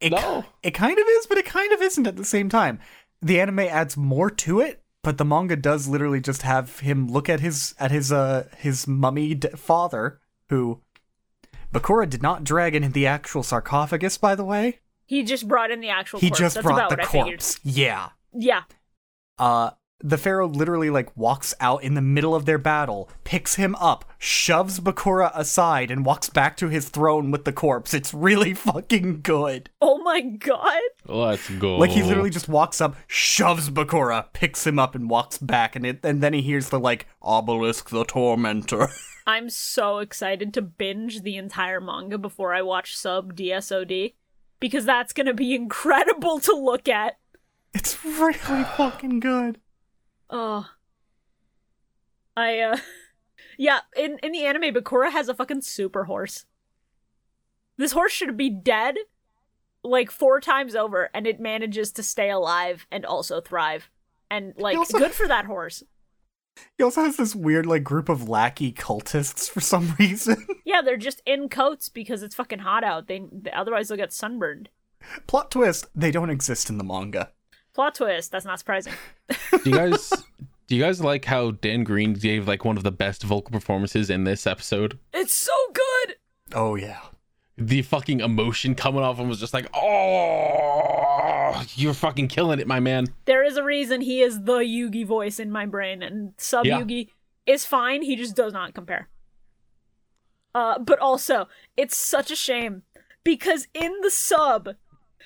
It, 0.00 0.12
No. 0.12 0.44
it 0.62 0.72
kind 0.72 0.98
of 0.98 1.06
is, 1.06 1.26
but 1.26 1.38
it 1.38 1.44
kind 1.46 1.72
of 1.72 1.82
isn't 1.82 2.06
at 2.06 2.16
the 2.16 2.24
same 2.24 2.48
time. 2.48 2.80
The 3.20 3.38
anime 3.40 3.60
adds 3.60 3.96
more 3.96 4.30
to 4.30 4.60
it, 4.60 4.81
but 5.02 5.18
the 5.18 5.24
manga 5.24 5.56
does 5.56 5.88
literally 5.88 6.20
just 6.20 6.42
have 6.42 6.80
him 6.80 7.08
look 7.08 7.28
at 7.28 7.40
his 7.40 7.74
at 7.78 7.90
his 7.90 8.12
uh 8.12 8.48
his 8.56 8.86
mummied 8.86 9.46
father, 9.58 10.20
who 10.48 10.80
Bakura 11.72 12.08
did 12.08 12.22
not 12.22 12.44
drag 12.44 12.74
in 12.74 12.92
the 12.92 13.06
actual 13.06 13.42
sarcophagus, 13.42 14.18
by 14.18 14.34
the 14.34 14.44
way. 14.44 14.78
He 15.06 15.22
just 15.22 15.48
brought 15.48 15.70
in 15.70 15.80
the 15.80 15.88
actual. 15.88 16.20
He 16.20 16.28
corpse. 16.28 16.38
just 16.38 16.54
That's 16.56 16.64
brought 16.66 16.78
about 16.78 16.90
the 16.90 16.96
what 16.96 17.04
I 17.04 17.10
figured. 17.10 17.26
corpse. 17.40 17.60
Yeah. 17.64 18.10
Yeah, 18.34 18.62
Uh, 19.38 19.70
the 20.02 20.18
pharaoh 20.18 20.48
literally 20.48 20.90
like 20.90 21.16
walks 21.16 21.54
out 21.60 21.82
in 21.82 21.94
the 21.94 22.02
middle 22.02 22.34
of 22.34 22.44
their 22.44 22.58
battle, 22.58 23.08
picks 23.24 23.54
him 23.54 23.74
up, 23.76 24.04
shoves 24.18 24.80
Bakura 24.80 25.30
aside, 25.34 25.90
and 25.90 26.04
walks 26.04 26.28
back 26.28 26.56
to 26.58 26.68
his 26.68 26.88
throne 26.88 27.30
with 27.30 27.44
the 27.44 27.52
corpse. 27.52 27.94
It's 27.94 28.12
really 28.12 28.54
fucking 28.54 29.22
good. 29.22 29.70
Oh 29.80 29.98
my 29.98 30.20
god. 30.20 30.80
Let's 31.06 31.48
go. 31.50 31.76
Like 31.76 31.90
he 31.90 32.02
literally 32.02 32.30
just 32.30 32.48
walks 32.48 32.80
up, 32.80 32.96
shoves 33.06 33.70
Bakura, 33.70 34.26
picks 34.32 34.66
him 34.66 34.78
up, 34.78 34.94
and 34.94 35.08
walks 35.08 35.38
back, 35.38 35.76
and 35.76 35.86
it, 35.86 36.00
and 36.04 36.22
then 36.22 36.32
he 36.32 36.42
hears 36.42 36.68
the 36.70 36.80
like 36.80 37.06
obelisk 37.20 37.90
the 37.90 38.04
tormentor. 38.04 38.88
I'm 39.26 39.50
so 39.50 39.98
excited 39.98 40.52
to 40.54 40.62
binge 40.62 41.22
the 41.22 41.36
entire 41.36 41.80
manga 41.80 42.18
before 42.18 42.52
I 42.52 42.62
watch 42.62 42.96
sub 42.96 43.36
DSOD 43.36 44.14
because 44.58 44.84
that's 44.84 45.12
going 45.12 45.26
to 45.26 45.34
be 45.34 45.54
incredible 45.54 46.40
to 46.40 46.52
look 46.54 46.88
at. 46.88 47.18
it's 47.72 48.04
really 48.04 48.64
fucking 48.64 49.20
good. 49.20 49.60
Oh. 50.32 50.68
I 52.36 52.58
uh 52.60 52.76
Yeah, 53.58 53.80
in 53.96 54.18
in 54.22 54.32
the 54.32 54.44
anime 54.46 54.74
Bakura 54.74 55.12
has 55.12 55.28
a 55.28 55.34
fucking 55.34 55.60
super 55.62 56.04
horse. 56.04 56.46
This 57.76 57.92
horse 57.92 58.12
should 58.12 58.36
be 58.36 58.50
dead 58.50 58.96
like 59.84 60.10
four 60.10 60.40
times 60.40 60.74
over 60.74 61.10
and 61.12 61.26
it 61.26 61.40
manages 61.40 61.92
to 61.92 62.02
stay 62.02 62.30
alive 62.30 62.86
and 62.90 63.04
also 63.04 63.40
thrive. 63.40 63.90
And 64.30 64.54
like 64.56 64.76
also- 64.76 64.98
good 64.98 65.12
for 65.12 65.28
that 65.28 65.44
horse. 65.44 65.82
He 66.76 66.84
also 66.84 67.02
has 67.02 67.16
this 67.16 67.34
weird 67.34 67.64
like 67.66 67.82
group 67.82 68.08
of 68.10 68.28
lackey 68.28 68.72
cultists 68.72 69.48
for 69.50 69.60
some 69.60 69.94
reason. 69.98 70.46
Yeah, 70.64 70.82
they're 70.82 70.96
just 70.98 71.22
in 71.26 71.48
coats 71.48 71.88
because 71.88 72.22
it's 72.22 72.34
fucking 72.34 72.58
hot 72.60 72.84
out. 72.84 73.06
They 73.08 73.22
otherwise 73.52 73.88
they'll 73.88 73.96
get 73.96 74.12
sunburned. 74.12 74.68
Plot 75.26 75.50
twist: 75.50 75.86
they 75.94 76.10
don't 76.10 76.28
exist 76.30 76.68
in 76.68 76.76
the 76.78 76.84
manga. 76.84 77.32
Plot 77.74 77.94
twist, 77.94 78.30
that's 78.32 78.44
not 78.44 78.58
surprising. 78.58 78.92
do 79.64 79.70
you 79.70 79.76
guys 79.76 80.10
do 80.66 80.76
you 80.76 80.82
guys 80.82 81.00
like 81.00 81.24
how 81.24 81.52
Dan 81.52 81.84
Green 81.84 82.12
gave 82.14 82.46
like 82.46 82.64
one 82.64 82.76
of 82.76 82.82
the 82.82 82.92
best 82.92 83.22
vocal 83.22 83.50
performances 83.52 84.10
in 84.10 84.24
this 84.24 84.46
episode? 84.46 84.98
It's 85.12 85.32
so 85.32 85.52
good. 85.72 86.16
Oh 86.54 86.74
yeah. 86.74 87.00
The 87.58 87.82
fucking 87.82 88.20
emotion 88.20 88.74
coming 88.74 89.02
off 89.02 89.18
him 89.18 89.28
was 89.28 89.38
just 89.38 89.52
like, 89.54 89.68
oh, 89.74 91.64
you're 91.76 91.92
fucking 91.94 92.28
killing 92.28 92.58
it, 92.60 92.66
my 92.66 92.80
man. 92.80 93.06
There 93.26 93.44
is 93.44 93.56
a 93.56 93.62
reason 93.62 94.00
he 94.00 94.20
is 94.22 94.42
the 94.44 94.58
Yugi 94.58 95.06
voice 95.06 95.38
in 95.38 95.50
my 95.52 95.66
brain, 95.66 96.02
and 96.02 96.32
sub 96.38 96.64
Yeah. 96.64 96.80
Yugi 96.80 97.08
is 97.46 97.64
fine. 97.66 98.02
He 98.02 98.16
just 98.16 98.34
does 98.34 98.52
not 98.52 98.74
compare. 98.74 99.08
Uh, 100.54 100.78
but 100.78 100.98
also, 100.98 101.48
it's 101.76 101.96
such 101.96 102.30
a 102.30 102.36
shame 102.36 102.82
because 103.24 103.68
in 103.74 103.92
the 104.02 104.10
sub, 104.10 104.70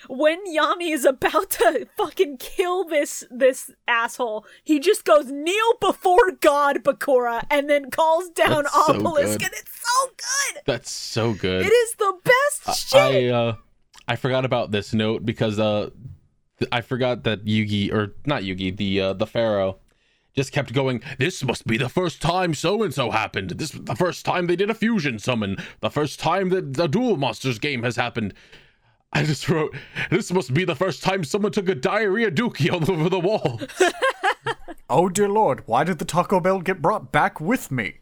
when 0.09 0.39
Yami 0.47 0.93
is 0.93 1.05
about 1.05 1.51
to 1.51 1.87
fucking 1.97 2.39
kill 2.39 2.85
this 2.85 3.25
this 3.31 3.71
asshole, 3.89 4.47
he 4.65 4.79
just 4.81 5.05
goes 5.05 5.31
kneel 5.31 5.75
before 5.81 6.31
God, 6.41 6.83
Bakura, 6.85 7.45
and 7.51 7.69
then 7.69 7.91
calls 7.91 8.29
down 8.31 8.65
That's 8.65 8.75
so 8.75 8.95
Obelisk, 8.95 9.39
good. 9.39 9.47
and 9.47 9.55
it's 9.55 9.81
so 9.81 10.07
good. 10.17 10.63
That's 10.67 10.91
so 10.91 11.35
good. 11.35 11.67
It 11.67 11.73
is 11.73 11.95
the 11.95 12.15
best 12.25 12.89
shit. 12.89 13.01
I 13.01 13.29
uh 13.29 13.55
I 14.09 14.17
forgot 14.17 14.45
about 14.45 14.71
this 14.71 14.93
note 14.93 15.25
because 15.25 15.59
uh 15.59 15.91
I 16.73 16.81
forgot 16.81 17.25
that 17.25 17.45
Yugi 17.45 17.93
or 17.93 18.15
not 18.25 18.43
Yugi, 18.43 18.77
the 18.77 19.01
uh 19.01 19.13
the 19.13 19.27
Pharaoh 19.27 19.79
just 20.37 20.53
kept 20.53 20.73
going, 20.75 21.03
This 21.19 21.43
must 21.43 21.67
be 21.67 21.79
the 21.79 21.89
first 21.89 22.21
time 22.21 22.53
so 22.53 22.83
and 22.83 22.93
so 22.93 23.11
happened. 23.11 23.51
This 23.53 23.73
was 23.75 23.85
the 23.85 23.97
first 23.97 24.25
time 24.27 24.47
they 24.47 24.57
did 24.57 24.69
a 24.69 24.75
fusion 24.75 25.19
summon. 25.19 25.57
The 25.81 25.91
first 25.91 26.21
time 26.21 26.51
that 26.51 26.75
the 26.75 26.87
Duel 26.87 27.17
Monsters 27.17 27.59
game 27.59 27.83
has 27.83 27.97
happened. 27.97 28.35
I 29.13 29.25
just 29.25 29.49
wrote, 29.49 29.75
This 30.11 30.31
must 30.33 30.53
be 30.53 30.65
the 30.65 30.75
first 30.75 31.03
time 31.03 31.25
someone 31.25 31.53
took 31.53 31.69
a 31.69 31.75
diarrhea 31.75 32.31
dookie 32.31 32.71
all 32.71 32.91
over 32.91 33.09
the 33.09 33.21
wall. 33.21 33.61
Oh 34.89 35.09
dear 35.09 35.29
lord, 35.29 35.65
why 35.67 35.83
did 35.83 35.99
the 35.99 36.05
Taco 36.05 36.39
Bell 36.39 36.61
get 36.61 36.81
brought 36.81 37.11
back 37.11 37.41
with 37.41 37.71
me? 37.73 37.99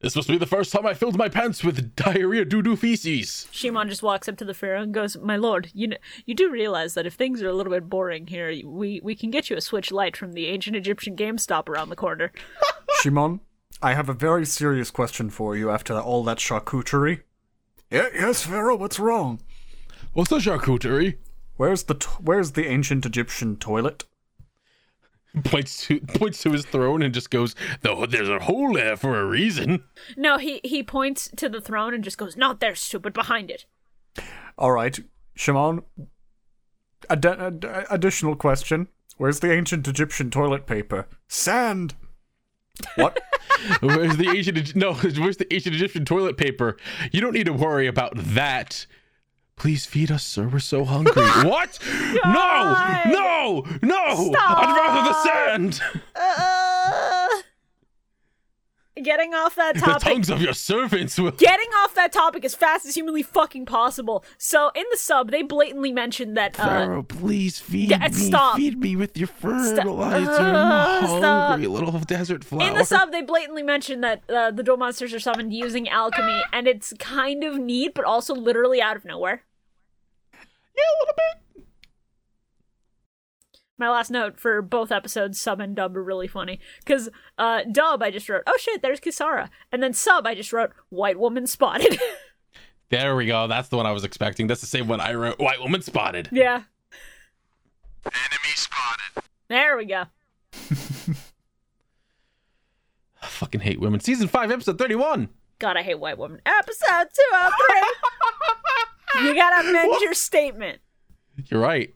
this 0.00 0.14
must 0.14 0.28
be 0.28 0.38
the 0.38 0.46
first 0.46 0.72
time 0.72 0.86
I 0.86 0.94
filled 0.94 1.18
my 1.18 1.28
pants 1.28 1.64
with 1.64 1.96
diarrhea 1.96 2.44
doo 2.44 2.62
doo 2.62 2.76
feces. 2.76 3.48
Shimon 3.50 3.88
just 3.88 4.02
walks 4.02 4.28
up 4.28 4.36
to 4.36 4.44
the 4.44 4.54
pharaoh 4.54 4.82
and 4.82 4.94
goes, 4.94 5.16
"My 5.16 5.36
lord, 5.36 5.70
you 5.74 5.88
know, 5.88 5.96
you 6.24 6.34
do 6.36 6.48
realize 6.50 6.94
that 6.94 7.06
if 7.06 7.14
things 7.14 7.42
are 7.42 7.48
a 7.48 7.52
little 7.52 7.72
bit 7.72 7.88
boring 7.88 8.28
here, 8.28 8.54
we 8.64 9.00
we 9.02 9.16
can 9.16 9.32
get 9.32 9.50
you 9.50 9.56
a 9.56 9.60
Switch 9.60 9.90
light 9.90 10.16
from 10.16 10.34
the 10.34 10.46
ancient 10.46 10.76
Egyptian 10.76 11.16
GameStop 11.16 11.68
around 11.68 11.88
the 11.88 11.96
corner." 11.96 12.30
Shimon, 13.00 13.40
I 13.82 13.94
have 13.94 14.08
a 14.08 14.14
very 14.14 14.46
serious 14.46 14.92
question 14.92 15.30
for 15.30 15.56
you 15.56 15.70
after 15.70 15.98
all 15.98 16.22
that 16.24 16.38
charcuterie. 16.38 17.22
Yeah, 17.90 18.08
yes, 18.14 18.42
Pharaoh, 18.42 18.76
what's 18.76 18.98
wrong? 19.00 19.40
What's 20.12 20.30
the 20.30 20.38
charcuterie? 20.38 21.16
Where's 21.56 21.84
the 21.84 21.94
t- 21.94 22.06
where's 22.20 22.52
the 22.52 22.66
ancient 22.66 23.06
Egyptian 23.06 23.56
toilet? 23.56 24.04
points 25.44 25.86
to 25.86 26.00
points 26.00 26.42
to 26.42 26.52
his 26.52 26.64
throne 26.64 27.02
and 27.02 27.12
just 27.14 27.30
goes, 27.30 27.54
"Though 27.82 28.06
there's 28.06 28.28
a 28.28 28.40
hole 28.40 28.72
there 28.72 28.96
for 28.96 29.18
a 29.18 29.24
reason." 29.24 29.84
No, 30.16 30.38
he 30.38 30.60
he 30.64 30.82
points 30.82 31.30
to 31.36 31.48
the 31.48 31.60
throne 31.60 31.94
and 31.94 32.02
just 32.04 32.18
goes, 32.18 32.36
"Not 32.36 32.60
there, 32.60 32.74
stupid, 32.74 33.12
behind 33.12 33.50
it." 33.50 33.66
All 34.56 34.72
right, 34.72 34.98
Shimon. 35.34 35.82
Ad- 37.10 37.26
ad- 37.26 37.86
additional 37.90 38.36
question: 38.36 38.88
Where's 39.16 39.40
the 39.40 39.52
ancient 39.52 39.86
Egyptian 39.88 40.30
toilet 40.30 40.66
paper? 40.66 41.06
Sand. 41.28 41.94
What? 42.96 43.18
Where's 43.80 44.16
the 44.16 44.28
ancient? 44.28 44.76
No, 44.76 44.94
where's 44.94 45.36
the 45.36 45.52
ancient 45.52 45.74
Egyptian 45.74 46.04
toilet 46.04 46.36
paper? 46.36 46.76
You 47.12 47.20
don't 47.20 47.34
need 47.34 47.46
to 47.46 47.52
worry 47.52 47.86
about 47.86 48.12
that. 48.16 48.86
Please 49.56 49.84
feed 49.84 50.12
us, 50.12 50.22
sir. 50.22 50.46
We're 50.46 50.60
so 50.60 50.84
hungry. 50.84 51.22
what? 51.44 51.78
No! 52.24 53.02
No! 53.06 53.66
No! 53.82 54.34
I'd 54.38 54.76
rather 54.76 55.08
the 55.08 55.22
sand. 55.24 55.80
Uh, 56.14 56.57
getting 59.02 59.34
off 59.34 59.54
that 59.56 59.76
topic. 59.78 60.04
The 60.04 60.10
tongues 60.10 60.30
of 60.30 60.42
your 60.42 60.52
servants 60.52 61.18
will. 61.18 61.30
Getting 61.38 61.68
off 61.84 61.94
that 61.94 62.12
topic 62.12 62.44
as 62.44 62.54
fast 62.54 62.86
as 62.86 62.94
humanly 62.94 63.22
fucking 63.22 63.66
possible. 63.66 64.24
So 64.36 64.70
in 64.74 64.84
the 64.90 64.96
sub, 64.96 65.30
they 65.30 65.42
blatantly 65.42 65.92
mentioned 65.92 66.36
that 66.36 66.58
uh, 66.58 66.64
Pharaoh, 66.64 67.02
please 67.02 67.58
feed 67.58 67.90
yeah, 67.90 68.08
me. 68.08 68.12
stop. 68.12 68.56
Feed 68.56 68.78
me 68.78 68.96
with 68.96 69.16
your 69.16 69.28
fertilizer. 69.28 70.30
Uh, 70.30 71.00
I'm 71.00 71.06
stop. 71.06 71.50
hungry, 71.50 71.68
little 71.68 71.98
desert 72.00 72.44
flower. 72.44 72.68
In 72.68 72.74
the 72.74 72.84
sub, 72.84 73.12
they 73.12 73.22
blatantly 73.22 73.62
mentioned 73.62 74.02
that 74.04 74.22
uh, 74.28 74.50
the 74.50 74.62
duel 74.62 74.76
monsters 74.76 75.14
are 75.14 75.20
summoned 75.20 75.52
using 75.52 75.88
alchemy, 75.88 76.42
and 76.52 76.66
it's 76.66 76.92
kind 76.98 77.44
of 77.44 77.58
neat, 77.58 77.94
but 77.94 78.04
also 78.04 78.34
literally 78.34 78.80
out 78.80 78.96
of 78.96 79.04
nowhere. 79.04 79.44
Yeah, 80.32 80.82
a 80.82 80.94
little 81.00 81.14
bit. 81.16 81.47
My 83.78 83.88
last 83.88 84.10
note 84.10 84.38
for 84.40 84.60
both 84.60 84.90
episodes, 84.90 85.40
sub 85.40 85.60
and 85.60 85.74
dub, 85.76 85.96
are 85.96 86.02
really 86.02 86.26
funny. 86.26 86.58
Because 86.80 87.08
uh, 87.38 87.62
dub, 87.70 88.02
I 88.02 88.10
just 88.10 88.28
wrote, 88.28 88.42
oh 88.46 88.56
shit, 88.60 88.82
there's 88.82 89.00
Kisara. 89.00 89.48
And 89.70 89.82
then 89.82 89.92
sub, 89.94 90.26
I 90.26 90.34
just 90.34 90.52
wrote, 90.52 90.72
white 90.90 91.18
woman 91.18 91.46
spotted. 91.46 91.98
There 92.90 93.14
we 93.16 93.26
go. 93.26 93.46
That's 93.48 93.68
the 93.68 93.76
one 93.76 93.84
I 93.84 93.92
was 93.92 94.02
expecting. 94.02 94.46
That's 94.46 94.62
the 94.62 94.66
same 94.66 94.88
one 94.88 94.98
I 94.98 95.12
wrote. 95.12 95.38
White 95.38 95.60
woman 95.60 95.82
spotted. 95.82 96.30
yeah, 96.32 96.62
Enemy 98.06 98.54
spotted. 98.54 99.24
there 99.48 99.76
we 99.76 99.84
go. 99.84 100.04
I 103.22 103.26
fucking 103.26 103.60
hate 103.60 103.78
women. 103.78 104.00
Season 104.00 104.26
five, 104.26 104.50
episode 104.50 104.78
thirty-one. 104.78 105.28
God, 105.58 105.76
I 105.76 105.82
hate 105.82 105.98
white 106.00 106.16
woman. 106.16 106.40
Episode 106.46 107.08
203. 109.20 109.24
you 109.28 109.34
gotta 109.34 109.68
amend 109.68 110.00
your 110.00 110.14
statement. 110.14 110.80
You're 111.50 111.60
right. 111.60 111.92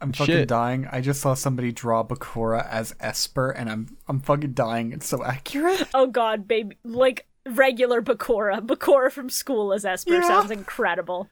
I'm 0.00 0.12
fucking 0.12 0.34
Shit. 0.34 0.48
dying. 0.48 0.86
I 0.92 1.00
just 1.00 1.20
saw 1.20 1.34
somebody 1.34 1.72
draw 1.72 2.04
Bakura 2.04 2.68
as 2.70 2.94
Esper, 3.00 3.50
and 3.50 3.70
I'm 3.70 3.96
I'm 4.08 4.20
fucking 4.20 4.52
dying. 4.52 4.92
It's 4.92 5.06
so 5.06 5.24
accurate. 5.24 5.82
Oh 5.94 6.06
god, 6.06 6.46
baby. 6.46 6.76
Like 6.84 7.26
regular 7.46 8.02
Bakura. 8.02 8.60
Bakura 8.60 9.10
from 9.10 9.30
school 9.30 9.72
as 9.72 9.84
Esper 9.86 10.14
Yeah. 10.14 10.22
sounds 10.28 10.50
incredible. 10.50 11.28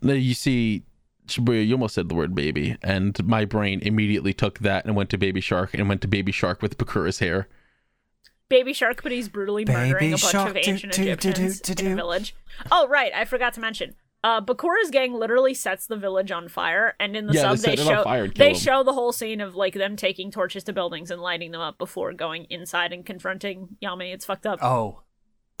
Now, 0.00 0.12
You 0.12 0.34
see, 0.34 0.84
Shibuya, 1.26 1.66
you 1.66 1.74
almost 1.74 1.94
said 1.96 2.08
the 2.08 2.14
word 2.14 2.34
baby, 2.34 2.76
and 2.82 3.22
my 3.26 3.44
brain 3.44 3.80
immediately 3.82 4.32
took 4.32 4.60
that 4.60 4.84
and 4.84 4.94
went 4.94 5.10
to 5.10 5.18
Baby 5.18 5.40
Shark 5.40 5.74
and 5.74 5.88
went 5.88 6.00
to 6.02 6.08
Baby 6.08 6.30
Shark 6.32 6.62
with 6.62 6.78
Bakura's 6.78 7.18
hair. 7.18 7.48
Baby 8.48 8.72
Shark, 8.72 9.02
but 9.02 9.12
he's 9.12 9.28
brutally 9.28 9.64
murdering 9.66 9.92
Baby 9.94 10.06
a 10.06 10.10
bunch 10.12 10.20
Shark, 10.32 10.48
of 10.56 10.62
do, 10.62 10.70
ancient 10.70 10.92
do, 10.94 11.02
do, 11.04 11.10
Egyptians 11.10 11.60
do, 11.60 11.74
do, 11.74 11.84
in 11.84 11.92
a 11.92 11.94
do. 11.94 11.96
village. 11.96 12.34
Oh, 12.72 12.86
right, 12.88 13.12
I 13.14 13.24
forgot 13.26 13.52
to 13.54 13.60
mention. 13.60 13.94
Uh, 14.24 14.40
Bakura's 14.40 14.90
gang 14.90 15.14
literally 15.14 15.54
sets 15.54 15.86
the 15.86 15.96
village 15.96 16.32
on 16.32 16.48
fire, 16.48 16.94
and 16.98 17.16
in 17.16 17.26
the 17.26 17.34
Yeah, 17.34 17.54
sub 17.54 17.58
they 17.58 17.70
they, 17.70 17.76
set 17.76 17.78
it 17.86 17.88
on 17.90 17.96
show 17.98 18.02
fire 18.04 18.24
and 18.24 18.34
kill 18.34 18.54
show 18.54 18.82
the 18.82 18.92
whole 18.92 19.12
scene 19.12 19.40
of 19.40 19.54
like 19.54 19.74
them 19.74 19.94
taking 19.94 20.30
torches 20.32 20.64
to 20.64 20.72
buildings 20.72 21.10
and 21.12 21.22
lighting 21.22 21.52
them 21.52 21.60
up 21.60 21.78
before 21.78 22.12
going 22.12 22.46
inside 22.50 22.92
and 22.92 23.06
confronting 23.06 23.76
Yami. 23.80 24.12
It's 24.12 24.24
fucked 24.24 24.44
up. 24.46 24.58
Oh, 24.62 25.02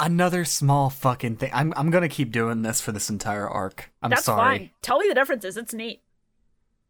another 0.00 0.44
small 0.44 0.90
fucking 0.90 1.36
thing. 1.36 1.50
I'm 1.54 1.72
I'm 1.76 1.90
gonna 1.90 2.08
keep 2.08 2.32
doing 2.32 2.62
this 2.62 2.80
for 2.80 2.90
this 2.90 3.08
entire 3.08 3.48
arc. 3.48 3.92
I'm 4.02 4.10
That's 4.10 4.24
sorry. 4.24 4.58
fine. 4.58 4.70
Tell 4.82 4.98
me 4.98 5.08
the 5.08 5.14
differences. 5.14 5.56
It's 5.56 5.72
neat. 5.72 6.02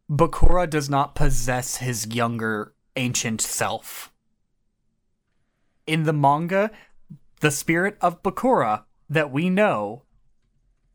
Bakura 0.09 0.67
does 0.67 0.89
not 0.89 1.13
possess 1.13 1.77
his 1.77 2.07
younger 2.07 2.73
ancient 2.95 3.41
self. 3.41 4.11
In 5.85 6.03
the 6.03 6.13
manga, 6.13 6.71
the 7.41 7.51
spirit 7.51 7.95
of 8.01 8.23
Bakura 8.23 8.85
that 9.07 9.31
we 9.31 9.51
know 9.51 10.03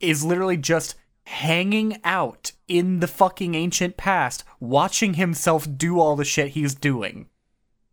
is 0.08 0.24
literally 0.24 0.56
just 0.56 0.94
hanging 1.26 1.98
out 2.04 2.52
in 2.68 3.00
the 3.00 3.08
fucking 3.08 3.54
ancient 3.54 3.96
past, 3.96 4.44
watching 4.60 5.14
himself 5.14 5.66
do 5.76 5.98
all 5.98 6.16
the 6.16 6.24
shit 6.24 6.48
he's 6.48 6.74
doing. 6.74 7.26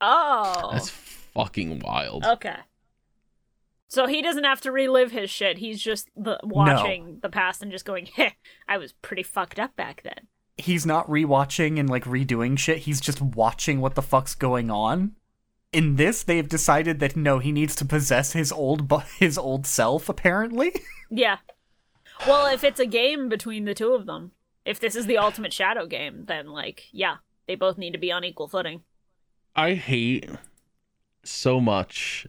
Oh. 0.01 0.69
That's 0.73 0.89
fucking 0.89 1.79
wild. 1.79 2.25
Okay. 2.25 2.55
So 3.87 4.07
he 4.07 4.21
doesn't 4.21 4.45
have 4.45 4.61
to 4.61 4.71
relive 4.71 5.11
his 5.11 5.29
shit. 5.29 5.57
He's 5.57 5.81
just 5.81 6.09
the 6.15 6.39
watching 6.43 7.19
the 7.21 7.29
past 7.29 7.61
and 7.61 7.71
just 7.71 7.83
going, 7.83 8.05
"Heh, 8.05 8.29
I 8.67 8.77
was 8.77 8.93
pretty 8.93 9.21
fucked 9.23 9.59
up 9.59 9.75
back 9.75 10.01
then." 10.03 10.27
He's 10.57 10.85
not 10.85 11.09
rewatching 11.09 11.77
and 11.77 11.89
like 11.89 12.05
redoing 12.05 12.57
shit, 12.57 12.79
he's 12.79 13.01
just 13.01 13.21
watching 13.21 13.81
what 13.81 13.95
the 13.95 14.01
fuck's 14.01 14.33
going 14.33 14.71
on. 14.71 15.17
In 15.73 15.97
this, 15.97 16.23
they've 16.23 16.47
decided 16.47 16.99
that 16.99 17.17
no, 17.17 17.39
he 17.39 17.51
needs 17.51 17.75
to 17.77 17.85
possess 17.85 18.31
his 18.31 18.51
old 18.51 18.87
bu- 18.87 18.99
his 19.19 19.37
old 19.37 19.67
self 19.67 20.07
apparently. 20.09 20.71
Yeah. 21.13 21.39
Well, 22.27 22.45
if 22.53 22.63
it's 22.63 22.79
a 22.79 22.85
game 22.85 23.29
between 23.29 23.65
the 23.65 23.73
two 23.73 23.93
of 23.93 24.05
them, 24.05 24.31
if 24.63 24.79
this 24.79 24.95
is 24.95 25.07
the 25.07 25.17
ultimate 25.17 25.51
shadow 25.51 25.87
game, 25.87 26.25
then 26.27 26.47
like, 26.47 26.83
yeah, 26.91 27.17
they 27.47 27.55
both 27.55 27.79
need 27.79 27.93
to 27.93 27.97
be 27.97 28.11
on 28.11 28.23
equal 28.23 28.47
footing. 28.47 28.83
I 29.55 29.73
hate 29.73 30.29
so 31.23 31.59
much 31.59 32.27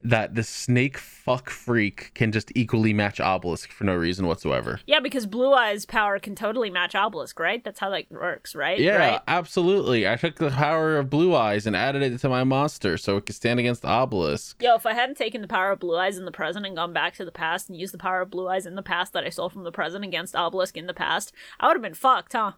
that 0.00 0.36
the 0.36 0.44
snake 0.44 0.96
fuck 0.96 1.50
freak 1.50 2.12
can 2.14 2.30
just 2.30 2.52
equally 2.54 2.92
match 2.92 3.18
Obelisk 3.18 3.72
for 3.72 3.82
no 3.84 3.94
reason 3.96 4.26
whatsoever. 4.26 4.78
Yeah, 4.86 5.00
because 5.00 5.26
Blue 5.26 5.52
Eyes 5.52 5.84
power 5.86 6.20
can 6.20 6.36
totally 6.36 6.70
match 6.70 6.94
Obelisk, 6.94 7.40
right? 7.40 7.64
That's 7.64 7.80
how 7.80 7.90
that 7.90 8.04
works, 8.10 8.54
right? 8.54 8.78
Yeah, 8.78 8.96
Right? 8.96 9.20
absolutely. 9.26 10.08
I 10.08 10.14
took 10.14 10.36
the 10.36 10.50
power 10.50 10.98
of 10.98 11.10
Blue 11.10 11.34
Eyes 11.34 11.66
and 11.66 11.74
added 11.74 12.02
it 12.02 12.18
to 12.18 12.28
my 12.28 12.44
monster 12.44 12.96
so 12.96 13.16
it 13.16 13.26
could 13.26 13.34
stand 13.34 13.58
against 13.58 13.84
Obelisk. 13.84 14.62
Yo, 14.62 14.76
if 14.76 14.86
I 14.86 14.92
hadn't 14.94 15.16
taken 15.16 15.40
the 15.40 15.48
power 15.48 15.72
of 15.72 15.80
Blue 15.80 15.96
Eyes 15.96 16.16
in 16.16 16.24
the 16.24 16.30
present 16.32 16.64
and 16.64 16.76
gone 16.76 16.92
back 16.92 17.14
to 17.14 17.24
the 17.24 17.32
past 17.32 17.68
and 17.68 17.76
used 17.78 17.92
the 17.92 17.98
power 17.98 18.20
of 18.20 18.30
Blue 18.30 18.48
Eyes 18.48 18.66
in 18.66 18.76
the 18.76 18.82
past 18.82 19.12
that 19.14 19.24
I 19.24 19.30
stole 19.30 19.48
from 19.50 19.64
the 19.64 19.72
present 19.72 20.04
against 20.04 20.36
Obelisk 20.36 20.76
in 20.76 20.86
the 20.86 20.94
past, 20.94 21.32
I 21.58 21.66
would 21.66 21.76
have 21.76 21.82
been 21.82 21.94
fucked, 21.94 22.34
huh? 22.34 22.52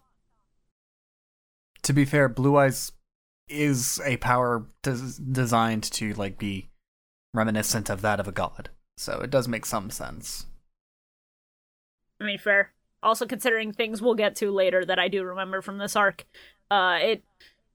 to 1.83 1.93
be 1.93 2.05
fair, 2.05 2.29
Blue 2.29 2.57
Eyes 2.57 2.93
is 3.49 4.01
a 4.05 4.17
power 4.19 4.67
des- 4.83 5.19
designed 5.33 5.83
to 5.83 6.13
like 6.15 6.39
be 6.39 6.69
reminiscent 7.33 7.91
of 7.91 8.03
that 8.03 8.21
of 8.21 8.29
a 8.29 8.33
god. 8.33 8.71
So 8.97 9.21
it 9.21 9.31
does 9.31 9.49
make 9.49 9.67
some 9.67 9.91
sense. 9.91 10.47
I 12.21 12.25
mean, 12.25 12.39
fair. 12.39 12.73
Also, 13.03 13.27
considering 13.27 13.73
things 13.73 14.03
we'll 14.03 14.15
get 14.15 14.37
to 14.37 14.51
later 14.51 14.85
that 14.85 14.99
I 14.99 15.09
do 15.09 15.25
remember 15.25 15.63
from 15.63 15.79
this 15.79 15.97
arc, 15.97 16.27
uh, 16.71 16.99
it 17.01 17.25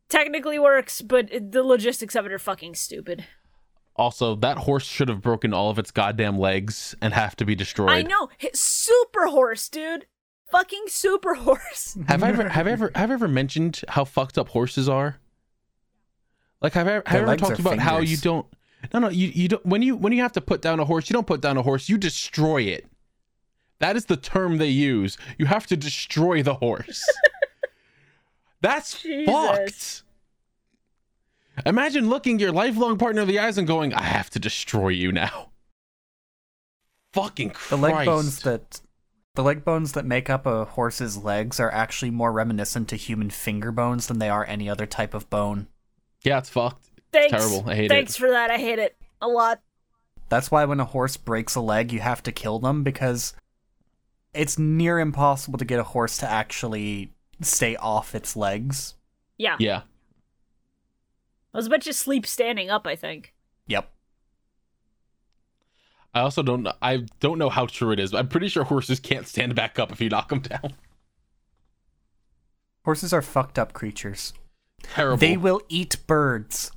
technically 0.08 0.60
works, 0.60 1.02
but 1.02 1.32
it, 1.32 1.52
the 1.52 1.64
logistics 1.64 2.16
of 2.16 2.26
it 2.26 2.32
are 2.32 2.40
fucking 2.40 2.76
stupid. 2.76 3.26
Also, 3.96 4.36
that 4.36 4.60
horse 4.60 4.86
should 4.86 5.08
have 5.08 5.22
broken 5.22 5.54
all 5.54 5.70
of 5.70 5.80
its 5.80 5.90
goddamn 5.90 6.38
legs 6.38 6.96
and 7.02 7.14
have 7.14 7.36
to 7.38 7.46
be 7.46 7.56
destroyed. 7.56 7.90
I 7.90 8.02
know, 8.02 8.30
Hit 8.38 8.56
super 8.56 9.28
horse, 9.28 9.70
dude. 9.70 10.06
Fucking 10.52 10.84
super 10.88 11.34
horse. 11.34 11.98
Have 12.08 12.22
I 12.22 12.30
ever 12.30 12.50
have 12.50 12.68
I 12.68 12.72
ever 12.72 12.92
have 12.94 13.10
I 13.10 13.14
ever 13.16 13.28
mentioned 13.28 13.82
how 13.90 14.06
fucked 14.06 14.38
up 14.38 14.50
horses 14.50 14.88
are? 14.88 15.18
Like 16.62 16.74
have 16.74 16.88
I, 16.88 16.92
have 16.92 17.06
I 17.08 17.18
ever 17.18 17.36
talked 17.36 17.60
are 17.60 17.62
about 17.62 17.80
how 17.80 17.98
you 17.98 18.16
don't 18.16 18.46
No 18.94 19.00
no 19.00 19.10
you, 19.10 19.28
you 19.34 19.48
don't 19.48 19.66
when 19.66 19.82
you 19.82 19.96
when 19.96 20.14
you 20.14 20.22
have 20.22 20.34
to 20.34 20.42
put 20.42 20.62
down 20.62 20.80
a 20.80 20.86
horse, 20.86 21.10
you 21.10 21.14
don't 21.14 21.28
put 21.28 21.42
down 21.42 21.58
a 21.58 21.62
horse, 21.62 21.90
you 21.90 21.98
destroy 21.98 22.64
it. 22.64 22.88
That 23.80 23.96
is 23.96 24.06
the 24.06 24.18
term 24.18 24.58
they 24.58 24.68
use. 24.68 25.18
You 25.38 25.48
have 25.48 25.68
to 25.68 25.78
destroy 25.78 26.42
the 26.42 26.56
horse. 26.56 27.06
That's 28.62 29.02
Jesus. 29.02 29.34
fucked. 29.34 30.04
Imagine 31.66 32.10
looking 32.10 32.40
your 32.40 32.52
lifelong 32.52 32.98
partner 32.98 33.22
in 33.22 33.28
the 33.28 33.40
eyes 33.40 33.58
and 33.58 33.68
going, 33.68 33.94
I 33.94 34.04
have 34.04 34.30
to 34.32 34.40
destroy 34.40 34.90
you 34.90 35.12
now. 35.12 35.52
Fucking 37.14 37.52
Christ. 37.52 37.70
The 37.70 37.78
leg 37.78 38.06
bones 38.06 38.40
that 38.42 38.82
the 39.36 39.44
leg 39.44 39.64
bones 39.64 39.92
that 39.94 40.06
make 40.06 40.30
up 40.30 40.46
a 40.46 40.66
horse's 40.66 41.18
legs 41.18 41.60
are 41.60 41.72
actually 41.72 42.12
more 42.12 42.32
reminiscent 42.32 42.88
to 42.90 42.96
human 42.96 43.30
finger 43.30 43.72
bones 43.72 44.08
than 44.08 44.20
they 44.20 44.30
are 44.30 44.46
any 44.46 44.70
other 44.70 44.86
type 44.86 45.14
of 45.14 45.30
bone. 45.30 45.68
Yeah, 46.24 46.40
it's 46.40 46.50
fucked. 46.50 46.85
Thanks. 47.16 47.32
terrible. 47.32 47.70
I 47.70 47.76
hate 47.76 47.86
it. 47.86 47.90
Thanks 47.90 48.16
for 48.16 48.30
that. 48.30 48.52
I 48.52 48.58
hate 48.58 48.80
it 48.80 48.96
a 49.22 49.28
lot. 49.28 49.62
That's 50.30 50.52
why 50.52 50.66
when 50.66 50.80
a 50.80 50.86
horse 50.86 51.18
breaks 51.18 51.56
a 51.56 51.62
leg, 51.62 51.92
you 51.92 52.00
have 52.02 52.22
to 52.24 52.32
kill 52.32 52.60
them 52.60 52.84
because 52.84 53.34
it's 54.34 54.60
near 54.60 55.00
impossible 55.00 55.58
to 55.58 55.66
get 55.66 55.80
a 55.80 55.84
horse 55.84 56.18
to 56.18 56.30
actually 56.30 57.12
stay 57.42 57.76
off 57.78 58.14
its 58.16 58.36
legs. 58.36 58.96
Yeah. 59.38 59.56
Yeah. 59.60 59.82
I 61.54 61.58
was 61.58 61.68
about 61.68 61.82
to 61.82 61.94
sleep 61.94 62.28
standing 62.28 62.70
up, 62.70 62.86
I 62.86 62.96
think. 62.96 63.34
Yep. 63.68 63.90
I 66.14 66.20
also 66.22 66.44
don't 66.44 66.64
know. 66.64 66.74
I 66.82 67.06
don't 67.20 67.38
know 67.38 67.50
how 67.50 67.66
true 67.66 67.92
it 67.92 68.00
is, 68.00 68.12
but 68.12 68.18
I'm 68.18 68.28
pretty 68.28 68.50
sure 68.50 68.64
horses 68.64 69.00
can't 69.00 69.28
stand 69.28 69.56
back 69.56 69.80
up 69.80 69.92
if 69.92 70.02
you 70.02 70.10
knock 70.10 70.30
them 70.30 70.40
down. 70.40 70.74
Horses 72.84 73.14
are 73.14 73.22
fucked 73.22 73.58
up 73.58 73.74
creatures. 73.74 74.34
Terrible. 74.84 75.18
They 75.18 75.38
will 75.38 75.62
eat 75.70 75.98
birds. 76.08 76.72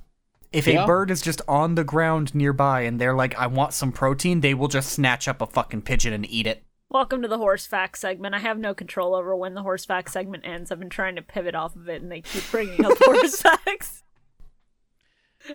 If 0.58 0.66
Yeah. 0.66 0.82
a 0.82 0.86
bird 0.86 1.10
is 1.10 1.22
just 1.22 1.40
on 1.46 1.76
the 1.76 1.84
ground 1.84 2.34
nearby 2.34 2.80
and 2.80 3.00
they're 3.00 3.14
like, 3.14 3.36
I 3.38 3.46
want 3.46 3.72
some 3.72 3.92
protein, 3.92 4.40
they 4.40 4.54
will 4.54 4.66
just 4.68 4.90
snatch 4.90 5.28
up 5.28 5.40
a 5.40 5.46
fucking 5.46 5.82
pigeon 5.82 6.12
and 6.12 6.28
eat 6.28 6.46
it. 6.48 6.64
Welcome 6.90 7.22
to 7.22 7.28
the 7.28 7.38
horse 7.38 7.64
fact 7.66 7.98
segment. 7.98 8.34
I 8.34 8.38
have 8.40 8.58
no 8.58 8.74
control 8.74 9.14
over 9.14 9.36
when 9.36 9.54
the 9.54 9.62
horse 9.62 9.84
fact 9.84 10.10
segment 10.10 10.44
ends. 10.46 10.72
I've 10.72 10.80
been 10.80 10.88
trying 10.90 11.14
to 11.16 11.22
pivot 11.22 11.54
off 11.54 11.76
of 11.76 11.88
it, 11.88 12.02
and 12.02 12.10
they 12.10 12.22
keep 12.22 12.42
bringing 12.50 12.84
up 12.84 12.96
horse 13.02 13.40
facts. 13.40 14.02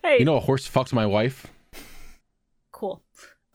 Hey, 0.03 0.19
you 0.19 0.25
know, 0.25 0.37
a 0.37 0.39
horse 0.39 0.65
fucked 0.67 0.93
my 0.93 1.05
wife. 1.05 1.47
cool. 2.71 3.01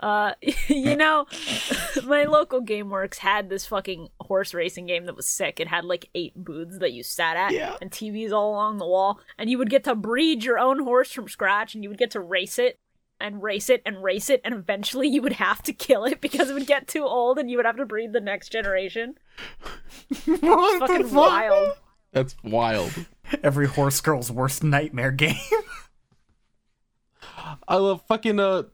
Uh, 0.01 0.33
you 0.69 0.97
know, 0.97 1.27
my 2.05 2.25
local 2.25 2.61
GameWorks 2.63 3.19
had 3.19 3.49
this 3.49 3.67
fucking 3.67 4.09
horse 4.29 4.55
racing 4.55 4.87
game 4.87 5.07
that 5.07 5.17
was 5.17 5.27
sick. 5.27 5.59
It 5.59 5.67
had 5.69 5.85
like 5.85 6.09
eight 6.15 6.33
booths 6.37 6.79
that 6.79 6.93
you 6.93 7.03
sat 7.03 7.37
at, 7.37 7.53
Yeah. 7.53 7.77
and 7.83 7.91
TVs 7.91 8.31
all 8.33 8.51
along 8.51 8.79
the 8.79 8.87
wall, 8.87 9.19
and 9.37 9.51
you 9.51 9.59
would 9.59 9.71
get 9.71 9.85
to 9.85 9.95
breed 9.97 10.45
your 10.45 10.59
own 10.59 10.85
horse 10.85 11.11
from 11.13 11.29
scratch, 11.29 11.75
and 11.75 11.83
you 11.83 11.91
would 11.91 11.99
get 11.99 12.13
to 12.13 12.21
race 12.21 12.59
it. 12.59 12.79
And 13.21 13.43
race 13.43 13.69
it 13.69 13.83
and 13.85 14.01
race 14.01 14.31
it, 14.31 14.41
and 14.45 14.55
eventually 14.55 15.09
you 15.09 15.21
would 15.23 15.33
have 15.33 15.61
to 15.65 15.73
kill 15.73 16.05
it 16.05 16.21
because 16.21 16.51
it 16.51 16.55
would 16.55 16.69
get 16.69 16.87
too 16.87 17.03
old, 17.03 17.37
and 17.37 17.51
you 17.51 17.57
would 17.57 17.67
have 17.67 17.77
to 17.79 17.85
breed 17.85 18.13
the 18.13 18.21
next 18.21 18.51
generation. 18.53 19.17
what 20.25 20.79
Fucking 20.89 21.13
wild. 21.13 21.73
That's 22.13 22.37
wild. 22.45 22.93
Every 23.43 23.67
horse 23.67 24.01
girl's 24.01 24.31
worst 24.31 24.63
nightmare 24.63 25.11
game. 25.25 25.35
I 27.67 27.77
love 27.77 28.03
fucking 28.07 28.39
uh 28.39 28.65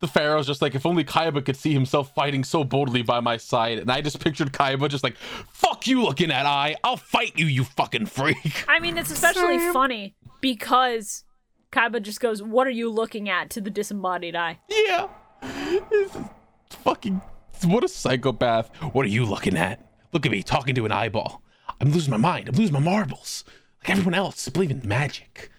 the 0.00 0.08
Pharaoh's 0.08 0.46
just 0.46 0.62
like 0.62 0.74
if 0.74 0.84
only 0.86 1.04
Kaiba 1.04 1.44
could 1.44 1.56
see 1.56 1.72
himself 1.72 2.14
fighting 2.14 2.42
so 2.42 2.64
boldly 2.64 3.02
by 3.02 3.20
my 3.20 3.36
side, 3.36 3.78
and 3.78 3.90
I 3.90 4.00
just 4.00 4.18
pictured 4.20 4.52
Kaiba 4.52 4.88
just 4.88 5.04
like, 5.04 5.16
"Fuck 5.52 5.86
you, 5.86 6.02
looking 6.02 6.30
at 6.30 6.46
eye! 6.46 6.76
I'll 6.82 6.96
fight 6.96 7.38
you, 7.38 7.46
you 7.46 7.64
fucking 7.64 8.06
freak!" 8.06 8.64
I 8.68 8.80
mean, 8.80 8.98
it's 8.98 9.10
especially 9.10 9.58
funny 9.72 10.14
because 10.40 11.24
Kaiba 11.72 12.02
just 12.02 12.20
goes, 12.20 12.42
"What 12.42 12.66
are 12.66 12.70
you 12.70 12.90
looking 12.90 13.28
at?" 13.28 13.50
to 13.50 13.60
the 13.60 13.70
disembodied 13.70 14.34
eye. 14.34 14.58
Yeah, 14.68 15.08
This 15.42 16.14
is 16.16 16.22
fucking 16.70 17.20
what 17.64 17.84
a 17.84 17.88
psychopath! 17.88 18.74
What 18.94 19.04
are 19.04 19.10
you 19.10 19.26
looking 19.26 19.56
at? 19.56 19.86
Look 20.12 20.24
at 20.24 20.32
me 20.32 20.42
talking 20.42 20.74
to 20.76 20.86
an 20.86 20.92
eyeball. 20.92 21.42
I'm 21.80 21.92
losing 21.92 22.10
my 22.10 22.16
mind. 22.16 22.48
I'm 22.48 22.54
losing 22.54 22.72
my 22.72 22.80
marbles, 22.80 23.44
like 23.80 23.90
everyone 23.90 24.14
else. 24.14 24.48
I 24.48 24.50
believe 24.50 24.70
in 24.70 24.80
magic. 24.84 25.50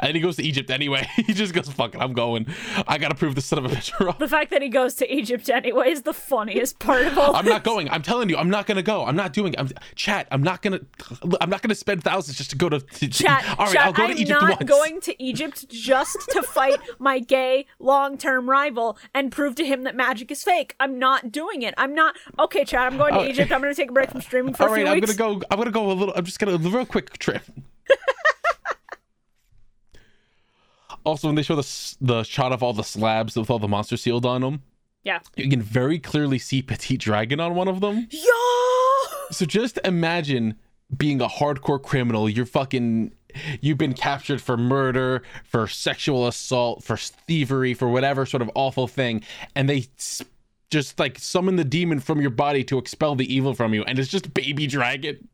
And 0.00 0.14
he 0.14 0.20
goes 0.20 0.36
to 0.36 0.42
Egypt 0.42 0.70
anyway. 0.70 1.08
He 1.28 1.34
just 1.34 1.52
goes, 1.52 1.68
"Fuck 1.68 1.94
it, 1.94 2.00
I'm 2.00 2.12
going. 2.12 2.46
I 2.86 2.96
gotta 2.98 3.14
prove 3.14 3.34
this 3.34 3.44
son 3.46 3.58
of 3.58 3.64
a 3.66 3.68
bitch 3.74 3.98
wrong." 4.00 4.16
The 4.18 4.28
fact 4.28 4.50
that 4.50 4.62
he 4.62 4.68
goes 4.68 4.94
to 4.94 5.12
Egypt 5.12 5.50
anyway 5.50 5.90
is 5.90 6.02
the 6.02 6.14
funniest 6.14 6.78
part 6.78 7.06
of 7.06 7.18
all. 7.18 7.34
I'm 7.36 7.44
this. 7.44 7.52
not 7.52 7.64
going. 7.64 7.88
I'm 7.90 8.02
telling 8.02 8.28
you, 8.30 8.36
I'm 8.36 8.48
not 8.48 8.66
gonna 8.66 8.82
go. 8.82 9.04
I'm 9.04 9.16
not 9.16 9.32
doing 9.32 9.52
it. 9.54 9.60
I'm 9.60 9.70
chat. 9.94 10.26
I'm 10.30 10.42
not 10.42 10.62
gonna. 10.62 10.80
I'm 11.40 11.50
not 11.50 11.60
gonna 11.62 11.74
spend 11.74 12.02
thousands 12.04 12.38
just 12.38 12.50
to 12.50 12.56
go 12.56 12.68
to. 12.68 12.80
to 12.80 13.08
Chat, 13.08 13.44
all 13.58 13.66
right, 13.66 13.72
chat, 13.74 13.86
I'll 13.86 13.92
go 13.92 14.04
I'm 14.04 14.14
to 14.14 14.20
Egypt 14.20 14.40
not 14.40 14.50
once. 14.60 14.68
going 14.70 15.00
to 15.02 15.22
Egypt 15.22 15.68
just 15.68 16.16
to 16.30 16.42
fight 16.42 16.78
my 16.98 17.18
gay 17.18 17.66
long-term 17.78 18.48
rival 18.48 18.96
and 19.14 19.30
prove 19.32 19.54
to 19.56 19.64
him 19.66 19.82
that 19.82 19.94
magic 19.96 20.30
is 20.30 20.42
fake. 20.42 20.74
I'm 20.80 20.98
not 20.98 21.30
doing 21.32 21.62
it. 21.62 21.74
I'm 21.76 21.94
not. 21.94 22.16
Okay, 22.38 22.64
chat. 22.64 22.90
I'm 22.90 22.96
going 22.98 23.12
to. 23.14 23.28
Egypt. 23.28 23.52
I'm 23.52 23.60
to 23.62 23.74
take 23.74 23.90
a 23.90 23.92
break 23.92 24.10
from 24.10 24.20
streaming 24.22 24.54
for 24.54 24.64
All 24.64 24.72
a 24.72 24.76
few 24.76 24.84
right, 24.84 24.90
I'm 24.92 25.00
weeks. 25.00 25.14
gonna 25.16 25.36
go. 25.36 25.46
I'm 25.50 25.58
gonna 25.58 25.70
go 25.70 25.90
a 25.90 25.92
little. 25.92 26.14
I'm 26.16 26.24
just 26.24 26.38
gonna 26.38 26.54
a 26.54 26.58
real 26.58 26.86
quick 26.86 27.18
trip. 27.18 27.42
also, 31.08 31.28
when 31.28 31.34
they 31.34 31.42
show 31.42 31.56
the 31.56 31.96
the 32.00 32.22
shot 32.22 32.52
of 32.52 32.62
all 32.62 32.72
the 32.72 32.84
slabs 32.84 33.36
with 33.36 33.50
all 33.50 33.58
the 33.58 33.68
monster 33.68 33.96
sealed 33.96 34.24
on 34.26 34.42
them, 34.42 34.62
Yeah. 35.04 35.20
you 35.36 35.48
can 35.48 35.62
very 35.62 35.98
clearly 35.98 36.38
see 36.38 36.62
Petite 36.62 37.00
Dragon 37.00 37.40
on 37.40 37.54
one 37.54 37.68
of 37.68 37.80
them. 37.80 38.06
Yo. 38.10 38.20
So 39.30 39.44
just 39.44 39.78
imagine 39.84 40.54
being 40.96 41.20
a 41.20 41.28
hardcore 41.28 41.82
criminal. 41.82 42.28
You're 42.28 42.46
fucking. 42.46 43.12
You've 43.60 43.76
been 43.78 43.92
captured 43.92 44.40
for 44.40 44.56
murder, 44.56 45.22
for 45.44 45.66
sexual 45.68 46.26
assault, 46.26 46.82
for 46.82 46.96
thievery, 46.96 47.74
for 47.74 47.86
whatever 47.88 48.24
sort 48.24 48.40
of 48.42 48.50
awful 48.54 48.88
thing, 48.88 49.22
and 49.54 49.68
they 49.68 49.84
just 50.70 50.98
like 50.98 51.18
summon 51.18 51.56
the 51.56 51.64
demon 51.64 52.00
from 52.00 52.20
your 52.22 52.30
body 52.30 52.64
to 52.64 52.78
expel 52.78 53.14
the 53.14 53.32
evil 53.32 53.52
from 53.54 53.74
you, 53.74 53.82
and 53.84 53.98
it's 53.98 54.08
just 54.08 54.32
baby 54.32 54.66
dragon. 54.66 55.28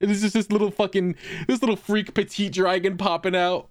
And 0.00 0.10
it's 0.10 0.22
just 0.22 0.34
this 0.34 0.50
little 0.50 0.72
fucking 0.72 1.14
this 1.46 1.62
little 1.62 1.76
freak 1.76 2.14
petite 2.14 2.52
dragon 2.52 2.96
popping 2.96 3.36
out. 3.36 3.68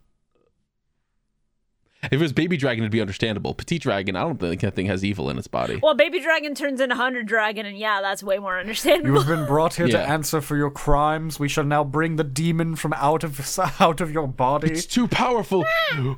If 2.05 2.13
it 2.13 2.19
was 2.19 2.33
baby 2.33 2.57
dragon, 2.57 2.83
it'd 2.83 2.91
be 2.91 3.01
understandable. 3.01 3.53
Petite 3.53 3.81
dragon, 3.81 4.15
I 4.15 4.21
don't 4.21 4.39
think 4.39 4.61
that 4.61 4.75
thing 4.75 4.87
has 4.87 5.03
evil 5.05 5.29
in 5.29 5.37
its 5.37 5.47
body. 5.47 5.79
Well, 5.81 5.95
baby 5.95 6.19
dragon 6.19 6.53
turns 6.55 6.81
into 6.81 6.95
hundred 6.95 7.27
dragon, 7.27 7.65
and 7.65 7.77
yeah, 7.77 8.01
that's 8.01 8.21
way 8.23 8.39
more 8.39 8.59
understandable. 8.59 9.09
You 9.09 9.15
have 9.19 9.27
been 9.27 9.45
brought 9.45 9.75
here 9.75 9.87
to 9.87 9.99
answer 9.99 10.41
for 10.41 10.57
your 10.57 10.69
crimes. 10.71 11.39
We 11.39 11.47
shall 11.47 11.63
now 11.63 11.83
bring 11.83 12.17
the 12.17 12.23
demon 12.23 12.75
from 12.75 12.93
out 12.93 13.23
of 13.23 13.39
out 13.79 14.01
of 14.01 14.11
your 14.11 14.27
body. 14.27 14.71
It's 14.71 14.85
too 14.85 15.07
powerful. 15.07 15.63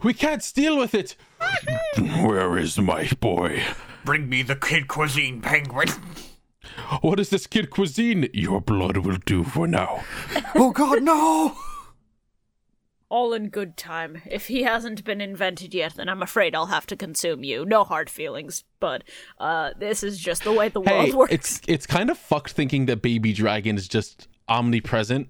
We 0.04 0.14
can't 0.14 0.52
deal 0.56 0.78
with 0.78 0.94
it. 0.96 1.16
Where 1.98 2.58
is 2.58 2.78
my 2.80 3.10
boy? 3.20 3.64
Bring 4.04 4.30
me 4.30 4.42
the 4.42 4.56
kid 4.56 4.88
cuisine 4.88 5.42
penguin. 5.42 5.90
What 7.02 7.20
is 7.20 7.30
this 7.30 7.48
kid 7.48 7.70
cuisine? 7.70 8.30
Your 8.34 8.60
blood 8.62 8.98
will 8.98 9.18
do 9.26 9.44
for 9.44 9.68
now. 9.68 10.04
oh 10.56 10.72
God, 10.72 11.04
no! 11.04 11.56
All 13.10 13.34
in 13.34 13.50
good 13.50 13.78
time. 13.78 14.22
If 14.26 14.48
he 14.48 14.64
hasn't 14.64 15.04
been 15.04 15.22
invented 15.22 15.74
yet, 15.76 15.94
then 15.96 16.10
I'm 16.10 16.24
afraid 16.24 16.56
I'll 16.56 16.66
have 16.66 16.88
to 16.88 16.96
consume 16.96 17.44
you. 17.44 17.64
No 17.66 17.84
hard 17.84 18.10
feelings, 18.10 18.64
but 18.80 19.04
uh, 19.40 19.72
this 19.78 20.02
is 20.04 20.18
just 20.20 20.44
the 20.44 20.52
way 20.52 20.70
the 20.70 20.82
Hey, 20.82 20.92
world 21.12 21.14
works. 21.14 21.32
it's 21.34 21.62
it's 21.68 21.86
kind 21.88 22.10
of 22.10 22.18
fucked 22.18 22.52
thinking 22.54 22.88
that 22.88 23.02
baby 23.04 23.32
dragon 23.32 23.78
is 23.78 23.88
just 23.88 24.28
omnipresent. 24.50 25.28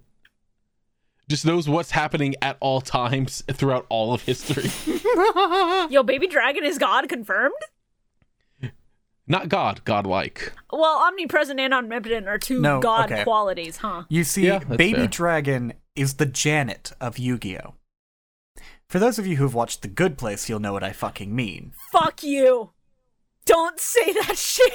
Just 1.28 1.46
knows 1.46 1.68
what's 1.68 1.92
happening 1.92 2.36
at 2.42 2.56
all 2.62 2.80
times 2.82 3.44
throughout 3.52 3.86
all 3.90 4.14
of 4.14 4.22
history. 4.22 4.70
Yo, 5.90 6.02
baby 6.04 6.28
dragon 6.28 6.64
is 6.64 6.78
God 6.78 7.10
confirmed? 7.10 7.54
Not 9.28 9.50
God, 9.50 9.84
godlike. 9.86 10.54
Well, 10.72 11.00
omnipresent 11.08 11.60
and 11.60 11.74
omnipotent 11.74 12.28
are 12.28 12.38
two 12.38 12.62
No, 12.62 12.80
God 12.80 13.12
okay. 13.12 13.24
qualities, 13.24 13.78
huh? 13.78 14.04
You 14.08 14.24
see, 14.24 14.46
Yeah, 14.46 14.60
Baby 14.60 14.94
fair. 15.00 15.08
Dragon 15.08 15.74
is 15.96 16.16
the 16.16 16.26
Janet 16.26 16.92
of 17.00 17.18
Yu-Gi-Oh. 17.18 17.74
For 18.88 19.00
those 19.00 19.18
of 19.18 19.26
you 19.26 19.38
who've 19.38 19.54
watched 19.54 19.82
The 19.82 19.88
Good 19.88 20.18
Place, 20.18 20.48
you'll 20.48 20.60
know 20.60 20.74
what 20.74 20.84
I 20.84 20.92
fucking 20.92 21.36
mean. 21.36 21.74
Fuck 21.92 22.24
you. 22.24 22.72
Don't 23.46 23.80
say 23.80 24.14
that 24.14 24.38
shit. 24.38 24.74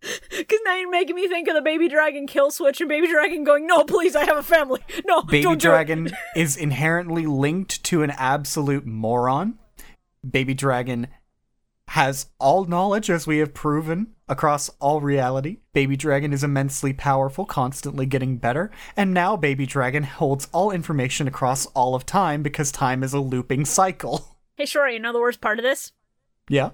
Because 0.00 0.60
now 0.64 0.76
you're 0.76 0.90
making 0.90 1.16
me 1.16 1.28
think 1.28 1.46
of 1.48 1.54
the 1.54 1.60
baby 1.60 1.88
dragon 1.88 2.26
kill 2.26 2.50
switch 2.50 2.80
and 2.80 2.88
baby 2.88 3.06
dragon 3.06 3.44
going, 3.44 3.66
no, 3.66 3.84
please, 3.84 4.16
I 4.16 4.24
have 4.24 4.38
a 4.38 4.42
family. 4.42 4.80
No, 5.06 5.22
Baby 5.22 5.42
don't 5.42 5.60
do 5.60 5.68
it." 5.68 5.70
Dragon 5.70 6.10
is 6.36 6.56
inherently 6.56 7.26
linked 7.26 7.82
to 7.84 8.02
an 8.02 8.10
absolute 8.10 8.86
moron. 8.86 9.58
Baby 10.28 10.54
Dragon 10.54 11.08
has 11.88 12.26
all 12.38 12.64
knowledge, 12.64 13.10
as 13.10 13.26
we 13.26 13.38
have 13.38 13.54
proven, 13.54 14.14
across 14.28 14.68
all 14.80 15.00
reality. 15.00 15.58
Baby 15.72 15.96
Dragon 15.96 16.32
is 16.32 16.42
immensely 16.42 16.92
powerful, 16.92 17.44
constantly 17.44 18.06
getting 18.06 18.38
better, 18.38 18.70
and 18.96 19.12
now 19.12 19.36
Baby 19.36 19.66
Dragon 19.66 20.02
holds 20.02 20.48
all 20.52 20.70
information 20.70 21.28
across 21.28 21.66
all 21.66 21.94
of 21.94 22.06
time 22.06 22.42
because 22.42 22.72
time 22.72 23.02
is 23.02 23.12
a 23.12 23.20
looping 23.20 23.64
cycle. 23.64 24.28
Hey, 24.56 24.66
sure, 24.66 24.88
you 24.88 25.00
know 25.00 25.12
the 25.12 25.18
worst 25.18 25.40
part 25.40 25.58
of 25.58 25.64
this? 25.64 25.90
yeah? 26.48 26.70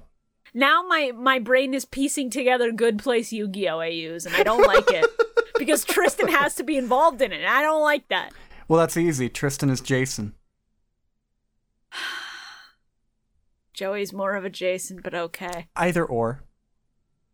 Now 0.53 0.83
my, 0.87 1.13
my 1.17 1.39
brain 1.39 1.73
is 1.73 1.87
piecing 1.87 2.29
together 2.29 2.73
good 2.73 2.99
place 2.99 3.33
Yu-Gi-Oh! 3.33 3.81
AUs, 3.81 4.27
and 4.27 4.37
I 4.37 4.43
don't 4.43 4.67
like 4.67 4.91
it. 4.91 5.07
because 5.59 5.83
Tristan 5.83 6.29
has 6.29 6.55
to 6.57 6.63
be 6.63 6.77
involved 6.77 7.23
in 7.23 7.33
it, 7.33 7.39
and 7.39 7.47
I 7.47 7.63
don't 7.63 7.81
like 7.81 8.07
that. 8.09 8.35
Well, 8.69 8.79
that's 8.79 8.99
easy. 8.99 9.31
Tristan 9.31 9.71
is 9.71 9.81
Jason. 9.81 10.35
Joey's 13.81 14.13
more 14.13 14.35
of 14.37 14.45
a 14.45 14.51
Jason, 14.51 15.01
but 15.03 15.15
okay. 15.15 15.69
Either 15.75 16.05
or. 16.05 16.43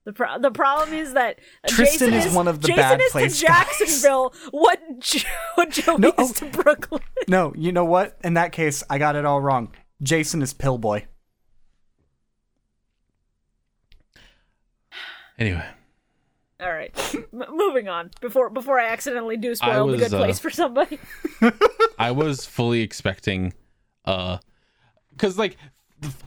The 0.05 0.13
pro- 0.13 0.39
the 0.39 0.53
problem 0.53 0.93
is 0.95 1.15
that 1.15 1.41
Tristan 1.67 2.11
Jason 2.11 2.29
is 2.31 2.37
one 2.37 2.47
of 2.47 2.61
the 2.61 2.69
Jason 2.69 2.81
bad 2.83 3.01
is 3.01 3.11
place 3.11 3.41
to 3.41 3.47
guys. 3.47 3.67
Jacksonville 3.79 4.33
what 4.53 5.01
Jo- 5.01 5.29
what 5.57 5.71
Joey 5.71 5.97
No, 5.99 6.11
is 6.11 6.31
oh. 6.31 6.33
to 6.35 6.45
Brooklyn. 6.63 7.03
No, 7.29 7.53
you 7.57 7.73
know 7.73 7.85
what? 7.85 8.17
In 8.23 8.35
that 8.35 8.53
case, 8.53 8.85
I 8.89 8.99
got 8.99 9.17
it 9.17 9.25
all 9.25 9.41
wrong. 9.41 9.75
Jason 10.01 10.41
is 10.41 10.55
Pillboi. 10.55 11.07
Anyway, 15.39 15.67
All 16.61 16.73
right, 16.73 17.15
M- 17.15 17.45
moving 17.51 17.89
on 17.89 18.11
before 18.21 18.49
before 18.51 18.79
I 18.81 18.87
accidentally 18.87 19.37
do 19.37 19.51
I 19.51 19.55
spoil 19.55 19.89
the 19.89 19.99
good 19.99 20.15
uh, 20.15 20.19
place 20.19 20.39
for 20.39 20.49
somebody. 20.51 20.99
I 21.99 22.13
was 22.13 22.47
fully 22.47 22.81
expecting, 22.83 23.53
uh, 24.07 24.39
because 25.11 25.37
like, 25.37 25.57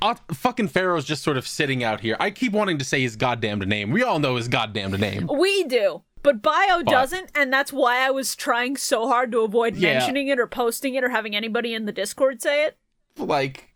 uh, 0.01 0.15
fucking 0.33 0.67
Pharaoh's 0.69 1.05
just 1.05 1.23
sort 1.23 1.37
of 1.37 1.47
sitting 1.47 1.83
out 1.83 2.01
here. 2.01 2.15
I 2.19 2.31
keep 2.31 2.53
wanting 2.53 2.77
to 2.79 2.85
say 2.85 3.01
his 3.01 3.15
goddamn 3.15 3.59
name. 3.59 3.91
We 3.91 4.03
all 4.03 4.19
know 4.19 4.35
his 4.35 4.47
goddamn 4.47 4.91
name. 4.91 5.29
We 5.31 5.63
do, 5.65 6.03
but 6.23 6.41
Bio 6.41 6.81
doesn't, 6.83 7.31
and 7.35 7.51
that's 7.53 7.71
why 7.71 8.05
I 8.05 8.11
was 8.11 8.35
trying 8.35 8.77
so 8.77 9.07
hard 9.07 9.31
to 9.33 9.39
avoid 9.41 9.75
Yeah. 9.75 9.93
mentioning 9.93 10.27
it 10.27 10.39
or 10.39 10.47
posting 10.47 10.95
it 10.95 11.03
or 11.03 11.09
having 11.09 11.35
anybody 11.35 11.73
in 11.73 11.85
the 11.85 11.91
Discord 11.91 12.41
say 12.41 12.65
it. 12.65 12.77
Like, 13.17 13.73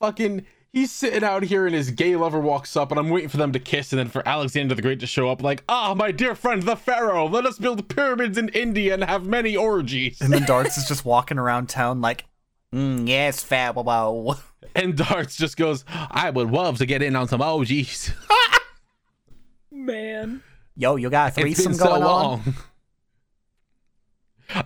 fucking. 0.00 0.46
He's 0.72 0.92
sitting 0.92 1.24
out 1.24 1.42
here 1.42 1.66
and 1.66 1.74
his 1.74 1.90
gay 1.90 2.14
lover 2.14 2.38
walks 2.38 2.76
up, 2.76 2.92
and 2.92 3.00
I'm 3.00 3.08
waiting 3.10 3.28
for 3.28 3.38
them 3.38 3.50
to 3.50 3.58
kiss, 3.58 3.92
and 3.92 3.98
then 3.98 4.08
for 4.08 4.22
Alexander 4.26 4.72
the 4.72 4.82
Great 4.82 5.00
to 5.00 5.06
show 5.08 5.28
up, 5.28 5.42
like, 5.42 5.64
ah, 5.68 5.94
my 5.94 6.12
dear 6.12 6.36
friend, 6.36 6.62
the 6.62 6.76
Pharaoh, 6.76 7.26
let 7.26 7.44
us 7.44 7.58
build 7.58 7.88
pyramids 7.88 8.38
in 8.38 8.50
India 8.50 8.94
and 8.94 9.02
have 9.02 9.26
many 9.26 9.56
orgies. 9.56 10.20
And 10.20 10.32
then 10.32 10.44
Dartz 10.44 10.78
is 10.78 10.86
just 10.86 11.04
walking 11.04 11.38
around 11.38 11.68
town 11.70 12.00
like, 12.00 12.26
mm, 12.72 13.08
yes, 13.08 13.42
Fabo. 13.42 14.38
And 14.74 14.96
Dartz 14.96 15.36
just 15.36 15.56
goes, 15.56 15.84
I 15.88 16.30
would 16.30 16.50
love 16.50 16.78
to 16.78 16.86
get 16.86 17.02
in 17.02 17.16
on 17.16 17.28
some 17.28 17.40
orgies. 17.40 18.12
Man, 19.72 20.42
Yo, 20.76 20.96
you 20.96 21.10
got 21.10 21.24
a 21.24 21.28
It's 21.28 21.38
threesome 21.38 21.72
been 21.72 21.78
so 21.78 21.84
going 21.86 22.02
on? 22.02 22.08
long. 22.08 22.54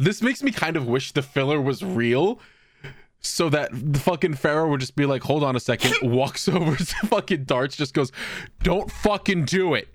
This 0.01 0.23
makes 0.23 0.43
me 0.43 0.51
kind 0.51 0.77
of 0.77 0.87
wish 0.87 1.13
the 1.13 1.23
filler 1.23 1.61
was 1.61 1.83
real. 1.85 2.41
So 3.21 3.49
that 3.49 3.71
the 3.73 3.99
fucking 3.99 4.35
Pharaoh 4.35 4.69
would 4.71 4.81
just 4.81 4.97
be 4.97 5.07
like, 5.07 5.23
hold 5.23 5.43
on 5.43 5.57
a 5.57 5.61
second, 5.61 5.95
walks 6.11 6.47
over 6.47 6.77
to 6.77 6.85
fucking 7.07 7.45
Dartz, 7.45 7.75
just 7.75 7.95
goes, 7.95 8.13
Don't 8.63 8.91
fucking 8.91 9.47
do 9.47 9.73
it. 9.75 9.89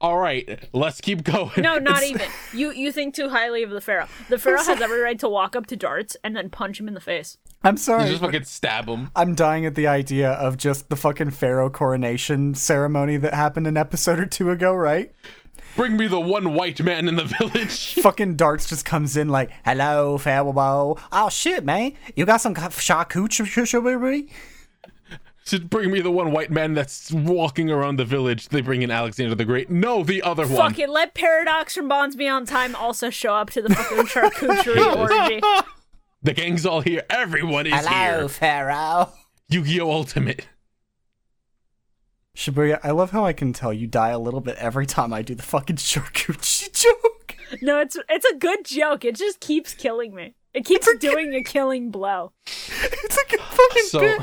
All 0.00 0.18
right, 0.18 0.68
let's 0.72 1.00
keep 1.00 1.24
going. 1.24 1.50
no, 1.58 1.78
not 1.78 2.02
even. 2.04 2.28
You 2.52 2.72
you 2.72 2.90
think 2.92 3.14
too 3.14 3.28
highly 3.28 3.62
of 3.64 3.70
the 3.70 3.80
Pharaoh. 3.80 4.08
The 4.28 4.38
Pharaoh 4.38 4.62
has 4.62 4.80
every 4.80 5.00
right 5.00 5.18
to 5.20 5.28
walk 5.28 5.54
up 5.56 5.66
to 5.66 5.76
Dartz 5.76 6.16
and 6.24 6.34
then 6.36 6.48
punch 6.50 6.78
him 6.80 6.86
in 6.88 6.94
the 6.94 7.00
face. 7.00 7.38
I'm 7.64 7.74
You 7.74 7.78
sorry. 7.78 8.08
just 8.08 8.20
fucking 8.22 8.44
stab 8.44 8.88
him. 8.88 9.10
I'm 9.14 9.34
dying 9.34 9.64
at 9.66 9.74
the 9.74 9.86
idea 9.86 10.30
of 10.32 10.56
just 10.56 10.88
the 10.88 10.96
fucking 10.96 11.30
Pharaoh 11.30 11.70
coronation 11.70 12.54
ceremony 12.54 13.16
that 13.18 13.34
happened 13.34 13.66
an 13.66 13.76
episode 13.76 14.18
or 14.18 14.26
two 14.26 14.50
ago, 14.50 14.74
right? 14.74 15.12
Bring 15.76 15.96
me 15.96 16.06
the 16.06 16.20
one 16.20 16.54
white 16.54 16.82
man 16.82 17.08
in 17.08 17.14
the 17.16 17.24
village. 17.38 17.94
fucking 17.94 18.36
Dartz 18.36 18.68
just 18.68 18.84
comes 18.84 19.16
in 19.16 19.28
like, 19.28 19.50
hello, 19.64 20.18
Pharaoh. 20.18 20.96
Oh 21.12 21.28
shit, 21.30 21.64
man. 21.64 21.92
You 22.16 22.26
got 22.26 22.40
some 22.40 22.54
charcuterie? 22.54 24.28
Should 25.44 25.70
bring 25.70 25.90
me 25.90 26.00
the 26.00 26.10
one 26.10 26.30
white 26.30 26.52
man 26.52 26.74
that's 26.74 27.10
walking 27.10 27.68
around 27.70 27.96
the 27.98 28.04
village. 28.04 28.48
They 28.50 28.60
bring 28.60 28.82
in 28.82 28.92
Alexander 28.92 29.34
the 29.34 29.44
Great. 29.44 29.70
No, 29.70 30.04
the 30.04 30.22
other 30.22 30.46
one. 30.46 30.56
Fuck 30.56 30.78
it, 30.78 30.88
let 30.88 31.14
Paradox 31.14 31.74
from 31.74 31.88
Bonds 31.88 32.14
Beyond 32.14 32.46
Time 32.46 32.76
also 32.76 33.10
show 33.10 33.34
up 33.34 33.50
to 33.50 33.62
the 33.62 33.74
fucking 33.74 34.04
charcuterie 34.06 34.96
orgy. 34.96 35.40
The 36.22 36.32
gang's 36.32 36.64
all 36.64 36.80
here. 36.80 37.02
Everyone 37.10 37.66
is 37.66 37.72
here. 37.72 37.88
Hello, 37.88 38.28
Pharaoh. 38.28 39.12
Yu-Gi-Oh! 39.48 39.90
Ultimate. 39.90 40.46
Shibuya, 42.36 42.78
I 42.82 42.92
love 42.92 43.10
how 43.10 43.26
I 43.26 43.32
can 43.32 43.52
tell 43.52 43.72
you 43.72 43.86
die 43.86 44.10
a 44.10 44.18
little 44.18 44.40
bit 44.40 44.56
every 44.56 44.86
time 44.86 45.12
I 45.12 45.22
do 45.22 45.34
the 45.34 45.42
fucking 45.42 45.76
charcuterie 45.76 46.72
joke. 46.80 47.36
No, 47.60 47.78
it's 47.80 47.98
it's 48.08 48.24
a 48.24 48.36
good 48.36 48.64
joke. 48.64 49.04
It 49.04 49.16
just 49.16 49.40
keeps 49.40 49.74
killing 49.74 50.14
me. 50.14 50.34
It 50.54 50.64
keeps 50.64 50.88
doing 50.96 51.34
a 51.34 51.42
killing 51.42 51.90
blow. 51.90 52.32
It's 53.04 53.18
a 53.18 53.28
good 53.30 53.40
fucking 53.40 53.82
so 53.84 54.00
bit. 54.00 54.20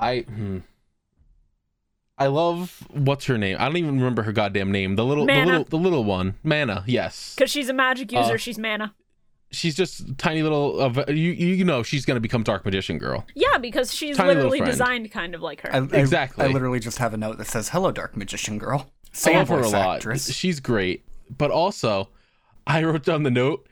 I 0.00 0.20
hmm. 0.20 0.58
I 2.16 2.26
love 2.26 2.82
what's 2.90 3.26
her 3.26 3.38
name? 3.38 3.56
I 3.60 3.66
don't 3.66 3.76
even 3.76 3.98
remember 3.98 4.22
her 4.22 4.32
goddamn 4.32 4.72
name. 4.72 4.96
The 4.96 5.04
little 5.04 5.24
Mana. 5.26 5.40
the 5.44 5.46
little 5.50 5.64
the 5.64 5.76
little 5.76 6.04
one. 6.04 6.34
Mana, 6.42 6.82
yes. 6.88 7.34
Because 7.36 7.50
she's 7.50 7.68
a 7.68 7.72
magic 7.72 8.10
user, 8.10 8.34
Uh, 8.34 8.36
she's 8.38 8.58
mana. 8.58 8.94
She's 9.50 9.74
just 9.74 10.18
tiny 10.18 10.42
little 10.42 10.80
uh, 10.80 10.86
of 11.04 11.08
you 11.10 11.32
you 11.32 11.64
know 11.64 11.82
she's 11.82 12.04
going 12.04 12.16
to 12.16 12.20
become 12.20 12.42
dark 12.42 12.64
magician 12.66 12.98
girl. 12.98 13.24
Yeah, 13.34 13.56
because 13.58 13.94
she's 13.94 14.16
Tiny 14.16 14.34
literally 14.34 14.60
designed 14.60 15.10
kind 15.10 15.34
of 15.34 15.40
like 15.40 15.62
her. 15.62 15.74
I, 15.74 15.78
I- 15.78 15.88
Exactly. 16.00 16.44
I, 16.44 16.48
literally 16.48 16.80
just 16.80 16.98
have 16.98 17.14
a 17.14 17.16
note 17.16 17.38
that 17.38 17.46
says, 17.46 17.70
hello, 17.70 17.90
dark 17.90 18.14
magician 18.16 18.58
girl. 18.58 18.90
I 19.26 19.32
love 19.32 19.48
her 19.48 19.60
a 19.60 19.68
lot. 19.68 19.96
actress. 19.96 20.30
She's 20.32 20.60
great. 20.60 21.02
But 21.36 21.50
also, 21.50 22.10
I 22.66 22.82
wrote 22.84 23.04
down 23.04 23.22
the 23.22 23.30
note. 23.30 23.66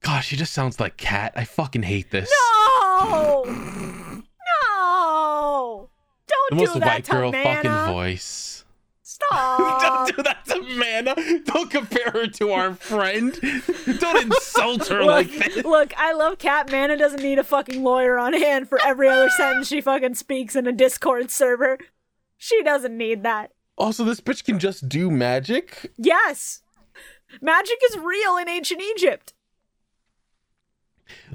Gosh, 0.00 0.26
she 0.26 0.36
just 0.36 0.52
sounds 0.52 0.80
like 0.80 0.96
Cat. 0.96 1.32
I 1.36 1.44
fucking 1.44 1.84
hate 1.84 2.10
this. 2.10 2.30
no! 3.00 3.44
no! 4.72 5.88
Don't 6.26 6.50
the 6.50 6.56
do 6.56 6.64
most 6.64 6.80
that 6.80 6.86
white 6.86 7.04
to 7.04 7.10
girl 7.12 7.32
Mana. 7.32 7.44
fucking 7.62 7.94
voice. 7.94 8.63
Stop! 9.14 9.80
Don't 9.80 10.16
do 10.16 10.22
that 10.24 10.44
to 10.46 10.60
Mana. 10.60 11.14
Don't 11.44 11.70
compare 11.70 12.10
her 12.10 12.26
to 12.26 12.50
our 12.50 12.74
friend. 12.74 13.32
Don't 14.00 14.24
insult 14.24 14.88
her 14.88 15.04
like 15.04 15.30
that. 15.30 15.64
look, 15.64 15.96
I 15.96 16.12
love 16.12 16.38
Cat. 16.38 16.68
Mana 16.72 16.96
doesn't 16.96 17.22
need 17.22 17.38
a 17.38 17.44
fucking 17.44 17.84
lawyer 17.84 18.18
on 18.18 18.32
hand 18.32 18.68
for 18.68 18.84
every 18.84 19.08
other 19.08 19.28
sentence 19.28 19.68
she 19.68 19.80
fucking 19.80 20.16
speaks 20.16 20.56
in 20.56 20.66
a 20.66 20.72
Discord 20.72 21.30
server. 21.30 21.78
She 22.36 22.60
doesn't 22.64 22.96
need 22.96 23.22
that. 23.22 23.52
Also, 23.78 24.02
this 24.02 24.20
bitch 24.20 24.42
can 24.42 24.58
just 24.58 24.88
do 24.88 25.12
magic. 25.12 25.92
Yes! 25.96 26.62
Magic 27.40 27.78
is 27.88 27.96
real 27.96 28.36
in 28.36 28.48
ancient 28.48 28.82
Egypt. 28.82 29.32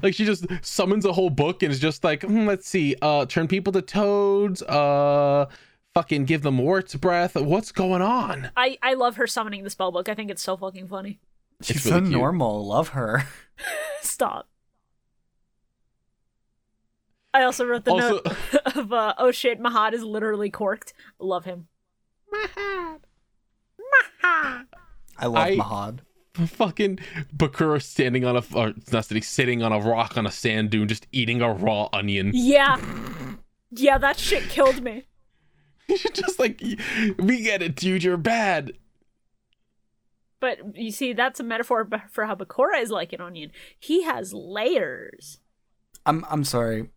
Like 0.02 0.12
she 0.12 0.26
just 0.26 0.46
summons 0.60 1.06
a 1.06 1.14
whole 1.14 1.30
book 1.30 1.62
and 1.62 1.72
is 1.72 1.80
just 1.80 2.04
like, 2.04 2.24
hmm, 2.24 2.46
let's 2.46 2.68
see, 2.68 2.94
uh, 3.00 3.24
turn 3.24 3.48
people 3.48 3.72
to 3.72 3.80
toads, 3.80 4.60
uh, 4.64 5.46
fucking 5.94 6.24
give 6.24 6.42
them 6.42 6.58
warts 6.58 6.94
breath. 6.94 7.34
What's 7.36 7.72
going 7.72 8.02
on? 8.02 8.50
I 8.56 8.78
I 8.82 8.94
love 8.94 9.16
her 9.16 9.26
summoning 9.26 9.64
the 9.64 9.70
spell 9.70 9.92
book. 9.92 10.08
I 10.08 10.14
think 10.14 10.30
it's 10.30 10.42
so 10.42 10.56
fucking 10.56 10.88
funny. 10.88 11.20
She's 11.62 11.84
really 11.84 11.98
so 11.98 12.00
cute. 12.06 12.12
normal. 12.18 12.66
Love 12.66 12.88
her. 12.90 13.24
Stop. 14.00 14.48
I 17.32 17.42
also 17.42 17.64
wrote 17.64 17.84
the 17.84 17.92
Also- 17.92 18.20
note 18.24 18.36
of 18.76 18.92
uh, 18.92 19.14
oh 19.18 19.30
shit, 19.30 19.60
Mahad 19.60 19.92
is 19.92 20.02
literally 20.02 20.50
corked. 20.50 20.92
Love 21.18 21.44
him. 21.44 21.68
Mahad. 22.32 22.98
Mahad. 24.24 24.64
I 25.18 25.26
love 25.26 25.46
I- 25.46 25.56
Mahad. 25.56 25.98
fucking 26.48 26.98
Bakura 27.36 27.82
standing 27.82 28.24
on 28.24 28.36
a, 28.36 28.42
or 28.54 28.72
not 28.92 29.04
sitting, 29.04 29.22
sitting 29.22 29.62
on 29.62 29.72
a 29.72 29.78
rock 29.80 30.16
on 30.16 30.26
a 30.26 30.30
sand 30.30 30.70
dune, 30.70 30.88
just 30.88 31.06
eating 31.12 31.40
a 31.42 31.52
raw 31.52 31.88
onion. 31.92 32.30
Yeah. 32.34 32.80
Yeah, 33.70 33.98
that 33.98 34.18
shit 34.18 34.48
killed 34.48 34.82
me. 34.82 35.04
just 36.12 36.38
like, 36.38 36.60
we 37.18 37.42
get 37.42 37.62
it, 37.62 37.76
dude, 37.76 38.02
you're 38.02 38.16
bad. 38.16 38.72
But 40.40 40.74
you 40.74 40.90
see, 40.90 41.12
that's 41.12 41.38
a 41.38 41.44
metaphor 41.44 41.88
for 42.10 42.24
how 42.24 42.34
Bakura 42.34 42.80
is 42.80 42.90
like 42.90 43.12
an 43.12 43.20
onion. 43.20 43.52
He 43.78 44.04
has 44.04 44.32
layers. 44.32 45.38
I'm 46.06 46.24
I'm 46.30 46.44
sorry. 46.44 46.88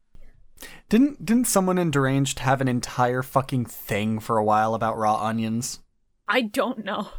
Didn't 0.87 1.25
didn't 1.25 1.45
someone 1.45 1.77
in 1.77 1.91
Deranged 1.91 2.39
have 2.39 2.61
an 2.61 2.69
entire 2.69 3.21
fucking 3.21 3.65
thing 3.65 4.19
for 4.19 4.37
a 4.37 4.43
while 4.43 4.73
about 4.73 4.97
raw 4.97 5.21
onions? 5.21 5.79
I 6.27 6.41
don't 6.41 6.85
know. 6.85 7.09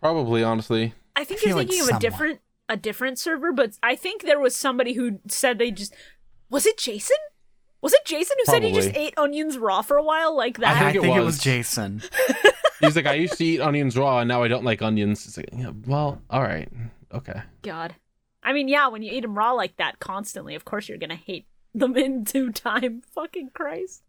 Probably, 0.00 0.42
honestly. 0.42 0.94
I 1.14 1.24
think 1.24 1.40
I 1.40 1.42
you're 1.42 1.48
feel 1.50 1.56
like 1.56 1.68
thinking 1.68 1.88
of 1.88 1.96
a 1.96 2.00
different 2.00 2.40
a 2.68 2.76
different 2.76 3.18
server, 3.18 3.52
but 3.52 3.78
I 3.82 3.94
think 3.94 4.22
there 4.22 4.40
was 4.40 4.56
somebody 4.56 4.94
who 4.94 5.20
said 5.28 5.58
they 5.58 5.70
just 5.70 5.94
was 6.50 6.66
it 6.66 6.78
Jason? 6.78 7.16
Was 7.82 7.92
it 7.92 8.04
Jason 8.04 8.36
who 8.38 8.52
said 8.52 8.62
he 8.62 8.72
just 8.72 8.94
ate 8.96 9.14
onions 9.16 9.58
raw 9.58 9.82
for 9.82 9.96
a 9.96 10.02
while 10.02 10.36
like 10.36 10.58
that? 10.58 10.76
I 10.76 10.92
think 10.92 11.02
think, 11.02 11.14
it 11.14 11.18
it, 11.18 11.22
was. 11.22 11.36
was. 11.36 11.38
Jason. 11.38 12.02
He's 12.80 12.96
like, 12.96 13.06
I 13.06 13.14
used 13.14 13.38
to 13.38 13.44
eat 13.44 13.60
onions 13.60 13.96
raw, 13.96 14.18
and 14.18 14.28
now 14.28 14.42
I 14.42 14.48
don't 14.48 14.64
like 14.64 14.82
onions. 14.82 15.26
It's 15.26 15.36
like, 15.36 15.48
yeah, 15.52 15.70
well, 15.86 16.20
all 16.30 16.42
right, 16.42 16.68
okay. 17.12 17.42
God. 17.62 17.94
I 18.42 18.52
mean, 18.52 18.68
yeah, 18.68 18.88
when 18.88 19.02
you 19.02 19.12
eat 19.12 19.20
them 19.20 19.36
raw 19.36 19.52
like 19.52 19.76
that 19.76 19.98
constantly, 19.98 20.54
of 20.54 20.64
course 20.64 20.88
you're 20.88 20.98
gonna 20.98 21.16
hate 21.16 21.46
them 21.74 21.96
in 21.96 22.24
due 22.24 22.52
time. 22.52 23.02
Fucking 23.14 23.50
Christ. 23.54 24.02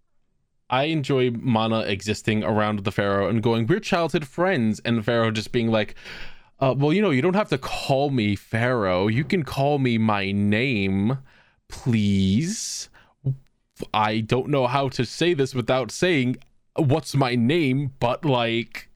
I 0.70 0.86
enjoy 0.86 1.32
Mana 1.32 1.82
existing 1.82 2.44
around 2.44 2.80
the 2.80 2.92
Pharaoh 2.92 3.30
and 3.30 3.42
going, 3.42 3.68
we're 3.68 3.80
childhood 3.80 4.28
friends, 4.28 4.82
and 4.84 4.98
the 4.98 5.04
Pharaoh 5.04 5.32
just 5.32 5.52
being 5.52 5.72
like, 5.72 5.96
uh, 6.60 6.74
well, 6.78 6.92
you 6.92 7.02
know, 7.02 7.12
you 7.12 7.22
don't 7.22 7.36
have 7.36 7.50
to 7.50 7.58
call 7.58 8.10
me 8.10 8.36
Pharaoh. 8.36 9.08
You 9.08 9.24
can 9.24 9.44
call 9.44 9.80
me 9.80 9.98
my 9.98 10.32
name, 10.32 11.20
please. 11.70 12.90
I 13.94 14.20
don't 14.20 14.50
know 14.50 14.68
how 14.68 14.90
to 14.90 15.06
say 15.06 15.34
this 15.34 15.54
without 15.54 15.92
saying 15.92 16.38
what's 16.76 17.16
my 17.16 17.36
name, 17.36 17.94
but 18.00 18.26
like, 18.26 18.90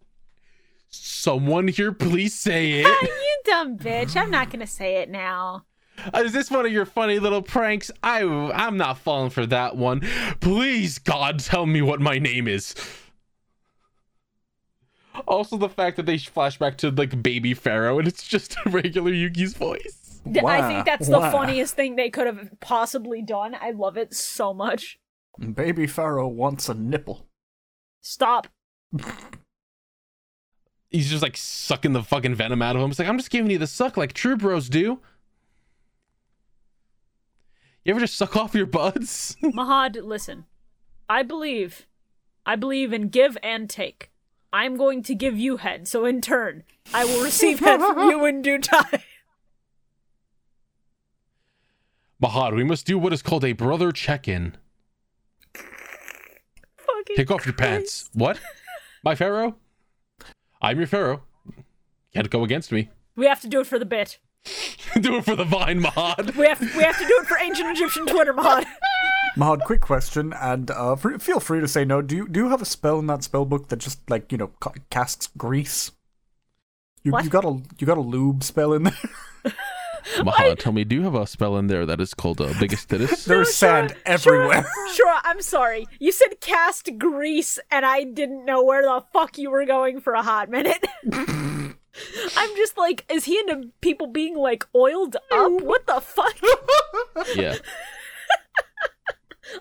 someone 0.89 1.67
here, 1.67 1.91
please 1.91 2.33
say 2.33 2.81
it. 2.81 2.85
you 2.85 3.37
dumb 3.45 3.77
bitch. 3.77 4.15
I'm 4.15 4.31
not 4.31 4.51
gonna 4.51 4.67
say 4.67 4.97
it 4.97 5.09
now. 5.09 5.65
Uh, 6.13 6.23
is 6.25 6.33
this 6.33 6.49
one 6.49 6.65
of 6.65 6.71
your 6.71 6.85
funny 6.85 7.19
little 7.19 7.41
pranks? 7.41 7.91
I 8.03 8.23
I'm 8.23 8.77
not 8.77 8.97
falling 8.97 9.29
for 9.29 9.45
that 9.47 9.75
one. 9.77 10.01
Please, 10.39 10.99
God, 10.99 11.39
tell 11.39 11.65
me 11.65 11.81
what 11.81 12.01
my 12.01 12.17
name 12.19 12.47
is. 12.47 12.75
Also, 15.27 15.57
the 15.57 15.69
fact 15.69 15.97
that 15.97 16.05
they 16.05 16.17
flash 16.17 16.57
back 16.57 16.77
to 16.77 16.89
like 16.89 17.21
baby 17.21 17.53
Pharaoh 17.53 17.99
and 17.99 18.07
it's 18.07 18.27
just 18.27 18.55
a 18.65 18.69
regular 18.69 19.11
Yugi's 19.11 19.53
voice. 19.53 20.00
D- 20.29 20.39
I 20.39 20.43
Wah, 20.43 20.67
think 20.67 20.85
that's 20.85 21.07
the 21.07 21.19
wah. 21.19 21.31
funniest 21.31 21.75
thing 21.75 21.95
they 21.95 22.09
could 22.09 22.27
have 22.27 22.49
possibly 22.59 23.21
done. 23.21 23.55
I 23.59 23.71
love 23.71 23.97
it 23.97 24.13
so 24.13 24.53
much. 24.53 24.99
Baby 25.53 25.87
Pharaoh 25.87 26.27
wants 26.27 26.69
a 26.69 26.73
nipple. 26.73 27.27
Stop. 28.01 28.47
He's 30.89 31.09
just 31.09 31.23
like 31.23 31.37
sucking 31.37 31.93
the 31.93 32.03
fucking 32.03 32.35
venom 32.35 32.61
out 32.61 32.75
of 32.75 32.81
him. 32.81 32.89
It's 32.89 32.99
like 32.99 33.07
I'm 33.07 33.17
just 33.17 33.29
giving 33.31 33.49
you 33.49 33.57
the 33.57 33.67
suck 33.67 33.95
like 33.97 34.13
true 34.13 34.35
bros 34.35 34.67
do. 34.69 34.99
You 37.85 37.91
ever 37.91 37.99
just 38.01 38.15
suck 38.17 38.35
off 38.35 38.53
your 38.53 38.65
buds? 38.67 39.35
Mahad, 39.43 40.03
listen. 40.03 40.45
I 41.09 41.23
believe, 41.23 41.87
I 42.45 42.55
believe 42.55 42.93
in 42.93 43.07
give 43.07 43.37
and 43.41 43.69
take. 43.69 44.11
I'm 44.53 44.75
going 44.75 45.01
to 45.03 45.15
give 45.15 45.37
you 45.37 45.57
head, 45.57 45.87
so 45.87 46.03
in 46.05 46.19
turn, 46.21 46.63
I 46.93 47.05
will 47.05 47.23
receive 47.23 47.59
head 47.59 47.79
from 47.79 48.09
you 48.09 48.25
in 48.25 48.41
due 48.41 48.59
time. 48.59 48.99
Mahad, 52.21 52.55
we 52.55 52.63
must 52.63 52.85
do 52.85 52.97
what 52.97 53.13
is 53.13 53.21
called 53.21 53.43
a 53.43 53.53
brother 53.53 53.91
check-in. 53.91 54.55
Fucking 55.53 57.15
Take 57.15 57.31
off 57.31 57.45
your 57.45 57.53
pants. 57.53 58.09
What? 58.13 58.39
My 59.03 59.15
Pharaoh? 59.15 59.55
I'm 60.61 60.77
your 60.77 60.87
Pharaoh. 60.87 61.23
Can't 62.13 62.29
go 62.29 62.43
against 62.43 62.71
me. 62.71 62.89
We 63.15 63.25
have 63.25 63.41
to 63.41 63.47
do 63.47 63.59
it 63.61 63.67
for 63.67 63.79
the 63.79 63.85
bit. 63.85 64.19
Do 64.99 65.17
it 65.17 65.25
for 65.25 65.35
the 65.35 65.45
vine, 65.45 65.81
Mahad. 65.81 66.35
We 66.35 66.47
have 66.47 66.59
we 66.59 66.81
have 66.83 66.97
to 66.97 67.05
do 67.07 67.19
it 67.21 67.27
for 67.27 67.37
ancient 67.37 67.69
Egyptian 67.69 68.05
Twitter, 68.07 68.33
Mahad. 68.33 68.65
Mahad, 69.37 69.61
quick 69.63 69.79
question, 69.81 70.33
and 70.33 70.69
uh, 70.71 70.95
fr- 70.97 71.19
feel 71.19 71.39
free 71.39 71.61
to 71.61 71.67
say 71.67 71.85
no. 71.85 72.01
Do 72.01 72.15
you 72.15 72.27
do 72.27 72.41
you 72.41 72.49
have 72.49 72.61
a 72.61 72.65
spell 72.65 72.97
in 72.99 73.05
that 73.07 73.23
spell 73.23 73.45
book 73.45 73.69
that 73.69 73.77
just 73.77 73.99
like 74.09 74.31
you 74.31 74.37
know 74.39 74.47
ca- 74.59 74.73
casts 74.89 75.29
grease? 75.37 75.91
You 77.03 77.11
What? 77.13 77.23
you 77.23 77.29
got 77.29 77.45
a 77.45 77.61
you 77.77 77.85
got 77.87 77.97
a 77.99 78.01
lube 78.01 78.43
spell 78.43 78.73
in 78.73 78.83
there. 78.83 78.97
Mahad, 80.23 80.59
tell 80.59 80.71
me, 80.71 80.83
do 80.83 80.95
you 80.95 81.03
have 81.03 81.15
a 81.15 81.27
spell 81.27 81.57
in 81.57 81.67
there 81.67 81.85
that 81.85 81.99
is 82.01 82.13
called 82.13 82.41
uh, 82.41 82.53
Biggest 82.59 82.89
Tittis? 82.89 83.25
There's 83.25 83.53
sand 83.53 83.95
everywhere. 84.05 84.63
Sure, 84.63 84.93
sure, 84.95 85.15
I'm 85.23 85.41
sorry. 85.41 85.87
You 85.99 86.11
said 86.11 86.39
cast 86.41 86.89
grease, 86.97 87.59
and 87.69 87.85
I 87.85 88.03
didn't 88.03 88.45
know 88.45 88.63
where 88.63 88.83
the 88.83 89.03
fuck 89.13 89.37
you 89.37 89.49
were 89.49 89.65
going 89.65 90.01
for 90.01 90.13
a 90.13 90.23
hot 90.23 90.49
minute. 90.49 90.85
I'm 92.37 92.55
just 92.55 92.77
like, 92.77 93.05
is 93.11 93.25
he 93.25 93.37
into 93.39 93.69
people 93.81 94.07
being 94.07 94.35
like 94.35 94.65
oiled 94.73 95.17
up? 95.31 95.51
What 95.61 95.85
the 95.87 95.99
fuck? 95.99 96.35
yeah. 97.35 97.55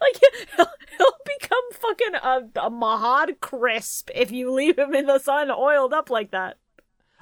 like 0.01 0.21
he'll, 0.57 0.67
he'll 0.97 1.17
become 1.39 1.71
fucking 1.73 2.15
a, 2.15 2.67
a 2.67 2.71
Mahad 2.71 3.41
crisp 3.41 4.11
if 4.15 4.31
you 4.31 4.53
leave 4.53 4.79
him 4.79 4.95
in 4.95 5.07
the 5.07 5.19
sun 5.19 5.51
oiled 5.51 5.93
up 5.93 6.09
like 6.09 6.31
that. 6.31 6.57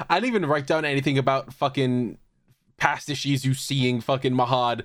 I 0.09 0.21
didn't 0.21 0.37
even 0.37 0.49
write 0.49 0.67
down 0.67 0.85
anything 0.85 1.19
about 1.19 1.53
fucking 1.53 2.19
past 2.79 3.11
issues, 3.11 3.45
you 3.45 3.55
seeing 3.55 4.01
fucking 4.01 4.33
Mahad 4.33 4.85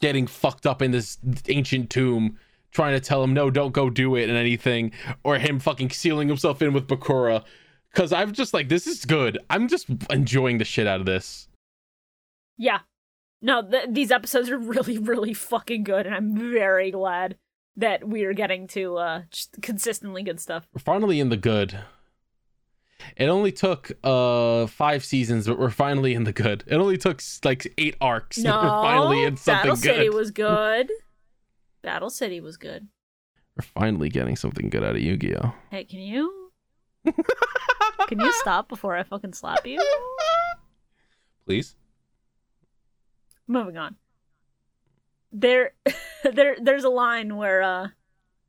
getting 0.00 0.26
fucked 0.26 0.66
up 0.66 0.80
in 0.80 0.90
this 0.90 1.18
ancient 1.48 1.90
tomb, 1.90 2.38
trying 2.72 2.94
to 2.94 3.00
tell 3.00 3.22
him, 3.22 3.34
no, 3.34 3.50
don't 3.50 3.72
go 3.72 3.90
do 3.90 4.16
it 4.16 4.28
and 4.28 4.38
anything, 4.38 4.92
or 5.22 5.38
him 5.38 5.58
fucking 5.58 5.90
sealing 5.90 6.28
himself 6.28 6.62
in 6.62 6.72
with 6.72 6.86
Bakura. 6.88 7.44
Cause 7.94 8.12
I'm 8.12 8.32
just 8.32 8.52
like, 8.52 8.68
this 8.68 8.86
is 8.86 9.04
good. 9.04 9.38
I'm 9.50 9.68
just 9.68 9.86
enjoying 10.10 10.58
the 10.58 10.64
shit 10.64 10.86
out 10.86 11.00
of 11.00 11.06
this. 11.06 11.48
Yeah. 12.56 12.80
No, 13.40 13.62
th- 13.62 13.86
these 13.90 14.10
episodes 14.10 14.50
are 14.50 14.58
really, 14.74 14.98
really 14.98 15.34
fucking 15.34 15.84
good, 15.84 16.06
and 16.06 16.14
I'm 16.14 16.36
very 16.36 16.90
glad 16.90 17.36
that 17.76 18.06
we 18.06 18.24
are 18.24 18.32
getting 18.32 18.68
to 18.68 18.96
uh 18.96 19.22
consistently 19.60 20.22
good 20.22 20.38
stuff. 20.40 20.68
We're 20.72 20.80
finally 20.80 21.18
in 21.18 21.28
the 21.28 21.36
good. 21.36 21.80
It 23.16 23.26
only 23.26 23.52
took 23.52 23.92
uh 24.02 24.66
five 24.66 25.04
seasons, 25.04 25.46
but 25.46 25.58
we're 25.58 25.70
finally 25.70 26.14
in 26.14 26.24
the 26.24 26.32
good. 26.32 26.64
It 26.66 26.74
only 26.74 26.96
took 26.96 27.20
like 27.44 27.72
eight 27.78 27.96
arcs. 28.00 28.38
No, 28.38 28.56
we're 28.56 28.68
finally 28.68 29.24
in 29.24 29.36
something 29.36 29.62
Battle 29.62 29.76
City 29.76 30.08
was 30.08 30.30
good. 30.30 30.90
Battle 31.82 32.10
City 32.10 32.40
was 32.40 32.56
good. 32.56 32.88
We're 33.56 33.62
finally 33.62 34.08
getting 34.08 34.36
something 34.36 34.68
good 34.68 34.82
out 34.82 34.96
of 34.96 35.00
Yu-Gi-Oh. 35.00 35.54
Hey, 35.70 35.84
can 35.84 36.00
you 36.00 36.50
can 38.08 38.20
you 38.20 38.32
stop 38.32 38.68
before 38.68 38.96
I 38.96 39.02
fucking 39.02 39.34
slap 39.34 39.66
you? 39.66 39.80
Please. 41.46 41.76
Moving 43.46 43.76
on. 43.76 43.96
There, 45.30 45.72
there, 46.24 46.56
there's 46.60 46.84
a 46.84 46.88
line 46.88 47.36
where 47.36 47.62
uh, 47.62 47.88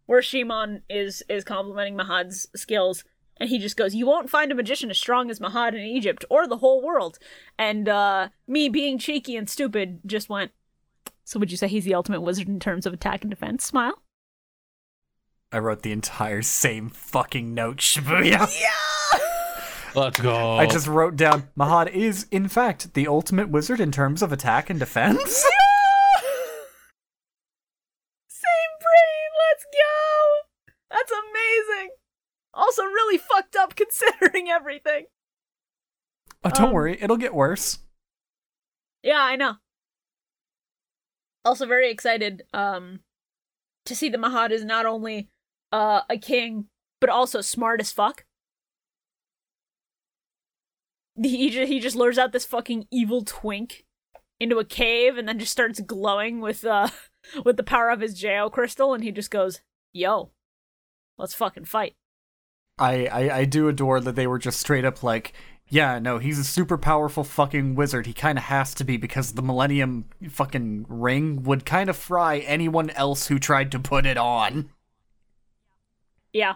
where 0.06 0.22
Shimon 0.22 0.84
is 0.90 1.24
is 1.28 1.44
complimenting 1.44 1.98
Mahad's 1.98 2.48
skills, 2.56 3.04
and 3.38 3.50
he 3.50 3.60
just 3.60 3.78
goes, 3.78 3.96
"You 3.96 4.06
won't 4.06 4.30
find 4.30 4.52
a 4.52 4.56
magician 4.56 4.90
as 4.90 4.98
strong 4.98 5.30
as 5.30 5.40
Mahad 5.40 5.74
in 5.74 5.82
Egypt 5.82 6.26
or 6.30 6.48
the 6.48 6.58
whole 6.58 6.82
world." 6.82 7.20
And 7.58 7.90
uh, 7.90 8.30
me 8.48 8.70
being 8.70 8.98
cheeky 8.98 9.36
and 9.36 9.50
stupid 9.50 10.00
just 10.06 10.30
went. 10.30 10.52
So 11.24 11.40
would 11.40 11.52
you 11.52 11.58
say 11.58 11.68
he's 11.68 11.86
the 11.86 11.96
ultimate 11.96 12.22
wizard 12.22 12.48
in 12.48 12.60
terms 12.60 12.86
of 12.86 12.94
attack 12.94 13.24
and 13.24 13.30
defense? 13.32 13.66
Smile. 13.66 14.02
I 15.52 15.60
wrote 15.60 15.84
the 15.84 15.92
entire 15.92 16.42
same 16.42 16.90
fucking 16.90 17.54
note, 17.54 17.78
Shibuya. 17.82 18.52
Yeah! 18.60 19.20
Let's 19.96 20.20
go. 20.20 20.52
I 20.58 20.66
just 20.66 20.88
wrote 20.88 21.16
down 21.16 21.48
Mahad 21.58 21.90
is, 21.94 22.28
in 22.30 22.50
fact, 22.50 22.94
the 22.96 23.08
ultimate 23.08 23.48
wizard 23.50 23.80
in 23.80 23.92
terms 23.94 24.22
of 24.22 24.34
attack 24.34 24.70
and 24.70 24.78
defense. 24.78 25.46
Same 28.28 28.74
brain. 28.82 29.30
Let's 29.48 29.66
go. 29.72 29.96
That's 30.92 31.12
amazing. 31.12 31.92
Also, 32.56 32.82
really 32.84 33.18
fucked 33.18 33.56
up 33.56 33.76
considering 33.84 34.50
everything. 34.50 35.06
Oh, 36.44 36.50
don't 36.50 36.68
Um, 36.70 36.74
worry, 36.74 36.98
it'll 37.02 37.18
get 37.18 37.36
worse. 37.36 37.80
Yeah, 39.04 39.20
I 39.22 39.36
know. 39.36 39.56
Also 41.44 41.68
very 41.68 41.92
excited 41.92 42.44
um 42.54 43.02
to 43.86 43.96
see 43.96 44.10
that 44.10 44.20
Mahad 44.20 44.50
is 44.52 44.64
not 44.66 44.86
only 44.88 45.30
uh 45.72 46.02
a 46.10 46.18
king 46.18 46.66
but 47.00 47.10
also 47.10 47.40
smart 47.42 47.80
as 47.80 47.92
fuck. 47.92 48.26
He 51.22 51.50
just, 51.50 51.72
he 51.72 51.80
just 51.80 51.96
lures 51.96 52.18
out 52.18 52.32
this 52.32 52.46
fucking 52.46 52.88
evil 52.92 53.24
twink 53.24 53.86
into 54.40 54.58
a 54.60 54.66
cave 54.66 55.18
and 55.18 55.28
then 55.28 55.40
just 55.40 55.52
starts 55.52 55.80
glowing 55.82 56.42
with 56.42 56.66
uh 56.66 56.90
with 57.46 57.58
the 57.58 57.64
power 57.64 57.90
of 57.92 58.02
his 58.02 58.20
Jao 58.20 58.50
crystal 58.50 58.94
and 58.94 59.04
he 59.04 59.12
just 59.12 59.30
goes, 59.30 59.62
"Yo, 59.94 60.32
let's 61.18 61.34
fucking 61.36 61.66
fight." 61.66 61.96
I, 62.78 63.06
I 63.08 63.38
I 63.38 63.46
do 63.46 63.68
adore 63.68 64.00
that 64.02 64.16
they 64.16 64.28
were 64.28 64.40
just 64.40 64.60
straight 64.60 64.86
up 64.86 65.02
like, 65.04 65.34
yeah, 65.68 65.98
no, 66.00 66.18
he's 66.18 66.38
a 66.38 66.44
super 66.44 66.78
powerful 66.78 67.24
fucking 67.24 67.76
wizard. 67.76 68.06
He 68.06 68.14
kind 68.14 68.38
of 68.38 68.46
has 68.46 68.74
to 68.76 68.84
be 68.84 68.98
because 68.98 69.34
the 69.34 69.42
Millennium 69.42 70.06
fucking 70.30 70.86
ring 70.90 71.44
would 71.44 71.66
kind 71.66 71.90
of 71.90 71.96
fry 71.96 72.40
anyone 72.40 72.90
else 72.92 73.28
who 73.28 73.40
tried 73.40 73.72
to 73.72 73.80
put 73.80 74.06
it 74.06 74.18
on. 74.18 74.70
Yeah. 76.34 76.56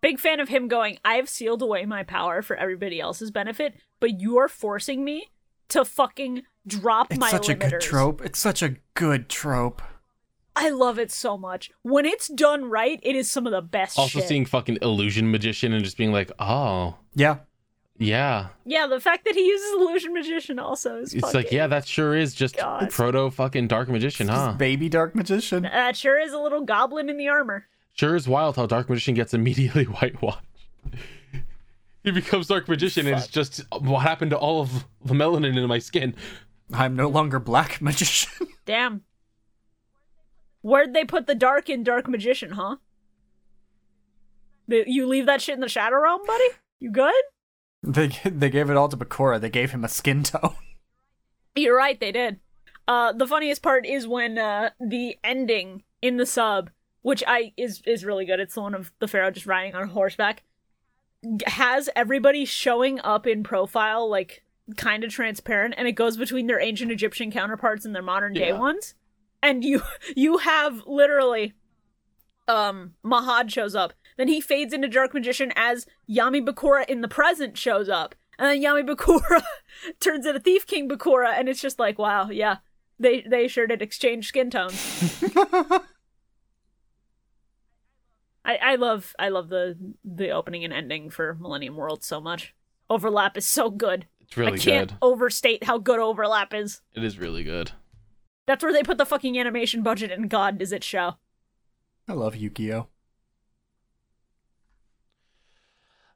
Big 0.00 0.20
fan 0.20 0.38
of 0.38 0.48
him 0.48 0.68
going, 0.68 0.98
I 1.04 1.14
have 1.14 1.28
sealed 1.28 1.62
away 1.62 1.84
my 1.84 2.04
power 2.04 2.42
for 2.42 2.54
everybody 2.54 3.00
else's 3.00 3.32
benefit, 3.32 3.74
but 3.98 4.20
you're 4.20 4.46
forcing 4.46 5.04
me 5.04 5.30
to 5.70 5.84
fucking 5.84 6.42
drop 6.66 7.10
It's 7.10 7.18
my 7.18 7.26
It's 7.26 7.32
such 7.32 7.48
a 7.48 7.54
good 7.54 7.80
trope. 7.80 8.24
It's 8.24 8.38
such 8.38 8.62
a 8.62 8.76
good 8.94 9.28
trope. 9.28 9.82
I 10.60 10.70
love 10.70 10.98
it 10.98 11.10
so 11.12 11.38
much. 11.38 11.70
When 11.82 12.04
it's 12.04 12.26
done 12.28 12.64
right, 12.64 12.98
it 13.02 13.14
is 13.14 13.30
some 13.30 13.46
of 13.46 13.52
the 13.52 13.62
best 13.62 13.96
Also 13.98 14.18
shit. 14.18 14.28
seeing 14.28 14.44
fucking 14.44 14.78
illusion 14.82 15.30
magician 15.30 15.72
and 15.72 15.84
just 15.84 15.96
being 15.96 16.10
like, 16.12 16.32
oh, 16.40 16.96
Yeah. 17.14 17.36
yeah. 17.96 18.48
yeah, 18.64 18.86
the 18.88 18.98
fact 19.00 19.24
that 19.24 19.34
he 19.34 19.46
uses 19.46 19.72
illusion 19.74 20.12
magician 20.12 20.58
also 20.58 20.96
is 20.98 21.14
It's 21.14 21.20
fucking, 21.22 21.38
like, 21.42 21.52
yeah, 21.52 21.66
that 21.68 21.86
sure 21.86 22.14
is 22.16 22.34
just 22.34 22.56
God. 22.56 22.90
proto 22.90 23.30
fucking 23.30 23.68
dark 23.68 23.88
magician, 23.88 24.26
huh? 24.28 24.52
Baby 24.52 24.88
Dark 24.88 25.14
Magician. 25.14 25.62
That 25.62 25.96
sure 25.96 26.18
is 26.18 26.32
a 26.32 26.38
little 26.38 26.62
goblin 26.64 27.08
in 27.08 27.16
the 27.18 27.28
armor. 27.28 27.66
Sure 27.92 28.16
is 28.16 28.26
wild 28.28 28.56
how 28.56 28.66
dark 28.66 28.88
magician 28.88 29.14
gets 29.14 29.32
immediately 29.34 29.84
whitewashed. 30.00 30.40
he 32.04 32.10
becomes 32.10 32.46
dark 32.46 32.68
magician 32.68 33.06
and 33.06 33.16
it's 33.16 33.26
just 33.28 33.64
what 33.80 34.00
happened 34.00 34.30
to 34.30 34.38
all 34.38 34.60
of 34.60 34.84
the 35.04 35.14
melanin 35.14 35.56
in 35.56 35.66
my 35.68 35.78
skin. 35.78 36.14
I'm 36.72 36.94
no 36.96 37.08
longer 37.08 37.38
Black 37.38 37.80
Magician. 37.80 38.48
Damn. 38.66 39.02
Where'd 40.62 40.92
they 40.94 41.04
put 41.04 41.26
the 41.26 41.34
dark 41.34 41.68
in 41.70 41.82
Dark 41.84 42.08
Magician, 42.08 42.52
huh? 42.52 42.76
You 44.66 45.06
leave 45.06 45.26
that 45.26 45.40
shit 45.40 45.54
in 45.54 45.60
the 45.60 45.68
Shadow 45.68 46.00
Realm, 46.00 46.20
buddy? 46.26 46.48
You 46.80 46.90
good? 46.90 47.14
they 47.82 48.08
they 48.24 48.50
gave 48.50 48.70
it 48.70 48.76
all 48.76 48.88
to 48.88 48.96
Bakura. 48.96 49.40
They 49.40 49.50
gave 49.50 49.70
him 49.70 49.84
a 49.84 49.88
skin 49.88 50.22
tone. 50.24 50.54
You're 51.56 51.76
right, 51.76 51.98
they 51.98 52.12
did. 52.12 52.40
Uh, 52.86 53.12
the 53.12 53.26
funniest 53.26 53.62
part 53.62 53.86
is 53.86 54.06
when 54.06 54.36
uh, 54.38 54.70
the 54.80 55.16
ending 55.24 55.82
in 56.02 56.16
the 56.16 56.26
sub, 56.26 56.70
which 57.02 57.22
I 57.26 57.52
is 57.56 57.82
is 57.86 58.04
really 58.04 58.24
good. 58.26 58.40
It's 58.40 58.54
the 58.54 58.62
one 58.62 58.74
of 58.74 58.92
the 58.98 59.08
pharaoh 59.08 59.30
just 59.30 59.46
riding 59.46 59.74
on 59.74 59.88
horseback, 59.88 60.42
has 61.46 61.88
everybody 61.96 62.44
showing 62.44 63.00
up 63.00 63.26
in 63.26 63.42
profile 63.42 64.08
like 64.08 64.42
kind 64.76 65.02
of 65.04 65.10
transparent, 65.10 65.74
and 65.78 65.88
it 65.88 65.92
goes 65.92 66.16
between 66.16 66.46
their 66.46 66.60
ancient 66.60 66.90
Egyptian 66.92 67.30
counterparts 67.30 67.84
and 67.86 67.94
their 67.94 68.02
modern 68.02 68.34
day 68.34 68.48
Yeah. 68.48 68.58
ones. 68.58 68.94
And 69.42 69.64
you 69.64 69.82
you 70.16 70.38
have 70.38 70.82
literally, 70.86 71.54
um, 72.46 72.94
Mahad 73.04 73.50
shows 73.50 73.74
up. 73.74 73.92
Then 74.16 74.28
he 74.28 74.40
fades 74.40 74.72
into 74.72 74.88
Dark 74.88 75.14
Magician 75.14 75.52
as 75.54 75.86
Yami 76.10 76.44
Bakura 76.44 76.84
in 76.88 77.02
the 77.02 77.08
present 77.08 77.56
shows 77.56 77.88
up. 77.88 78.14
And 78.38 78.48
then 78.48 78.62
Yami 78.62 78.88
Bakura 78.88 79.42
turns 80.00 80.26
into 80.26 80.40
Thief 80.40 80.66
King 80.66 80.88
Bakura, 80.88 81.34
and 81.36 81.48
it's 81.48 81.60
just 81.60 81.78
like, 81.78 81.98
wow, 81.98 82.30
yeah, 82.30 82.58
they 82.98 83.22
they 83.22 83.48
sure 83.48 83.66
did 83.66 83.82
exchange 83.82 84.28
skin 84.28 84.50
tones. 84.50 85.22
I 88.44 88.56
I 88.56 88.74
love 88.76 89.14
I 89.18 89.28
love 89.28 89.48
the 89.48 89.76
the 90.04 90.30
opening 90.30 90.64
and 90.64 90.72
ending 90.72 91.10
for 91.10 91.36
Millennium 91.40 91.76
World 91.76 92.02
so 92.02 92.20
much. 92.20 92.54
Overlap 92.90 93.36
is 93.36 93.46
so 93.46 93.70
good. 93.70 94.06
It's 94.20 94.36
really 94.36 94.54
I 94.54 94.62
can't 94.62 94.90
good. 94.90 94.98
overstate 95.02 95.64
how 95.64 95.78
good 95.78 95.98
overlap 96.00 96.54
is. 96.54 96.80
It 96.94 97.04
is 97.04 97.18
really 97.18 97.44
good. 97.44 97.72
That's 98.48 98.64
where 98.64 98.72
they 98.72 98.82
put 98.82 98.96
the 98.96 99.04
fucking 99.04 99.38
animation 99.38 99.82
budget, 99.82 100.10
and 100.10 100.30
God 100.30 100.56
does 100.56 100.72
it 100.72 100.82
show. 100.82 101.16
I 102.08 102.14
love 102.14 102.34
Yu-Gi-Oh. 102.34 102.86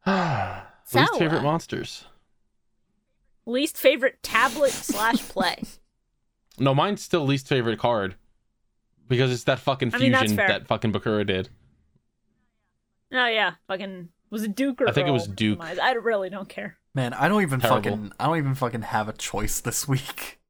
Least 0.94 1.18
favorite 1.18 1.42
monsters. 1.42 2.06
Least 3.44 3.76
favorite 3.76 4.22
tablet 4.22 4.70
slash 4.72 5.18
play. 5.28 5.62
No, 6.58 6.74
mine's 6.74 7.00
still 7.00 7.24
least 7.24 7.48
favorite 7.48 7.78
card. 7.78 8.14
Because 9.08 9.32
it's 9.32 9.44
that 9.44 9.58
fucking 9.58 9.94
I 9.94 9.98
mean, 9.98 10.14
fusion 10.14 10.36
that 10.36 10.66
fucking 10.66 10.92
Bakura 10.92 11.26
did. 11.26 11.48
Oh 13.10 13.26
yeah, 13.26 13.54
fucking 13.66 14.10
was 14.28 14.42
it 14.42 14.54
Duke 14.54 14.82
or 14.82 14.88
I 14.88 14.92
think 14.92 15.08
it 15.08 15.12
was 15.12 15.28
Earl? 15.28 15.34
Duke. 15.34 15.60
I 15.62 15.92
really 15.92 16.28
don't 16.28 16.50
care. 16.50 16.76
Man, 16.94 17.14
I 17.14 17.26
don't 17.26 17.40
even 17.40 17.58
Terrible. 17.58 17.82
fucking 17.82 18.12
I 18.20 18.26
don't 18.26 18.36
even 18.36 18.54
fucking 18.54 18.82
have 18.82 19.08
a 19.08 19.14
choice 19.14 19.60
this 19.60 19.88
week. 19.88 20.41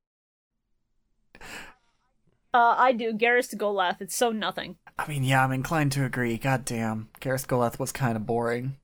Uh, 2.54 2.74
I 2.76 2.92
do. 2.92 3.14
Garrus 3.14 3.48
to 3.50 3.56
Golath. 3.56 4.00
It's 4.00 4.14
so 4.14 4.30
nothing. 4.30 4.76
I 4.98 5.08
mean, 5.08 5.24
yeah, 5.24 5.42
I'm 5.42 5.52
inclined 5.52 5.92
to 5.92 6.04
agree. 6.04 6.36
God 6.36 6.64
damn. 6.64 7.08
Garrus 7.20 7.46
Goleth 7.46 7.78
was 7.78 7.92
kind 7.92 8.16
of 8.16 8.26
boring. 8.26 8.76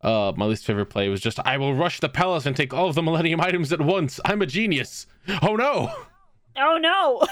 Uh, 0.00 0.32
my 0.36 0.46
least 0.46 0.64
favorite 0.64 0.86
play 0.86 1.08
was 1.08 1.20
just 1.20 1.38
I 1.40 1.58
will 1.58 1.74
rush 1.74 2.00
the 2.00 2.08
palace 2.08 2.44
and 2.46 2.56
take 2.56 2.74
all 2.74 2.88
of 2.88 2.94
the 2.94 3.02
Millennium 3.02 3.40
items 3.40 3.72
at 3.72 3.80
once. 3.80 4.18
I'm 4.24 4.42
a 4.42 4.46
genius. 4.46 5.06
Oh 5.42 5.54
no! 5.54 5.92
Oh 6.56 6.78
no. 6.80 7.22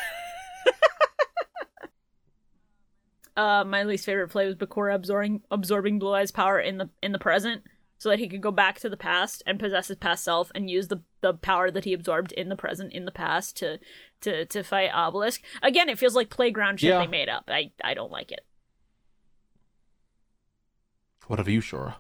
uh, 3.42 3.64
my 3.64 3.82
least 3.82 4.06
favorite 4.06 4.28
play 4.28 4.46
was 4.46 4.54
Bakura 4.54 4.94
absorbing 4.94 5.42
absorbing 5.50 5.98
Blue 5.98 6.12
Eye's 6.12 6.30
power 6.30 6.60
in 6.60 6.78
the 6.78 6.88
in 7.02 7.10
the 7.10 7.18
present, 7.18 7.62
so 8.00 8.08
that 8.08 8.18
he 8.18 8.28
could 8.28 8.40
go 8.40 8.50
back 8.50 8.80
to 8.80 8.88
the 8.88 8.96
past 8.96 9.42
and 9.46 9.60
possess 9.60 9.88
his 9.88 9.98
past 9.98 10.24
self 10.24 10.50
and 10.54 10.70
use 10.70 10.88
the 10.88 11.02
the 11.20 11.34
power 11.34 11.70
that 11.70 11.84
he 11.84 11.92
absorbed 11.92 12.32
in 12.32 12.48
the 12.48 12.56
present 12.56 12.94
in 12.94 13.04
the 13.04 13.12
past 13.12 13.58
to 13.58 13.78
to 14.22 14.46
to 14.46 14.62
fight 14.62 14.90
Obelisk. 14.94 15.42
Again, 15.62 15.90
it 15.90 15.98
feels 15.98 16.16
like 16.16 16.30
playground 16.30 16.80
shit 16.80 16.88
Yeah. 16.88 17.00
they 17.00 17.06
made 17.06 17.28
up. 17.28 17.44
I 17.48 17.72
I 17.84 17.92
don't 17.92 18.10
like 18.10 18.32
it. 18.32 18.40
What 21.26 21.38
of 21.38 21.46
you, 21.46 21.60
Shora? 21.60 21.96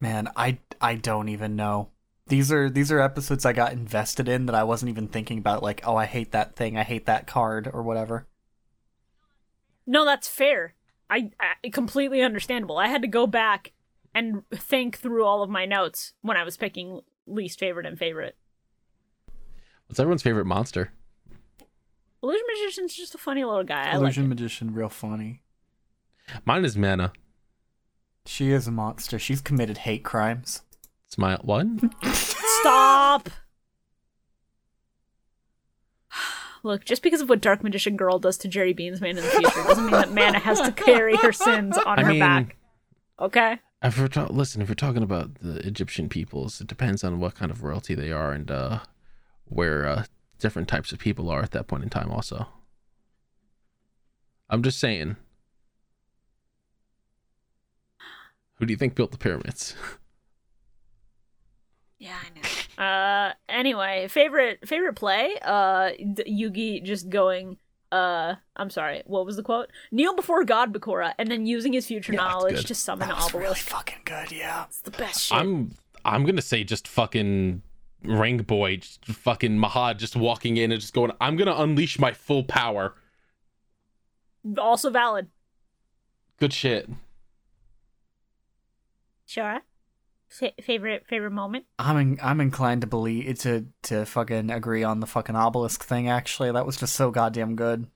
Man, 0.00 0.30
I 0.34 0.60
I 0.80 0.94
don't 0.94 1.28
even 1.28 1.54
know. 1.54 1.90
These 2.28 2.50
are 2.50 2.70
these 2.70 2.90
are 2.90 3.00
episodes 3.00 3.44
I 3.44 3.52
got 3.52 3.72
invested 3.74 4.28
in 4.28 4.46
that 4.46 4.54
I 4.54 4.64
wasn't 4.64 4.88
even 4.88 5.08
thinking 5.08 5.36
about 5.38 5.62
like, 5.62 5.82
oh, 5.86 5.96
I 5.96 6.06
hate 6.06 6.32
that 6.32 6.56
thing, 6.56 6.78
I 6.78 6.84
hate 6.84 7.04
that 7.04 7.26
card 7.26 7.68
or 7.70 7.82
whatever. 7.82 8.26
No, 9.86 10.06
that's 10.06 10.26
fair. 10.26 10.74
I, 11.08 11.30
I 11.38 11.68
completely 11.68 12.22
understandable. 12.22 12.78
I 12.78 12.88
had 12.88 13.02
to 13.02 13.08
go 13.08 13.26
back 13.28 13.72
and 14.16 14.42
think 14.50 14.96
through 14.96 15.24
all 15.24 15.42
of 15.42 15.50
my 15.50 15.66
notes 15.66 16.14
when 16.22 16.38
I 16.38 16.42
was 16.42 16.56
picking 16.56 17.02
least 17.26 17.58
favorite 17.60 17.84
and 17.84 17.98
favorite. 17.98 18.34
What's 19.86 20.00
everyone's 20.00 20.22
favorite 20.22 20.46
monster? 20.46 20.90
Illusion 22.22 22.46
Magician's 22.48 22.94
just 22.94 23.14
a 23.14 23.18
funny 23.18 23.44
little 23.44 23.62
guy. 23.62 23.82
I 23.90 23.92
like 23.92 24.00
Illusion 24.00 24.24
it. 24.24 24.28
Magician 24.28 24.74
real 24.74 24.88
funny. 24.88 25.42
Mine 26.46 26.64
is 26.64 26.76
Mana. 26.78 27.12
She 28.24 28.50
is 28.50 28.66
a 28.66 28.72
monster. 28.72 29.18
She's 29.18 29.42
committed 29.42 29.78
hate 29.78 30.02
crimes. 30.02 30.62
Smile. 31.06 31.38
What? 31.42 31.66
Stop! 32.14 33.28
Look, 36.62 36.84
just 36.84 37.02
because 37.02 37.20
of 37.20 37.28
what 37.28 37.40
Dark 37.40 37.62
Magician 37.62 37.96
Girl 37.96 38.18
does 38.18 38.38
to 38.38 38.48
Jerry 38.48 38.72
Beans 38.72 38.98
Beansman 38.98 39.10
in 39.10 39.16
the 39.16 39.22
future 39.22 39.62
doesn't 39.62 39.84
mean 39.84 39.92
that 39.92 40.10
Mana 40.10 40.40
has 40.40 40.60
to 40.62 40.72
carry 40.72 41.14
her 41.16 41.30
sins 41.32 41.76
on 41.78 41.98
I 42.00 42.02
her 42.02 42.08
mean- 42.10 42.18
back. 42.18 42.56
Okay? 43.20 43.60
If 43.86 44.00
we're 44.00 44.08
ta- 44.08 44.26
listen, 44.30 44.62
if 44.62 44.68
we're 44.68 44.74
talking 44.74 45.04
about 45.04 45.36
the 45.36 45.64
Egyptian 45.66 46.08
peoples, 46.08 46.60
it 46.60 46.66
depends 46.66 47.04
on 47.04 47.20
what 47.20 47.36
kind 47.36 47.52
of 47.52 47.62
royalty 47.62 47.94
they 47.94 48.10
are 48.10 48.32
and 48.32 48.50
uh, 48.50 48.80
where 49.44 49.86
uh, 49.86 50.04
different 50.40 50.66
types 50.66 50.90
of 50.90 50.98
people 50.98 51.30
are 51.30 51.40
at 51.40 51.52
that 51.52 51.68
point 51.68 51.84
in 51.84 51.88
time. 51.88 52.10
Also, 52.10 52.48
I'm 54.50 54.62
just 54.62 54.80
saying. 54.80 55.16
Who 58.54 58.66
do 58.66 58.72
you 58.72 58.76
think 58.76 58.94
built 58.94 59.12
the 59.12 59.18
pyramids? 59.18 59.74
Yeah, 61.98 62.18
I 62.20 62.82
know. 62.82 62.84
Uh, 62.84 63.32
anyway, 63.48 64.06
favorite 64.08 64.68
favorite 64.68 64.96
play. 64.96 65.38
Uh, 65.40 65.92
Yugi 65.98 66.82
just 66.84 67.08
going. 67.08 67.56
Uh, 67.92 68.34
I'm 68.56 68.70
sorry. 68.70 69.02
What 69.06 69.24
was 69.24 69.36
the 69.36 69.42
quote? 69.42 69.70
Kneel 69.92 70.14
before 70.14 70.44
God, 70.44 70.72
Bakura, 70.72 71.14
and 71.18 71.30
then 71.30 71.46
using 71.46 71.72
his 71.72 71.86
future 71.86 72.12
Yeah, 72.12 72.18
knowledge 72.18 72.64
to 72.64 72.74
summon 72.74 73.08
That 73.08 73.16
was 73.16 73.32
really 73.34 73.54
fucking 73.54 74.00
good, 74.04 74.32
yeah. 74.32 74.64
It's 74.64 74.80
the 74.80 74.90
best 74.90 75.24
shit. 75.24 75.38
I'm 75.38 75.72
I'm 76.04 76.24
gonna 76.24 76.42
say 76.42 76.64
just 76.64 76.88
fucking 76.88 77.62
Ring 78.02 78.38
Boy, 78.38 78.76
just 78.78 79.04
fucking 79.04 79.58
Mahad, 79.58 79.98
just 79.98 80.16
walking 80.16 80.56
in 80.56 80.72
and 80.72 80.80
just 80.80 80.94
going. 80.94 81.12
I'm 81.20 81.36
gonna 81.36 81.54
unleash 81.56 81.98
my 81.98 82.12
full 82.12 82.44
power. 82.44 82.94
Also 84.58 84.90
valid. 84.90 85.28
Good 86.38 86.52
shit. 86.52 86.88
Sure. 89.26 89.60
Fa- 90.28 90.52
favorite 90.62 91.06
favorite 91.06 91.30
moment? 91.30 91.66
I'm 91.78 91.96
in, 91.96 92.18
I'm 92.22 92.40
inclined 92.40 92.80
to 92.82 92.86
believe 92.86 93.38
to 93.40 93.66
to 93.84 94.04
fucking 94.04 94.50
agree 94.50 94.82
on 94.82 95.00
the 95.00 95.06
fucking 95.06 95.36
obelisk 95.36 95.84
thing. 95.84 96.08
Actually, 96.08 96.52
that 96.52 96.66
was 96.66 96.76
just 96.76 96.94
so 96.96 97.10
goddamn 97.10 97.54
good. 97.56 97.86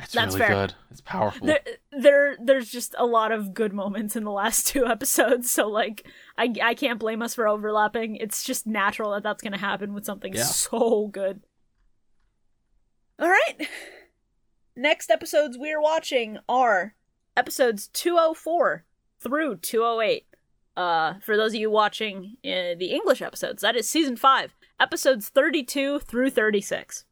It's 0.00 0.12
That's 0.12 0.34
really 0.36 0.46
fair. 0.46 0.54
good. 0.66 0.74
It's 0.92 1.00
powerful. 1.00 1.48
There, 1.48 1.58
there, 1.90 2.36
there's 2.40 2.70
just 2.70 2.94
a 2.98 3.04
lot 3.04 3.32
of 3.32 3.52
good 3.52 3.72
moments 3.72 4.14
in 4.14 4.22
the 4.22 4.30
last 4.30 4.66
two 4.68 4.86
episodes. 4.86 5.50
So 5.50 5.66
like, 5.68 6.06
I, 6.36 6.54
I 6.62 6.74
can't 6.74 7.00
blame 7.00 7.20
us 7.20 7.34
for 7.34 7.48
overlapping. 7.48 8.14
It's 8.14 8.44
just 8.44 8.64
natural 8.64 9.10
that 9.12 9.24
that's 9.24 9.42
gonna 9.42 9.58
happen 9.58 9.94
with 9.94 10.04
something 10.04 10.34
Yeah. 10.34 10.44
so 10.44 11.08
good. 11.08 11.40
All 13.18 13.28
right. 13.28 13.68
Next 14.76 15.10
episodes 15.10 15.58
we're 15.58 15.82
watching 15.82 16.38
are 16.48 16.94
episodes 17.36 17.88
204 17.88 18.84
through 19.20 19.56
208. 19.56 20.26
Uh, 20.78 21.14
for 21.24 21.36
those 21.36 21.52
of 21.54 21.60
you 21.60 21.68
watching 21.68 22.36
uh, 22.44 22.78
the 22.78 22.90
English 22.92 23.20
episodes, 23.20 23.62
that 23.62 23.74
is 23.74 23.88
season 23.88 24.16
five, 24.16 24.54
episodes 24.78 25.28
32 25.28 25.98
through 25.98 26.30
36. 26.30 27.04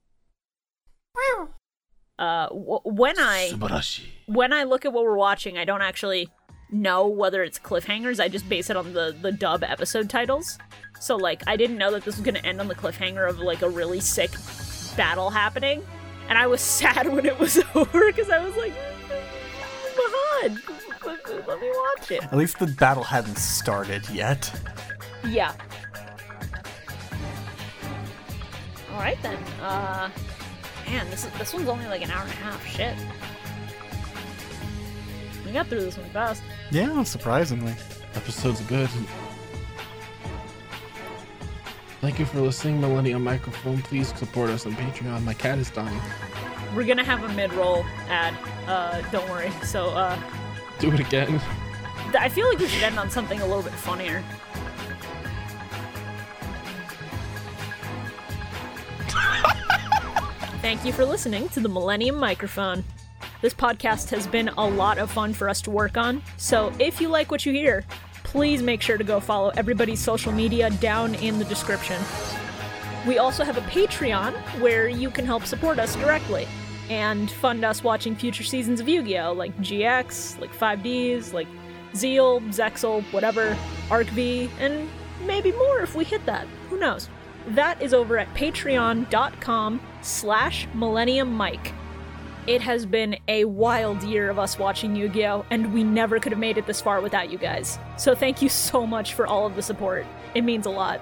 Uh, 2.17 2.47
w- 2.49 2.81
when 2.85 3.19
I 3.19 3.51
Subarashi. 3.53 4.05
when 4.27 4.53
I 4.53 4.63
look 4.63 4.85
at 4.85 4.93
what 4.93 5.03
we're 5.03 5.17
watching, 5.17 5.59
I 5.59 5.65
don't 5.65 5.83
actually 5.83 6.29
know 6.71 7.09
whether 7.09 7.43
it's 7.43 7.59
cliffhangers. 7.59 8.21
I 8.21 8.29
just 8.29 8.49
base 8.49 8.71
it 8.71 8.77
on 8.77 8.93
the 8.93 9.17
the 9.21 9.33
dub 9.33 9.65
episode 9.65 10.09
titles. 10.09 10.59
So 11.01 11.17
like, 11.17 11.43
I 11.49 11.57
didn't 11.57 11.77
know 11.77 11.91
that 11.91 12.05
this 12.05 12.17
was 12.17 12.25
gonna 12.25 12.39
end 12.45 12.61
on 12.61 12.69
the 12.69 12.75
cliffhanger 12.77 13.29
of 13.29 13.41
like 13.41 13.63
a 13.63 13.69
really 13.69 13.99
sick 14.01 14.31
battle 14.97 15.31
happening, 15.31 15.85
and 16.29 16.39
I 16.39 16.47
was 16.47 16.61
sad 16.81 17.13
when 17.13 17.27
it 17.27 17.39
was 17.39 17.59
over 17.75 18.07
because 18.13 18.31
I 18.31 18.39
was 18.45 18.57
like, 18.57 18.73
Mahad, 19.99 20.61
let, 21.29 21.49
let 21.49 21.61
me 21.61 21.71
watch 21.71 22.11
it. 22.11 22.23
At 22.25 22.37
least 22.37 22.59
the 22.59 22.67
battle 22.67 23.05
hadn't 23.05 23.39
started 23.39 24.09
yet. 24.11 24.51
Yeah. 25.27 25.53
All 28.93 28.99
right 28.99 29.19
then. 29.23 29.37
Uh, 29.61 30.11
man, 30.87 31.09
this 31.11 31.25
is, 31.25 31.31
this 31.33 31.53
one's 31.53 31.69
only 31.69 31.87
like 31.87 32.03
an 32.03 32.11
hour 32.11 32.23
and 32.23 32.31
a 32.31 32.37
half. 32.37 32.67
Shit. 32.67 32.97
We 35.45 35.53
got 35.53 35.69
through 35.69 35.83
this 35.83 35.97
one 35.97 36.09
fast. 36.11 36.43
Yeah, 36.71 37.03
surprisingly. 37.05 37.75
Episode's 38.15 38.61
good. 38.63 38.89
Thank 42.01 42.19
you 42.19 42.25
for 42.25 42.41
listening, 42.41 42.81
Millennium 42.81 43.25
Microphone. 43.25 43.83
Please 43.83 44.15
support 44.15 44.51
us 44.51 44.67
on 44.67 44.73
Patreon. 44.73 45.23
My 45.23 45.35
cat 45.35 45.59
is 45.59 45.71
dying. 45.71 46.01
We're 46.75 46.85
gonna 46.85 47.05
have 47.05 47.25
a 47.25 47.29
mid-roll 47.35 47.85
ad. 48.09 48.35
Uh, 48.67 49.01
don't 49.11 49.29
worry. 49.31 49.51
So, 49.65 49.89
uh, 49.91 50.19
Do 50.81 50.93
it 50.93 51.01
again. 51.01 51.41
I 52.19 52.29
feel 52.29 52.47
like 52.49 52.59
we 52.59 52.69
should 52.69 52.83
end 52.83 52.99
on 52.99 53.09
something 53.11 53.41
a 53.41 53.47
little 53.47 53.63
bit 53.63 53.73
funnier. 53.73 54.23
Thank 60.61 60.85
you 60.85 60.93
for 60.93 61.07
listening 61.07 61.49
to 61.51 61.61
the 61.61 61.69
Millennium 61.69 62.17
Microphone. 62.17 62.85
This 63.41 63.55
podcast 63.55 64.11
has 64.11 64.27
been 64.27 64.49
a 64.51 64.67
lot 64.67 64.99
of 64.99 65.11
fun 65.11 65.33
for 65.33 65.49
us 65.49 65.63
to 65.63 65.71
work 65.71 65.97
on, 65.97 66.23
so 66.37 66.73
if 66.79 67.01
you 67.01 67.09
like 67.09 67.31
what 67.31 67.47
you 67.47 67.53
hear, 67.53 67.85
please 68.23 68.63
make 68.63 68.83
sure 68.83 68.99
to 68.99 69.05
go 69.05 69.19
follow 69.19 69.51
everybody's 69.57 70.01
social 70.01 70.33
media 70.33 70.69
down 70.71 71.15
in 71.17 71.39
the 71.39 71.45
description. 71.47 72.01
We 73.07 73.19
also 73.19 73.45
have 73.45 73.57
a 73.57 73.63
Patreon 73.63 74.35
where 74.61 74.89
you 74.89 75.11
can 75.11 75.25
help 75.25 75.45
support 75.45 75.79
us 75.79 75.97
directly 75.97 76.47
and 76.91 77.31
fund 77.31 77.65
us 77.65 77.83
watching 77.83 78.15
future 78.17 78.45
seasons 78.45 78.81
of 78.81 78.89
Yu 78.89 79.03
Gi 79.03 79.19
Oh! 79.19 79.33
like 79.33 79.57
GX, 79.59 80.41
like 80.41 80.55
5Ds, 80.55 81.33
like 81.33 81.49
Zeal, 81.95 82.41
Zexal, 82.43 83.03
whatever, 83.13 83.57
Arc 83.91 84.07
V, 84.09 84.51
and 84.61 84.89
maybe 85.25 85.53
more 85.53 85.81
if 85.81 85.95
we 85.95 86.05
hit 86.05 86.25
that. 86.27 86.47
Who 86.71 86.79
knows? 86.79 87.09
That 87.49 87.81
is 87.81 87.95
over 87.95 88.19
at 88.19 88.33
patreon.com 88.35 89.81
slash 90.03 90.67
millennium 90.75 91.37
mic. 91.37 91.73
It 92.47 92.61
has 92.63 92.87
been 92.87 93.17
a 93.27 93.45
wild 93.45 94.03
year 94.05 94.31
of 94.31 94.39
us 94.39 94.59
watching 94.59 94.95
Yu 94.95 95.09
Gi 95.09 95.27
Oh! 95.27 95.47
and 95.51 95.73
we 95.73 95.83
never 95.83 96.21
could 96.21 96.33
have 96.33 96.39
made 96.39 96.59
it 96.59 96.67
this 96.67 96.81
far 96.81 97.01
without 97.01 97.31
you 97.31 97.39
guys. 97.39 97.79
So 97.97 98.15
thank 98.15 98.41
you 98.43 98.49
so 98.49 98.87
much 98.87 99.15
for 99.15 99.27
all 99.27 99.47
of 99.47 99.57
the 99.57 99.63
support. 99.63 100.07
It 100.35 100.43
means 100.43 100.67
a 100.67 100.71
lot. 100.71 101.01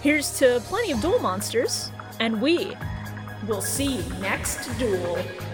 Here's 0.00 0.38
to 0.38 0.60
plenty 0.64 0.92
of 0.92 1.00
duel 1.00 1.18
monsters, 1.18 1.90
and 2.20 2.40
we 2.40 2.74
will 3.48 3.62
see 3.62 3.96
you 3.96 4.04
next 4.20 4.68
duel. 4.78 5.47